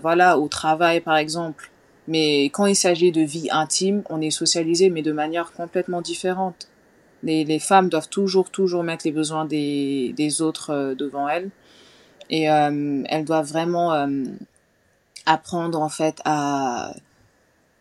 voilà, 0.02 0.38
au 0.38 0.48
travail 0.48 1.00
par 1.00 1.16
exemple. 1.16 1.70
Mais 2.08 2.44
quand 2.46 2.66
il 2.66 2.76
s'agit 2.76 3.12
de 3.12 3.22
vie 3.22 3.48
intime, 3.52 4.02
on 4.10 4.20
est 4.20 4.30
socialisé, 4.30 4.90
mais 4.90 5.02
de 5.02 5.12
manière 5.12 5.52
complètement 5.52 6.02
différente. 6.02 6.68
Les, 7.22 7.44
les, 7.44 7.58
femmes 7.58 7.88
doivent 7.88 8.08
toujours, 8.08 8.50
toujours 8.50 8.82
mettre 8.82 9.06
les 9.06 9.12
besoins 9.12 9.44
des, 9.44 10.14
des 10.16 10.40
autres 10.40 10.70
euh, 10.70 10.94
devant 10.94 11.28
elles. 11.28 11.50
Et 12.30 12.48
euh, 12.48 13.02
elles 13.08 13.24
doivent 13.24 13.48
vraiment 13.48 13.92
euh, 13.92 14.24
apprendre, 15.26 15.80
en 15.80 15.88
fait, 15.88 16.20
à... 16.24 16.94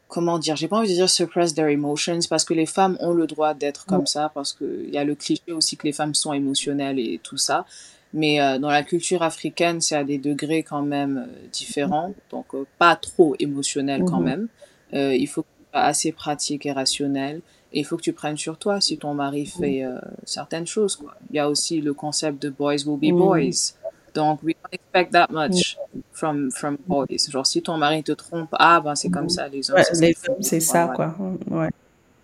Comment 0.08 0.40
dire 0.40 0.56
J'ai 0.56 0.68
pas 0.68 0.78
envie 0.78 0.90
de 0.90 0.94
dire 0.94 1.10
suppress 1.10 1.54
their 1.54 1.68
emotions 1.68 2.18
parce 2.32 2.44
que 2.44 2.56
les 2.56 2.66
femmes 2.66 2.98
ont 3.00 3.14
le 3.14 3.28
droit 3.28 3.54
d'être 3.54 3.86
comme 3.86 4.08
ça 4.08 4.32
parce 4.34 4.54
qu'il 4.54 4.90
y 4.90 4.98
a 4.98 5.04
le 5.04 5.14
cliché 5.14 5.52
aussi 5.52 5.78
que 5.78 5.86
les 5.86 5.94
femmes 5.94 6.16
sont 6.16 6.34
émotionnelles 6.34 6.98
et 6.98 7.20
tout 7.22 7.38
ça. 7.38 7.64
Mais 8.12 8.42
euh, 8.42 8.58
dans 8.58 8.72
la 8.72 8.82
culture 8.82 9.22
africaine, 9.22 9.82
c'est 9.82 9.96
à 9.96 10.04
des 10.04 10.18
degrés 10.18 10.64
quand 10.64 10.82
même 10.82 11.28
différents, 11.54 12.16
donc 12.32 12.48
pas 12.80 12.96
trop 12.96 13.36
émotionnel 13.38 14.04
quand 14.04 14.20
mhm. 14.20 14.48
même. 14.92 15.14
il 15.14 15.28
faut 15.28 15.46
assez 15.74 16.12
pratique 16.12 16.66
et 16.66 16.72
rationnel 16.72 17.42
il 17.74 17.86
faut 17.86 17.98
que 17.98 18.02
tu 18.02 18.14
prennes 18.14 18.38
sur 18.38 18.58
toi 18.58 18.82
si 18.82 18.98
ton 18.98 19.14
mari 19.14 19.46
fait 19.46 19.84
euh, 19.84 20.00
certaines 20.26 20.68
choses. 20.68 20.96
Quoi. 20.96 21.16
Il 21.30 21.36
y 21.36 21.40
a 21.40 21.50
aussi 21.50 21.82
le 21.82 21.94
concept 21.94 22.42
de 22.42 22.50
boys 22.50 22.84
will 22.86 23.00
be 23.00 23.16
boys. 23.16 23.74
Donc, 24.14 24.42
we 24.44 24.56
don't 24.56 24.74
expect 24.74 25.12
that 25.12 25.28
much 25.30 25.78
from, 26.12 26.50
from 26.52 26.78
boys. 26.88 27.30
Genre, 27.30 27.46
si 27.46 27.62
ton 27.62 27.78
mari 27.78 28.04
te 28.04 28.12
trompe, 28.12 28.50
ah, 28.54 28.82
ben, 28.82 28.96
c'est 28.96 29.10
comme 29.10 29.30
ça, 29.30 29.48
les 29.48 29.70
hommes. 29.70 29.84
c'est 30.42 30.60
ça, 30.60 30.92
quoi. 30.96 31.16
Ouais. 31.50 31.70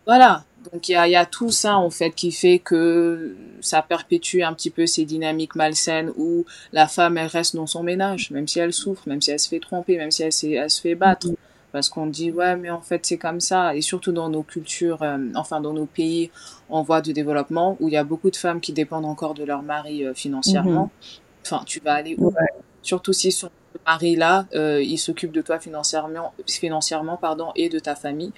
Voilà. 0.06 0.44
Donc, 0.72 0.90
il 0.90 0.94
y 0.94 0.96
a, 0.96 1.08
y 1.08 1.16
a 1.16 1.28
tout 1.28 1.52
ça, 1.52 1.78
en 1.78 1.92
fait, 1.92 2.10
qui 2.10 2.32
fait 2.32 2.58
que 2.58 3.36
ça 3.62 3.84
perpétue 3.84 4.42
un 4.42 4.54
petit 4.54 4.72
peu 4.72 4.88
ces 4.88 5.06
dynamiques 5.06 5.56
malsaines 5.56 6.12
où 6.18 6.44
la 6.74 6.88
femme, 6.88 7.20
elle 7.20 7.28
reste 7.28 7.56
dans 7.56 7.68
son 7.68 7.84
ménage, 7.84 8.32
même 8.32 8.48
si 8.48 8.60
elle 8.60 8.74
souffre, 8.74 9.08
même 9.08 9.22
si 9.22 9.30
elle 9.30 9.40
se 9.40 9.48
fait 9.48 9.60
tromper, 9.60 9.98
même 9.98 10.10
si 10.10 10.24
elle, 10.24 10.56
elle 10.56 10.70
se 10.72 10.82
fait 10.82 10.96
battre 10.96 11.28
parce 11.76 11.90
qu'on 11.90 12.08
dit 12.08 12.32
ouais 12.32 12.56
mais 12.56 12.70
en 12.70 12.80
fait 12.80 13.06
c'est 13.06 13.18
comme 13.18 13.42
ça. 13.42 13.76
Et 13.76 13.82
surtout 13.82 14.14
dans 14.14 14.30
nos 14.30 14.44
cultures 14.44 15.04
euh, 15.04 15.18
enfin 15.36 15.60
dans 15.60 15.74
nos 15.74 15.86
pays 15.86 16.32
en 16.70 16.84
voie 16.84 17.02
de 17.02 17.12
développement 17.12 17.76
où 17.82 17.90
il 17.90 17.94
y 17.94 17.98
a 17.98 18.06
beaucoup 18.06 18.32
de 18.32 18.38
femmes 18.38 18.62
qui 18.62 18.72
dépendent 18.72 19.04
encore 19.04 19.34
de 19.34 19.44
leur 19.44 19.62
mari 19.62 20.06
euh, 20.06 20.14
financièrement. 20.14 20.84
Mhm. 20.84 21.42
enfin 21.42 21.64
tu 21.66 21.82
vas 21.82 21.96
aller 21.96 22.16
où? 22.18 22.34
Surtout 22.82 23.12
si 23.12 23.30
son 23.34 23.50
mari 23.86 24.16
là 24.16 24.46
euh, 24.56 24.82
il 24.82 24.98
s'occupe 24.98 25.34
de 25.34 25.42
toi 25.42 25.60
financièrement 25.60 26.34
financièrement 26.48 27.18
pardon 27.18 27.52
et 27.58 27.68
de 27.68 27.80
ta 27.80 27.96
famille. 27.96 28.32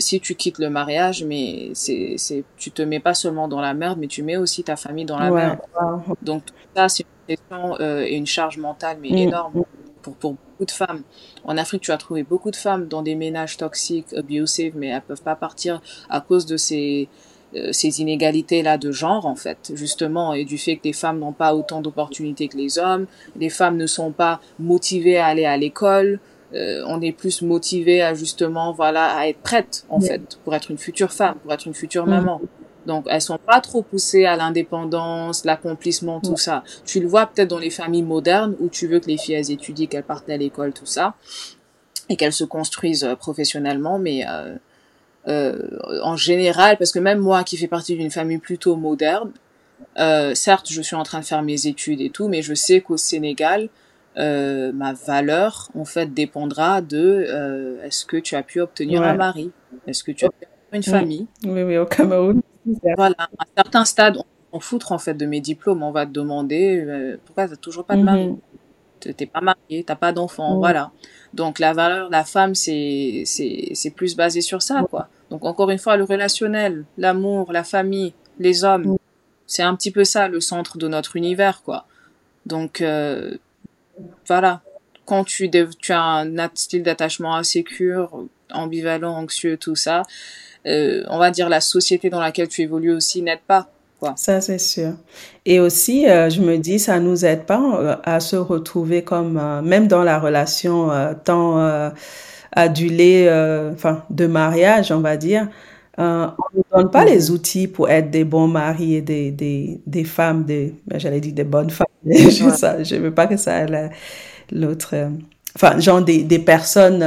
Si 0.00 0.18
tu 0.18 0.34
quittes 0.34 0.58
le 0.58 0.68
mariage 0.68 1.22
mais 1.22 1.70
c'est 1.74 2.16
c'est 2.16 2.42
tu 2.56 2.72
te 2.72 2.82
mets 2.82 2.98
pas 2.98 3.14
seulement 3.14 3.46
dans 3.46 3.60
la 3.60 3.72
merde 3.72 4.00
mais 4.00 4.08
tu 4.08 4.24
mets 4.24 4.36
aussi 4.36 4.64
ta 4.64 4.74
famille 4.74 5.04
dans 5.04 5.20
la 5.20 5.30
merde. 5.30 5.58
donc 6.22 6.44
tout 6.44 6.54
ça 6.74 6.88
c'est 6.88 7.04
une 7.04 7.36
question 7.36 7.78
et 7.78 8.16
une 8.16 8.26
charge 8.26 8.58
mentale 8.58 8.96
mais 9.00 9.10
mm. 9.10 9.28
énorme 9.28 9.64
pour 10.02 10.16
pour 10.16 10.34
beaucoup 10.54 10.66
de 10.66 10.70
femmes. 10.70 11.02
En 11.44 11.56
Afrique, 11.56 11.82
tu 11.82 11.90
as 11.90 11.96
trouvé 11.96 12.22
beaucoup 12.22 12.50
de 12.50 12.56
femmes 12.56 12.86
dans 12.86 13.02
des 13.02 13.14
ménages 13.16 13.56
toxiques, 13.56 14.12
abusive, 14.14 14.74
mais 14.76 14.88
elles 14.88 15.02
peuvent 15.02 15.22
pas 15.22 15.34
partir 15.34 15.82
à 16.08 16.20
cause 16.20 16.46
de 16.46 16.56
ces 16.56 17.08
euh, 17.56 17.70
ces 17.70 18.00
inégalités-là 18.00 18.78
de 18.78 18.90
genre, 18.90 19.26
en 19.26 19.36
fait, 19.36 19.70
justement, 19.74 20.34
et 20.34 20.44
du 20.44 20.58
fait 20.58 20.76
que 20.76 20.84
les 20.84 20.92
femmes 20.92 21.20
n'ont 21.20 21.32
pas 21.32 21.54
autant 21.54 21.80
d'opportunités 21.82 22.48
que 22.48 22.56
les 22.56 22.78
hommes, 22.78 23.06
les 23.36 23.48
femmes 23.48 23.76
ne 23.76 23.86
sont 23.86 24.10
pas 24.10 24.40
motivées 24.58 25.18
à 25.18 25.26
aller 25.26 25.44
à 25.44 25.56
l'école, 25.56 26.18
euh, 26.52 26.82
on 26.88 27.00
est 27.00 27.12
plus 27.12 27.42
motivé 27.42 28.02
à 28.02 28.14
justement, 28.14 28.72
voilà, 28.72 29.16
à 29.16 29.28
être 29.28 29.38
prête, 29.38 29.84
en 29.88 30.00
fait, 30.00 30.38
pour 30.42 30.54
être 30.56 30.72
une 30.72 30.78
future 30.78 31.12
femme, 31.12 31.36
pour 31.42 31.52
être 31.52 31.66
une 31.66 31.74
future 31.74 32.06
maman. 32.06 32.40
Donc, 32.86 33.06
elles 33.08 33.20
sont 33.22 33.38
pas 33.38 33.60
trop 33.60 33.82
poussées 33.82 34.24
à 34.26 34.36
l'indépendance, 34.36 35.44
l'accomplissement, 35.44 36.20
tout 36.20 36.36
ça. 36.36 36.62
Tu 36.84 37.00
le 37.00 37.06
vois 37.06 37.26
peut-être 37.26 37.48
dans 37.48 37.58
les 37.58 37.70
familles 37.70 38.02
modernes 38.02 38.54
où 38.60 38.68
tu 38.68 38.86
veux 38.86 39.00
que 39.00 39.06
les 39.06 39.16
filles 39.16 39.36
elles 39.36 39.50
étudient, 39.50 39.86
qu'elles 39.86 40.04
partent 40.04 40.28
à 40.28 40.36
l'école, 40.36 40.72
tout 40.72 40.86
ça, 40.86 41.14
et 42.08 42.16
qu'elles 42.16 42.32
se 42.32 42.44
construisent 42.44 43.04
euh, 43.04 43.14
professionnellement, 43.14 43.98
mais 43.98 44.26
euh, 44.28 44.56
euh, 45.28 45.78
en 46.02 46.16
général, 46.16 46.76
parce 46.76 46.92
que 46.92 46.98
même 46.98 47.18
moi 47.18 47.44
qui 47.44 47.56
fais 47.56 47.68
partie 47.68 47.96
d'une 47.96 48.10
famille 48.10 48.38
plutôt 48.38 48.76
moderne, 48.76 49.32
euh, 49.98 50.34
certes, 50.34 50.68
je 50.70 50.82
suis 50.82 50.96
en 50.96 51.02
train 51.02 51.20
de 51.20 51.24
faire 51.24 51.42
mes 51.42 51.66
études 51.66 52.00
et 52.00 52.10
tout, 52.10 52.28
mais 52.28 52.42
je 52.42 52.54
sais 52.54 52.80
qu'au 52.80 52.96
Sénégal, 52.96 53.68
euh, 54.16 54.72
ma 54.72 54.92
valeur, 54.92 55.70
en 55.74 55.84
fait, 55.84 56.12
dépendra 56.12 56.80
de 56.80 57.26
euh, 57.28 57.82
est-ce 57.82 58.04
que 58.04 58.16
tu 58.16 58.36
as 58.36 58.42
pu 58.42 58.60
obtenir 58.60 59.02
un 59.02 59.14
mari, 59.14 59.50
est-ce 59.86 60.04
que 60.04 60.12
tu 60.12 60.26
as 60.26 60.28
pu 60.28 60.46
une 60.72 60.82
famille? 60.82 61.26
Oui, 61.44 61.62
oui, 61.62 61.78
au 61.78 61.86
Cameroun. 61.86 62.42
Voilà, 62.96 63.14
à 63.18 63.24
un 63.24 63.46
certain 63.56 63.84
stade, 63.84 64.18
on, 64.52 64.60
foutre 64.60 64.92
en 64.92 64.98
fait 64.98 65.14
de 65.14 65.26
mes 65.26 65.40
diplômes. 65.40 65.82
On 65.82 65.90
va 65.90 66.06
te 66.06 66.12
demander 66.12 66.84
euh, 66.86 67.16
pourquoi 67.24 67.48
t'as 67.48 67.56
toujours 67.56 67.84
pas 67.84 67.96
de 67.96 68.02
mari, 68.02 68.28
mm 68.28 68.38
t'es 69.12 69.26
pas 69.26 69.40
marié, 69.40 69.84
t'as 69.84 69.96
pas 69.96 70.12
d'enfant, 70.12 70.58
voilà. 70.58 70.90
Donc 71.32 71.58
la 71.58 71.72
valeur, 71.72 72.08
la 72.10 72.24
femme, 72.24 72.54
c'est 72.54 73.22
c'est 73.26 73.70
c'est 73.74 73.90
plus 73.90 74.16
basé 74.16 74.40
sur 74.40 74.62
ça, 74.62 74.84
quoi. 74.88 75.08
Donc 75.30 75.44
encore 75.44 75.70
une 75.70 75.78
fois, 75.78 75.96
le 75.96 76.04
relationnel, 76.04 76.84
l'amour, 76.96 77.52
la 77.52 77.64
famille, 77.64 78.14
les 78.38 78.64
hommes, 78.64 78.96
c'est 79.46 79.62
un 79.62 79.74
petit 79.74 79.90
peu 79.90 80.04
ça 80.04 80.28
le 80.28 80.40
centre 80.40 80.78
de 80.78 80.88
notre 80.88 81.16
univers, 81.16 81.62
quoi. 81.62 81.86
Donc 82.46 82.80
euh, 82.80 83.36
voilà. 84.26 84.62
quand 85.06 85.24
tu, 85.24 85.50
tu 85.50 85.92
as 85.92 86.02
un 86.02 86.50
style 86.54 86.82
d'attachement 86.82 87.34
insécure, 87.36 88.26
ambivalent, 88.52 89.14
anxieux, 89.14 89.56
tout 89.56 89.76
ça, 89.76 90.02
euh, 90.66 91.02
on 91.08 91.18
va 91.18 91.30
dire 91.30 91.48
la 91.48 91.60
société 91.60 92.08
dans 92.10 92.20
laquelle 92.20 92.48
tu 92.48 92.62
évolues 92.62 92.92
aussi 92.92 93.22
n'aide 93.22 93.40
pas. 93.46 93.68
Quoi. 94.00 94.14
Ça, 94.16 94.40
c'est 94.40 94.58
sûr. 94.58 94.92
Et 95.44 95.60
aussi, 95.60 96.08
euh, 96.08 96.30
je 96.30 96.40
me 96.40 96.56
dis, 96.56 96.78
ça 96.78 97.00
nous 97.00 97.24
aide 97.24 97.44
pas 97.44 97.78
euh, 97.78 97.96
à 98.02 98.20
se 98.20 98.36
retrouver 98.36 99.02
comme, 99.02 99.40
même 99.62 99.88
dans 99.88 100.02
la 100.02 100.18
relation 100.18 100.90
tant 101.24 101.92
adulée, 102.52 103.28
enfin, 103.72 104.04
de 104.10 104.26
mariage, 104.26 104.90
on 104.90 105.00
va 105.00 105.16
dire, 105.16 105.48
on 105.98 106.32
ne 106.54 106.62
donne 106.72 106.90
pas 106.90 107.04
les 107.04 107.28
mhm. 107.28 107.34
outils 107.34 107.68
pour 107.68 107.88
être 107.88 108.10
des 108.10 108.24
bons 108.24 108.48
maris 108.48 108.96
et 108.96 109.02
des, 109.02 109.30
des, 109.30 109.80
des 109.86 110.04
femmes, 110.04 110.44
des, 110.44 110.74
ben, 110.86 110.98
j'allais 110.98 111.20
dire 111.20 111.34
des 111.34 111.44
bonnes 111.44 111.70
femmes, 111.70 111.86
je 112.04 112.94
ne 112.94 113.00
veux 113.00 113.14
pas 113.14 113.26
que 113.26 113.36
ça 113.36 113.66
l'autre, 114.50 114.94
enfin, 115.56 115.78
genre 115.78 116.02
des, 116.02 116.24
des 116.24 116.38
personnes 116.38 117.02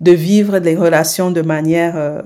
de 0.00 0.12
vivre 0.12 0.58
des 0.58 0.76
relations 0.76 1.30
de 1.30 1.42
manière 1.42 1.94
euh, 1.96 2.20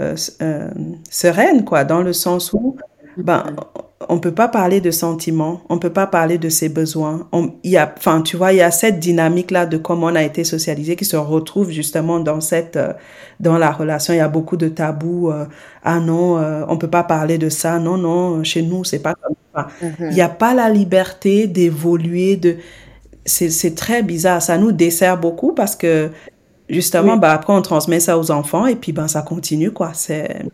euh, 0.00 0.16
euh, 0.42 0.68
sereine, 1.10 1.64
quoi, 1.64 1.84
dans 1.84 2.02
le 2.02 2.12
sens 2.12 2.52
où 2.52 2.76
ben, 3.16 3.44
on 4.08 4.20
peut 4.20 4.32
pas 4.32 4.46
parler 4.46 4.80
de 4.80 4.92
sentiments, 4.92 5.62
on 5.68 5.78
peut 5.78 5.92
pas 5.92 6.06
parler 6.06 6.38
de 6.38 6.48
ses 6.48 6.68
besoins. 6.68 7.28
Il 7.64 7.70
y 7.72 7.76
a, 7.76 7.92
enfin, 7.98 8.22
tu 8.22 8.36
vois, 8.36 8.52
il 8.52 8.58
y 8.58 8.62
a 8.62 8.70
cette 8.70 9.00
dynamique-là 9.00 9.66
de 9.66 9.76
comment 9.76 10.06
on 10.06 10.14
a 10.14 10.22
été 10.22 10.44
socialisé 10.44 10.94
qui 10.94 11.04
se 11.04 11.16
retrouve 11.16 11.70
justement 11.70 12.20
dans 12.20 12.40
cette, 12.40 12.78
dans 13.40 13.58
la 13.58 13.72
relation. 13.72 14.14
Il 14.14 14.18
y 14.18 14.20
a 14.20 14.28
beaucoup 14.28 14.56
de 14.56 14.68
tabous. 14.68 15.32
ah 15.82 15.98
non, 15.98 16.40
on 16.68 16.78
peut 16.78 16.88
pas 16.88 17.02
parler 17.02 17.38
de 17.38 17.48
ça. 17.48 17.80
Non, 17.80 17.96
non, 17.98 18.44
chez 18.44 18.62
nous, 18.62 18.84
c'est 18.84 19.00
pas 19.00 19.14
comme 19.14 19.34
ça. 19.52 19.66
Il 20.00 20.14
n'y 20.14 20.22
a 20.22 20.28
pas 20.28 20.54
la 20.54 20.70
liberté 20.70 21.48
d'évoluer, 21.48 22.36
de, 22.36 22.56
c'est 23.24 23.74
très 23.74 24.04
bizarre. 24.04 24.40
Ça 24.40 24.58
nous 24.58 24.70
dessert 24.70 25.18
beaucoup 25.18 25.54
parce 25.54 25.74
que 25.74 26.10
justement, 26.68 27.16
bah, 27.16 27.32
après, 27.32 27.52
on 27.52 27.62
transmet 27.62 28.00
ça 28.00 28.18
aux 28.18 28.30
enfants 28.30 28.66
et 28.66 28.76
puis 28.76 28.92
ben, 28.92 29.08
ça 29.08 29.22
continue, 29.22 29.72
quoi. 29.72 29.94
C'est... 29.94 30.44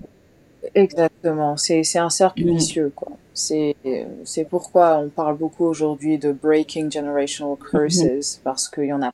Exactement, 0.74 1.56
c'est, 1.56 1.82
c'est 1.84 1.98
un 1.98 2.10
cercle 2.10 2.44
mm. 2.44 2.54
vicieux, 2.54 2.92
quoi. 2.94 3.12
C'est, 3.32 3.76
c'est 4.24 4.44
pourquoi 4.44 4.98
on 4.98 5.08
parle 5.08 5.36
beaucoup 5.36 5.64
aujourd'hui 5.64 6.18
de 6.18 6.32
breaking 6.32 6.90
generational 6.90 7.56
curses, 7.56 7.96
mm-hmm. 7.98 8.40
parce 8.44 8.68
qu'il 8.68 8.84
y 8.84 8.92
en 8.92 9.02
a 9.02 9.12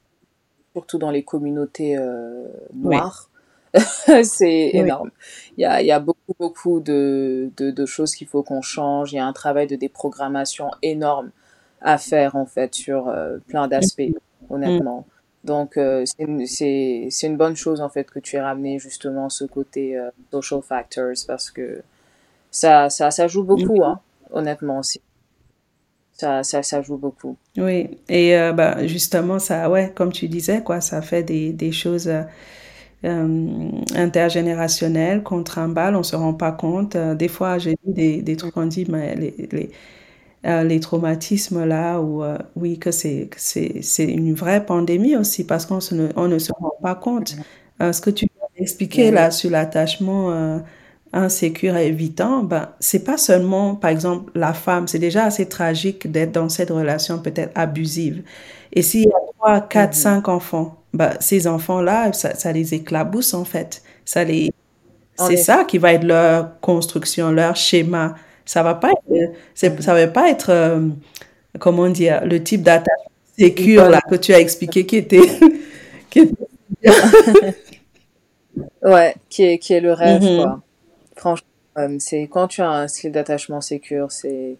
surtout 0.74 0.98
dans 0.98 1.11
les 1.11 1.22
communautés 1.22 1.96
euh, 1.96 2.46
noires. 2.74 3.30
c'est 4.24 4.70
énorme. 4.74 5.11
Il 5.57 5.62
y 5.62 5.64
a, 5.64 5.80
il 5.80 5.86
y 5.86 5.92
a 5.92 6.01
beaucoup, 6.01 6.34
beaucoup 6.38 6.80
de, 6.80 7.51
de, 7.57 7.70
de 7.70 7.86
choses 7.86 8.14
qu'il 8.14 8.26
faut 8.26 8.42
qu'on 8.42 8.62
change. 8.62 9.12
Il 9.12 9.16
y 9.16 9.18
a 9.18 9.26
un 9.26 9.32
travail 9.32 9.66
de 9.66 9.76
déprogrammation 9.76 10.70
énorme 10.82 11.30
à 11.80 11.98
faire, 11.98 12.36
en 12.36 12.46
fait, 12.46 12.74
sur 12.74 13.09
euh, 13.09 13.38
plein 13.46 13.68
d'aspects, 13.68 14.12
mm. 14.48 15.03
Donc, 15.45 15.76
euh, 15.76 16.05
c'est 16.47 17.09
une 17.22 17.36
bonne 17.36 17.57
chose, 17.57 17.80
en 17.80 17.88
fait, 17.88 18.11
que 18.11 18.18
tu 18.18 18.36
aies 18.36 18.43
ramené 18.43 18.78
justement 18.78 19.30
ce 19.30 19.45
côté 19.45 19.97
euh, 19.97 20.11
social 20.30 20.61
factors 20.62 21.14
parce 21.26 21.51
que 21.51 21.82
ça, 22.51 22.91
ça, 22.91 23.11
ça 23.11 23.26
joue 23.26 23.45
beaucoup, 23.45 23.82
hein, 23.82 24.01
honnêtement 24.32 24.80
aussi. 24.80 25.01
Ça, 26.12 26.43
ça, 26.43 26.62
ça 26.62 26.82
joue 26.82 26.99
beaucoup. 26.99 27.36
Oui, 27.57 27.99
et 28.11 28.36
euh, 28.36 28.53
bah, 28.53 28.86
justement, 28.86 29.38
ça, 29.38 29.70
ouais, 29.70 29.91
comme 29.95 30.12
tu 30.12 30.28
disais, 30.28 30.62
quoi, 30.62 30.82
ça 30.82 31.01
fait 31.01 31.22
des, 31.22 31.53
des 31.55 31.72
choses 31.72 32.11
intergénérationnelles 33.03 35.22
qu'on 35.22 35.43
trimballe, 35.43 35.97
on 35.97 36.03
se 36.03 36.16
rend 36.16 36.34
pas 36.34 36.53
compte. 36.53 36.97
des 36.97 37.28
fois, 37.28 37.57
j'ai 37.59 37.76
dit 37.84 37.93
des, 37.95 38.22
des 38.22 38.36
trucs, 38.36 38.57
on 38.59 38.66
dit, 38.66 38.84
mais 38.91 39.14
les, 39.16 39.49
les 39.53 39.70
euh, 40.47 40.62
les 40.64 40.80
traumatismes 40.80 41.66
là, 41.66 42.01
ou 42.01 42.24
euh, 42.24 42.38
oui, 42.57 42.78
que 42.78 42.91
c'est 42.91 43.28
une 43.99 44.34
vraie 44.34 44.64
pandémie 44.64 45.14
aussi 45.16 45.45
parce 45.45 45.66
qu'on 45.66 45.80
ne, 45.93 46.09
on 46.16 46.28
ne 46.28 46.38
se 46.38 46.51
rend 46.53 46.72
pas 46.82 46.95
compte. 46.95 47.36
Euh, 47.82 47.93
ce 47.93 48.01
que 48.01 48.09
tu 48.09 48.24
as 48.24 48.62
expliqué 48.62 49.11
là 49.11 49.30
sur 49.30 49.51
l'attachement 49.51 50.62
insécure 51.12 51.76
et 51.76 51.88
évitant, 51.88 52.43
ben, 52.43 52.68
c'est 52.78 53.05
pas 53.05 53.18
seulement, 53.18 53.74
par 53.74 53.91
exemple, 53.91 54.30
la 54.34 54.55
femme, 54.55 54.88
c'est 54.88 54.99
déjà 54.99 55.24
assez 55.24 55.47
tragique 55.47 56.11
d'être 56.11 56.32
dans 56.32 56.49
cette 56.49 56.70
relation 56.70 57.18
peut-être 57.18 57.53
abusive. 57.55 58.22
Et 58.72 58.82
s'il 58.82 59.03
y 59.03 59.09
a 59.09 59.18
trois, 59.36 59.61
quatre, 59.61 59.93
mm-hmm. 59.93 60.03
cinq 60.03 60.28
enfants, 60.28 60.76
ben, 60.95 61.12
ces 61.20 61.47
enfants-là, 61.49 62.12
ça, 62.12 62.34
ça 62.34 62.53
les 62.53 62.74
éclabousse 62.74 63.34
en 63.34 63.45
fait. 63.45 63.82
Ça 64.05 64.24
les, 64.24 64.53
c'est 65.18 65.36
ça 65.36 65.64
qui 65.64 65.76
va 65.76 65.93
être 65.93 66.05
leur 66.05 66.61
construction, 66.61 67.30
leur 67.30 67.57
schéma 67.57 68.14
ça 68.51 68.64
va 68.64 68.74
pas 68.74 68.90
être, 68.90 69.32
ça 69.55 69.94
va 69.94 70.09
pas 70.09 70.28
être, 70.28 70.51
euh, 70.51 70.88
comment 71.61 71.88
dire, 71.88 72.24
le 72.24 72.42
type 72.42 72.62
d'attache 72.62 72.98
sécure 73.38 73.88
là 73.88 74.01
que 74.01 74.16
tu 74.16 74.34
as 74.34 74.40
expliqué 74.40 74.84
qui 74.86 74.96
était, 74.96 75.20
ouais, 78.82 79.14
qui 79.28 79.44
est, 79.44 79.59
qui 79.59 79.72
est 79.72 79.80
le 79.80 79.92
rêve, 79.92 80.20
mm-hmm. 80.22 80.42
quoi. 80.42 80.62
Franchement, 81.14 81.46
euh, 81.78 81.94
c'est 82.01 82.22
quand 82.22 82.48
tu 82.48 82.61
as 82.61 82.70
un 82.70 82.88
style 82.88 83.12
d'attachement 83.12 83.61
sécure, 83.61 84.11
c'est 84.11 84.57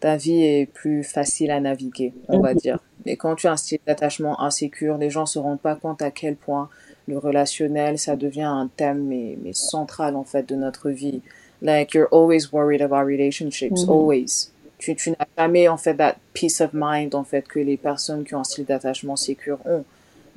ta 0.00 0.16
vie 0.16 0.42
est 0.42 0.66
plus 0.66 1.04
facile 1.04 1.52
à 1.52 1.60
naviguer, 1.60 2.14
on 2.26 2.40
va 2.40 2.54
mm-hmm. 2.54 2.60
dire. 2.60 2.80
Et 3.06 3.16
quand 3.16 3.36
tu 3.36 3.46
as 3.46 3.52
un 3.52 3.56
style 3.56 3.78
d'attachement 3.86 4.40
insécure, 4.40 4.98
les 4.98 5.10
gens 5.10 5.26
se 5.26 5.38
rendent 5.38 5.60
pas 5.60 5.76
compte 5.76 6.02
à 6.02 6.10
quel 6.10 6.34
point 6.34 6.68
le 7.06 7.18
relationnel, 7.18 8.00
ça 8.00 8.16
devient 8.16 8.42
un 8.42 8.68
thème 8.76 9.06
mais, 9.06 9.38
mais 9.40 9.52
central 9.52 10.16
en 10.16 10.24
fait 10.24 10.42
de 10.42 10.56
notre 10.56 10.90
vie. 10.90 11.22
Like 11.60 11.94
you're 11.94 12.08
always 12.10 12.52
worried 12.52 12.82
about 12.82 13.06
relationships, 13.06 13.82
mm-hmm. 13.82 13.90
always. 13.90 14.52
Tu, 14.78 14.94
tu 14.94 15.10
n'as 15.10 15.26
jamais 15.36 15.66
en 15.66 15.76
fait 15.76 15.94
that 15.94 16.16
peace 16.34 16.60
of 16.60 16.70
mind 16.72 17.14
en 17.14 17.24
fait 17.24 17.48
que 17.48 17.58
les 17.58 17.76
personnes 17.76 18.24
qui 18.24 18.34
ont 18.34 18.40
un 18.40 18.44
style 18.44 18.64
d'attachement 18.64 19.16
sécure 19.16 19.58
ont. 19.64 19.84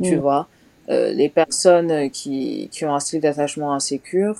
Tu 0.01 0.15
mm. 0.15 0.19
vois, 0.19 0.47
euh, 0.89 1.13
les 1.13 1.29
personnes 1.29 2.09
qui, 2.09 2.69
qui 2.71 2.85
ont 2.85 2.95
un 2.95 2.99
style 2.99 3.21
d'attachement 3.21 3.73
insécure, 3.73 4.35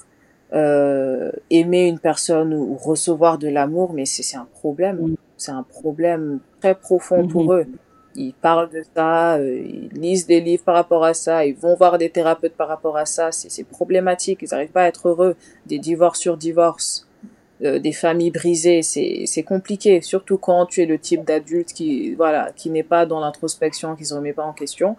euh, 0.53 1.31
aimer 1.51 1.87
une 1.87 1.99
personne 1.99 2.53
ou, 2.53 2.75
recevoir 2.75 3.37
de 3.37 3.47
l'amour, 3.47 3.93
mais 3.93 4.05
c'est 4.05 4.37
un 4.37 4.47
problème. 4.51 4.97
Mm. 4.97 5.15
C'est 5.37 5.51
un 5.51 5.63
problème 5.63 6.39
très 6.59 6.73
profond 6.73 7.27
pour 7.27 7.53
mm-hmm. 7.53 7.61
eux 7.61 7.67
ils 8.15 8.33
parlent 8.33 8.69
de 8.69 8.83
ça, 8.95 9.35
euh, 9.35 9.61
ils 9.63 9.89
lisent 9.99 10.27
des 10.27 10.41
livres 10.41 10.63
par 10.63 10.75
rapport 10.75 11.03
à 11.03 11.13
ça, 11.13 11.45
ils 11.45 11.55
vont 11.55 11.75
voir 11.75 11.97
des 11.97 12.09
thérapeutes 12.09 12.55
par 12.55 12.67
rapport 12.67 12.97
à 12.97 13.05
ça, 13.05 13.31
c'est 13.31 13.63
problématique, 13.63 14.39
ils 14.41 14.49
n'arrivent 14.51 14.71
pas 14.71 14.83
à 14.83 14.87
être 14.87 15.07
heureux, 15.09 15.35
des 15.65 15.79
divorces 15.79 16.19
sur 16.19 16.37
divorces, 16.37 17.07
euh, 17.63 17.79
des 17.79 17.91
familles 17.91 18.31
brisées, 18.31 18.81
c'est 18.81 19.43
compliqué, 19.43 20.01
surtout 20.01 20.37
quand 20.37 20.65
tu 20.65 20.81
es 20.81 20.85
le 20.85 20.97
type 20.97 21.23
d'adulte 21.23 21.73
qui 21.73 22.15
voilà 22.15 22.51
qui 22.55 22.69
n'est 22.69 22.83
pas 22.83 23.05
dans 23.05 23.19
l'introspection, 23.19 23.95
qui 23.95 24.05
se 24.05 24.15
remet 24.15 24.33
pas 24.33 24.43
en 24.43 24.53
question. 24.53 24.95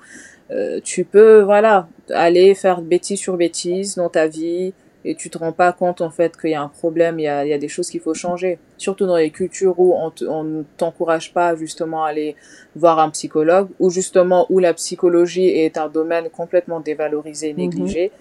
Euh, 0.50 0.80
tu 0.84 1.04
peux 1.04 1.40
voilà 1.40 1.88
aller 2.10 2.54
faire 2.54 2.82
bêtise 2.82 3.18
sur 3.18 3.36
bêtise 3.36 3.96
dans 3.96 4.08
ta 4.08 4.26
vie, 4.26 4.74
et 5.04 5.14
tu 5.14 5.30
te 5.30 5.38
rends 5.38 5.52
pas 5.52 5.72
compte 5.72 6.00
en 6.00 6.10
fait 6.10 6.36
qu'il 6.36 6.50
y 6.50 6.54
a 6.54 6.62
un 6.62 6.68
problème, 6.68 7.18
il 7.18 7.24
y 7.24 7.28
a, 7.28 7.44
il 7.44 7.48
y 7.48 7.52
a 7.52 7.58
des 7.58 7.68
choses 7.68 7.90
qu'il 7.90 8.00
faut 8.00 8.14
changer. 8.14 8.58
Surtout 8.76 9.06
dans 9.06 9.16
les 9.16 9.30
cultures 9.30 9.78
où 9.78 9.94
on, 9.94 10.44
ne 10.44 10.62
t'encourage 10.76 11.32
pas 11.32 11.56
justement 11.56 12.04
à 12.04 12.08
aller 12.08 12.36
voir 12.76 12.98
un 12.98 13.10
psychologue, 13.10 13.68
ou 13.80 13.90
justement 13.90 14.46
où 14.48 14.58
la 14.58 14.74
psychologie 14.74 15.48
est 15.48 15.76
un 15.76 15.88
domaine 15.88 16.30
complètement 16.30 16.80
dévalorisé, 16.80 17.52
mhm. 17.52 17.58
négligé. 17.58 18.12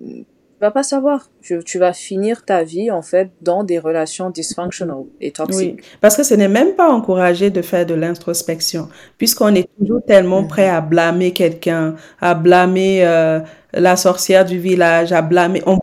Tu 0.00 0.24
vas 0.60 0.70
pas 0.72 0.82
savoir. 0.82 1.28
Tu, 1.40 1.62
tu, 1.64 1.78
vas 1.78 1.92
finir 1.92 2.44
ta 2.44 2.64
vie 2.64 2.90
en 2.90 3.02
fait 3.02 3.30
dans 3.42 3.62
des 3.62 3.78
relations 3.78 4.30
dysfunctional 4.30 5.04
et 5.20 5.30
toxiques. 5.30 5.80
Oui, 5.80 5.98
parce 6.00 6.16
que 6.16 6.24
ce 6.24 6.34
n'est 6.34 6.48
même 6.48 6.74
pas 6.74 6.88
encouragé 6.90 7.50
de 7.50 7.62
faire 7.62 7.86
de 7.86 7.94
l'introspection, 7.94 8.88
puisqu'on 9.18 9.54
est 9.54 9.68
toujours 9.78 10.02
tellement 10.04 10.42
mhm. 10.42 10.48
prêt 10.48 10.68
à 10.68 10.80
blâmer 10.80 11.32
quelqu'un, 11.32 11.94
à 12.20 12.34
blâmer 12.34 13.04
euh, 13.04 13.40
la 13.72 13.96
sorcière 13.96 14.44
du 14.44 14.58
village, 14.58 15.12
à 15.12 15.22
blâmer. 15.22 15.62
On 15.66 15.78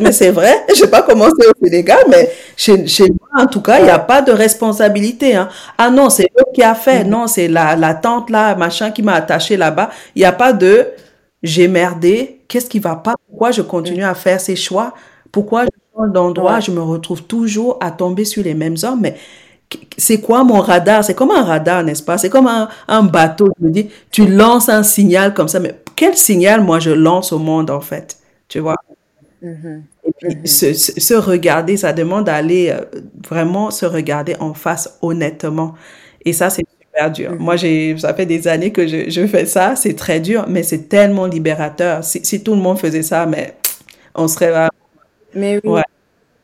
mais 0.00 0.12
c'est 0.12 0.30
vrai, 0.30 0.64
je 0.70 0.74
sais 0.74 0.90
pas 0.90 1.02
comment 1.02 1.28
c'est 1.38 1.46
au 1.46 1.52
Sénégal, 1.62 2.04
mais 2.08 2.30
chez, 2.56 2.86
chez 2.86 3.04
moi, 3.08 3.44
en 3.44 3.46
tout 3.46 3.60
cas, 3.60 3.78
il 3.78 3.84
n'y 3.84 3.90
a 3.90 3.98
pas 3.98 4.22
de 4.22 4.32
responsabilité. 4.32 5.36
Hein. 5.36 5.48
Ah 5.78 5.90
non, 5.90 6.10
c'est 6.10 6.28
eux 6.38 6.44
qui 6.52 6.62
a 6.62 6.74
fait. 6.74 7.04
Non, 7.04 7.26
c'est 7.26 7.48
la, 7.48 7.76
la 7.76 7.94
tante 7.94 8.30
là, 8.30 8.54
machin, 8.54 8.90
qui 8.90 9.02
m'a 9.02 9.14
attaché 9.14 9.56
là-bas. 9.56 9.90
Il 10.14 10.20
n'y 10.20 10.24
a 10.24 10.32
pas 10.32 10.52
de 10.52 10.88
j'ai 11.42 11.68
merdé, 11.68 12.40
qu'est-ce 12.48 12.68
qui 12.68 12.78
va 12.78 12.96
pas? 12.96 13.14
Pourquoi 13.28 13.50
je 13.50 13.62
continue 13.62 14.04
à 14.04 14.14
faire 14.14 14.40
ces 14.40 14.56
choix? 14.56 14.94
Pourquoi 15.32 15.64
je 15.64 15.70
change 15.94 16.12
d'endroit? 16.12 16.60
Je 16.60 16.70
me 16.70 16.80
retrouve 16.80 17.24
toujours 17.24 17.78
à 17.80 17.90
tomber 17.90 18.24
sur 18.24 18.44
les 18.44 18.54
mêmes 18.54 18.76
hommes. 18.82 19.00
Mais 19.00 19.16
c'est 19.96 20.20
quoi 20.20 20.44
mon 20.44 20.60
radar? 20.60 21.04
C'est 21.04 21.14
comme 21.14 21.30
un 21.32 21.42
radar, 21.42 21.82
n'est-ce 21.82 22.02
pas? 22.02 22.18
C'est 22.18 22.30
comme 22.30 22.46
un, 22.46 22.68
un, 22.86 23.02
bateau. 23.02 23.48
Je 23.58 23.66
me 23.66 23.70
dis, 23.72 23.88
tu 24.10 24.26
lances 24.26 24.68
un 24.68 24.82
signal 24.82 25.34
comme 25.34 25.48
ça, 25.48 25.58
mais 25.58 25.74
quel 25.96 26.16
signal 26.16 26.62
moi 26.62 26.78
je 26.78 26.90
lance 26.90 27.32
au 27.32 27.38
monde 27.38 27.70
en 27.70 27.80
fait? 27.80 28.18
Tu 28.48 28.60
vois? 28.60 28.76
Mm-hmm. 29.42 29.82
Et 30.04 30.12
puis, 30.18 30.28
mm-hmm. 30.28 30.46
se, 30.46 31.00
se, 31.00 31.14
regarder, 31.14 31.76
ça 31.76 31.92
demande 31.92 32.26
d'aller 32.26 32.70
euh, 32.70 32.84
vraiment 33.28 33.70
se 33.70 33.84
regarder 33.86 34.36
en 34.38 34.54
face 34.54 34.98
honnêtement. 35.02 35.74
Et 36.24 36.32
ça, 36.32 36.48
c'est 36.48 36.64
super 36.80 37.10
dur. 37.10 37.32
Mm-hmm. 37.32 37.38
Moi, 37.38 37.56
j'ai, 37.56 37.98
ça 37.98 38.14
fait 38.14 38.26
des 38.26 38.46
années 38.46 38.72
que 38.72 38.86
je, 38.86 39.10
je 39.10 39.26
fais 39.26 39.46
ça. 39.46 39.74
C'est 39.74 39.94
très 39.94 40.20
dur, 40.20 40.46
mais 40.48 40.62
c'est 40.62 40.88
tellement 40.88 41.26
libérateur. 41.26 42.04
Si, 42.04 42.24
si, 42.24 42.42
tout 42.42 42.54
le 42.54 42.60
monde 42.60 42.78
faisait 42.78 43.02
ça, 43.02 43.26
mais 43.26 43.56
on 44.14 44.28
serait 44.28 44.68
Mais 45.34 45.60
oui. 45.64 45.80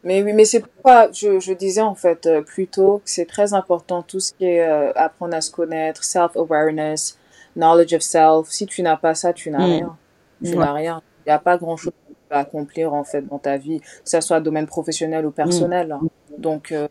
Mais 0.04 0.22
oui, 0.22 0.32
mais 0.32 0.44
c'est 0.44 0.60
pourquoi 0.60 1.10
je, 1.12 1.40
je, 1.40 1.52
disais 1.52 1.80
en 1.80 1.94
fait 1.94 2.26
euh, 2.26 2.40
plus 2.40 2.68
tôt 2.68 3.02
que 3.04 3.10
c'est 3.10 3.26
très 3.26 3.52
important 3.52 4.02
tout 4.02 4.20
ce 4.20 4.32
qui 4.32 4.44
est 4.44 4.66
euh, 4.66 4.92
apprendre 4.94 5.34
à 5.34 5.40
se 5.40 5.50
connaître, 5.50 6.04
self-awareness, 6.04 7.18
knowledge 7.56 7.92
of 7.94 8.02
self. 8.02 8.48
Si 8.48 8.66
tu 8.66 8.82
n'as 8.82 8.96
pas 8.96 9.14
ça, 9.14 9.32
tu 9.32 9.50
n'as 9.50 9.64
rien. 9.64 9.96
Tu 10.42 10.56
n'as 10.56 10.72
rien. 10.72 11.02
Il 11.26 11.30
n'y 11.30 11.32
a 11.34 11.38
pas 11.38 11.58
grand-chose 11.58 11.92
à 12.30 12.40
accomplir 12.40 12.94
en 12.94 13.04
fait 13.04 13.22
dans 13.22 13.38
ta 13.38 13.56
vie, 13.56 13.80
que 13.80 13.86
ce 14.04 14.20
soit 14.20 14.40
domaine 14.40 14.66
professionnel 14.66 15.26
ou 15.26 15.30
personnel. 15.30 15.92
Hein. 15.92 16.00
Donc, 16.38 16.72
euh, 16.72 16.88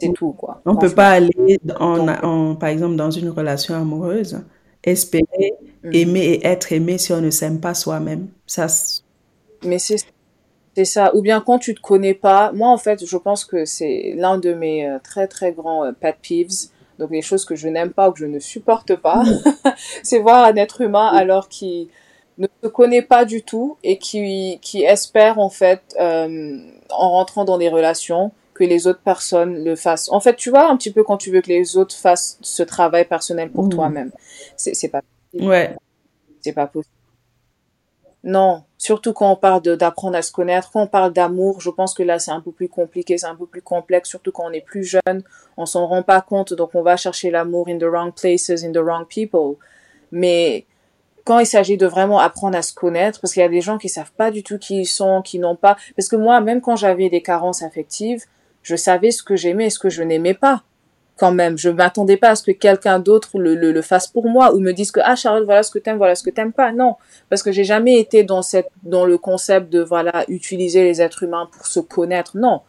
c'est 0.00 0.12
tout 0.14 0.32
quoi. 0.32 0.60
On 0.66 0.76
peut 0.76 0.94
pas 0.94 1.10
aller, 1.10 1.58
en, 1.78 2.56
par 2.56 2.68
exemple, 2.68 2.96
dans 2.96 3.10
une 3.10 3.30
relation 3.30 3.74
amoureuse, 3.74 4.40
espérer 4.82 5.54
aimer 5.92 6.24
et 6.24 6.46
être 6.46 6.72
aimé 6.72 6.98
si 6.98 7.12
on 7.12 7.20
ne 7.20 7.30
s'aime 7.30 7.60
pas 7.60 7.74
soi-même. 7.74 8.28
Ça, 8.46 8.66
Mais 9.64 9.78
c'est 9.78 9.96
c'est 10.76 10.84
ça. 10.84 11.14
Ou 11.14 11.22
bien 11.22 11.40
quand 11.40 11.58
tu 11.58 11.74
te 11.74 11.80
connais 11.80 12.14
pas. 12.14 12.52
Moi, 12.52 12.68
en 12.68 12.78
fait, 12.78 13.04
je 13.06 13.16
pense 13.16 13.44
que 13.44 13.64
c'est 13.64 14.14
l'un 14.16 14.38
de 14.38 14.52
mes 14.52 14.88
euh, 14.88 14.98
très 15.02 15.28
très 15.28 15.52
grands 15.52 15.84
euh, 15.84 15.92
pet 15.92 16.16
peeves. 16.20 16.68
Donc 16.98 17.10
les 17.10 17.22
choses 17.22 17.44
que 17.44 17.56
je 17.56 17.68
n'aime 17.68 17.90
pas 17.90 18.08
ou 18.08 18.12
que 18.12 18.20
je 18.20 18.26
ne 18.26 18.38
supporte 18.38 18.94
pas, 18.96 19.22
c'est 20.02 20.20
voir 20.20 20.44
un 20.44 20.54
être 20.56 20.80
humain 20.80 21.08
alors 21.08 21.48
qu'il 21.48 21.88
ne 22.38 22.46
se 22.62 22.68
connaît 22.68 23.02
pas 23.02 23.24
du 23.24 23.42
tout 23.42 23.76
et 23.82 23.98
qui, 23.98 24.58
qui 24.60 24.82
espère 24.82 25.38
en 25.38 25.50
fait 25.50 25.82
euh, 26.00 26.58
en 26.90 27.10
rentrant 27.10 27.44
dans 27.44 27.58
des 27.58 27.68
relations 27.68 28.32
que 28.54 28.64
les 28.64 28.86
autres 28.86 29.02
personnes 29.02 29.64
le 29.64 29.76
fassent. 29.76 30.10
En 30.10 30.20
fait, 30.20 30.36
tu 30.36 30.50
vois 30.50 30.70
un 30.70 30.76
petit 30.76 30.92
peu 30.92 31.02
quand 31.02 31.16
tu 31.16 31.30
veux 31.30 31.40
que 31.40 31.48
les 31.48 31.76
autres 31.76 31.94
fassent 31.94 32.38
ce 32.40 32.62
travail 32.62 33.04
personnel 33.04 33.50
pour 33.50 33.64
mmh. 33.64 33.70
toi-même. 33.70 34.12
C'est, 34.56 34.74
c'est 34.74 34.88
pas 34.88 35.02
possible. 35.32 35.50
Ouais. 35.50 35.76
C'est 36.40 36.52
pas 36.52 36.66
possible. 36.66 36.94
Non, 38.22 38.62
surtout 38.78 39.12
quand 39.12 39.30
on 39.30 39.36
parle 39.36 39.60
d'apprendre 39.60 40.16
à 40.16 40.22
se 40.22 40.32
connaître, 40.32 40.70
quand 40.72 40.80
on 40.80 40.86
parle 40.86 41.12
d'amour, 41.12 41.60
je 41.60 41.68
pense 41.68 41.92
que 41.92 42.02
là 42.02 42.18
c'est 42.18 42.30
un 42.30 42.40
peu 42.40 42.52
plus 42.52 42.70
compliqué, 42.70 43.18
c'est 43.18 43.26
un 43.26 43.36
peu 43.36 43.44
plus 43.44 43.60
complexe, 43.60 44.08
surtout 44.08 44.32
quand 44.32 44.44
on 44.46 44.52
est 44.52 44.64
plus 44.64 44.82
jeune, 44.82 45.22
on 45.58 45.66
s'en 45.66 45.86
rend 45.86 46.02
pas 46.02 46.22
compte, 46.22 46.54
donc 46.54 46.70
on 46.74 46.80
va 46.80 46.96
chercher 46.96 47.30
l'amour 47.30 47.68
in 47.68 47.76
the 47.76 47.84
wrong 47.84 48.12
places, 48.14 48.64
in 48.64 48.72
the 48.72 48.78
wrong 48.78 49.04
people. 49.06 49.56
Mais 50.10 50.64
quand 51.24 51.38
il 51.38 51.46
s'agit 51.46 51.76
de 51.76 51.86
vraiment 51.86 52.18
apprendre 52.18 52.56
à 52.56 52.62
se 52.62 52.74
connaître, 52.74 53.20
parce 53.20 53.32
qu'il 53.32 53.42
y 53.42 53.46
a 53.46 53.48
des 53.48 53.62
gens 53.62 53.78
qui 53.78 53.88
savent 53.88 54.12
pas 54.12 54.30
du 54.30 54.42
tout 54.42 54.58
qui 54.58 54.80
ils 54.80 54.86
sont, 54.86 55.22
qui 55.22 55.38
n'ont 55.38 55.56
pas, 55.56 55.76
parce 55.96 56.08
que 56.08 56.16
moi, 56.16 56.40
même 56.40 56.60
quand 56.60 56.76
j'avais 56.76 57.08
des 57.08 57.22
carences 57.22 57.62
affectives, 57.62 58.24
je 58.62 58.76
savais 58.76 59.10
ce 59.10 59.22
que 59.22 59.36
j'aimais 59.36 59.66
et 59.66 59.70
ce 59.70 59.78
que 59.78 59.90
je 59.90 60.02
n'aimais 60.02 60.34
pas 60.34 60.62
quand 61.16 61.32
même. 61.32 61.56
Je 61.56 61.70
m'attendais 61.70 62.16
pas 62.16 62.30
à 62.30 62.34
ce 62.34 62.42
que 62.42 62.50
quelqu'un 62.50 62.98
d'autre 62.98 63.38
le, 63.38 63.54
le, 63.54 63.72
le, 63.72 63.82
fasse 63.82 64.06
pour 64.06 64.28
moi 64.28 64.54
ou 64.54 64.60
me 64.60 64.72
dise 64.72 64.90
que 64.90 65.00
ah 65.02 65.14
Charlotte 65.16 65.44
voilà 65.44 65.62
ce 65.62 65.70
que 65.70 65.78
t'aimes 65.78 65.96
voilà 65.98 66.14
ce 66.14 66.22
que 66.22 66.30
t'aimes 66.30 66.52
pas. 66.52 66.72
Non, 66.72 66.96
parce 67.30 67.42
que 67.42 67.52
j'ai 67.52 67.64
jamais 67.64 67.98
été 67.98 68.24
dans 68.24 68.42
cette 68.42 68.68
dans 68.82 69.04
le 69.04 69.18
concept 69.18 69.70
de 69.70 69.80
voilà 69.80 70.24
utiliser 70.28 70.82
les 70.82 71.00
êtres 71.00 71.22
humains 71.22 71.48
pour 71.52 71.66
se 71.66 71.80
connaître. 71.80 72.36
Non. 72.36 72.62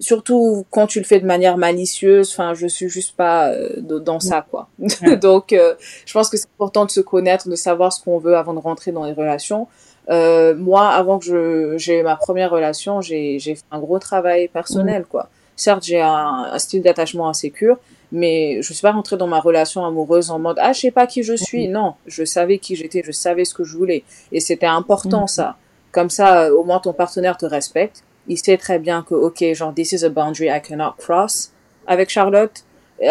Surtout 0.00 0.66
quand 0.70 0.88
tu 0.88 0.98
le 0.98 1.04
fais 1.04 1.20
de 1.20 1.26
manière 1.26 1.56
malicieuse, 1.56 2.30
enfin 2.32 2.52
je 2.54 2.66
suis 2.66 2.88
juste 2.88 3.16
pas 3.16 3.50
euh, 3.50 3.80
dans 3.80 4.18
ça 4.18 4.44
quoi. 4.50 4.68
Donc 5.22 5.52
euh, 5.52 5.74
je 6.04 6.12
pense 6.12 6.28
que 6.28 6.36
c'est 6.36 6.48
important 6.56 6.84
de 6.84 6.90
se 6.90 7.00
connaître, 7.00 7.48
de 7.48 7.54
savoir 7.54 7.92
ce 7.92 8.02
qu'on 8.02 8.18
veut 8.18 8.36
avant 8.36 8.54
de 8.54 8.58
rentrer 8.58 8.90
dans 8.90 9.04
les 9.04 9.12
relations. 9.12 9.68
Euh, 10.10 10.54
moi, 10.56 10.88
avant 10.88 11.20
que 11.20 11.24
je 11.24 11.74
j'ai 11.78 12.02
ma 12.02 12.16
première 12.16 12.50
relation, 12.50 13.00
j'ai 13.00 13.38
j'ai 13.38 13.54
fait 13.54 13.64
un 13.70 13.78
gros 13.78 14.00
travail 14.00 14.48
personnel 14.48 15.04
quoi. 15.08 15.28
Certes, 15.54 15.84
j'ai 15.84 16.00
un, 16.00 16.58
style 16.58 16.82
d'attachement 16.82 17.28
assez 17.28 17.52
sûr, 17.56 17.78
mais 18.10 18.60
je 18.62 18.72
suis 18.72 18.82
pas 18.82 18.90
rentrée 18.90 19.16
dans 19.16 19.28
ma 19.28 19.38
relation 19.38 19.86
amoureuse 19.86 20.32
en 20.32 20.40
mode 20.40 20.58
ah 20.60 20.72
je 20.72 20.80
sais 20.80 20.90
pas 20.90 21.06
qui 21.06 21.22
je 21.22 21.34
suis. 21.34 21.68
Non, 21.68 21.94
je 22.06 22.24
savais 22.24 22.58
qui 22.58 22.74
j'étais, 22.74 23.02
je 23.04 23.12
savais 23.12 23.44
ce 23.44 23.54
que 23.54 23.62
je 23.62 23.76
voulais, 23.76 24.02
et 24.32 24.40
c'était 24.40 24.66
important 24.66 25.24
mm. 25.24 25.28
ça. 25.28 25.56
Comme 25.92 26.10
ça, 26.10 26.52
au 26.52 26.64
moins 26.64 26.80
ton 26.80 26.92
partenaire 26.92 27.36
te 27.36 27.46
respecte. 27.46 28.02
Il 28.28 28.38
sait 28.38 28.56
très 28.56 28.78
bien 28.78 29.02
que 29.02 29.14
ok, 29.14 29.44
genre 29.52 29.74
this 29.74 29.92
is 29.92 30.04
a 30.04 30.08
boundary 30.08 30.48
I 30.48 30.60
cannot 30.60 30.94
cross 30.98 31.52
avec 31.86 32.10
Charlotte. 32.10 32.64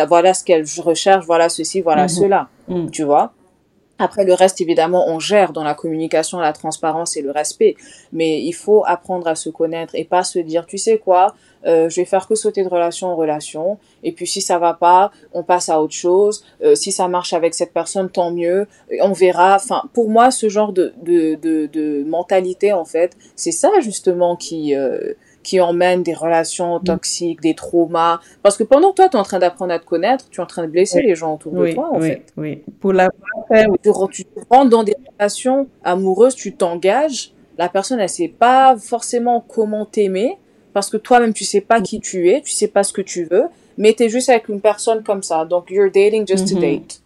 Voilà 0.07 0.33
ce 0.33 0.43
qu'elle 0.43 0.65
recherche, 0.79 1.25
voilà 1.25 1.49
ceci, 1.49 1.81
voilà 1.81 2.05
mm-hmm. 2.05 2.19
cela. 2.21 2.49
Mm. 2.67 2.89
Tu 2.89 3.03
vois? 3.03 3.33
Après, 4.03 4.25
le 4.25 4.33
reste, 4.33 4.59
évidemment, 4.59 5.07
on 5.07 5.19
gère 5.19 5.53
dans 5.53 5.63
la 5.63 5.75
communication, 5.75 6.39
la 6.39 6.51
transparence 6.51 7.15
et 7.15 7.21
le 7.21 7.31
respect. 7.31 7.75
Mais 8.11 8.41
il 8.41 8.51
faut 8.51 8.83
apprendre 8.85 9.27
à 9.27 9.35
se 9.35 9.49
connaître 9.49 9.95
et 9.95 10.03
pas 10.03 10.25
se 10.25 10.39
dire, 10.39 10.65
tu 10.65 10.77
sais 10.77 10.97
quoi, 10.97 11.35
euh, 11.65 11.87
je 11.87 12.01
vais 12.01 12.05
faire 12.05 12.27
que 12.27 12.35
sauter 12.35 12.63
de 12.63 12.67
relation 12.67 13.07
en 13.07 13.15
relation. 13.15 13.77
Et 14.03 14.11
puis 14.11 14.27
si 14.27 14.41
ça 14.41 14.59
va 14.59 14.73
pas, 14.73 15.11
on 15.33 15.43
passe 15.43 15.69
à 15.69 15.81
autre 15.81 15.93
chose. 15.93 16.43
Euh, 16.61 16.75
si 16.75 16.91
ça 16.91 17.07
marche 17.07 17.31
avec 17.31 17.53
cette 17.53 17.71
personne, 17.71 18.09
tant 18.09 18.31
mieux. 18.31 18.67
On 19.01 19.13
verra. 19.13 19.55
Enfin, 19.55 19.83
pour 19.93 20.09
moi, 20.09 20.31
ce 20.31 20.49
genre 20.49 20.73
de 20.73 20.93
de 21.01 21.35
de, 21.35 22.03
mentalité, 22.03 22.73
en 22.73 22.85
fait, 22.85 23.15
c'est 23.37 23.51
ça 23.51 23.71
justement 23.79 24.35
qui 24.35 24.75
euh, 24.75 25.13
qui 25.43 25.59
emmène 25.59 26.03
des 26.03 26.13
relations 26.13 26.79
mm. 26.79 26.83
toxiques, 26.83 27.41
des 27.41 27.53
traumas. 27.53 28.19
Parce 28.41 28.57
que 28.57 28.63
pendant 28.63 28.91
que 28.91 28.95
toi, 28.97 29.09
tu 29.09 29.17
es 29.17 29.19
en 29.19 29.23
train 29.23 29.39
d'apprendre 29.39 29.73
à 29.73 29.79
te 29.79 29.85
connaître, 29.85 30.29
tu 30.29 30.39
es 30.39 30.43
en 30.43 30.47
train 30.47 30.63
de 30.63 30.67
blesser 30.67 31.01
les 31.01 31.15
gens 31.15 31.35
autour 31.35 31.51
de 31.51 31.71
toi, 31.73 31.89
en 31.91 31.99
oui, 31.99 32.07
fait. 32.07 32.25
Oui, 32.37 32.63
Pour 32.79 32.93
la 32.93 33.09
tu, 33.51 33.83
tu 33.83 33.89
rentres 34.49 34.69
dans 34.69 34.83
des 34.83 34.95
relations 35.19 35.67
amoureuses, 35.83 36.35
tu 36.35 36.53
t'engages, 36.53 37.33
la 37.57 37.69
personne, 37.69 37.99
elle 37.99 38.09
sait 38.09 38.29
pas 38.29 38.75
forcément 38.77 39.43
comment 39.47 39.85
t'aimer, 39.85 40.37
parce 40.73 40.89
que 40.89 40.97
toi-même, 40.97 41.33
tu 41.33 41.43
sais 41.43 41.61
pas 41.61 41.81
qui 41.81 41.99
tu 41.99 42.29
es, 42.29 42.41
tu 42.41 42.51
sais 42.51 42.67
pas 42.67 42.83
ce 42.83 42.93
que 42.93 43.01
tu 43.01 43.25
veux, 43.25 43.45
mais 43.77 43.93
tu 43.93 44.03
es 44.03 44.09
juste 44.09 44.29
avec 44.29 44.49
une 44.49 44.61
personne 44.61 45.03
comme 45.03 45.23
ça. 45.23 45.45
Donc, 45.45 45.69
you're 45.69 45.91
dating 45.91 46.27
just 46.27 46.47
to 46.47 46.55
mm-hmm. 46.55 46.79
date. 46.79 47.01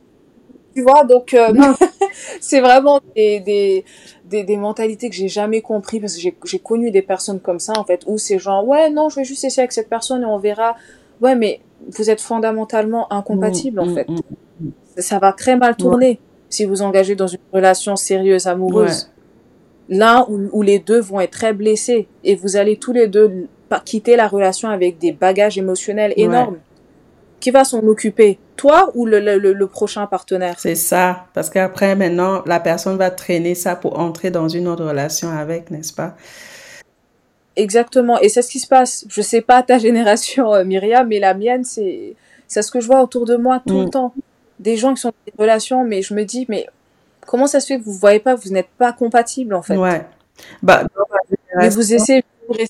Tu 0.73 0.83
vois, 0.83 1.03
donc, 1.03 1.33
euh, 1.33 1.51
c'est 2.39 2.61
vraiment 2.61 3.01
des, 3.15 3.39
des, 3.39 3.83
des, 4.30 4.43
des, 4.43 4.57
mentalités 4.57 5.09
que 5.09 5.15
j'ai 5.15 5.28
jamais 5.28 5.61
compris 5.61 5.99
parce 5.99 6.15
que 6.15 6.21
j'ai 6.21 6.59
connu 6.59 6.91
des 6.91 7.01
personnes 7.01 7.39
comme 7.39 7.59
ça, 7.59 7.73
en 7.78 7.84
fait, 7.84 8.03
où 8.07 8.17
c'est 8.17 8.39
genre, 8.39 8.67
ouais, 8.67 8.89
non, 8.89 9.09
je 9.09 9.17
vais 9.17 9.23
juste 9.23 9.43
essayer 9.43 9.61
avec 9.61 9.71
cette 9.71 9.89
personne 9.89 10.21
et 10.21 10.25
on 10.25 10.38
verra. 10.38 10.75
Ouais, 11.21 11.36
mais 11.36 11.61
vous 11.89 12.09
êtes 12.09 12.21
fondamentalement 12.21 13.11
incompatibles, 13.11 13.80
en 13.80 13.86
mm, 13.88 13.95
fait. 13.95 14.09
Mm, 14.09 14.15
mm, 14.61 14.71
ça 14.97 15.19
va 15.19 15.34
très 15.34 15.55
mal 15.55 15.75
tourner 15.75 16.19
si 16.49 16.65
vous 16.65 16.82
engagez 16.82 17.15
dans 17.15 17.28
une 17.28 17.39
relation 17.53 17.95
sérieuse, 17.95 18.47
amoureuse. 18.47 19.09
L'un 19.89 20.25
ou, 20.30 20.49
ou 20.51 20.61
les 20.61 20.80
deux 20.80 20.99
vont 20.99 21.19
être 21.19 21.32
très 21.32 21.53
blessés 21.53 22.07
et 22.23 22.36
vous 22.36 22.57
allez 22.57 22.78
tous 22.78 22.93
les 22.93 23.07
deux 23.07 23.47
quitter 23.84 24.15
la 24.15 24.28
relation 24.28 24.69
avec 24.69 24.97
des 24.97 25.11
bagages 25.11 25.57
émotionnels 25.57 26.13
énormes. 26.15 26.57
Qui 27.39 27.51
va 27.51 27.63
s'en 27.63 27.79
occuper 27.88 28.39
Toi 28.55 28.91
ou 28.95 29.05
le, 29.05 29.19
le, 29.19 29.38
le 29.38 29.67
prochain 29.67 30.05
partenaire? 30.07 30.55
C'est 30.59 30.75
ça. 30.75 31.25
Parce 31.33 31.49
qu'après, 31.49 31.95
maintenant, 31.95 32.43
la 32.45 32.59
personne 32.59 32.97
va 32.97 33.11
traîner 33.11 33.55
ça 33.55 33.75
pour 33.75 33.99
entrer 33.99 34.31
dans 34.31 34.47
une 34.49 34.67
autre 34.67 34.85
relation 34.85 35.29
avec, 35.29 35.69
n'est-ce 35.69 35.93
pas? 35.93 36.15
Exactement. 37.55 38.19
Et 38.19 38.29
c'est 38.29 38.41
ce 38.41 38.49
qui 38.49 38.59
se 38.59 38.67
passe. 38.67 39.05
Je 39.07 39.21
sais 39.21 39.41
pas 39.41 39.61
ta 39.63 39.77
génération, 39.79 40.53
euh, 40.53 40.63
Myriam, 40.63 41.07
mais 41.07 41.19
la 41.19 41.33
mienne, 41.33 41.63
c'est 41.63 42.15
ce 42.47 42.71
que 42.71 42.79
je 42.79 42.88
vois 42.88 43.01
autour 43.01 43.25
de 43.25 43.35
moi 43.35 43.61
tout 43.65 43.79
le 43.79 43.85
mm. 43.85 43.91
temps. 43.91 44.13
Des 44.59 44.75
gens 44.75 44.93
qui 44.95 45.01
sont 45.01 45.09
dans 45.09 45.31
des 45.31 45.33
relations, 45.38 45.83
mais 45.83 46.01
je 46.01 46.15
me 46.15 46.23
dis, 46.23 46.45
mais 46.49 46.67
comment 47.27 47.45
ça 47.45 47.59
se 47.59 47.67
fait 47.67 47.77
que 47.77 47.83
vous 47.83 47.93
voyez 47.93 48.19
pas, 48.19 48.33
vous 48.33 48.49
n'êtes 48.49 48.69
pas 48.77 48.91
compatibles 48.91 49.53
en 49.53 49.61
fait? 49.61 49.77
Ouais. 49.77 50.03
Bah, 50.63 50.83
mais 51.55 51.69
vous 51.69 51.93
essayez 51.93 52.23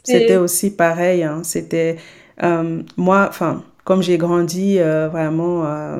c'était 0.03 0.37
aussi 0.37 0.71
pareil. 0.71 1.23
Hein. 1.23 1.41
C'était 1.43 1.97
euh, 2.43 2.81
moi, 2.95 3.27
enfin, 3.29 3.63
comme 3.87 4.03
j'ai 4.03 4.17
grandi 4.17 4.79
euh, 4.79 5.07
vraiment 5.07 5.65
euh, 5.65 5.97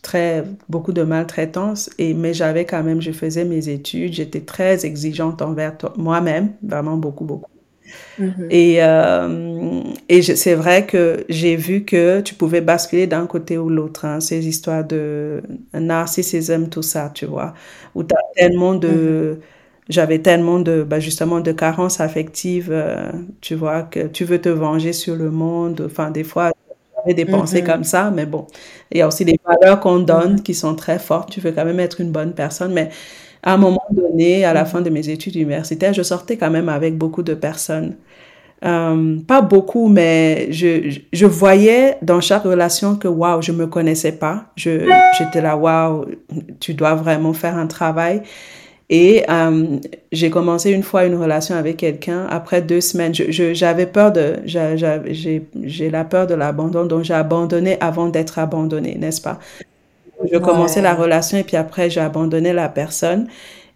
très 0.00 0.42
beaucoup 0.70 0.94
de 0.94 1.02
maltraitance 1.02 1.90
et 1.98 2.14
mais 2.14 2.32
j'avais 2.32 2.64
quand 2.64 2.82
même, 2.82 3.02
je 3.02 3.12
faisais 3.12 3.44
mes 3.44 3.68
études, 3.68 4.14
j'étais 4.14 4.40
très 4.40 4.86
exigeante 4.86 5.42
envers 5.42 5.76
moi-même, 5.98 6.54
vraiment 6.62 6.96
beaucoup 6.96 7.26
beaucoup. 7.26 7.50
Mm-hmm. 8.18 8.46
Et, 8.50 8.76
et 10.08 10.22
c'est 10.22 10.54
vrai 10.54 10.86
que 10.86 11.24
j'ai 11.28 11.56
vu 11.56 11.84
que 11.84 12.20
tu 12.22 12.34
pouvais 12.34 12.62
basculer 12.62 13.06
d'un 13.06 13.26
côté 13.26 13.58
ou 13.58 13.68
l'autre, 13.68 14.06
hein, 14.06 14.20
ces 14.20 14.46
histoires 14.48 14.84
de 14.84 15.42
narcissisme, 15.74 16.68
tout 16.68 16.82
ça, 16.82 17.10
tu 17.12 17.26
vois, 17.26 17.52
où 17.94 18.02
tu 18.04 18.14
as 18.14 18.22
tellement 18.34 18.74
de, 18.76 19.36
mm-hmm 19.38 19.42
j'avais 19.90 20.20
tellement 20.20 20.60
de, 20.60 20.82
bah 20.82 21.00
justement, 21.00 21.40
de 21.40 21.52
carences 21.52 22.00
affectives, 22.00 22.70
euh, 22.72 23.10
tu 23.40 23.54
vois, 23.56 23.82
que 23.82 24.06
tu 24.06 24.24
veux 24.24 24.40
te 24.40 24.48
venger 24.48 24.92
sur 24.92 25.16
le 25.16 25.30
monde. 25.30 25.82
Enfin, 25.86 26.10
des 26.10 26.24
fois, 26.24 26.52
j'avais 27.04 27.14
des 27.14 27.24
pensées 27.24 27.62
mm-hmm. 27.62 27.66
comme 27.66 27.84
ça, 27.84 28.10
mais 28.10 28.26
bon, 28.26 28.46
il 28.90 28.98
y 28.98 29.00
a 29.02 29.08
aussi 29.08 29.24
des 29.24 29.38
valeurs 29.44 29.80
qu'on 29.80 29.98
donne 30.00 30.42
qui 30.42 30.54
sont 30.54 30.74
très 30.74 30.98
fortes. 30.98 31.30
Tu 31.30 31.40
veux 31.40 31.52
quand 31.52 31.64
même 31.64 31.80
être 31.80 32.00
une 32.00 32.10
bonne 32.10 32.32
personne, 32.32 32.72
mais 32.72 32.90
à 33.42 33.54
un 33.54 33.56
moment 33.56 33.84
donné, 33.90 34.44
à 34.44 34.52
la 34.52 34.64
fin 34.64 34.80
de 34.80 34.90
mes 34.90 35.08
études 35.08 35.36
universitaires, 35.36 35.94
je 35.94 36.02
sortais 36.02 36.36
quand 36.36 36.50
même 36.50 36.68
avec 36.68 36.96
beaucoup 36.98 37.22
de 37.22 37.34
personnes. 37.34 37.96
Euh, 38.62 39.18
pas 39.26 39.40
beaucoup, 39.40 39.88
mais 39.88 40.52
je, 40.52 40.98
je 41.12 41.26
voyais 41.26 41.96
dans 42.02 42.20
chaque 42.20 42.42
relation 42.42 42.96
que 42.96 43.08
waouh, 43.08 43.40
je 43.40 43.52
me 43.52 43.66
connaissais 43.66 44.12
pas. 44.12 44.46
Je, 44.56 44.86
j'étais 45.18 45.40
là, 45.40 45.56
waouh, 45.56 46.04
tu 46.60 46.74
dois 46.74 46.94
vraiment 46.94 47.32
faire 47.32 47.56
un 47.56 47.66
travail. 47.66 48.22
Et 48.92 49.22
euh, 49.30 49.78
j'ai 50.10 50.30
commencé 50.30 50.72
une 50.72 50.82
fois 50.82 51.04
une 51.04 51.14
relation 51.14 51.54
avec 51.54 51.76
quelqu'un. 51.76 52.26
Après 52.28 52.60
deux 52.60 52.80
semaines, 52.80 53.14
j'avais 53.14 53.86
peur 53.86 54.10
de, 54.10 54.38
j'ai 54.44 55.90
la 55.90 56.04
peur 56.04 56.26
de 56.26 56.34
l'abandon, 56.34 56.84
donc 56.84 57.04
j'ai 57.04 57.14
abandonné 57.14 57.76
avant 57.80 58.08
d'être 58.08 58.40
abandonné, 58.40 58.96
n'est-ce 58.96 59.20
pas? 59.20 59.38
Je 60.30 60.36
commençais 60.38 60.82
la 60.82 60.94
relation 60.94 61.38
et 61.38 61.44
puis 61.44 61.56
après 61.56 61.88
j'ai 61.88 62.00
abandonné 62.00 62.52
la 62.52 62.68
personne. 62.68 63.28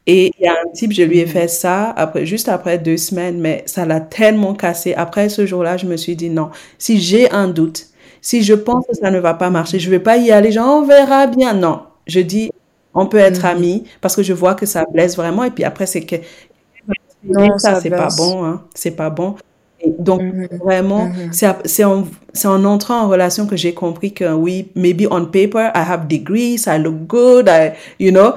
Et 0.06 0.32
il 0.38 0.44
y 0.44 0.48
a 0.48 0.52
un 0.52 0.70
type, 0.72 0.92
je 0.92 1.02
lui 1.02 1.20
ai 1.20 1.26
fait 1.26 1.48
ça 1.48 1.94
après, 1.96 2.26
juste 2.26 2.48
après 2.48 2.78
deux 2.78 2.96
semaines, 2.98 3.40
mais 3.40 3.62
ça 3.66 3.86
l'a 3.86 4.00
tellement 4.00 4.52
cassé. 4.54 4.94
Après 4.94 5.28
ce 5.28 5.46
jour-là, 5.46 5.76
je 5.76 5.86
me 5.86 5.96
suis 5.96 6.16
dit 6.16 6.28
non, 6.28 6.50
si 6.76 7.00
j'ai 7.00 7.30
un 7.30 7.46
doute, 7.48 7.86
si 8.20 8.42
je 8.42 8.52
pense 8.52 8.84
que 8.86 8.94
ça 8.96 9.12
ne 9.12 9.20
va 9.20 9.34
pas 9.34 9.48
marcher, 9.48 9.78
je 9.78 9.88
vais 9.90 10.00
pas 10.00 10.16
y 10.16 10.32
aller, 10.32 10.50
genre 10.50 10.82
on 10.82 10.86
verra 10.86 11.28
bien. 11.28 11.54
Non, 11.54 11.82
je 12.06 12.20
dis 12.20 12.50
On 12.94 13.06
peut 13.06 13.18
être 13.18 13.44
amis 13.44 13.84
parce 14.00 14.14
que 14.16 14.22
je 14.22 14.32
vois 14.32 14.54
que 14.54 14.66
ça 14.66 14.84
blesse 14.92 15.16
vraiment 15.16 15.44
et 15.44 15.50
puis 15.50 15.64
après 15.64 15.86
c'est 15.86 16.02
que 16.02 16.16
non, 17.26 17.58
ça, 17.58 17.80
c'est 17.80 17.90
pas 17.90 18.08
bon, 18.16 18.44
hein. 18.44 18.62
C'est 18.74 18.90
pas 18.90 19.10
bon. 19.10 19.36
donc, 19.98 20.22
mm-hmm. 20.22 20.58
vraiment, 20.58 21.08
mm-hmm. 21.08 21.56
c'est 21.64 21.84
en, 21.84 22.04
en, 22.44 22.64
entrant 22.64 23.02
en 23.02 23.08
relation 23.08 23.46
que 23.46 23.56
j'ai 23.56 23.74
compris 23.74 24.12
que 24.12 24.32
oui, 24.32 24.70
maybe 24.74 25.06
on 25.10 25.26
paper, 25.26 25.70
I 25.74 25.82
have 25.86 26.06
degrees, 26.06 26.66
I 26.66 26.78
look 26.78 27.06
good, 27.06 27.48
I, 27.48 27.72
you 27.98 28.10
know. 28.10 28.34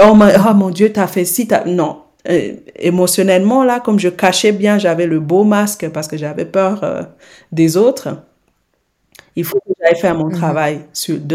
Oh, 0.00 0.16
oh 0.16 0.54
mon 0.54 0.70
Dieu, 0.70 0.92
t'as 0.92 1.06
fait 1.06 1.24
ci, 1.24 1.46
t'as... 1.46 1.64
Non. 1.64 1.98
Euh, 2.28 2.54
émotionnellement, 2.78 3.64
là, 3.64 3.80
comme 3.80 3.98
je 3.98 4.08
cachais 4.08 4.52
bien, 4.52 4.78
j'avais 4.78 5.06
le 5.06 5.20
beau 5.20 5.44
masque 5.44 5.88
parce 5.90 6.08
que 6.08 6.16
j'avais 6.16 6.44
peur 6.44 6.80
euh, 6.82 7.02
des 7.52 7.76
autres. 7.76 8.08
Il 9.36 9.44
faut 9.44 9.58
que 9.58 9.72
j'aille 9.80 10.00
faire 10.00 10.14
mon 10.14 10.28
mm-hmm. 10.28 10.36
travail 10.36 10.80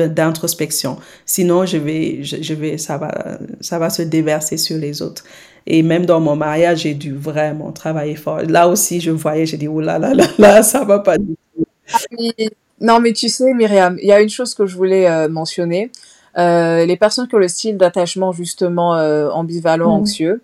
d'introspection. 0.10 0.98
Sinon, 1.26 1.66
je 1.66 1.78
vais, 1.78 2.24
je, 2.24 2.42
je, 2.42 2.54
vais, 2.54 2.78
ça 2.78 2.98
va, 2.98 3.38
ça 3.62 3.78
va 3.78 3.90
se 3.90 4.02
déverser 4.02 4.58
sur 4.58 4.78
les 4.78 5.02
autres. 5.02 5.24
Et 5.68 5.84
même 5.84 6.06
dans 6.06 6.20
mon 6.20 6.36
mariage, 6.36 6.80
j'ai 6.80 6.96
dû 6.96 7.14
vraiment 7.14 7.72
travailler 7.72 8.16
fort. 8.16 8.42
Là 8.42 8.68
aussi, 8.68 9.00
je 9.00 9.12
voyais, 9.12 9.46
j'ai 9.46 9.58
dit, 9.58 9.68
oh 9.68 9.80
là 9.80 10.00
là 10.00 10.14
là 10.14 10.26
là, 10.38 10.64
ça 10.64 10.84
va 10.84 11.00
pas 11.00 11.18
du 11.18 11.36
tout. 11.56 11.66
Ah 11.94 12.00
non, 12.80 13.00
mais 13.00 13.14
tu 13.14 13.30
sais, 13.30 13.54
Myriam, 13.54 13.98
il 14.02 14.08
y 14.08 14.12
a 14.12 14.20
une 14.22 14.30
chose 14.30 14.56
que 14.56 14.66
je 14.66 14.76
voulais 14.76 15.08
euh, 15.08 15.30
mentionner. 15.30 15.92
Euh, 16.38 16.86
les 16.86 16.98
personnes 16.98 17.28
qui 17.28 17.36
ont 17.36 17.40
le 17.40 17.48
style 17.48 17.78
d'attachement 17.78 18.32
justement 18.32 18.96
euh, 18.96 19.30
ambivalent, 19.30 19.98
mm. 19.98 20.02
anxieux, 20.02 20.42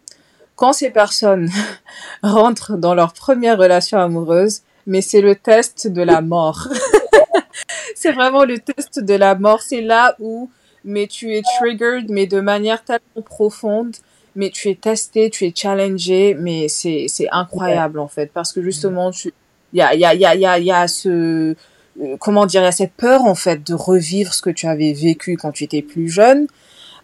quand 0.55 0.73
ces 0.73 0.91
personnes 0.91 1.49
rentrent 2.23 2.77
dans 2.77 2.93
leur 2.93 3.13
première 3.13 3.57
relation 3.57 3.97
amoureuse, 3.97 4.61
mais 4.85 5.01
c'est 5.01 5.21
le 5.21 5.35
test 5.35 5.87
de 5.87 6.01
la 6.03 6.21
mort. 6.21 6.67
c'est 7.95 8.11
vraiment 8.11 8.43
le 8.43 8.59
test 8.59 8.99
de 8.99 9.13
la 9.13 9.35
mort. 9.35 9.61
C'est 9.61 9.81
là 9.81 10.15
où 10.19 10.49
mais 10.83 11.07
tu 11.07 11.35
es 11.35 11.41
triggered, 11.59 12.09
mais 12.09 12.27
de 12.27 12.39
manière 12.39 12.83
tellement 12.83 13.21
profonde 13.25 13.95
mais 14.37 14.51
tu 14.51 14.69
es 14.69 14.75
testé, 14.75 15.29
tu 15.31 15.45
es 15.45 15.53
challengé, 15.53 16.35
mais 16.39 16.67
c'est 16.69 17.07
c'est 17.09 17.27
incroyable 17.31 17.99
en 17.99 18.07
fait 18.07 18.31
parce 18.31 18.53
que 18.53 18.61
justement 18.61 19.11
tu 19.11 19.33
il 19.73 19.79
y 19.79 19.81
a 19.81 19.95
il 19.95 19.99
y 19.99 20.05
a 20.05 20.13
il 20.13 20.21
y 20.21 20.25
a 20.45 20.59
y 20.59 20.63
y 20.65 20.71
a 20.71 20.87
ce 20.87 21.55
euh, 21.99 22.15
comment 22.19 22.45
dire, 22.45 22.61
il 22.61 22.65
y 22.65 22.67
a 22.67 22.71
cette 22.71 22.93
peur 22.93 23.25
en 23.25 23.33
fait 23.33 23.65
de 23.65 23.73
revivre 23.73 24.33
ce 24.33 24.43
que 24.43 24.51
tu 24.51 24.67
avais 24.67 24.93
vécu 24.93 25.35
quand 25.37 25.51
tu 25.51 25.63
étais 25.63 25.81
plus 25.81 26.09
jeune. 26.09 26.47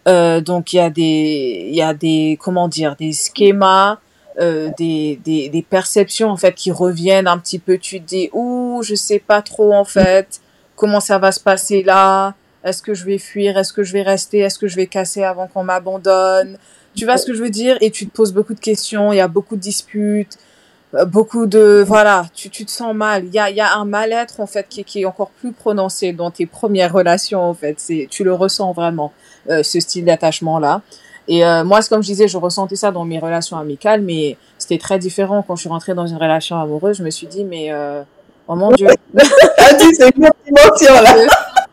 Euh, 0.06 0.40
donc 0.40 0.72
il 0.72 0.76
y 0.76 0.80
a 0.80 0.90
des 0.90 1.66
il 1.70 1.74
y 1.74 1.82
a 1.82 1.92
des 1.92 2.38
comment 2.40 2.68
dire 2.68 2.94
des 2.94 3.12
schémas 3.12 3.98
euh, 4.38 4.70
des, 4.78 5.18
des, 5.24 5.48
des 5.48 5.62
perceptions 5.62 6.28
en 6.30 6.36
fait 6.36 6.54
qui 6.54 6.70
reviennent 6.70 7.26
un 7.26 7.38
petit 7.38 7.58
peu 7.58 7.78
tu 7.78 8.00
te 8.00 8.06
dis 8.06 8.28
ouh 8.32 8.82
je 8.82 8.94
sais 8.94 9.18
pas 9.18 9.42
trop 9.42 9.72
en 9.72 9.84
fait 9.84 10.40
comment 10.76 11.00
ça 11.00 11.18
va 11.18 11.32
se 11.32 11.40
passer 11.40 11.82
là? 11.82 12.34
Est-ce 12.64 12.82
que 12.82 12.94
je 12.94 13.04
vais 13.04 13.18
fuir? 13.18 13.58
Est-ce 13.58 13.72
que 13.72 13.82
je 13.82 13.92
vais 13.92 14.02
rester? 14.02 14.38
Est-ce 14.38 14.58
que 14.58 14.68
je 14.68 14.76
vais 14.76 14.86
casser 14.86 15.22
avant 15.22 15.46
qu'on 15.46 15.64
m'abandonne? 15.64 16.56
Tu 16.94 17.04
vois 17.04 17.16
ce 17.16 17.26
que 17.26 17.34
je 17.34 17.42
veux 17.42 17.50
dire? 17.50 17.76
Et 17.80 17.90
tu 17.90 18.06
te 18.06 18.12
poses 18.14 18.32
beaucoup 18.32 18.54
de 18.54 18.60
questions, 18.60 19.12
il 19.12 19.16
y 19.16 19.20
a 19.20 19.28
beaucoup 19.28 19.56
de 19.56 19.60
disputes, 19.60 20.38
euh, 20.94 21.04
beaucoup 21.04 21.46
de... 21.46 21.82
Voilà, 21.86 22.26
tu, 22.34 22.48
tu 22.50 22.64
te 22.64 22.70
sens 22.70 22.94
mal. 22.94 23.24
Il 23.26 23.34
y 23.34 23.38
a, 23.38 23.50
il 23.50 23.56
y 23.56 23.60
a 23.60 23.74
un 23.76 23.84
mal-être, 23.84 24.40
en 24.40 24.46
fait, 24.46 24.66
qui, 24.68 24.84
qui 24.84 25.02
est 25.02 25.04
encore 25.04 25.30
plus 25.30 25.52
prononcé 25.52 26.12
dans 26.12 26.30
tes 26.30 26.46
premières 26.46 26.92
relations, 26.92 27.42
en 27.42 27.54
fait. 27.54 27.74
C'est, 27.78 28.06
tu 28.10 28.24
le 28.24 28.32
ressens 28.32 28.72
vraiment, 28.72 29.12
euh, 29.50 29.62
ce 29.62 29.80
style 29.80 30.04
d'attachement-là. 30.04 30.82
Et 31.26 31.44
euh, 31.44 31.64
moi, 31.64 31.80
comme 31.82 32.02
je 32.02 32.08
disais, 32.08 32.28
je 32.28 32.38
ressentais 32.38 32.76
ça 32.76 32.90
dans 32.90 33.04
mes 33.04 33.18
relations 33.18 33.58
amicales, 33.58 34.02
mais 34.02 34.36
c'était 34.58 34.78
très 34.78 34.98
différent 34.98 35.42
quand 35.42 35.56
je 35.56 35.62
suis 35.62 35.70
rentrée 35.70 35.94
dans 35.94 36.06
une 36.06 36.16
relation 36.16 36.60
amoureuse. 36.60 36.98
Je 36.98 37.02
me 37.02 37.10
suis 37.10 37.26
dit, 37.26 37.44
mais 37.44 37.72
euh, 37.72 38.02
oh 38.48 38.54
mon 38.54 38.70
Dieu. 38.72 38.88
ah, 39.18 39.22
c'est 39.78 40.16
une 40.16 40.26
autre 40.26 40.36
dimension 40.44 40.94
là. 41.02 41.26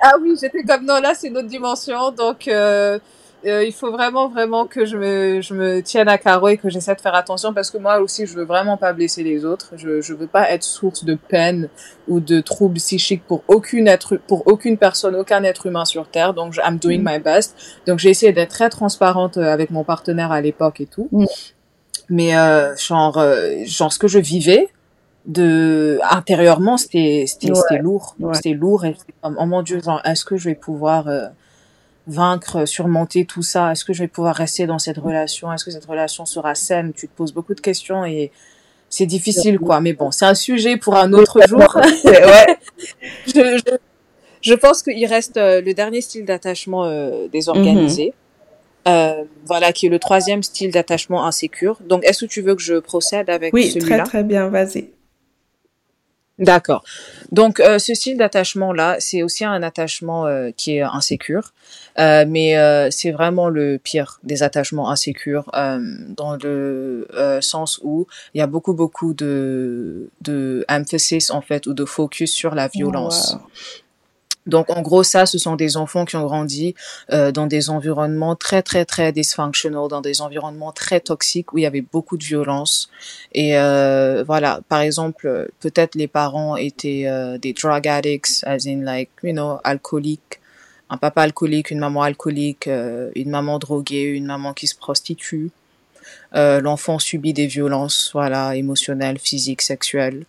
ah 0.00 0.12
oui, 0.20 0.36
j'étais 0.40 0.62
comme 0.62 0.84
non, 0.84 1.00
là 1.00 1.14
c'est 1.14 1.28
une 1.28 1.38
autre 1.38 1.48
dimension. 1.48 2.10
Donc 2.10 2.48
euh, 2.48 2.98
euh, 3.46 3.64
il 3.64 3.72
faut 3.72 3.90
vraiment, 3.90 4.28
vraiment 4.28 4.66
que 4.66 4.86
je 4.86 4.96
me, 4.96 5.40
je 5.42 5.52
me 5.52 5.82
tienne 5.82 6.08
à 6.08 6.16
carreau 6.16 6.48
et 6.48 6.56
que 6.56 6.70
j'essaie 6.70 6.94
de 6.94 7.00
faire 7.00 7.14
attention 7.14 7.52
parce 7.52 7.70
que 7.70 7.76
moi 7.76 7.98
aussi, 8.00 8.26
je 8.26 8.34
veux 8.34 8.44
vraiment 8.44 8.78
pas 8.78 8.92
blesser 8.92 9.22
les 9.22 9.44
autres. 9.44 9.72
Je, 9.76 10.00
je 10.00 10.14
veux 10.14 10.26
pas 10.26 10.50
être 10.50 10.62
source 10.62 11.04
de 11.04 11.14
peine 11.14 11.68
ou 12.08 12.20
de 12.20 12.40
troubles 12.40 12.76
psychiques 12.76 13.24
pour 13.26 13.42
aucune 13.48 13.86
être, 13.86 14.16
pour 14.16 14.46
aucune 14.46 14.78
personne, 14.78 15.14
aucun 15.14 15.44
être 15.44 15.66
humain 15.66 15.84
sur 15.84 16.08
Terre. 16.08 16.32
Donc, 16.32 16.56
I'm 16.56 16.78
doing 16.78 17.00
mm. 17.00 17.10
my 17.10 17.18
best. 17.18 17.54
Donc, 17.86 17.98
j'ai 17.98 18.10
essayé 18.10 18.32
d'être 18.32 18.50
très 18.50 18.70
transparente 18.70 19.36
euh, 19.36 19.52
avec 19.52 19.70
mon 19.70 19.84
partenaire 19.84 20.32
à 20.32 20.40
l'époque 20.40 20.80
et 20.80 20.86
tout. 20.86 21.08
Mm. 21.12 21.26
Mais, 22.08 22.36
euh, 22.38 22.74
genre, 22.76 23.18
euh, 23.18 23.64
genre, 23.66 23.92
ce 23.92 23.98
que 23.98 24.08
je 24.08 24.18
vivais, 24.18 24.68
de 25.26 26.00
intérieurement 26.10 26.76
c'était 26.76 27.24
c'était 27.26 27.54
c'était 27.54 27.78
lourd 27.78 28.14
c'était 28.34 28.52
lourd 28.52 28.84
et 28.84 28.94
oh 29.22 29.30
mon 29.46 29.62
dieu 29.62 29.80
genre 29.80 30.00
est-ce 30.04 30.24
que 30.24 30.36
je 30.36 30.50
vais 30.50 30.54
pouvoir 30.54 31.08
vaincre, 32.06 32.66
surmonter 32.66 33.24
tout 33.24 33.42
ça? 33.42 33.72
Est-ce 33.72 33.84
que 33.84 33.92
je 33.92 34.02
vais 34.02 34.08
pouvoir 34.08 34.34
rester 34.34 34.66
dans 34.66 34.78
cette 34.78 34.98
relation? 34.98 35.52
Est-ce 35.52 35.64
que 35.64 35.70
cette 35.70 35.84
relation 35.84 36.26
sera 36.26 36.54
saine? 36.54 36.92
Tu 36.92 37.08
te 37.08 37.16
poses 37.16 37.32
beaucoup 37.32 37.54
de 37.54 37.60
questions 37.60 38.04
et 38.04 38.30
c'est 38.88 39.06
difficile, 39.06 39.58
quoi. 39.58 39.80
Mais 39.80 39.92
bon, 39.92 40.10
c'est 40.10 40.26
un 40.26 40.34
sujet 40.34 40.76
pour 40.76 40.96
un 40.96 41.12
autre 41.12 41.40
jour. 41.48 41.76
ouais. 42.04 42.58
je, 43.26 43.58
je, 43.58 43.76
je, 44.40 44.54
pense 44.54 44.82
qu'il 44.82 45.06
reste 45.06 45.36
euh, 45.36 45.60
le 45.60 45.74
dernier 45.74 46.00
style 46.00 46.24
d'attachement 46.24 46.84
euh, 46.84 47.28
désorganisé. 47.28 48.06
Mhm. 48.06 48.12
Euh, 48.86 49.24
voilà, 49.46 49.72
qui 49.72 49.86
est 49.86 49.88
le 49.88 49.98
troisième 49.98 50.42
style 50.42 50.70
d'attachement 50.70 51.24
insécure. 51.24 51.78
Donc, 51.88 52.04
est-ce 52.04 52.26
que 52.26 52.30
tu 52.30 52.42
veux 52.42 52.54
que 52.54 52.60
je 52.60 52.74
procède 52.74 53.30
avec 53.30 53.56
celui-là 53.56 53.72
Oui, 53.74 53.80
très 53.80 54.02
très 54.02 54.22
bien, 54.22 54.48
vas-y. 54.48 54.90
D'accord. 56.38 56.82
Donc 57.30 57.60
euh, 57.60 57.78
ce 57.78 57.94
style 57.94 58.16
d'attachement 58.16 58.72
là, 58.72 58.96
c'est 58.98 59.22
aussi 59.22 59.44
un 59.44 59.62
attachement 59.62 60.26
euh, 60.26 60.50
qui 60.56 60.76
est 60.76 60.82
insécure, 60.82 61.52
euh, 62.00 62.24
mais 62.26 62.58
euh, 62.58 62.90
c'est 62.90 63.12
vraiment 63.12 63.48
le 63.48 63.78
pire 63.78 64.18
des 64.24 64.42
attachements 64.42 64.90
insécures 64.90 65.48
euh, 65.54 65.78
dans 66.16 66.36
le 66.36 67.06
sens 67.40 67.78
où 67.84 68.08
il 68.34 68.38
y 68.38 68.40
a 68.40 68.48
beaucoup 68.48 68.74
beaucoup 68.74 69.14
de 69.14 70.10
de 70.22 70.64
emphasis 70.68 71.30
en 71.30 71.40
fait 71.40 71.68
ou 71.68 71.74
de 71.74 71.84
focus 71.84 72.32
sur 72.32 72.56
la 72.56 72.66
violence. 72.66 73.36
Donc 74.46 74.70
en 74.70 74.82
gros 74.82 75.02
ça, 75.02 75.26
ce 75.26 75.38
sont 75.38 75.56
des 75.56 75.76
enfants 75.76 76.04
qui 76.04 76.16
ont 76.16 76.24
grandi 76.24 76.74
euh, 77.12 77.32
dans 77.32 77.46
des 77.46 77.70
environnements 77.70 78.36
très 78.36 78.62
très 78.62 78.84
très 78.84 79.12
dysfunctional, 79.12 79.88
dans 79.88 80.00
des 80.00 80.20
environnements 80.20 80.72
très 80.72 81.00
toxiques 81.00 81.52
où 81.52 81.58
il 81.58 81.62
y 81.62 81.66
avait 81.66 81.80
beaucoup 81.80 82.16
de 82.16 82.24
violence. 82.24 82.90
Et 83.32 83.56
euh, 83.56 84.22
voilà, 84.26 84.60
par 84.68 84.80
exemple, 84.80 85.50
peut-être 85.60 85.94
les 85.94 86.08
parents 86.08 86.56
étaient 86.56 87.04
euh, 87.06 87.38
des 87.38 87.52
drug 87.54 87.88
addicts, 87.88 88.44
as 88.44 88.66
in 88.66 88.82
like 88.82 89.10
you 89.22 89.32
know 89.32 89.58
alcooliques, 89.64 90.40
un 90.90 90.98
papa 90.98 91.22
alcoolique, 91.22 91.70
une 91.70 91.78
maman 91.78 92.02
alcoolique, 92.02 92.68
euh, 92.68 93.10
une 93.14 93.30
maman 93.30 93.58
droguée, 93.58 94.02
une 94.02 94.26
maman 94.26 94.52
qui 94.52 94.66
se 94.66 94.76
prostitue. 94.76 95.50
Euh, 96.34 96.60
l'enfant 96.60 96.98
subit 96.98 97.32
des 97.32 97.46
violences, 97.46 98.10
voilà, 98.12 98.56
émotionnelles, 98.56 99.18
physiques, 99.18 99.62
sexuelles 99.62 100.26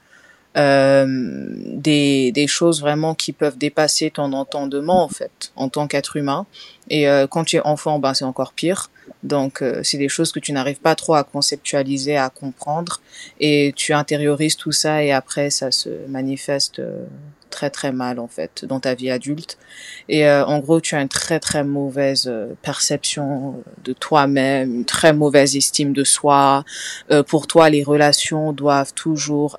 des, 0.55 2.31
des 2.31 2.47
choses 2.47 2.81
vraiment 2.81 3.13
qui 3.13 3.33
peuvent 3.33 3.57
dépasser 3.57 4.09
ton 4.09 4.31
entendement 4.33 5.03
en 5.03 5.09
fait 5.09 5.51
en 5.55 5.69
tant 5.69 5.87
qu'être 5.87 6.15
humain. 6.15 6.45
Et 6.89 7.09
euh, 7.09 7.27
quand 7.27 7.43
tu 7.43 7.57
es 7.57 7.61
enfant 7.61 7.99
ben 7.99 8.13
c'est 8.13 8.25
encore 8.25 8.53
pire. 8.53 8.89
Donc 9.23 9.61
euh, 9.61 9.81
c'est 9.83 9.97
des 9.97 10.09
choses 10.09 10.31
que 10.31 10.39
tu 10.39 10.51
n'arrives 10.51 10.79
pas 10.79 10.95
trop 10.95 11.15
à 11.15 11.23
conceptualiser 11.23 12.17
à 12.17 12.29
comprendre. 12.29 13.01
Et 13.39 13.73
tu 13.75 13.93
intériorises 13.93 14.55
tout 14.55 14.71
ça 14.71 15.03
et 15.03 15.11
après 15.11 15.49
ça 15.49 15.71
se 15.71 15.89
manifeste 16.07 16.79
euh, 16.79 17.05
très 17.49 17.69
très 17.69 17.91
mal 17.91 18.19
en 18.19 18.27
fait 18.27 18.65
dans 18.65 18.79
ta 18.79 18.93
vie 18.93 19.09
adulte. 19.09 19.57
Et 20.09 20.27
euh, 20.27 20.45
en 20.45 20.59
gros 20.59 20.79
tu 20.79 20.95
as 20.95 21.01
une 21.01 21.09
très 21.09 21.39
très 21.39 21.63
mauvaise 21.63 22.31
perception 22.61 23.63
de 23.83 23.93
toi-même 23.93 24.75
une 24.75 24.85
très 24.85 25.13
mauvaise 25.13 25.55
estime 25.55 25.93
de 25.93 26.03
soi. 26.03 26.63
Pour 27.27 27.47
toi 27.47 27.69
les 27.69 27.83
relations 27.83 28.53
doivent 28.53 28.93
toujours 28.93 29.55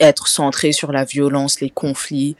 être 0.00 0.28
centré 0.28 0.72
sur 0.72 0.92
la 0.92 1.04
violence, 1.04 1.60
les 1.60 1.70
conflits, 1.70 2.36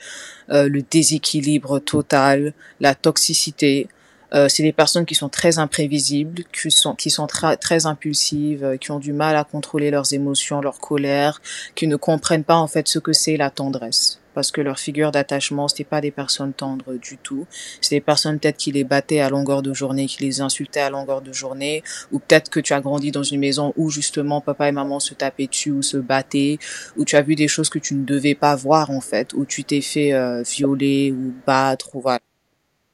euh, 0.50 0.68
le 0.68 0.82
déséquilibre 0.82 1.78
total, 1.78 2.52
la 2.80 2.94
toxicité. 2.94 3.88
Euh, 4.34 4.48
c'est 4.48 4.62
des 4.62 4.72
personnes 4.72 5.06
qui 5.06 5.14
sont 5.14 5.28
très 5.28 5.58
imprévisibles, 5.58 6.42
qui 6.52 6.70
sont, 6.70 6.94
qui 6.94 7.10
sont 7.10 7.26
très 7.26 7.86
impulsives, 7.86 8.64
euh, 8.64 8.76
qui 8.76 8.90
ont 8.90 8.98
du 8.98 9.12
mal 9.12 9.36
à 9.36 9.44
contrôler 9.44 9.90
leurs 9.90 10.12
émotions, 10.12 10.60
leur 10.60 10.80
colère, 10.80 11.40
qui 11.74 11.86
ne 11.86 11.96
comprennent 11.96 12.44
pas 12.44 12.56
en 12.56 12.66
fait 12.66 12.88
ce 12.88 12.98
que 12.98 13.12
c'est 13.12 13.36
la 13.36 13.50
tendresse 13.50 14.20
parce 14.36 14.52
que 14.52 14.60
leur 14.60 14.78
figure 14.78 15.12
d'attachement, 15.12 15.66
c'était 15.66 15.82
pas 15.82 16.02
des 16.02 16.10
personnes 16.10 16.52
tendres 16.52 16.92
du 16.98 17.16
tout. 17.16 17.46
C'était 17.80 17.96
des 17.96 18.00
personnes 18.02 18.38
peut-être 18.38 18.58
qui 18.58 18.70
les 18.70 18.84
battaient 18.84 19.20
à 19.20 19.30
longueur 19.30 19.62
de 19.62 19.72
journée, 19.72 20.04
qui 20.04 20.22
les 20.22 20.42
insultaient 20.42 20.80
à 20.80 20.90
longueur 20.90 21.22
de 21.22 21.32
journée, 21.32 21.82
ou 22.12 22.18
peut-être 22.18 22.50
que 22.50 22.60
tu 22.60 22.74
as 22.74 22.82
grandi 22.82 23.10
dans 23.10 23.22
une 23.22 23.40
maison 23.40 23.72
où 23.76 23.88
justement 23.88 24.42
papa 24.42 24.68
et 24.68 24.72
maman 24.72 25.00
se 25.00 25.14
tapaient 25.14 25.46
dessus 25.46 25.70
ou 25.70 25.80
se 25.80 25.96
battaient, 25.96 26.58
où 26.98 27.06
tu 27.06 27.16
as 27.16 27.22
vu 27.22 27.34
des 27.34 27.48
choses 27.48 27.70
que 27.70 27.78
tu 27.78 27.94
ne 27.94 28.04
devais 28.04 28.34
pas 28.34 28.54
voir 28.56 28.90
en 28.90 29.00
fait, 29.00 29.32
où 29.32 29.46
tu 29.46 29.64
t'es 29.64 29.80
fait 29.80 30.12
euh, 30.12 30.42
violer 30.42 31.12
ou 31.12 31.32
battre 31.46 31.96
ou 31.96 32.02
voilà. 32.02 32.20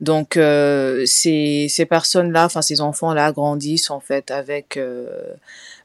Donc 0.03 0.37
euh, 0.37 1.05
ces 1.07 1.67
ces 1.69 1.87
personnes-là, 1.87 2.47
enfin 2.47 2.61
ces 2.61 2.81
enfants-là 2.81 3.31
grandissent 3.33 3.91
en 3.91 4.01
fait 4.01 4.31
avec 4.31 4.77
euh, 4.77 5.35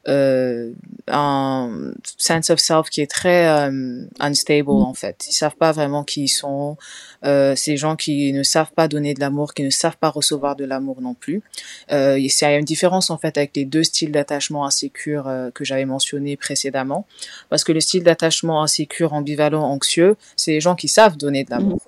euh, 0.08 0.72
un 1.06 1.92
sense 2.16 2.50
of 2.50 2.58
self 2.58 2.90
qui 2.90 3.00
est 3.00 3.10
très 3.10 3.46
euh, 3.48 4.04
unstable 4.18 4.70
en 4.70 4.94
fait. 4.94 5.26
Ils 5.28 5.32
savent 5.32 5.56
pas 5.56 5.72
vraiment 5.72 6.04
qui 6.04 6.24
ils 6.24 6.28
sont. 6.28 6.76
Euh, 7.24 7.56
ces 7.56 7.76
gens 7.76 7.96
qui 7.96 8.32
ne 8.32 8.42
savent 8.42 8.72
pas 8.72 8.88
donner 8.88 9.14
de 9.14 9.20
l'amour, 9.20 9.54
qui 9.54 9.64
ne 9.64 9.70
savent 9.70 9.96
pas 9.96 10.08
recevoir 10.08 10.54
de 10.56 10.64
l'amour 10.64 11.00
non 11.00 11.14
plus. 11.14 11.42
Il 11.90 12.18
y 12.18 12.44
a 12.44 12.56
une 12.56 12.64
différence 12.64 13.10
en 13.10 13.18
fait 13.18 13.36
avec 13.36 13.56
les 13.56 13.64
deux 13.64 13.84
styles 13.84 14.12
d'attachement 14.12 14.64
insécure 14.64 15.28
euh, 15.28 15.50
que 15.50 15.64
j'avais 15.64 15.84
mentionné 15.84 16.36
précédemment, 16.36 17.06
parce 17.50 17.64
que 17.64 17.72
le 17.72 17.80
style 17.80 18.02
d'attachement 18.02 18.62
insécure, 18.62 19.12
ambivalent, 19.12 19.62
anxieux, 19.62 20.16
c'est 20.36 20.52
les 20.52 20.60
gens 20.60 20.74
qui 20.74 20.88
savent 20.88 21.16
donner 21.16 21.44
de 21.44 21.50
l'amour 21.50 21.80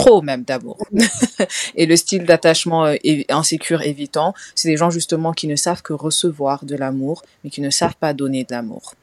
trop 0.00 0.22
même 0.22 0.42
d'amour. 0.42 0.78
et 1.76 1.86
le 1.86 1.96
style 1.96 2.24
d'attachement 2.24 2.86
euh, 2.86 2.96
insécure 3.28 3.82
évitant, 3.82 4.34
c'est 4.54 4.68
des 4.68 4.76
gens 4.76 4.90
justement 4.90 5.32
qui 5.32 5.46
ne 5.46 5.56
savent 5.56 5.82
que 5.82 5.92
recevoir 5.92 6.64
de 6.64 6.76
l'amour, 6.76 7.22
mais 7.44 7.50
qui 7.50 7.60
ne 7.60 7.70
savent 7.70 7.96
pas 7.96 8.12
donner 8.12 8.44
de 8.44 8.52
l'amour. 8.52 8.94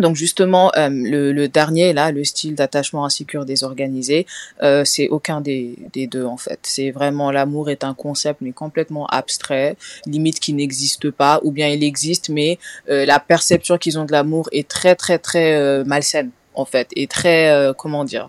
Donc 0.00 0.16
justement, 0.16 0.72
euh, 0.76 0.88
le, 0.90 1.32
le, 1.32 1.48
dernier 1.48 1.92
là, 1.92 2.12
le 2.12 2.24
style 2.24 2.54
d'attachement 2.54 3.04
insécure 3.04 3.44
désorganisé, 3.44 4.26
euh, 4.62 4.84
c'est 4.86 5.08
aucun 5.08 5.42
des, 5.42 5.76
des, 5.92 6.06
deux 6.06 6.24
en 6.24 6.38
fait. 6.38 6.60
C'est 6.62 6.90
vraiment 6.90 7.30
l'amour 7.30 7.68
est 7.68 7.84
un 7.84 7.92
concept 7.92 8.40
mais 8.40 8.52
complètement 8.52 9.06
abstrait, 9.06 9.76
limite 10.06 10.40
qui 10.40 10.54
n'existe 10.54 11.10
pas, 11.10 11.40
ou 11.42 11.52
bien 11.52 11.68
il 11.68 11.84
existe 11.84 12.30
mais 12.30 12.58
euh, 12.88 13.04
la 13.04 13.20
perception 13.20 13.76
qu'ils 13.76 13.98
ont 13.98 14.06
de 14.06 14.12
l'amour 14.12 14.48
est 14.52 14.66
très 14.66 14.94
très 14.94 15.18
très 15.18 15.54
euh, 15.56 15.84
malsaine 15.84 16.30
en 16.54 16.64
fait, 16.64 16.88
et 16.96 17.06
très 17.06 17.72
comment 17.78 18.04
dire, 18.04 18.28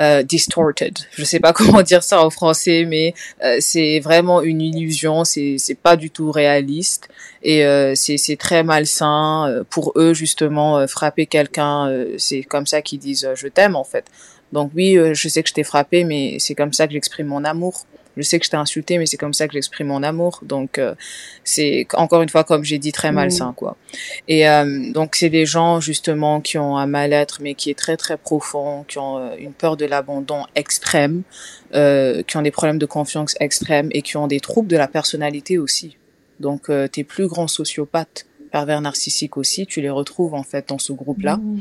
euh, 0.00 0.22
distorted. 0.22 0.98
Je 1.12 1.24
sais 1.24 1.40
pas 1.40 1.52
comment 1.54 1.82
dire 1.82 2.02
ça 2.02 2.24
en 2.24 2.30
français, 2.30 2.84
mais 2.86 3.14
euh, 3.44 3.58
c'est 3.60 4.00
vraiment 4.00 4.42
une 4.42 4.60
illusion. 4.60 5.24
C'est 5.24 5.56
c'est 5.58 5.74
pas 5.74 5.96
du 5.96 6.10
tout 6.10 6.30
réaliste 6.30 7.08
et 7.42 7.64
euh, 7.64 7.94
c'est 7.94 8.16
c'est 8.16 8.36
très 8.36 8.62
malsain 8.62 9.48
euh, 9.48 9.64
pour 9.68 9.92
eux 9.96 10.14
justement 10.14 10.78
euh, 10.78 10.86
frapper 10.86 11.26
quelqu'un. 11.26 11.88
Euh, 11.88 12.14
c'est 12.18 12.42
comme 12.42 12.66
ça 12.66 12.82
qu'ils 12.82 12.98
disent 12.98 13.28
je 13.34 13.48
t'aime 13.48 13.76
en 13.76 13.84
fait. 13.84 14.06
Donc 14.52 14.72
oui, 14.74 14.98
je 15.12 15.28
sais 15.28 15.44
que 15.44 15.48
je 15.48 15.54
t'ai 15.54 15.62
frappé, 15.62 16.02
mais 16.02 16.38
c'est 16.40 16.56
comme 16.56 16.72
ça 16.72 16.88
que 16.88 16.92
j'exprime 16.92 17.28
mon 17.28 17.44
amour 17.44 17.84
je 18.20 18.28
sais 18.28 18.38
que 18.38 18.44
je 18.44 18.50
t'ai 18.50 18.56
insulté, 18.56 18.98
mais 18.98 19.06
c'est 19.06 19.16
comme 19.16 19.32
ça 19.32 19.46
que 19.46 19.54
j'exprime 19.54 19.88
mon 19.88 20.02
amour. 20.02 20.40
Donc, 20.42 20.78
euh, 20.78 20.94
c'est 21.44 21.86
encore 21.94 22.22
une 22.22 22.28
fois, 22.28 22.44
comme 22.44 22.64
j'ai 22.64 22.78
dit, 22.78 22.92
très 22.92 23.12
malsain, 23.12 23.52
quoi. 23.56 23.76
Et 24.28 24.48
euh, 24.48 24.92
donc, 24.92 25.16
c'est 25.16 25.30
des 25.30 25.46
gens 25.46 25.80
justement 25.80 26.40
qui 26.40 26.58
ont 26.58 26.76
un 26.76 26.86
mal-être, 26.86 27.38
mais 27.40 27.54
qui 27.54 27.70
est 27.70 27.78
très 27.78 27.96
très 27.96 28.16
profond, 28.16 28.84
qui 28.86 28.98
ont 28.98 29.18
euh, 29.18 29.36
une 29.38 29.52
peur 29.52 29.76
de 29.76 29.84
l'abandon 29.86 30.44
extrême, 30.54 31.22
euh, 31.74 32.22
qui 32.22 32.36
ont 32.36 32.42
des 32.42 32.50
problèmes 32.50 32.78
de 32.78 32.86
confiance 32.86 33.34
extrêmes 33.40 33.88
et 33.92 34.02
qui 34.02 34.16
ont 34.16 34.26
des 34.26 34.40
troubles 34.40 34.68
de 34.68 34.76
la 34.76 34.88
personnalité 34.88 35.58
aussi. 35.58 35.96
Donc, 36.40 36.70
euh, 36.70 36.88
tes 36.88 37.04
plus 37.04 37.26
grands 37.26 37.48
sociopathes, 37.48 38.26
pervers 38.50 38.80
narcissiques 38.80 39.36
aussi, 39.36 39.66
tu 39.66 39.80
les 39.80 39.90
retrouves 39.90 40.34
en 40.34 40.42
fait 40.42 40.68
dans 40.68 40.78
ce 40.78 40.92
groupe-là. 40.92 41.36
Mmh. 41.36 41.60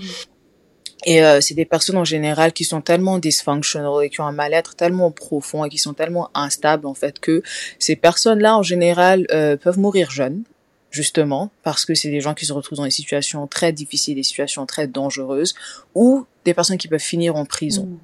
Et 1.06 1.24
euh, 1.24 1.40
c'est 1.42 1.54
des 1.54 1.66
personnes 1.66 1.98
en 1.98 2.04
général 2.04 2.52
qui 2.52 2.66
sont 2.66 2.82
tellement 2.82 3.20
dysfunctional 3.20 4.04
et 4.04 4.10
qui 4.10 4.20
ont 4.22 4.26
un 4.26 4.34
mal-être 4.34 4.76
tellement 4.76 5.12
profond 5.12 5.64
et 5.64 5.70
qui 5.70 5.78
sont 5.78 5.94
tellement 5.94 6.30
instables 6.34 6.86
en 6.86 6.94
fait 6.94 7.20
que 7.20 7.42
ces 7.78 7.96
personnes-là 7.96 8.58
en 8.58 8.64
général 8.64 9.26
euh, 9.32 9.56
peuvent 9.56 9.80
mourir 9.80 10.12
jeunes 10.12 10.44
justement 10.92 11.52
parce 11.64 11.86
que 11.86 11.94
c'est 11.94 12.10
des 12.10 12.20
gens 12.20 12.34
qui 12.34 12.46
se 12.46 12.54
retrouvent 12.54 12.80
dans 12.80 12.86
des 12.86 12.92
situations 12.92 13.48
très 13.48 13.72
difficiles, 13.72 14.16
des 14.16 14.24
situations 14.24 14.66
très 14.66 14.88
dangereuses 14.88 15.56
ou 15.96 16.26
des 16.44 16.54
personnes 16.54 16.78
qui 16.78 16.88
peuvent 16.88 17.00
finir 17.00 17.36
en 17.36 17.46
prison. 17.46 17.86
Mmh. 17.86 18.00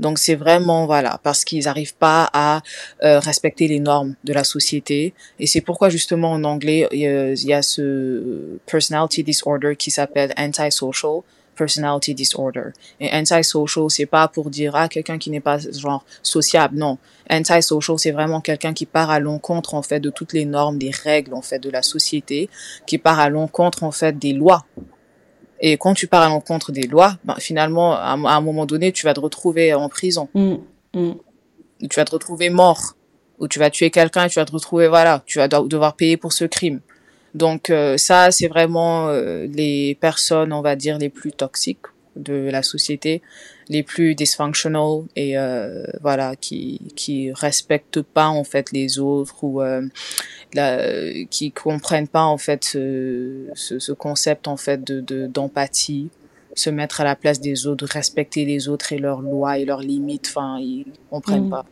Donc 0.00 0.18
c'est 0.18 0.36
vraiment 0.36 0.86
voilà 0.86 1.20
parce 1.24 1.44
qu'ils 1.44 1.64
n'arrivent 1.64 1.96
pas 1.96 2.30
à 2.32 2.62
euh, 3.02 3.18
respecter 3.18 3.66
les 3.68 3.80
normes 3.80 4.14
de 4.24 4.32
la 4.32 4.44
société 4.44 5.12
et 5.40 5.46
c'est 5.46 5.60
pourquoi 5.60 5.88
justement 5.88 6.30
en 6.30 6.44
anglais 6.44 6.86
il 6.92 7.00
y 7.00 7.06
a, 7.06 7.32
il 7.32 7.44
y 7.44 7.52
a 7.52 7.62
ce 7.62 8.58
personality 8.66 9.24
disorder 9.24 9.74
qui 9.76 9.90
s'appelle 9.90 10.32
antisocial 10.38 11.22
personality 11.58 12.14
disorder. 12.14 12.70
Et 13.00 13.10
antisocial, 13.12 13.90
c'est 13.90 14.06
pas 14.06 14.28
pour 14.28 14.48
dire 14.50 14.74
ah 14.76 14.88
quelqu'un 14.88 15.18
qui 15.18 15.30
n'est 15.30 15.40
pas 15.40 15.58
genre 15.58 16.04
sociable, 16.22 16.78
non. 16.78 16.98
Antisocial, 17.30 17.98
c'est 17.98 18.12
vraiment 18.12 18.40
quelqu'un 18.40 18.72
qui 18.72 18.86
part 18.86 19.10
à 19.10 19.18
l'encontre 19.20 19.74
en 19.74 19.82
fait 19.82 20.00
de 20.00 20.10
toutes 20.10 20.32
les 20.32 20.44
normes, 20.44 20.78
des 20.78 20.90
règles 20.90 21.34
en 21.34 21.42
fait 21.42 21.58
de 21.58 21.70
la 21.70 21.82
société, 21.82 22.48
qui 22.86 22.98
part 22.98 23.18
à 23.20 23.28
l'encontre 23.28 23.82
en 23.82 23.90
fait 23.90 24.18
des 24.18 24.32
lois. 24.32 24.64
Et 25.60 25.76
quand 25.76 25.94
tu 25.94 26.06
pars 26.06 26.22
à 26.22 26.28
l'encontre 26.28 26.72
des 26.72 26.86
lois, 26.86 27.18
ben, 27.24 27.34
finalement, 27.38 27.94
à, 27.94 28.12
à, 28.12 28.36
un 28.36 28.40
moment 28.40 28.64
donné, 28.64 28.92
tu 28.92 29.04
vas 29.04 29.14
te 29.14 29.20
retrouver 29.20 29.74
en 29.74 29.88
prison. 29.88 30.28
Mm, 30.34 30.54
mm. 30.94 31.14
Tu 31.90 31.96
vas 31.96 32.04
te 32.04 32.12
retrouver 32.12 32.48
mort. 32.48 32.94
Ou 33.40 33.46
tu 33.48 33.58
vas 33.58 33.70
tuer 33.70 33.90
quelqu'un 33.90 34.24
et 34.24 34.28
tu 34.28 34.36
vas 34.40 34.44
te 34.44 34.52
retrouver, 34.52 34.88
voilà, 34.88 35.22
tu 35.26 35.38
vas 35.38 35.46
devoir 35.46 35.94
payer 35.94 36.16
pour 36.16 36.32
ce 36.32 36.44
crime. 36.44 36.80
Donc 37.34 37.70
euh, 37.70 37.96
ça, 37.96 38.30
c'est 38.30 38.48
vraiment 38.48 39.08
euh, 39.08 39.46
les 39.46 39.94
personnes, 39.94 40.52
on 40.52 40.62
va 40.62 40.76
dire, 40.76 40.98
les 40.98 41.08
plus 41.08 41.32
toxiques 41.32 41.86
de 42.18 42.48
la 42.50 42.62
société, 42.62 43.22
les 43.68 43.82
plus 43.82 44.14
dysfunctional 44.14 45.04
et 45.16 45.38
euh, 45.38 45.84
voilà 46.00 46.36
qui 46.36 46.80
qui 46.96 47.32
respectent 47.32 48.02
pas 48.02 48.28
en 48.28 48.44
fait 48.44 48.72
les 48.72 48.98
autres 48.98 49.44
ou 49.44 49.62
euh, 49.62 49.86
la, 50.54 50.78
qui 51.30 51.52
comprennent 51.52 52.08
pas 52.08 52.24
en 52.24 52.38
fait 52.38 52.64
ce, 52.64 53.46
ce, 53.54 53.78
ce 53.78 53.92
concept 53.92 54.48
en 54.48 54.56
fait 54.56 54.82
de 54.82 55.26
d'empathie 55.26 56.08
se 56.54 56.70
mettre 56.70 57.00
à 57.00 57.04
la 57.04 57.14
place 57.14 57.40
des 57.40 57.66
autres 57.66 57.86
respecter 57.86 58.44
les 58.44 58.68
autres 58.68 58.92
et 58.92 58.98
leurs 58.98 59.20
lois 59.20 59.58
et 59.58 59.64
leurs 59.64 59.82
limites 59.82 60.28
enfin 60.28 60.58
ils 60.58 60.86
comprennent 61.10 61.46
mmh. 61.46 61.50
pas 61.50 61.66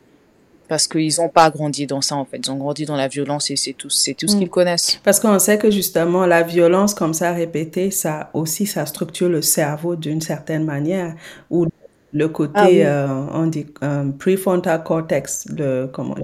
parce 0.69 0.87
qu'ils 0.89 1.15
n'ont 1.19 1.29
pas 1.29 1.51
grandi 1.51 1.87
dans 1.87 2.01
ça 2.01 2.17
en 2.17 2.25
fait. 2.25 2.39
Ils 2.39 2.51
ont 2.51 2.57
grandi 2.57 2.85
dans 2.87 2.97
la 2.97 3.09
violence 3.09 3.51
et 3.51 3.57
c'est 3.57 3.73
tout, 3.73 3.91
c'est 3.91 4.15
tout 4.15 4.29
ce 4.29 4.37
mm. 4.37 4.39
qu'ils 4.39 4.51
connaissent. 4.51 5.01
Parce 5.05 5.21
qu'on 5.21 5.39
sait 5.39 5.59
que 5.59 5.71
justement 5.71 6.27
la 6.27 6.43
violence 6.43 6.95
comme 6.95 7.15
ça 7.15 7.33
répétée, 7.33 7.91
ça 7.91 8.31
aussi 8.35 8.67
ça 8.67 8.87
structure 8.87 9.29
le 9.29 9.43
cerveau 9.43 9.97
d'une 9.97 10.21
certaine 10.21 10.65
manière 10.65 11.15
ou 11.51 11.67
le 12.13 12.29
côté 12.29 12.53
ah, 12.55 12.67
oui. 12.69 12.83
euh, 12.83 13.07
on 13.33 13.47
dit 13.47 13.67
um, 13.83 14.13
prefrontal 14.17 14.83
cortex, 14.83 15.47
le 15.57 15.87
comment 15.93 16.17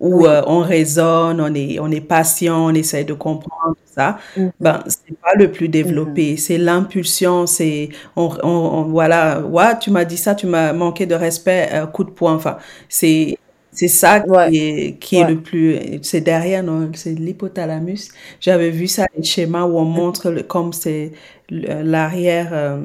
où 0.00 0.22
oui. 0.22 0.26
euh, 0.28 0.42
on 0.46 0.60
raisonne, 0.60 1.40
on 1.40 1.54
est 1.54 1.78
on 1.80 1.90
est 1.90 2.00
patient, 2.00 2.66
on 2.66 2.74
essaie 2.74 3.04
de 3.04 3.14
comprendre 3.14 3.76
ça. 3.94 4.18
Mm 4.36 4.42
-hmm. 4.42 4.50
Ben 4.60 4.82
c'est 4.86 5.18
pas 5.20 5.34
le 5.36 5.50
plus 5.50 5.68
développé, 5.68 6.32
mm 6.32 6.34
-hmm. 6.34 6.38
c'est 6.46 6.58
l'impulsion, 6.58 7.46
c'est 7.46 7.88
on, 8.16 8.28
on, 8.42 8.48
on, 8.78 8.82
voilà, 8.98 9.40
ouais, 9.40 9.78
tu 9.78 9.90
m'as 9.90 10.04
dit 10.04 10.16
ça, 10.18 10.34
tu 10.34 10.46
m'as 10.46 10.72
manqué 10.72 11.06
de 11.06 11.14
respect, 11.16 11.68
euh, 11.72 11.86
coup 11.86 12.04
de 12.04 12.10
poing. 12.10 12.34
Enfin, 12.34 12.56
c'est 12.88 13.38
c'est 13.76 13.88
ça 13.88 14.20
qui, 14.20 14.30
ouais. 14.30 14.48
est, 14.54 14.98
qui 14.98 15.16
ouais. 15.16 15.22
est 15.22 15.28
le 15.34 15.40
plus. 15.42 15.78
C'est 16.02 16.22
derrière, 16.22 16.62
non, 16.64 16.90
c'est 16.94 17.14
l'hypothalamus. 17.14 18.08
J'avais 18.40 18.70
vu 18.70 18.86
ça, 18.88 19.06
les 19.16 19.22
schémas 19.22 19.64
où 19.66 19.78
on 19.78 19.84
montre 19.84 20.30
le, 20.30 20.42
comme 20.42 20.72
c'est 20.72 21.12
l'arrière, 21.50 22.50
euh, 22.52 22.80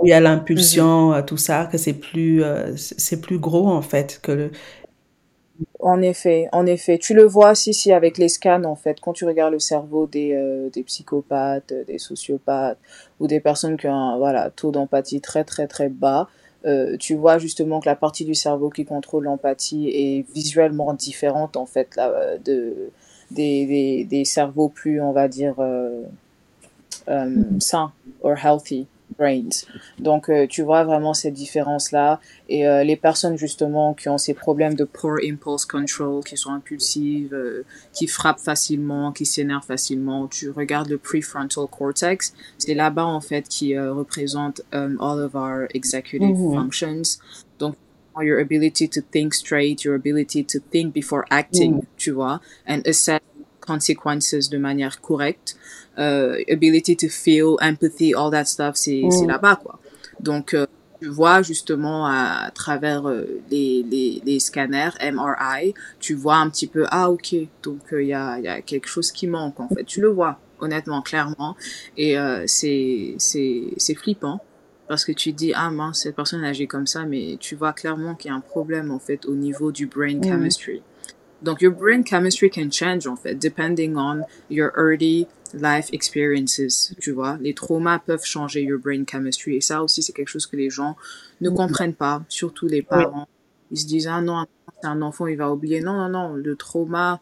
où 0.00 0.06
il 0.06 0.10
y 0.10 0.12
a 0.12 0.20
l'impulsion, 0.20 1.10
mm 1.10 1.14
-hmm. 1.14 1.24
tout 1.24 1.36
ça, 1.36 1.66
que 1.70 1.78
c'est 1.78 1.98
plus, 2.08 2.42
euh, 2.42 2.72
c'est 2.76 3.20
plus 3.20 3.38
gros 3.38 3.68
en 3.68 3.82
fait 3.82 4.20
que 4.22 4.32
le. 4.32 4.50
En 5.80 6.00
effet, 6.02 6.48
en 6.52 6.66
effet. 6.66 6.98
Tu 6.98 7.14
le 7.14 7.24
vois 7.24 7.54
si, 7.54 7.72
si, 7.74 7.92
avec 7.92 8.16
les 8.18 8.28
scans, 8.28 8.64
en 8.64 8.76
fait, 8.76 8.96
quand 9.00 9.12
tu 9.12 9.24
regardes 9.24 9.52
le 9.54 9.58
cerveau 9.58 10.06
des, 10.06 10.32
euh, 10.34 10.70
des 10.70 10.84
psychopathes, 10.84 11.72
des 11.86 11.98
sociopathes, 11.98 12.78
ou 13.20 13.26
des 13.26 13.40
personnes 13.40 13.76
qui 13.76 13.86
ont 13.88 13.92
un 13.94 14.18
voilà, 14.18 14.50
taux 14.50 14.70
d'empathie 14.70 15.20
très, 15.20 15.44
très, 15.44 15.66
très 15.66 15.88
bas, 15.88 16.28
euh, 16.66 16.96
tu 16.96 17.14
vois 17.14 17.38
justement 17.38 17.80
que 17.80 17.86
la 17.88 17.96
partie 17.96 18.24
du 18.24 18.34
cerveau 18.34 18.68
qui 18.70 18.84
contrôle 18.84 19.24
l'empathie 19.24 19.88
est 19.88 20.26
visuellement 20.34 20.92
différente 20.92 21.56
en 21.56 21.66
fait 21.66 21.94
là, 21.96 22.36
de, 22.44 22.90
des, 23.30 23.66
des, 23.66 24.04
des 24.04 24.24
cerveaux 24.24 24.68
plus, 24.68 25.00
on 25.00 25.12
va 25.12 25.28
dire, 25.28 25.54
euh, 25.58 26.02
euh, 27.08 27.42
sains 27.60 27.92
or 28.22 28.36
healthy 28.42 28.86
brains. 29.18 29.66
Donc, 29.98 30.28
euh, 30.28 30.46
tu 30.46 30.62
vois 30.62 30.84
vraiment 30.84 31.14
cette 31.14 31.34
différence-là. 31.34 32.20
Et 32.48 32.66
euh, 32.66 32.84
les 32.84 32.96
personnes, 32.96 33.36
justement, 33.36 33.94
qui 33.94 34.08
ont 34.08 34.18
ces 34.18 34.34
problèmes 34.34 34.74
de 34.74 34.84
poor 34.84 35.16
impulse 35.24 35.66
control, 35.66 36.22
qui 36.24 36.36
sont 36.36 36.52
impulsives, 36.52 37.34
euh, 37.34 37.64
qui 37.92 38.06
frappent 38.06 38.40
facilement, 38.40 39.12
qui 39.12 39.26
s'énervent 39.26 39.66
facilement, 39.66 40.28
tu 40.28 40.50
regardes 40.50 40.88
le 40.88 40.98
prefrontal 40.98 41.66
cortex, 41.66 42.32
c'est 42.58 42.74
là-bas, 42.74 43.06
en 43.06 43.20
fait, 43.20 43.48
qui 43.48 43.74
euh, 43.74 43.92
représente 43.92 44.62
um, 44.72 44.96
all 45.00 45.20
of 45.20 45.34
our 45.34 45.66
executive 45.74 46.36
mm 46.36 46.50
-hmm. 46.50 46.54
functions. 46.54 47.18
Donc, 47.58 47.74
your 48.22 48.40
ability 48.40 48.88
to 48.88 49.00
think 49.00 49.34
straight, 49.34 49.84
your 49.84 49.94
ability 49.94 50.42
to 50.44 50.58
think 50.58 50.92
before 50.92 51.24
acting, 51.30 51.74
mm. 51.74 51.86
tu 51.96 52.10
vois, 52.12 52.40
and 52.66 52.86
assess 52.86 53.20
consequences 53.68 54.48
de 54.48 54.58
manière 54.58 55.00
correcte 55.00 55.56
uh, 55.98 56.34
ability 56.50 56.96
to 56.96 57.08
feel, 57.08 57.56
empathy, 57.60 58.14
all 58.14 58.30
that 58.30 58.46
stuff, 58.46 58.76
c'est 58.76 59.02
mm. 59.02 59.26
là-bas, 59.26 59.56
quoi. 59.56 59.78
Donc, 60.20 60.54
euh, 60.54 60.66
tu 61.00 61.08
vois 61.08 61.42
justement 61.42 62.06
à, 62.06 62.46
à 62.46 62.50
travers 62.50 63.08
euh, 63.08 63.40
les, 63.50 63.84
les, 63.88 64.22
les, 64.24 64.40
scanners 64.40 64.90
MRI, 65.00 65.74
tu 66.00 66.14
vois 66.14 66.36
un 66.36 66.50
petit 66.50 66.66
peu, 66.66 66.86
ah 66.90 67.10
ok, 67.10 67.34
donc 67.62 67.80
il 67.92 67.96
euh, 67.96 68.02
y, 68.02 68.14
a, 68.14 68.38
y 68.40 68.48
a 68.48 68.60
quelque 68.62 68.88
chose 68.88 69.12
qui 69.12 69.26
manque, 69.26 69.60
en 69.60 69.68
fait. 69.68 69.84
Tu 69.84 70.00
le 70.00 70.08
vois, 70.08 70.38
honnêtement, 70.60 71.02
clairement. 71.02 71.56
Et 71.96 72.18
euh, 72.18 72.44
c'est 72.46 73.16
flippant 73.96 74.40
parce 74.88 75.04
que 75.04 75.12
tu 75.12 75.32
dis 75.32 75.52
ah 75.54 75.70
mince 75.70 76.00
cette 76.04 76.16
personne 76.16 76.42
agit 76.44 76.66
comme 76.66 76.86
ça 76.86 77.04
mais 77.04 77.36
tu 77.38 77.54
vois 77.54 77.74
clairement 77.74 78.14
qu'il 78.14 78.30
y 78.30 78.32
a 78.32 78.36
un 78.36 78.40
problème 78.40 78.90
en 78.90 78.98
fait 78.98 79.26
au 79.26 79.34
niveau 79.34 79.70
du 79.70 79.86
brain 79.86 80.16
Mm. 80.16 80.24
chemistry 80.24 80.82
donc 81.42 81.60
your 81.60 81.72
brain 81.72 82.02
chemistry 82.02 82.50
can 82.50 82.70
change 82.70 83.06
en 83.06 83.16
fait 83.16 83.34
depending 83.34 83.96
on 83.96 84.22
your 84.50 84.72
early 84.76 85.26
life 85.54 85.88
experiences 85.92 86.94
tu 87.00 87.12
vois. 87.12 87.38
Les 87.40 87.54
traumas 87.54 87.98
peuvent 87.98 88.24
changer 88.24 88.62
your 88.62 88.78
brain 88.78 89.04
chemistry. 89.10 89.56
Et 89.56 89.60
ça 89.60 89.82
aussi 89.82 90.02
c'est 90.02 90.12
quelque 90.12 90.28
chose 90.28 90.46
que 90.46 90.56
les 90.56 90.70
gens 90.70 90.96
ne 91.40 91.50
comprennent 91.50 91.94
pas. 91.94 92.22
Surtout 92.28 92.66
les 92.66 92.82
parents. 92.82 93.28
Ils 93.70 93.78
se 93.78 93.86
disent 93.86 94.08
ah 94.08 94.20
non 94.20 94.44
c'est 94.80 94.88
un 94.88 95.02
enfant 95.02 95.26
il 95.26 95.36
va 95.36 95.50
oublier. 95.50 95.80
Non 95.80 95.94
non 95.94 96.08
non 96.08 96.34
le 96.34 96.56
trauma 96.56 97.20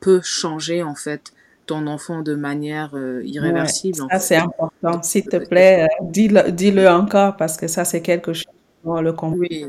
peut 0.00 0.20
changer 0.22 0.82
en 0.82 0.94
fait 0.94 1.32
ton 1.66 1.86
enfant 1.86 2.22
de 2.22 2.34
manière 2.34 2.94
euh, 2.94 3.20
irréversible 3.26 3.98
ça 4.10 4.18
c'est 4.18 4.36
important. 4.36 5.02
S'il 5.02 5.26
te 5.26 5.36
plaît, 5.36 5.82
euh, 5.84 6.04
dis-le, 6.04 6.50
dis-le 6.50 6.88
encore 6.88 7.36
parce 7.36 7.58
que 7.58 7.68
ça 7.68 7.84
c'est 7.84 8.00
quelque 8.00 8.32
chose 8.32 8.46
on 8.84 9.00
le 9.02 9.12
comprend. 9.12 9.36
Oui, 9.36 9.66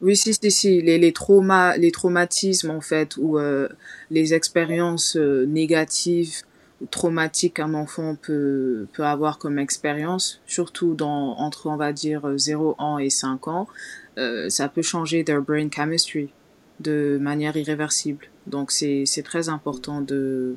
oui, 0.00 0.16
si, 0.16 0.32
si, 0.34 0.50
si, 0.50 0.80
les, 0.82 0.98
les 0.98 1.12
traumas, 1.12 1.76
les 1.76 1.90
traumatismes 1.90 2.70
en 2.70 2.80
fait, 2.80 3.16
ou 3.16 3.38
euh, 3.38 3.68
les 4.10 4.32
expériences 4.34 5.16
euh, 5.16 5.44
négatives 5.46 6.42
ou 6.80 6.86
traumatiques 6.86 7.54
qu'un 7.54 7.74
enfant 7.74 8.14
peut, 8.14 8.86
peut 8.92 9.04
avoir 9.04 9.38
comme 9.38 9.58
expérience, 9.58 10.40
surtout 10.46 10.94
dans, 10.94 11.36
entre, 11.38 11.66
on 11.66 11.76
va 11.76 11.92
dire, 11.92 12.26
euh, 12.26 12.38
0 12.38 12.76
ans 12.78 12.98
et 12.98 13.10
5 13.10 13.48
ans, 13.48 13.66
euh, 14.18 14.48
ça 14.48 14.68
peut 14.68 14.82
changer 14.82 15.24
their 15.24 15.42
brain 15.42 15.68
chemistry 15.70 16.30
de 16.80 17.18
manière 17.20 17.56
irréversible. 17.56 18.26
Donc 18.46 18.70
c'est 18.70 19.04
très 19.24 19.48
important 19.48 20.00
de, 20.00 20.54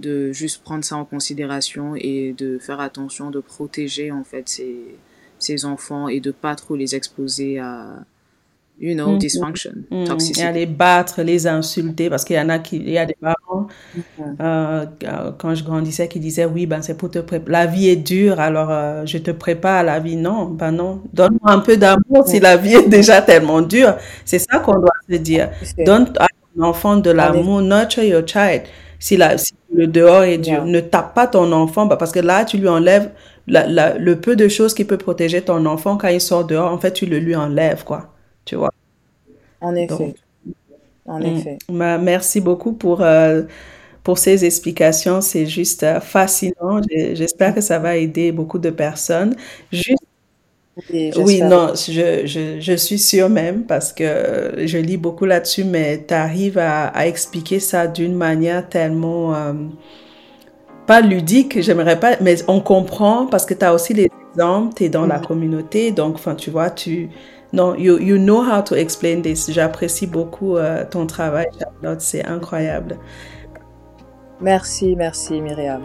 de 0.00 0.32
juste 0.32 0.62
prendre 0.62 0.84
ça 0.84 0.96
en 0.96 1.04
considération 1.04 1.94
et 1.96 2.34
de 2.36 2.58
faire 2.58 2.80
attention, 2.80 3.30
de 3.30 3.38
protéger 3.38 4.10
en 4.10 4.24
fait 4.24 4.48
ces, 4.48 4.80
ces 5.38 5.64
enfants 5.64 6.08
et 6.08 6.18
de 6.18 6.32
pas 6.32 6.56
trop 6.56 6.74
les 6.74 6.96
exposer 6.96 7.60
à, 7.60 8.04
you 8.80 8.94
know, 8.94 9.08
Mhm. 9.12 9.18
dysfunction, 9.18 9.72
Mm, 9.90 10.04
Et 10.38 10.42
à 10.42 10.52
les 10.52 10.66
battre, 10.66 11.22
les 11.22 11.46
insulter, 11.46 12.10
parce 12.10 12.24
qu'il 12.24 12.36
y 12.36 12.40
en 12.40 12.48
a 12.48 12.58
qui, 12.58 12.76
il 12.76 12.90
y 12.90 12.98
a 12.98 13.06
des 13.06 13.16
parents, 13.20 13.66
Mhm. 13.94 14.36
euh, 14.40 14.84
euh, 15.04 15.30
quand 15.38 15.54
je 15.54 15.62
grandissais, 15.64 16.08
qui 16.08 16.18
disaient, 16.20 16.44
oui, 16.44 16.66
ben 16.66 16.82
c'est 16.82 16.96
pour 16.96 17.10
te 17.10 17.20
préparer. 17.20 17.52
La 17.52 17.66
vie 17.66 17.88
est 17.88 17.96
dure, 17.96 18.40
alors 18.40 18.68
euh, 18.70 19.02
je 19.06 19.18
te 19.18 19.30
prépare 19.30 19.76
à 19.78 19.82
la 19.84 20.00
vie. 20.00 20.16
Non, 20.16 20.46
ben 20.46 20.72
non. 20.72 21.00
Donne-moi 21.12 21.52
un 21.52 21.60
peu 21.60 21.76
d'amour 21.76 22.26
si 22.26 22.40
la 22.40 22.56
vie 22.56 22.74
est 22.74 22.88
déjà 22.88 23.22
tellement 23.22 23.62
dure. 23.62 23.94
C'est 24.24 24.38
ça 24.40 24.58
qu'on 24.58 24.74
doit 24.78 24.90
se 25.08 25.16
dire. 25.16 25.50
Donne 25.86 26.12
à 26.18 26.26
ton 26.56 26.62
enfant 26.64 26.96
de 26.96 27.10
l'amour, 27.10 27.62
nurture 27.62 28.02
your 28.04 28.22
child. 28.26 28.62
Si, 28.98 29.16
la, 29.16 29.36
si 29.38 29.52
le 29.72 29.86
dehors 29.86 30.22
est 30.24 30.38
dur, 30.38 30.52
Yeah. 30.54 30.64
ne 30.64 30.80
tape 30.80 31.14
pas 31.14 31.26
ton 31.26 31.50
enfant, 31.52 31.84
bah, 31.86 31.96
parce 31.96 32.10
que 32.12 32.20
là, 32.20 32.44
tu 32.44 32.56
lui 32.58 32.68
enlèves 32.68 33.10
la, 33.46 33.66
la- 33.66 33.98
le 33.98 34.16
peu 34.18 34.34
de 34.34 34.48
choses 34.48 34.72
qui 34.72 34.84
peut 34.84 34.96
protéger 34.96 35.42
ton 35.42 35.66
enfant 35.66 35.96
quand 35.98 36.08
il 36.08 36.20
sort 36.20 36.44
dehors. 36.46 36.72
En 36.72 36.78
fait, 36.78 36.92
tu 36.92 37.04
le 37.06 37.18
lui 37.18 37.36
enlèves, 37.36 37.84
quoi. 37.84 38.13
En 39.64 39.74
Donc, 39.88 40.02
effet. 40.04 40.14
En 41.06 41.22
mm, 41.22 41.24
effet. 41.24 41.60
bah, 41.70 41.98
merci 41.98 42.40
beaucoup 42.40 42.72
pour, 42.74 43.02
euh, 43.02 43.42
pour 44.04 44.18
ces 44.18 44.44
explications. 44.44 45.20
C'est 45.20 45.46
juste 45.46 45.82
euh, 45.84 46.00
fascinant. 46.00 46.80
J'espère 46.90 47.54
que 47.54 47.60
ça 47.60 47.78
va 47.78 47.96
aider 47.98 48.32
beaucoup 48.32 48.58
de 48.58 48.70
personnes. 48.70 49.36
Juste 49.72 50.02
Oui, 51.16 51.42
non, 51.42 51.72
je, 51.74 52.26
je, 52.26 52.60
je 52.60 52.72
suis 52.76 52.98
sûre 52.98 53.28
même 53.30 53.64
parce 53.66 53.92
que 53.92 54.54
je 54.66 54.78
lis 54.78 54.96
beaucoup 54.96 55.24
là-dessus, 55.24 55.62
mais 55.64 56.04
tu 56.06 56.14
arrives 56.14 56.58
à, 56.58 56.86
à 56.88 57.06
expliquer 57.06 57.60
ça 57.60 57.86
d'une 57.86 58.14
manière 58.14 58.68
tellement, 58.68 59.34
euh, 59.34 59.52
pas 60.86 61.00
ludique, 61.00 61.60
j'aimerais 61.62 61.98
pas, 61.98 62.16
mais 62.20 62.36
on 62.48 62.60
comprend 62.60 63.26
parce 63.26 63.46
que 63.46 63.54
tu 63.54 63.64
as 63.64 63.72
aussi 63.74 63.94
les 63.94 64.08
exemples, 64.34 64.74
tu 64.76 64.84
es 64.84 64.88
dans 64.88 65.06
la 65.06 65.18
Mhm. 65.18 65.24
communauté, 65.26 65.92
donc 65.92 66.16
enfin, 66.16 66.34
tu 66.34 66.50
vois, 66.50 66.70
tu... 66.70 67.10
Non, 67.54 67.76
you, 67.76 68.00
you 68.00 68.18
know 68.18 68.42
how 68.42 68.60
to 68.62 68.74
explain 68.74 69.22
this. 69.22 69.48
J'apprécie 69.48 70.08
beaucoup 70.08 70.56
euh, 70.56 70.84
ton 70.90 71.06
travail, 71.06 71.46
Charlotte, 71.56 72.00
c'est 72.00 72.24
incroyable. 72.24 72.98
Merci, 74.40 74.96
merci 74.96 75.40
Myriam. 75.40 75.82